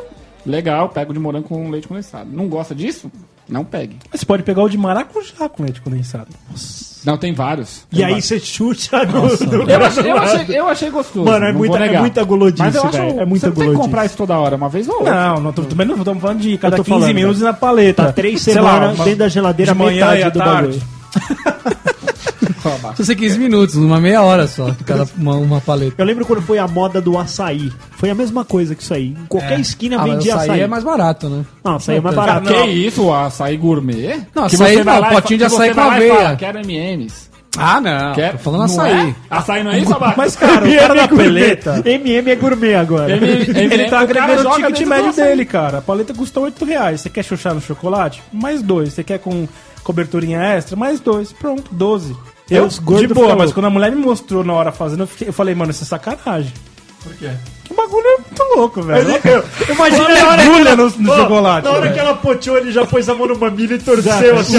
Legal, 0.46 0.90
pega 0.90 1.10
o 1.10 1.14
de 1.14 1.20
morango 1.20 1.48
com 1.50 1.70
leite 1.72 1.88
condensado. 1.88 2.30
Não 2.32 2.48
gosta 2.48 2.76
disso? 2.76 3.12
Não 3.50 3.64
pegue. 3.66 3.98
Mas 4.12 4.20
Você 4.22 4.26
pode 4.26 4.44
pegar 4.44 4.64
o 4.64 4.70
de 4.70 4.78
maracujá 4.78 5.50
com 5.50 5.64
leite 5.64 5.82
condensado. 5.82 6.28
Não, 7.04 7.18
tem 7.18 7.34
vários. 7.34 7.86
E 7.92 8.04
aí 8.04 8.20
você 8.20 8.40
chucha 8.40 9.04
no. 9.06 9.22
no- 9.28 9.70
Eu 9.70 9.86
achei, 9.86 10.12
eu, 10.12 10.18
achei, 10.18 10.60
eu 10.60 10.68
achei 10.68 10.90
gostoso. 10.90 11.26
Mano, 11.30 11.46
é 11.46 11.54
muita- 11.54 11.78
é 11.86 12.00
muita 12.00 12.24
gulodice, 12.24 12.64
Mas 12.64 12.74
eu 12.76 12.82
acho, 12.84 12.92
velho, 12.98 13.20
é 13.20 13.26
muita 13.26 13.50
você 13.52 13.56
tem 13.62 13.70
que 13.72 13.76
comprar 13.76 14.06
isso 14.06 14.18
toda 14.18 14.38
hora, 14.40 14.56
uma 14.56 14.68
vez 14.70 14.88
ou 14.88 14.96
outra. 15.00 15.14
Não, 15.14 15.40
não 15.42 15.54
tô, 15.54 15.62
também 15.64 15.86
não 15.86 15.96
estamos 15.96 16.22
falando 16.22 16.40
de 16.40 16.58
cada 16.58 16.78
tô 16.78 16.84
15 16.84 17.00
falando, 17.00 17.16
minutos 17.16 17.42
na 17.42 17.54
paleta. 17.54 18.06
Tá 18.06 18.12
três 18.12 18.42
semanas 18.42 18.98
dentro 18.98 19.16
da 19.20 19.28
geladeira, 19.28 19.74
de 19.74 19.78
manhã 19.78 20.06
metade 20.12 20.22
e 20.22 20.32
do 20.32 20.40
tarde. 20.40 20.80
bagulho. 20.80 21.76
Se 22.96 23.06
você 23.06 23.16
15 23.16 23.40
minutos, 23.40 23.76
uma 23.76 24.00
meia 24.00 24.22
hora 24.22 24.48
só, 24.48 24.76
cada 24.86 25.08
uma, 25.18 25.36
uma 25.36 25.62
paleta. 25.62 25.96
Eu 25.98 26.06
lembro 26.06 26.26
quando 26.26 26.42
foi 26.42 26.58
a 26.58 26.68
moda 26.68 27.00
do 27.02 27.18
açaí. 27.18 27.72
Foi 27.92 28.10
a 28.10 28.16
mesma 28.16 28.44
coisa 28.46 28.76
que 28.76 28.84
isso 28.84 28.94
aí. 28.94 29.10
Em 29.10 29.26
qualquer 29.28 29.60
esquina 29.60 30.00
Ah, 30.00 30.04
vendia 30.06 30.34
açaí 30.36 30.50
açaí. 30.50 30.62
é 30.62 30.68
mais 30.68 30.84
barato, 30.84 31.30
né? 31.30 31.46
Não, 31.64 31.76
açaí 31.76 31.98
é 31.98 32.02
mais 32.02 32.16
Cara, 32.16 32.40
barato. 32.40 32.54
que 32.54 32.70
isso, 32.72 33.14
açaí 33.14 33.58
gourmet? 33.58 34.22
Não, 34.36 34.48
Que 34.48 34.56
açaí 34.56 34.84
não, 34.84 35.10
potinho 35.10 35.38
de 35.40 35.46
açaí 35.46 35.74
com 35.74 35.80
e 35.80 35.84
aveia. 35.84 36.16
fala, 36.16 36.36
Quero 36.36 36.60
M&M's. 36.60 37.26
Ah, 37.58 37.80
não. 37.80 38.14
Quer- 38.14 38.34
Tô 38.34 38.38
falando 38.40 38.60
não 38.60 38.66
açaí. 38.66 39.10
é? 39.10 39.16
Açaí 39.30 39.64
não 39.64 39.72
é 39.72 39.80
isso, 39.80 39.94
Abaca? 39.96 40.16
Mas, 40.18 40.36
cara, 40.38 40.68
o 40.68 40.76
cara 40.76 40.94
da 40.94 41.08
peleta, 41.08 41.82
MM 41.86 42.30
é 42.32 42.36
gourmet 42.36 42.76
agora. 42.76 43.14
ele 43.16 43.86
tá 43.86 44.00
agregando 44.02 44.50
o 44.50 44.56
ticket 44.56 44.80
médio 44.82 44.88
médio 45.06 45.14
dele, 45.14 45.46
cara. 45.46 45.78
A 45.78 45.82
paleta 45.82 46.14
custa 46.14 46.42
8 46.42 46.66
reais. 46.66 47.00
Você 47.00 47.10
quer 47.10 47.24
chuchar 47.24 47.54
no 47.56 47.62
chocolate? 47.62 48.22
Mais 48.34 48.62
dois. 48.62 48.92
Você 48.92 49.06
quer 49.06 49.20
com 49.20 49.48
coberturinha 49.86 50.40
extra? 50.42 50.76
Mais 50.76 51.00
dois. 51.00 51.32
Pronto, 51.32 51.70
12. 51.74 52.14
Eu, 52.50 52.68
de 52.68 53.08
boa, 53.08 53.36
mas 53.36 53.52
quando 53.52 53.66
a 53.66 53.70
mulher 53.70 53.92
me 53.92 54.02
mostrou 54.04 54.44
na 54.44 54.54
hora 54.54 54.72
fazendo, 54.72 55.04
eu, 55.04 55.08
fiquei- 55.08 55.28
eu 55.30 55.34
falei, 55.34 55.56
mano, 55.56 55.72
isso 55.72 55.84
é 55.84 55.88
sacanagem. 55.88 56.54
Por 57.04 57.14
quê? 57.16 57.30
Que 57.64 57.74
bagulho 57.74 58.06
é 58.06 58.18
muito 58.18 58.44
louco, 58.56 58.82
velho. 58.84 59.08
Imagina 59.70 60.04
hora 60.04 60.16
que 60.16 60.50
mergulha 60.50 60.70
ela, 60.70 60.76
no- 60.76 60.90
no 60.98 61.12
Ó, 61.12 61.16
chocolate, 61.18 61.66
Na 61.66 61.72
hora 61.72 61.82
velho. 61.82 61.94
que 61.94 62.00
ela 62.00 62.16
poteou, 62.16 62.58
ele 62.58 62.72
já 62.72 62.86
pôs 62.86 63.10
a 63.10 63.14
mão 63.16 63.28
no 63.28 63.38
mamilo 63.40 63.74
e 63.74 63.80
torceu 63.80 64.38
assim. 64.40 64.58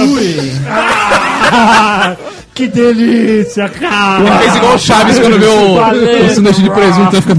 ó. 0.69 0.71
Ah, 0.71 2.17
que 2.55 2.67
delícia, 2.69 3.69
cara. 3.69 4.39
Fez 4.39 4.57
igual 4.57 4.75
o 4.75 4.79
Chaves 4.79 5.19
quando 5.19 5.39
vê 5.39 5.47
o, 5.47 6.27
o 6.27 6.31
sanduíche 6.35 6.63
de 6.63 6.71
presunto. 6.71 7.23
Fica... 7.23 7.37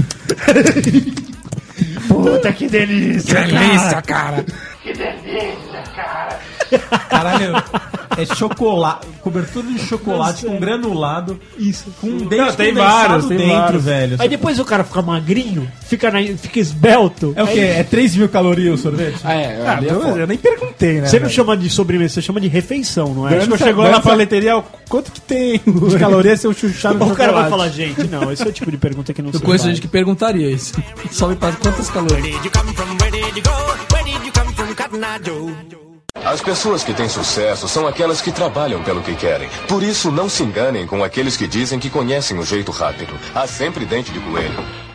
Puta, 2.08 2.52
que 2.52 2.68
delícia, 2.68 3.34
cara. 3.34 3.46
Delícia, 3.46 4.02
cara. 4.02 4.44
Caralho, 7.08 7.62
é 8.16 8.24
chocolate, 8.34 9.06
cobertura 9.22 9.66
de 9.68 9.78
chocolate 9.78 10.46
com 10.46 10.58
granulado. 10.58 11.38
Isso. 11.58 11.86
Com 12.00 12.08
um 12.08 12.18
dente 12.18 12.36
Não, 12.36 12.52
tem 12.54 12.72
vários, 12.74 13.26
tem 13.26 13.36
dentro, 13.38 13.54
vários. 13.56 13.84
velho. 13.84 14.16
Aí 14.18 14.28
depois 14.28 14.58
o 14.58 14.64
cara 14.64 14.84
fica 14.84 15.00
magrinho, 15.02 15.70
fica, 15.86 16.10
na- 16.10 16.22
fica 16.36 16.58
esbelto. 16.58 17.32
É 17.36 17.42
o 17.42 17.46
quê? 17.46 17.60
É 17.60 17.82
3 17.82 18.16
mil 18.16 18.28
calorias 18.28 18.78
o 18.80 18.82
sorvete? 18.82 19.18
Ah, 19.24 19.34
é, 19.34 19.62
Ah, 19.66 19.76
ali 19.76 19.88
é 19.88 19.92
eu, 19.92 20.00
foda. 20.00 20.18
eu 20.20 20.26
nem 20.26 20.36
perguntei, 20.38 21.00
né? 21.00 21.06
Você 21.06 21.16
não 21.16 21.22
velho? 21.26 21.34
chama 21.34 21.56
de 21.56 21.70
sobremesa, 21.70 22.14
você 22.14 22.22
chama 22.22 22.40
de 22.40 22.48
refeição, 22.48 23.14
não 23.14 23.28
é? 23.28 23.38
Acho 23.38 23.48
que 23.50 23.58
chegou 23.58 23.84
lá 23.84 23.90
na 23.90 24.00
paleteria, 24.00 24.62
quanto 24.88 25.12
que 25.12 25.20
tem 25.20 25.60
de 25.64 25.98
calorias 25.98 26.40
se 26.40 26.46
eu 26.46 26.52
chuchar 26.52 26.94
no 26.94 27.04
O 27.06 27.14
cara 27.14 27.32
vai 27.32 27.44
chocolate? 27.44 27.50
falar, 27.50 27.68
gente, 27.68 28.04
não, 28.08 28.32
esse 28.32 28.42
é 28.42 28.46
o 28.46 28.52
tipo 28.52 28.70
de 28.70 28.76
pergunta 28.76 29.12
que 29.14 29.22
não 29.22 29.30
Eu 29.30 29.38
se 29.38 29.44
conheço 29.44 29.64
faz. 29.64 29.76
gente 29.76 29.82
que 29.82 29.88
perguntaria 29.88 30.50
isso. 30.50 30.72
Só 31.10 31.28
me 31.28 31.36
passa 31.36 31.56
quantas 31.58 31.88
calorias. 31.90 32.18
Where 32.22 32.32
did 32.32 32.44
you 32.44 32.50
come 32.50 32.72
from? 32.74 32.96
Where 33.00 33.10
did 33.10 33.36
you 33.36 33.42
go? 33.42 33.94
Where 33.94 34.04
did 34.04 34.26
you 34.26 34.32
come 34.32 34.52
from, 34.54 34.74
Cotton 34.74 34.98
Eye 34.98 35.20
Joe? 35.24 35.87
As 36.24 36.42
pessoas 36.42 36.84
que 36.84 36.92
têm 36.92 37.08
sucesso 37.08 37.68
são 37.68 37.86
aquelas 37.86 38.20
que 38.20 38.30
trabalham 38.30 38.82
pelo 38.82 39.02
que 39.02 39.14
querem. 39.14 39.48
Por 39.66 39.82
isso, 39.82 40.10
não 40.10 40.28
se 40.28 40.42
enganem 40.42 40.86
com 40.86 41.02
aqueles 41.02 41.36
que 41.36 41.46
dizem 41.46 41.78
que 41.78 41.88
conhecem 41.88 42.38
o 42.38 42.44
jeito 42.44 42.70
rápido. 42.70 43.14
Há 43.34 43.46
sempre 43.46 43.84
dente 43.86 44.12
de 44.12 44.20
coelho. 44.20 44.88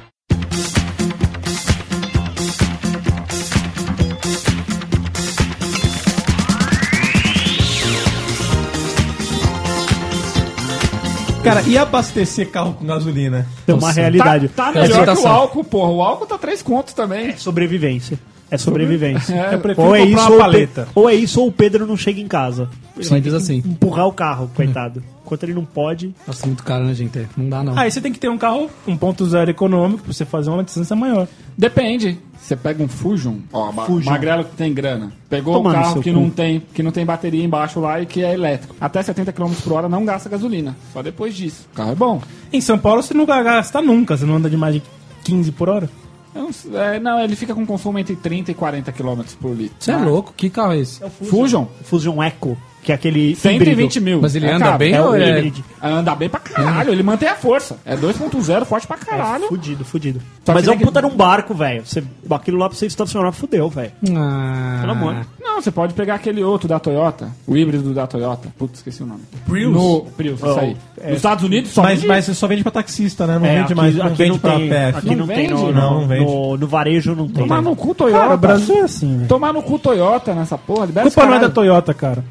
Cara, 11.43 11.61
e 11.63 11.78
abastecer 11.78 12.49
carro 12.49 12.74
com 12.74 12.86
gasolina? 12.86 13.45
É 13.67 13.74
uma 13.74 13.91
realidade. 13.91 14.47
Tá 14.47 14.71
É 14.74 14.82
melhor 14.82 15.05
que 15.05 15.21
o 15.21 15.28
álcool, 15.28 15.63
porra. 15.63 15.91
O 15.91 16.01
álcool 16.01 16.26
tá 16.26 16.38
3 16.38 16.61
contos 16.61 16.93
também. 16.93 17.36
Sobrevivência. 17.38 18.17
É 18.54 18.58
sobrevivência. 18.58 19.34
É, 19.34 19.56
Eu 19.56 19.60
prefiro 19.60 19.88
Ou 19.88 19.95
é, 19.95 20.04
isso, 20.04 20.14
uma 20.14 20.30
ou, 20.30 20.36
o 20.36 20.39
paleta. 20.39 20.88
Ou 20.93 21.10
é 21.10 21.16
isso 21.16 21.41
ou 21.41 21.47
o 21.47 21.51
Pedro 21.51 21.88
não 21.88 21.97
chega 21.97 22.22
em 22.22 22.28
casa. 22.28 22.70
Ele 22.95 23.04
Simples 23.04 23.34
que 23.34 23.36
assim. 23.36 23.64
Empurrar 23.66 24.08
o 24.08 24.14
carro, 24.14 24.51
coitado. 24.56 25.01
Enquanto 25.26 25.43
ele 25.43 25.56
não 25.56 25.66
pode. 25.66 26.14
Nossa, 26.28 26.45
muito 26.45 26.64
caro, 26.64 26.84
né, 26.86 26.93
gente? 26.93 27.28
Não 27.36 27.49
dá, 27.49 27.64
não. 27.64 27.76
Aí 27.76 27.89
você 27.89 27.99
tem 27.99 28.12
que 28.12 28.20
ter 28.20 28.30
um 28.30 28.38
carro 28.38 28.70
1.0 28.88 29.49
econômico 29.49 30.04
pra 30.04 30.14
você 30.14 30.24
fazer 30.24 30.51
uma 30.51 30.64
distância 30.64 30.95
maior. 30.95 31.28
Depende. 31.58 32.20
Você 32.39 32.56
pega 32.56 32.84
um 32.84 32.88
Fusion, 32.88 33.38
ó, 33.51 33.72
Fusion. 33.72 34.12
magrelo 34.12 34.43
que 34.43 34.56
tem 34.56 34.72
grana. 34.72 35.12
Pegou 35.30 35.56
Toma 35.56 35.70
um 35.70 35.74
carro 35.74 36.01
que 36.01 36.12
cu. 36.12 36.20
não, 36.20 36.30
tem, 36.30 36.62
que 36.74 36.84
não 36.84 36.91
tem 36.91 37.06
bateria 37.06 37.43
embaixo 37.43 37.80
lá 37.80 38.01
e 38.01 38.06
que 38.06 38.24
é 38.24 38.34
elétrico. 38.34 38.76
Até 38.80 39.01
70 39.01 39.32
km 39.32 39.51
por 39.64 39.74
hora 39.74 39.89
não 39.89 40.06
gasta 40.06 40.30
gasolina. 40.30 40.76
Só 40.91 41.01
depois 41.01 41.34
disso. 41.36 41.68
O 41.72 41.76
carro 41.76 41.93
é 41.93 41.95
bom. 41.95 42.22
Em 42.51 42.62
São 42.62 42.78
Paulo 42.78 43.01
você 43.01 43.14
não 43.16 43.26
gasta 43.26 43.82
nunca, 43.82 44.16
você 44.16 44.26
não 44.26 44.36
anda 44.36 44.49
de 44.49 44.58
mais 44.58 44.76
de 44.76 44.84
15 45.24 45.51
por 45.54 45.70
hora. 45.70 45.89
Eu 46.36 46.49
não, 46.65 46.79
é, 46.79 46.99
não, 46.99 47.19
ele 47.19 47.36
fica 47.36 47.53
com 47.53 47.65
consumo 47.65 47.99
entre 47.99 48.15
30 48.15 48.51
e 48.51 48.53
40 48.53 48.91
km 48.91 49.21
por 49.39 49.55
litro. 49.55 49.75
Você 49.79 49.91
é 49.91 49.97
louco? 49.97 50.34
Que 50.36 50.49
carro 50.49 50.73
é 50.73 50.79
esse? 50.79 51.01
Fusion? 51.09 51.65
Fusion 51.84 52.21
Eco, 52.23 52.57
que 52.84 52.91
é 52.91 52.95
aquele 52.95 53.36
120 53.36 53.99
mil. 53.99 54.21
Mas 54.21 54.36
ele 54.36 54.45
É 54.45 54.51
anda 54.53 54.77
bem 54.77 54.93
É 54.93 55.01
ou 55.01 55.11
o 55.11 55.15
é... 55.15 55.38
híbrido. 55.39 55.63
Anda 55.81 56.13
bem 56.15 56.29
pra 56.29 56.39
caralho, 56.39 56.91
ele 56.91 57.03
mantém 57.03 57.27
a 57.29 57.36
força. 57.36 57.77
É 57.86 57.95
2.0, 57.95 58.65
forte 58.65 58.86
pra 58.88 58.97
caralho. 58.97 59.47
Fudido, 59.47 59.84
fudido. 59.84 60.19
Só 60.45 60.53
Mas 60.53 60.67
é 60.67 60.71
um 60.71 60.77
puta 60.77 61.01
que- 61.01 61.07
num 61.07 61.15
barco, 61.15 61.53
velho. 61.53 61.84
Você- 61.86 62.03
Aquilo 62.29 62.57
lá 62.57 62.67
pra 62.67 62.77
você 62.77 62.86
estacionar, 62.88 63.31
fudeu, 63.31 63.69
velho. 63.69 63.91
Ah, 64.15 64.77
Pelo 64.81 64.91
amor. 64.91 65.15
Não, 65.41 65.61
você 65.61 65.71
pode 65.71 65.93
pegar 65.93 66.15
aquele 66.15 66.43
outro 66.43 66.67
da 66.67 66.79
Toyota, 66.79 67.29
o 67.47 67.55
híbrido 67.55 67.93
da 67.93 68.07
Toyota. 68.07 68.49
Putz, 68.57 68.79
esqueci 68.79 69.03
o 69.03 69.05
nome. 69.05 69.21
Prius? 69.45 69.71
No 69.73 70.01
Prius, 70.17 70.39
isso 70.39 70.47
Oh, 70.49 70.59
aí. 70.59 70.75
é. 70.99 71.07
Nos 71.09 71.17
Estados 71.17 71.43
Unidos 71.43 71.71
só 71.71 71.84
Mas, 71.84 71.95
vende- 71.99 72.07
mas 72.07 72.25
você 72.25 72.34
só 72.34 72.47
vende 72.47 72.63
pra 72.63 72.71
taxista, 72.71 73.27
né? 73.27 73.38
Não 73.38 73.45
É, 73.45 73.49
vende 73.49 73.63
aqui, 73.65 73.75
mais, 73.75 73.95
não 73.95 74.05
aqui 74.07 74.15
vende 74.17 74.29
não 74.31 74.39
pra 74.39 74.55
tem, 74.55 74.69
PF. 74.69 74.97
aqui 74.97 75.09
não, 75.09 75.15
Não 75.15 75.27
tem 75.27 75.36
vende? 75.47 75.53
Não, 75.53 75.71
não 75.71 76.07
vende. 76.07 76.25
no, 76.25 76.57
no 76.57 76.67
varejo 76.67 77.15
não 77.15 77.27
tem. 77.27 77.43
Tomar 77.43 77.61
no 77.61 77.75
cu 77.75 77.93
Toyota. 77.93 78.19
Cara, 78.19 78.34
o 78.34 78.38
Brasil 78.38 78.75
é 78.75 78.81
assim, 78.81 79.15
velho. 79.17 79.27
Tomar 79.27 79.53
no 79.53 79.61
cu 79.61 79.77
Toyota 79.79 80.34
nessa 80.34 80.57
porra, 80.57 80.88
culpa 80.88 81.25
não 81.25 81.34
é 81.36 81.39
da. 81.39 81.49
Toyota, 81.49 81.93
cara. 81.93 82.23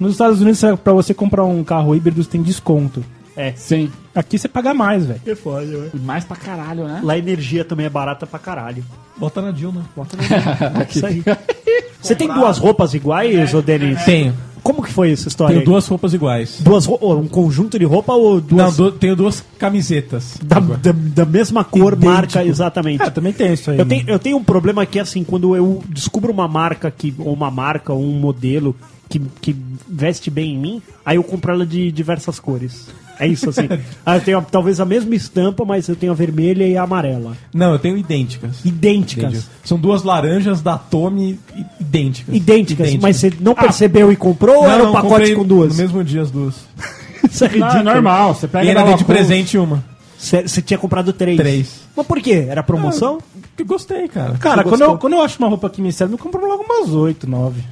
Nos 0.00 0.12
Estados 0.12 0.40
Unidos, 0.40 0.60
pra 0.82 0.92
você 0.94 1.12
comprar 1.14 1.44
um 1.44 1.62
carro 1.62 1.94
híbrido, 1.94 2.22
você 2.24 2.30
tem 2.30 2.42
desconto. 2.42 3.04
É. 3.36 3.52
Sim. 3.54 3.90
Aqui 4.14 4.38
você 4.38 4.48
paga 4.48 4.74
mais, 4.74 5.04
velho. 5.06 5.20
Que 5.20 5.34
foda, 5.36 5.64
velho. 5.66 5.90
E 5.94 5.98
mais 5.98 6.24
pra 6.24 6.36
caralho, 6.36 6.84
né? 6.88 7.00
Lá 7.02 7.12
a 7.12 7.18
energia 7.18 7.64
também 7.64 7.86
é 7.86 7.90
barata 7.90 8.26
pra 8.26 8.38
caralho. 8.38 8.82
Bota 9.16 9.40
na 9.40 9.50
Dilma. 9.50 9.84
Bota 9.94 10.16
Isso 10.90 11.06
aí. 11.06 11.22
Você 12.02 12.14
tem 12.14 12.26
duas 12.28 12.56
roupas 12.58 12.94
iguais, 12.94 13.52
ô 13.54 13.60
Denis? 13.60 14.02
Tenho. 14.04 14.34
Como 14.62 14.82
que 14.82 14.90
foi 14.92 15.12
essa 15.12 15.28
história? 15.28 15.50
Tenho 15.52 15.60
aí? 15.60 15.64
duas 15.66 15.86
roupas 15.86 16.12
iguais. 16.14 16.58
Duas 16.60 16.86
ro- 16.86 16.98
ou 17.00 17.18
um 17.20 17.28
conjunto 17.28 17.78
de 17.78 17.84
roupa 17.84 18.12
ou 18.14 18.34
Não, 18.36 18.40
duas 18.42 18.76
du- 18.76 18.92
tenho 18.92 19.14
duas 19.14 19.44
camisetas. 19.58 20.38
da, 20.42 20.58
da, 20.60 20.92
da 20.92 21.24
mesma 21.26 21.62
cor, 21.62 21.92
Idêntico. 21.92 22.12
marca, 22.12 22.44
exatamente. 22.44 23.02
Ah, 23.02 23.10
também 23.10 23.32
tem 23.32 23.52
isso 23.52 23.70
aí. 23.70 23.78
Eu 23.78 23.86
tenho, 23.86 24.04
eu 24.08 24.18
tenho 24.18 24.36
um 24.38 24.44
problema 24.44 24.84
que, 24.86 24.98
assim, 24.98 25.22
quando 25.24 25.54
eu 25.54 25.82
descubro 25.88 26.32
uma 26.32 26.48
marca, 26.48 26.90
que, 26.90 27.14
ou 27.18 27.32
uma 27.32 27.50
marca, 27.50 27.92
ou 27.92 28.02
um 28.02 28.18
modelo 28.18 28.74
que, 29.10 29.20
que 29.42 29.54
veste 29.86 30.30
bem 30.30 30.54
em 30.54 30.58
mim, 30.58 30.82
aí 31.04 31.16
eu 31.16 31.22
compro 31.24 31.52
ela 31.52 31.66
de 31.66 31.92
diversas 31.92 32.38
cores. 32.40 32.86
É 33.18 33.26
isso, 33.26 33.50
assim. 33.50 33.68
Aí 34.06 34.16
eu 34.18 34.24
tenho 34.24 34.38
a- 34.38 34.42
talvez 34.42 34.80
a 34.80 34.86
mesma 34.86 35.14
estampa, 35.14 35.62
mas 35.64 35.86
eu 35.88 35.94
tenho 35.96 36.12
a 36.12 36.14
vermelha 36.14 36.66
e 36.66 36.74
a 36.76 36.84
amarela. 36.84 37.36
Não, 37.52 37.72
eu 37.72 37.78
tenho 37.78 37.98
idênticas. 37.98 38.64
Idênticas. 38.64 39.24
Entendi. 39.34 39.44
São 39.62 39.76
duas 39.78 40.02
laranjas 40.04 40.62
da 40.62 40.78
Tommy 40.78 41.38
i- 41.54 41.66
idênticas. 41.80 42.34
Idênticas, 42.34 42.94
mas 42.96 43.16
você 43.16 43.30
não 43.40 43.54
percebeu 43.54 44.10
e 44.10 44.16
comprou 44.16 44.56
ou 44.56 44.62
Não, 44.62 44.70
era 44.70 44.82
um 44.84 44.86
não, 44.86 44.92
pacote 44.92 45.34
com 45.34 45.44
duas? 45.44 45.76
No 45.76 45.82
mesmo 45.82 46.02
dia 46.02 46.22
as 46.22 46.30
duas. 46.30 46.54
Isso 47.30 47.44
é 47.44 47.48
Não, 47.48 47.66
é 47.66 47.70
ridículo. 47.72 47.84
normal. 47.92 48.34
Você 48.34 48.48
pega 48.48 48.64
E 48.64 48.68
ainda 48.68 48.84
dei 48.84 48.94
de 48.94 49.04
presente 49.04 49.58
uma. 49.58 49.84
Você 50.16 50.62
tinha 50.62 50.78
comprado 50.78 51.12
três? 51.12 51.36
Três. 51.36 51.80
Mas 51.96 52.06
por 52.06 52.20
quê? 52.20 52.46
Era 52.48 52.62
promoção? 52.62 53.18
Que 53.56 53.64
gostei, 53.64 54.08
cara. 54.08 54.38
Cara, 54.38 54.62
quando 54.64 54.80
eu, 54.82 54.96
quando 54.98 55.12
eu 55.14 55.20
acho 55.22 55.38
uma 55.38 55.48
roupa 55.48 55.68
que 55.68 55.82
me 55.82 55.92
serve, 55.92 56.14
eu 56.14 56.18
compro 56.18 56.46
logo 56.46 56.62
umas 56.62 56.90
8, 56.94 57.28
9. 57.28 57.62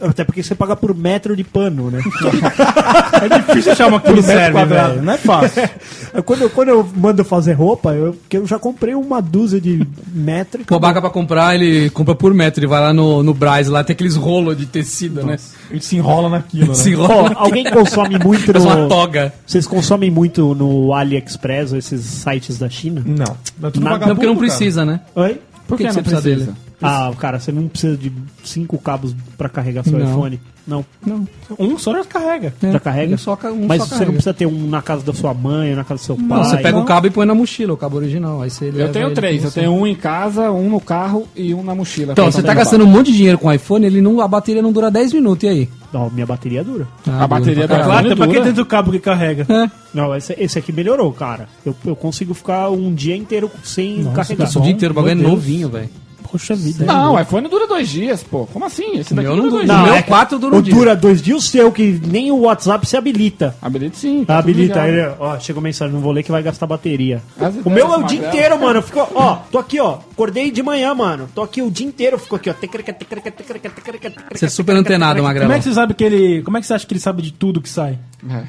Até 0.00 0.22
porque 0.24 0.42
você 0.42 0.54
paga 0.54 0.76
por 0.76 0.94
metro 0.94 1.34
de 1.34 1.42
pano, 1.44 1.90
né? 1.90 2.00
É 3.20 3.28
difícil 3.38 3.72
achar 3.72 3.88
uma 3.88 4.00
que 4.00 4.12
me 4.12 4.22
serve, 4.22 4.52
quadrado. 4.52 4.94
velho. 4.94 5.04
Não 5.04 5.12
é 5.12 5.18
fácil. 5.18 5.68
quando, 6.24 6.42
eu, 6.42 6.50
quando 6.50 6.68
eu 6.68 6.88
mando 6.96 7.24
fazer 7.24 7.54
roupa, 7.54 7.92
eu, 7.92 8.16
eu 8.30 8.46
já 8.46 8.60
comprei 8.60 8.94
uma 8.94 9.20
dúzia 9.20 9.60
de 9.60 9.84
metro. 10.12 10.62
O 10.70 10.78
Baca 10.78 11.00
pra 11.00 11.10
comprar, 11.10 11.54
ele 11.56 11.90
compra 11.90 12.14
por 12.14 12.32
metro. 12.32 12.60
Ele 12.60 12.68
vai 12.68 12.80
lá 12.80 12.92
no, 12.92 13.22
no 13.24 13.34
Braz, 13.34 13.66
lá 13.66 13.82
tem 13.82 13.94
aqueles 13.94 14.14
rolos 14.14 14.56
de 14.56 14.66
tecido, 14.66 15.24
né? 15.24 15.36
A 15.68 15.72
gente 15.72 15.84
se 15.84 15.96
enrola 15.96 16.28
naquilo, 16.28 16.68
né? 16.68 16.74
Se 16.74 16.90
enrola. 16.90 17.32
alguém 17.34 17.64
consome 17.64 18.18
muito 18.22 18.52
Faz 18.52 18.64
uma 18.64 18.76
no... 18.76 18.88
toga. 18.88 19.32
Vocês 19.44 19.66
consomem 19.66 20.10
muito 20.10 20.54
no 20.54 20.94
AliExpress, 20.94 21.72
ou 21.72 21.78
esses 21.78 22.00
sites 22.04 22.56
da 22.56 22.68
China? 22.70 23.02
Não. 23.04 23.36
Mas 23.58 23.72
tudo 23.72 23.84
Não, 23.84 23.90
Não, 23.98 23.98
porque 24.14 24.26
não 24.26 24.34
cara. 24.36 24.46
precisa, 24.46 24.84
né? 24.84 25.00
Oi? 25.16 25.40
Por 25.66 25.76
que, 25.76 25.82
que 25.84 25.88
que 25.88 25.92
você 25.94 25.98
não 25.98 26.04
precisa 26.04 26.22
precisa? 26.22 26.46
dele? 26.52 26.58
Ah, 26.80 27.10
cara, 27.18 27.40
você 27.40 27.50
não 27.50 27.66
precisa 27.66 27.96
de 27.96 28.12
cinco 28.44 28.78
cabos 28.78 29.14
pra 29.36 29.48
carregar 29.48 29.82
seu 29.84 29.98
Não. 29.98 30.06
iPhone. 30.10 30.40
Não. 30.66 30.84
Não. 31.04 31.26
Um 31.58 31.78
só 31.78 31.92
já 31.94 32.04
carrega. 32.04 32.52
Já 32.62 32.78
carrega? 32.78 33.14
Um 33.14 33.18
só, 33.18 33.38
um 33.46 33.66
Mas 33.66 33.78
só 33.78 33.84
você 33.86 33.90
carrega. 33.90 34.06
não 34.06 34.12
precisa 34.14 34.34
ter 34.34 34.46
um 34.46 34.68
na 34.68 34.82
casa 34.82 35.02
da 35.02 35.14
sua 35.14 35.32
mãe, 35.32 35.74
na 35.74 35.82
casa 35.82 36.00
do 36.02 36.04
seu 36.04 36.14
pai. 36.16 36.26
Não, 36.26 36.44
você 36.44 36.56
pega 36.58 36.72
não. 36.72 36.82
o 36.82 36.84
cabo 36.84 37.06
e 37.06 37.10
põe 37.10 37.24
na 37.26 37.34
mochila, 37.34 37.72
o 37.72 37.76
cabo 37.76 37.96
original. 37.96 38.42
Aí 38.42 38.50
você 38.50 38.68
Eu 38.68 38.72
leva 38.74 38.92
tenho 38.92 39.14
três. 39.14 39.42
Eu 39.42 39.50
tenho 39.50 39.72
um 39.72 39.86
em 39.86 39.94
casa, 39.94 40.52
um 40.52 40.68
no 40.68 40.78
carro 40.78 41.26
e 41.34 41.54
um 41.54 41.64
na 41.64 41.74
mochila. 41.74 42.12
Então, 42.12 42.30
você 42.30 42.42
tá 42.42 42.52
gastando 42.52 42.84
um 42.84 42.86
monte 42.86 43.10
de 43.10 43.16
dinheiro 43.16 43.38
com 43.38 43.48
o 43.48 43.52
iPhone, 43.52 43.86
ele 43.86 44.02
não, 44.02 44.20
a 44.20 44.28
bateria 44.28 44.60
não 44.60 44.70
dura 44.70 44.90
10 44.90 45.14
minutos, 45.14 45.44
e 45.44 45.48
aí? 45.48 45.68
Não, 45.90 46.10
minha 46.10 46.26
bateria 46.26 46.62
dura. 46.62 46.86
Ah, 47.08 47.24
A 47.24 47.26
bateria 47.26 47.66
dura 47.66 47.68
caralho. 47.68 47.90
Claro, 47.90 48.06
até 48.06 48.14
pra 48.16 48.26
quem 48.26 48.34
dentro 48.42 48.52
do 48.62 48.66
cabo 48.66 48.90
que 48.92 48.98
carrega. 48.98 49.46
É. 49.48 49.70
Não, 49.94 50.14
esse, 50.14 50.34
esse 50.38 50.58
aqui 50.58 50.70
melhorou, 50.70 51.10
cara. 51.14 51.48
Eu, 51.64 51.74
eu 51.86 51.96
consigo 51.96 52.34
ficar 52.34 52.68
um 52.68 52.94
dia 52.94 53.16
inteiro 53.16 53.50
sem 53.64 54.02
Nossa, 54.02 54.16
carregar. 54.16 54.44
Isso 54.44 54.58
o 54.58 54.62
dia 54.62 54.72
inteiro, 54.72 54.92
o 54.92 54.94
bagulho 54.94 55.12
é 55.12 55.14
novinho, 55.14 55.70
velho. 55.70 55.88
Poxa 56.30 56.54
vida. 56.54 56.84
Não, 56.84 57.14
o 57.14 57.20
iPhone 57.20 57.48
dura 57.48 57.66
dois 57.66 57.88
dias, 57.88 58.22
pô. 58.22 58.46
Como 58.46 58.64
assim? 58.64 58.98
Esse 58.98 59.12
O 59.12 59.16
daqui 59.16 59.28
meu 59.28 59.36
não 59.36 59.48
dura 59.48 59.50
dois 59.56 59.66
dias. 59.66 59.78
O 59.80 59.82
meu 59.84 59.94
é 59.94 60.02
que 60.02 60.08
quatro 60.08 60.38
dura 60.38 60.56
um 60.56 60.58
o 60.58 60.62
dia. 60.62 60.74
dura 60.74 60.94
dois 60.96 61.22
dias, 61.22 61.38
o 61.38 61.40
seu, 61.40 61.72
que 61.72 62.00
nem 62.06 62.30
o 62.30 62.40
WhatsApp 62.40 62.86
se 62.86 62.96
habilita. 62.96 63.56
Habilita 63.62 63.96
sim. 63.96 64.24
tá 64.24 64.42
tudo 64.42 64.50
habilita. 64.50 64.86
Ele, 64.88 65.14
ó, 65.18 65.38
chegou 65.38 65.62
mensagem, 65.62 65.94
não 65.94 66.00
vou 66.00 66.12
ler 66.12 66.22
que 66.22 66.30
vai 66.30 66.42
gastar 66.42 66.66
bateria. 66.66 67.22
As 67.40 67.54
O 67.54 67.60
ideias 67.60 67.74
meu 67.74 67.94
é 67.94 67.96
o 67.98 68.02
dia 68.02 68.26
inteiro, 68.26 68.60
mano. 68.60 68.82
Ficou, 68.82 69.08
ó, 69.14 69.36
tô 69.50 69.58
aqui, 69.58 69.80
ó. 69.80 69.98
Acordei 70.12 70.50
de 70.50 70.62
manhã, 70.62 70.94
mano. 70.94 71.28
Tô 71.34 71.42
aqui 71.42 71.62
o 71.62 71.70
dia 71.70 71.86
inteiro, 71.86 72.18
ficou 72.18 72.36
aqui, 72.36 72.50
ó. 72.50 72.52
Tecreca, 72.54 72.92
tecreca, 72.92 73.30
tecreca, 73.30 73.70
tecreca, 73.70 74.10
tecreca, 74.10 74.36
Você 74.38 74.46
é 74.46 74.48
super 74.48 74.76
antenado, 74.76 75.22
Magrelo. 75.22 75.46
Como 75.46 75.54
é 75.54 75.58
que 75.58 75.64
você 75.64 75.72
sabe 75.74 75.94
que 75.94 76.04
ele. 76.04 76.42
Como 76.42 76.56
é 76.56 76.60
que 76.60 76.66
você 76.66 76.74
acha 76.74 76.86
que 76.86 76.92
ele 76.92 77.00
sabe 77.00 77.22
de 77.22 77.32
tudo 77.32 77.60
que 77.62 77.68
sai? 77.68 77.98
É. 78.28 78.42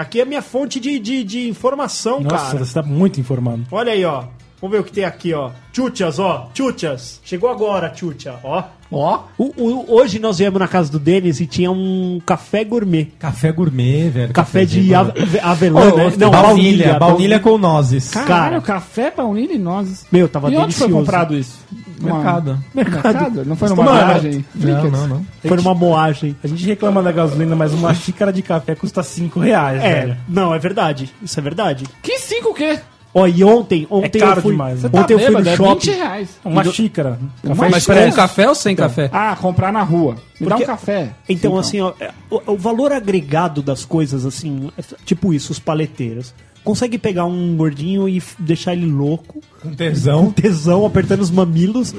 Aqui 0.00 0.20
é 0.20 0.24
minha 0.24 0.40
fonte 0.42 0.80
de, 0.80 0.98
de, 0.98 1.22
de 1.22 1.48
informação, 1.48 2.20
Nossa, 2.20 2.52
cara. 2.52 2.64
você 2.64 2.74
tá 2.74 2.82
muito 2.82 3.20
informado. 3.20 3.62
Olha 3.70 3.92
aí, 3.92 4.04
ó. 4.04 4.24
Vamos 4.62 4.76
ver 4.76 4.80
o 4.80 4.84
que 4.84 4.92
tem 4.92 5.04
aqui, 5.04 5.34
ó. 5.34 5.50
Chuchas, 5.72 6.18
ó. 6.20 6.48
Chuchas. 6.54 7.20
Chegou 7.24 7.50
agora, 7.50 7.92
chucha, 7.94 8.36
ó. 8.44 8.62
Ó. 8.92 9.20
O- 9.36 9.52
o- 9.56 9.86
hoje 9.96 10.18
nós 10.20 10.38
viemos 10.38 10.60
na 10.60 10.68
casa 10.68 10.92
do 10.92 10.98
Denis 11.00 11.40
e 11.40 11.46
tinha 11.46 11.70
um 11.72 12.20
café 12.24 12.62
gourmet. 12.62 13.06
Café 13.18 13.50
gourmet, 13.50 14.08
velho. 14.10 14.32
Café 14.32 14.64
de 14.64 14.80
gourmet. 14.82 14.94
ave- 15.22 15.40
avelã, 15.40 15.80
Ô, 15.92 15.96
né? 15.96 16.26
ô, 16.26 16.30
baunilha, 16.30 16.98
baunilha 16.98 17.40
com 17.40 17.58
nozes. 17.58 18.10
Cara. 18.10 18.26
Caralho, 18.26 18.62
café, 18.62 19.10
baunilha 19.10 19.54
e 19.54 19.58
nozes. 19.58 20.06
Meu, 20.12 20.28
tava 20.28 20.48
e 20.48 20.56
onde 20.56 20.74
foi 20.74 20.86
delicioso. 20.86 20.94
comprado 20.94 21.34
isso? 21.36 21.58
Uma- 22.00 22.14
Mercado. 22.16 22.58
Mercado? 22.74 23.44
Não 23.44 23.56
foi 23.56 23.68
numa 23.70 23.82
Mano, 23.84 23.96
viagem? 23.98 24.44
Não, 24.54 24.90
não, 24.90 25.06
não. 25.08 25.26
Foi 25.42 25.56
numa 25.56 25.74
moagem. 25.74 26.36
A 26.44 26.46
gente 26.46 26.64
reclama 26.66 27.02
da 27.02 27.10
gasolina, 27.12 27.56
mas 27.56 27.72
uma 27.72 27.94
xícara 27.94 28.32
de 28.32 28.42
café 28.42 28.74
custa 28.74 29.02
5 29.02 29.40
reais, 29.40 29.82
É, 29.82 30.00
velho. 30.00 30.16
não, 30.28 30.54
é 30.54 30.58
verdade. 30.58 31.10
Isso 31.22 31.38
é 31.38 31.42
verdade. 31.42 31.84
Que 32.02 32.18
cinco 32.18 32.50
o 32.50 32.54
quê? 32.54 32.78
Ó, 33.14 33.26
e 33.26 33.44
ontem, 33.44 33.86
ontem 33.90 34.18
caro 34.18 34.38
eu 34.38 34.42
fui, 34.42 34.52
demais, 34.52 34.82
né? 34.82 34.90
ontem 34.92 35.12
eu 35.14 35.18
fui 35.18 35.28
bêbado, 35.28 35.44
no 35.44 35.50
é 35.50 35.56
shopping. 35.56 35.90
20 35.90 35.96
reais. 35.96 36.28
Uma 36.44 36.64
xícara. 36.64 37.18
Café 37.42 37.68
Mas 37.70 37.86
com 37.86 38.12
café 38.12 38.48
ou 38.48 38.54
sem 38.54 38.74
café? 38.74 39.10
Ah, 39.12 39.36
comprar 39.38 39.70
na 39.70 39.82
rua. 39.82 40.16
Me 40.40 40.46
dá 40.48 40.56
Porque- 40.56 40.64
um 40.64 40.66
café. 40.66 41.10
Então, 41.28 41.52
Sim, 41.52 41.58
assim, 41.58 41.80
ó, 41.80 41.92
é, 42.00 42.10
o, 42.30 42.52
o 42.52 42.56
valor 42.56 42.90
agregado 42.90 43.62
das 43.62 43.84
coisas, 43.84 44.24
assim, 44.24 44.70
é 44.78 44.82
tipo 45.04 45.34
isso, 45.34 45.52
os 45.52 45.58
paleteiros. 45.58 46.34
Consegue 46.64 46.96
pegar 46.98 47.24
um 47.24 47.56
gordinho 47.56 48.08
e 48.08 48.22
deixar 48.38 48.72
ele 48.72 48.86
louco, 48.86 49.40
Com 49.60 49.70
com 49.70 49.74
tesão. 49.74 50.30
tesão, 50.30 50.86
apertando 50.86 51.20
os 51.20 51.30
mamilos, 51.30 51.92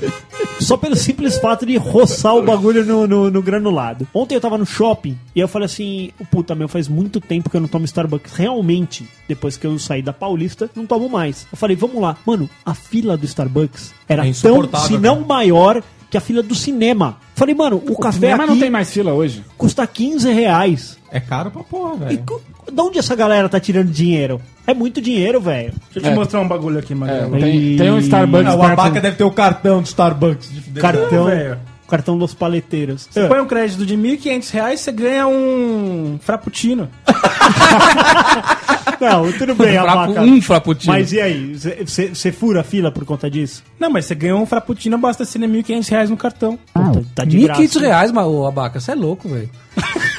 só 0.60 0.76
pelo 0.76 0.94
simples 0.96 1.36
fato 1.38 1.66
de 1.66 1.76
roçar 1.76 2.34
o 2.36 2.42
bagulho 2.42 2.84
no, 2.84 3.06
no- 3.06 3.30
no 3.30 3.42
granulado. 3.42 4.06
Ontem 4.14 4.34
eu 4.34 4.40
tava 4.40 4.56
no 4.58 4.64
shopping 4.66 5.18
e 5.34 5.40
eu 5.40 5.48
falei 5.48 5.66
assim: 5.66 6.10
puta, 6.30 6.54
meu, 6.54 6.68
faz 6.68 6.88
muito 6.88 7.20
tempo 7.20 7.50
que 7.50 7.56
eu 7.56 7.60
não 7.60 7.68
tomo 7.68 7.84
Starbucks. 7.84 8.32
Realmente, 8.34 9.06
depois 9.28 9.56
que 9.56 9.66
eu 9.66 9.78
saí 9.78 10.02
da 10.02 10.12
Paulista, 10.12 10.70
não 10.74 10.86
tomo 10.86 11.08
mais. 11.08 11.46
Eu 11.50 11.58
falei: 11.58 11.76
vamos 11.76 12.00
lá. 12.00 12.16
Mano, 12.26 12.48
a 12.64 12.74
fila 12.74 13.16
do 13.16 13.24
Starbucks 13.26 13.92
era 14.08 14.26
É 14.26 14.32
tão, 14.32 14.68
se 14.86 14.96
não 14.98 15.20
maior, 15.22 15.82
que 16.14 16.18
a 16.18 16.20
fila 16.20 16.44
do 16.44 16.54
cinema. 16.54 17.16
Falei, 17.34 17.56
mano, 17.56 17.82
o, 17.88 17.98
café 17.98 18.30
Mas 18.30 18.40
aqui 18.40 18.50
não 18.50 18.58
tem 18.60 18.70
mais 18.70 18.88
fila 18.92 19.12
hoje. 19.12 19.44
custa 19.58 19.84
15 19.84 20.32
reais. 20.32 20.96
É 21.10 21.18
caro 21.18 21.50
pra 21.50 21.64
porra, 21.64 21.94
E 22.12 22.16
velho. 22.16 22.24
de 22.72 22.80
onde 22.80 22.98
essa 23.00 23.16
galera 23.16 23.48
tá 23.48 23.58
tirando 23.58 23.90
dinheiro? 23.90 24.40
É 24.64 24.72
muito 24.72 25.00
dinheiro, 25.00 25.40
velho. 25.40 25.72
Deixa 25.92 25.98
eu 25.98 26.02
te 26.02 26.08
É. 26.08 26.14
mostrar 26.14 26.40
um 26.40 26.46
bagulho 26.46 26.78
aqui, 26.78 26.92
É, 26.92 26.96
Magrelo. 26.96 27.38
tem, 27.40 27.56
E- 27.56 27.76
tem 27.76 27.90
um 27.90 27.98
Starbucks 27.98 28.46
Ah, 28.46 28.54
o 28.56 28.62
Abaca 28.62 29.00
deve 29.00 29.16
ter 29.16 29.24
o 29.24 29.30
cartão 29.32 29.82
do 29.82 29.86
Starbucks. 29.86 30.48
Cartão, 30.76 31.24
velho. 31.26 31.58
Cartão 31.88 32.16
dos 32.18 32.34
paleteiros. 32.34 33.08
Você 33.10 33.26
põe 33.28 33.40
um 33.40 33.46
crédito 33.46 33.84
de 33.86 33.96
1.500 33.96 34.50
reais, 34.50 34.80
você 34.80 34.92
ganha 34.92 35.26
um 35.26 36.18
frappuccino. 36.22 36.88
Não, 39.00 39.30
tudo 39.32 39.54
bem, 39.54 39.72
Frapu- 39.74 39.90
Abaca. 39.90 40.22
um 40.22 40.40
frappuccino. 40.40 40.92
Mas 40.92 41.12
e 41.12 41.20
aí? 41.20 41.54
Você 41.56 42.32
fura 42.32 42.60
a 42.60 42.64
fila 42.64 42.90
por 42.90 43.04
conta 43.04 43.30
disso? 43.30 43.62
Não, 43.78 43.90
mas 43.90 44.06
você 44.06 44.14
ganhou 44.14 44.40
um 44.40 44.46
frappuccino, 44.46 44.96
basta 44.98 45.24
ser 45.24 45.38
1.500 45.40 45.88
reais 45.90 46.10
no 46.10 46.16
cartão. 46.16 46.58
Puta, 46.72 47.04
tá 47.14 47.24
de 47.24 47.38
1.500 47.38 47.46
graça. 47.56 47.80
reais, 47.80 48.12
mas, 48.12 48.26
ô, 48.26 48.46
Abaca, 48.46 48.80
você 48.80 48.92
é 48.92 48.94
louco, 48.94 49.28
velho. 49.28 49.50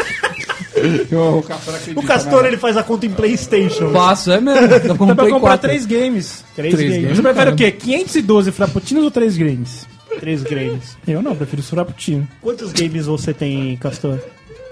O 0.77 1.41
Castor 1.41 1.73
acredita, 1.75 1.99
O 1.99 2.03
Castor, 2.03 2.41
né? 2.43 2.49
ele 2.49 2.57
faz 2.57 2.77
a 2.77 2.83
conta 2.83 3.05
em 3.07 3.09
Playstation. 3.09 3.91
Faço, 3.91 4.31
é 4.31 4.39
mesmo. 4.39 4.67
Dá 4.67 4.79
pra 4.79 4.95
comprar 4.95 5.39
quatro. 5.39 5.67
três 5.69 5.83
games. 5.85 6.43
Três 6.55 6.75
Três 6.75 6.91
games. 7.01 7.15
Você 7.17 7.23
prefere 7.23 7.49
o 7.51 7.55
quê? 7.55 7.71
512 7.71 8.51
frappuccinos 8.51 9.03
ou 9.03 9.09
três 9.09 9.35
games? 9.35 9.87
Três 10.25 10.41
games. 10.41 10.97
Eu 11.07 11.21
não, 11.21 11.35
prefiro 11.35 11.61
os 11.61 11.69
frappuccino. 11.69 12.27
Quantos 12.41 12.73
games 12.73 13.05
você 13.05 13.31
tem, 13.31 13.77
Castor? 13.77 14.17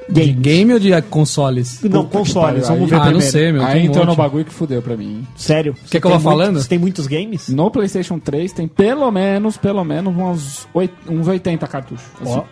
De 0.10 0.32
game 0.34 0.74
ou 0.74 0.80
de 0.80 0.89
consoles? 1.04 1.80
Não, 1.84 2.06
consoles. 2.06 2.64
pariu, 2.66 2.76
Vamos 2.76 2.89
ver 2.89 2.95
Ah, 2.95 2.99
primeiro. 3.01 3.24
não 3.24 3.32
sei, 3.32 3.51
meu. 3.51 3.64
Aí 3.64 3.84
um 3.84 3.86
entrou 3.86 4.04
no 4.06 4.16
bagulho 4.16 4.43
que 4.43 4.51
fudeu 4.54 4.82
pra 4.82 4.97
mim. 4.97 5.26
Sério? 5.36 5.76
Quer 5.91 6.01
que 6.01 6.08
eu 6.08 6.12
vá 6.12 6.20
falando? 6.20 6.60
Você 6.60 6.68
tem 6.68 6.80
muitos 6.80 7.06
games? 7.06 7.47
No 7.49 7.70
PlayStation 7.70 8.18
3 8.20 8.51
tem 8.51 8.68
pelo 8.68 9.10
menos, 9.12 9.56
pelo 9.58 9.84
menos 9.84 10.14
uns, 10.14 10.68
oit- 10.74 10.91
uns 11.08 11.28
80 11.28 11.68
cartuchos. 11.68 12.04
Assim. 12.20 12.32
Ó. 12.32 12.43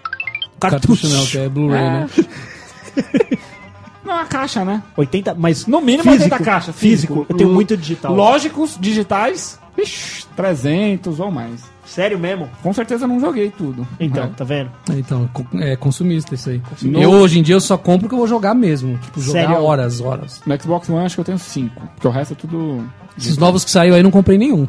Cartucho 0.59 1.07
não, 1.09 1.25
que 1.25 1.37
é 1.39 1.49
Blu-ray, 1.49 1.81
né? 1.83 2.09
Não, 4.05 4.17
a 4.19 4.25
caixa, 4.25 4.65
né? 4.65 4.81
80, 4.97 5.33
mas 5.35 5.65
No 5.67 5.79
mínimo 5.79 6.03
físico, 6.03 6.23
80 6.25 6.43
caixas. 6.43 6.75
Físico. 6.75 7.25
Eu 7.29 7.35
tenho 7.37 7.49
muito 7.49 7.77
digital. 7.77 8.13
Lógicos, 8.13 8.77
digitais, 8.79 9.59
ixi, 9.77 10.25
300 10.35 11.19
ou 11.19 11.31
mais. 11.31 11.61
Sério 11.91 12.17
mesmo? 12.17 12.49
Com 12.63 12.71
certeza 12.73 13.05
não 13.05 13.19
joguei 13.19 13.49
tudo. 13.49 13.85
Então, 13.99 14.23
É. 14.23 14.27
tá 14.27 14.45
vendo? 14.45 14.71
Então, 14.93 15.29
é 15.55 15.75
consumista 15.75 16.35
isso 16.35 16.49
aí. 16.49 16.61
No- 16.83 17.01
Eu 17.01 17.11
hoje 17.11 17.37
em 17.37 17.43
dia 17.43 17.55
eu 17.55 17.59
só 17.59 17.77
compro 17.77 18.07
que 18.07 18.13
eu 18.15 18.17
vou 18.19 18.27
jogar 18.27 18.55
mesmo. 18.55 18.97
Tipo, 18.99 19.19
jogar 19.19 19.41
Sério? 19.47 19.61
horas, 19.61 19.99
horas. 19.99 20.41
No 20.45 20.57
Xbox 20.61 20.87
One 20.89 21.05
acho 21.05 21.15
que 21.15 21.19
eu 21.21 21.25
tenho 21.25 21.37
5. 21.37 21.81
Porque 21.95 22.07
o 22.07 22.11
resto 22.11 22.31
é 22.31 22.35
tudo. 22.37 22.85
Esses 23.17 23.37
novos 23.37 23.65
que 23.65 23.71
saiu 23.71 23.93
aí 23.93 24.01
não 24.01 24.09
comprei 24.09 24.37
nenhum. 24.37 24.65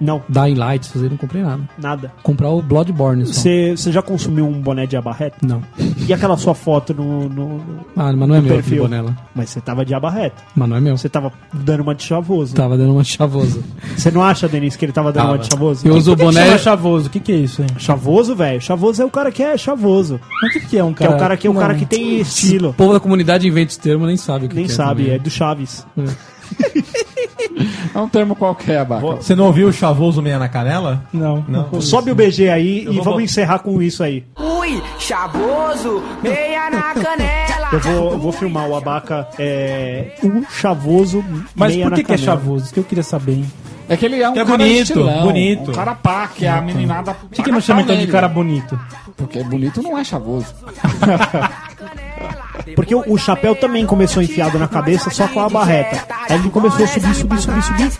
Não, 0.00 0.22
Dying 0.28 0.54
Light, 0.54 0.90
aí 0.94 1.08
não 1.08 1.16
comprei 1.16 1.42
nada. 1.42 1.62
nada. 1.78 2.12
Comprar 2.22 2.48
o 2.50 2.60
Bloodborne 2.62 3.24
só. 3.26 3.32
Você 3.32 3.74
você 3.76 3.90
já 3.92 4.02
consumiu 4.02 4.46
um 4.46 4.60
boné 4.60 4.86
de 4.86 4.96
abarreta? 4.96 5.36
Não. 5.42 5.62
E 6.06 6.12
aquela 6.12 6.36
sua 6.36 6.54
foto 6.54 6.92
no. 6.94 7.28
no- 7.28 7.58
no- 7.58 7.60
Ah, 7.96 8.12
mas 8.12 8.28
não 8.28 8.34
é 8.34 8.40
meu 8.40 8.54
perfil. 8.54 8.82
boné 8.82 9.00
lá. 9.02 9.16
Mas 9.34 9.50
você 9.50 9.60
tava 9.60 9.84
de 9.84 9.94
abarreta. 9.94 10.42
Mas 10.54 10.68
não 10.68 10.76
é 10.76 10.80
meu. 10.80 10.96
Você 10.96 11.08
tava 11.08 11.32
dando 11.52 11.80
uma 11.82 11.94
de 11.94 12.02
chavoso. 12.02 12.54
Tava 12.54 12.76
dando 12.76 12.92
uma 12.92 13.04
chavosa. 13.04 13.60
Você 13.96 14.10
não 14.10 14.22
acha, 14.22 14.48
Denise, 14.48 14.76
que 14.78 14.84
ele 14.84 14.92
tava 14.92 15.12
dando 15.12 15.22
Tava. 15.22 15.32
uma 15.34 15.38
de 15.38 15.46
chavoso? 15.50 15.86
Eu 15.86 15.94
uso 15.94 16.12
o 16.12 16.16
que 16.16 16.20
que 16.20 16.26
boné. 16.26 16.44
chama 16.44 16.58
chavoso? 16.58 17.06
O 17.06 17.10
que, 17.10 17.20
que 17.20 17.32
é 17.32 17.36
isso, 17.36 17.62
hein? 17.62 17.68
Chavoso, 17.78 18.34
velho. 18.36 18.60
Chavoso 18.60 19.02
é 19.02 19.04
o 19.04 19.10
cara 19.10 19.30
que 19.32 19.42
é 19.42 19.56
chavoso. 19.56 20.20
Mas 20.42 20.50
o 20.56 20.60
que, 20.60 20.66
que 20.66 20.78
é 20.78 20.84
um 20.84 20.92
Que 20.92 21.00
cara? 21.04 21.12
é 21.12 21.16
o 21.16 21.18
cara 21.18 21.36
que 21.36 21.46
é 21.46 21.50
o 21.50 21.54
cara 21.54 21.74
que 21.74 21.86
tem 21.86 22.18
O 22.18 22.20
estilo. 22.22 22.74
povo 22.74 22.92
da 22.92 23.00
comunidade 23.00 23.46
inventa 23.48 23.70
os 23.70 23.76
termos, 23.76 24.06
nem 24.06 24.16
sabe 24.16 24.46
o 24.46 24.48
que 24.48 24.54
Nem 24.56 24.66
que 24.66 24.72
sabe, 24.72 25.02
também. 25.04 25.16
é 25.16 25.18
do 25.18 25.30
Chaves. 25.30 25.86
É 25.96 26.02
um 27.94 28.08
termo 28.08 28.34
qualquer, 28.36 28.78
Abaca. 28.78 29.06
Você 29.16 29.34
não 29.34 29.46
ouviu 29.46 29.68
o 29.68 29.72
chavoso 29.72 30.20
meia 30.22 30.38
na 30.38 30.48
canela? 30.48 31.04
Não. 31.12 31.44
Não. 31.48 31.80
Sobe 31.80 32.10
o 32.10 32.14
BG 32.14 32.48
aí 32.48 32.82
e 32.82 32.86
vou 32.86 33.04
vamos 33.04 33.22
encerrar 33.22 33.60
com 33.60 33.80
isso 33.80 34.02
aí. 34.02 34.24
Ui, 34.38 34.82
chavoso, 34.98 36.02
meia 36.22 36.70
na 36.70 36.94
canela. 36.94 37.68
Eu 37.72 37.80
vou, 37.80 38.12
eu 38.12 38.18
vou 38.18 38.32
filmar 38.32 38.68
o 38.68 38.76
Abaca 38.76 39.28
é, 39.38 40.12
um 40.22 40.44
chavoso 40.48 41.24
Mas 41.54 41.72
meia 41.72 41.84
por 41.84 41.90
na 41.90 41.96
que, 41.96 42.04
que 42.04 42.12
é 42.12 42.18
chavoso? 42.18 42.64
Isso 42.64 42.74
que 42.74 42.80
eu 42.80 42.84
queria 42.84 43.04
saber, 43.04 43.32
hein? 43.32 43.46
É 43.88 43.96
que 43.96 44.04
ele 44.04 44.20
é 44.20 44.28
um 44.28 44.32
Que 44.32 44.40
é 44.40 44.44
cara 44.44 44.58
bonito, 44.58 44.82
estilão, 44.82 45.22
bonito. 45.22 45.70
Um 45.70 45.74
cara 45.74 45.94
pá, 45.94 46.28
que 46.28 46.46
a 46.46 46.60
meninada. 46.60 47.14
Por 47.14 47.30
que, 47.30 47.42
que 47.42 47.52
não 47.52 47.60
chama 47.60 47.82
então 47.82 47.96
de 47.96 48.06
cara 48.08 48.28
bonito? 48.28 48.78
Porque 49.16 49.42
bonito 49.44 49.82
não 49.82 49.96
é 49.96 50.02
chavoso. 50.02 50.52
Porque 52.74 52.94
o, 52.94 53.04
o 53.06 53.18
chapéu 53.18 53.54
também 53.54 53.86
começou 53.86 54.22
enfiado 54.22 54.58
na 54.58 54.66
cabeça 54.66 55.10
só 55.10 55.28
com 55.28 55.40
a 55.40 55.48
barreta. 55.48 56.04
Aí 56.28 56.38
ele 56.38 56.50
começou 56.50 56.84
a 56.84 56.88
subir, 56.88 57.14
subir, 57.14 57.40
subir, 57.40 57.62
subir. 57.62 57.92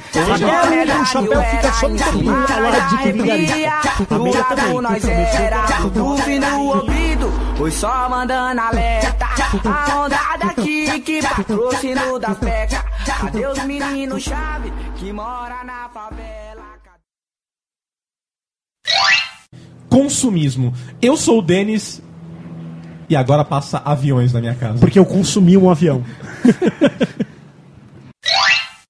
Agora 0.44 1.00
o 1.00 1.06
chapéu 1.06 1.42
fica 1.42 1.72
só 1.72 1.88
no 1.88 1.98
topo, 1.98 2.30
a 2.30 2.58
lá 2.58 2.78
de 2.78 3.12
vigarista. 3.12 3.54
A 4.10 4.18
meia 4.18 4.44
também. 4.44 4.80
nós 4.80 5.04
era 5.04 5.66
Groove 5.92 6.38
no 6.38 6.60
ouvido, 6.60 7.32
foi 7.56 7.70
só 7.70 8.08
mandando 8.08 8.60
alerta 8.60 9.26
A 9.64 10.00
onda 10.00 10.18
daqui 10.38 11.00
que 11.00 11.22
patrocínio 11.22 12.18
da 12.18 12.34
peca 12.34 12.84
Cadê 13.04 13.46
os 13.46 13.62
meninos 13.64 14.22
chave 14.22 14.72
que 14.96 15.12
mora 15.12 15.62
na 15.64 15.88
favela? 15.88 16.36
Consumismo. 19.88 20.74
Eu 21.00 21.16
sou 21.16 21.38
o 21.38 21.42
Denis 21.42 22.02
e 23.08 23.16
agora 23.16 23.44
passa 23.44 23.80
aviões 23.84 24.32
na 24.32 24.40
minha 24.40 24.54
casa. 24.54 24.78
Porque 24.78 24.98
eu 24.98 25.04
consumi 25.04 25.56
um 25.56 25.68
avião. 25.70 26.02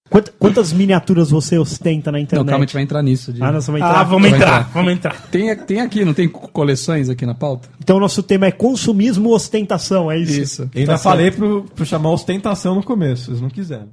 Quant- 0.08 0.30
Quantas 0.38 0.72
miniaturas 0.72 1.30
você 1.30 1.58
ostenta 1.58 2.12
na 2.12 2.18
Não, 2.18 2.22
internet? 2.22 2.46
calma, 2.48 2.62
a 2.62 2.66
gente 2.66 2.72
vai 2.74 2.82
entrar 2.82 3.02
nisso. 3.02 3.32
de- 3.32 3.42
Ah, 3.42 3.50
nós 3.50 3.66
vamos 3.66 3.80
entrar. 3.80 4.00
Ah, 4.00 4.04
vamos 4.04 4.28
entrar, 4.28 4.38
entrar. 4.38 4.70
vamos 4.72 4.92
entrar. 4.92 5.22
Tem, 5.30 5.56
tem 5.56 5.80
aqui, 5.80 6.04
não 6.04 6.14
tem 6.14 6.28
co- 6.28 6.46
coleções 6.48 7.08
aqui 7.10 7.26
na 7.26 7.34
pauta? 7.34 7.68
Então 7.82 7.98
nosso 7.98 8.22
tema 8.22 8.46
é 8.46 8.52
consumismo 8.52 9.30
ostentação, 9.34 10.10
é 10.10 10.16
isso? 10.18 10.40
Isso. 10.40 10.62
Eu 10.74 10.80
ainda 10.80 10.92
Tá 10.92 10.98
falei 10.98 11.30
pro, 11.32 11.64
pro 11.74 11.84
chamar 11.84 12.10
ostentação 12.10 12.76
no 12.76 12.82
começo, 12.84 13.26
vocês 13.26 13.40
não 13.40 13.50
quiseram. 13.50 13.88